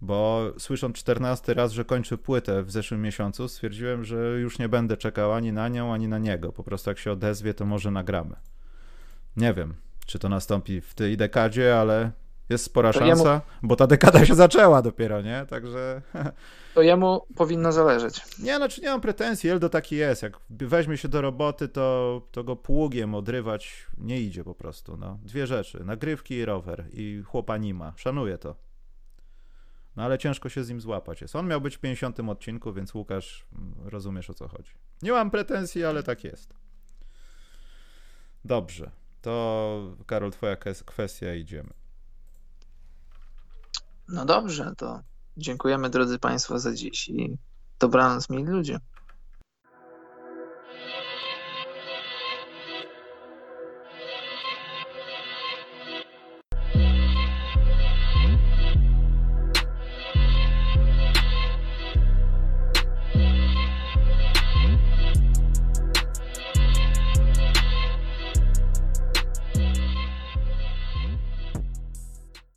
bo 0.00 0.52
słysząc 0.58 0.96
14 0.96 1.54
raz, 1.54 1.72
że 1.72 1.84
kończy 1.84 2.18
płytę 2.18 2.62
w 2.62 2.70
zeszłym 2.70 3.02
miesiącu, 3.02 3.48
stwierdziłem, 3.48 4.04
że 4.04 4.16
już 4.16 4.58
nie 4.58 4.68
będę 4.68 4.96
czekał 4.96 5.32
ani 5.32 5.52
na 5.52 5.68
nią, 5.68 5.92
ani 5.92 6.08
na 6.08 6.18
niego. 6.18 6.52
Po 6.52 6.64
prostu 6.64 6.90
jak 6.90 6.98
się 6.98 7.12
odezwie, 7.12 7.54
to 7.54 7.66
może 7.66 7.90
nagramy. 7.90 8.36
Nie 9.36 9.54
wiem, 9.54 9.74
czy 10.06 10.18
to 10.18 10.28
nastąpi 10.28 10.80
w 10.80 10.94
tej 10.94 11.16
dekadzie, 11.16 11.78
ale 11.78 12.12
jest 12.50 12.64
spora 12.64 12.92
to 12.92 12.98
szansa, 12.98 13.30
jemu... 13.30 13.40
bo 13.62 13.76
ta 13.76 13.86
dekada 13.86 14.26
się 14.26 14.34
zaczęła 14.34 14.82
dopiero, 14.82 15.22
nie? 15.22 15.46
Także. 15.48 16.02
To 16.74 16.82
jemu 16.82 17.26
powinno 17.36 17.72
zależeć. 17.72 18.38
Nie, 18.38 18.56
znaczy 18.56 18.80
nie 18.80 18.88
mam 18.88 19.00
pretensji, 19.00 19.50
Eldo 19.50 19.68
taki 19.68 19.96
jest. 19.96 20.22
Jak 20.22 20.38
weźmie 20.50 20.96
się 20.96 21.08
do 21.08 21.20
roboty, 21.20 21.68
to, 21.68 22.22
to 22.30 22.44
go 22.44 22.56
pługiem 22.56 23.14
odrywać 23.14 23.86
nie 23.98 24.20
idzie 24.20 24.44
po 24.44 24.54
prostu. 24.54 24.96
No. 24.96 25.18
Dwie 25.22 25.46
rzeczy: 25.46 25.84
nagrywki 25.84 26.34
i 26.34 26.44
rower. 26.44 26.84
I 26.92 27.22
chłopanima. 27.26 27.92
Szanuję 27.96 28.38
to. 28.38 28.56
No 29.96 30.02
ale 30.02 30.18
ciężko 30.18 30.48
się 30.48 30.64
z 30.64 30.68
nim 30.68 30.80
złapać 30.80 31.20
jest. 31.20 31.36
On 31.36 31.48
miał 31.48 31.60
być 31.60 31.76
w 31.76 31.80
50 31.80 32.20
odcinku, 32.20 32.72
więc 32.72 32.94
Łukasz, 32.94 33.46
mm, 33.52 33.74
rozumiesz 33.84 34.30
o 34.30 34.34
co 34.34 34.48
chodzi. 34.48 34.72
Nie 35.02 35.12
mam 35.12 35.30
pretensji, 35.30 35.84
ale 35.84 36.02
tak 36.02 36.24
jest. 36.24 36.54
Dobrze. 38.44 38.90
To 39.22 39.96
Karol, 40.06 40.30
twoja 40.30 40.56
kwestia, 40.84 41.34
idziemy. 41.34 41.79
No 44.12 44.24
dobrze, 44.24 44.72
to 44.76 45.00
dziękujemy 45.36 45.90
drodzy 45.90 46.18
Państwo 46.18 46.58
za 46.58 46.74
dziś 46.74 47.08
i 47.08 47.36
dobranoc, 47.78 48.30
mili 48.30 48.44
ludzie. 48.44 48.80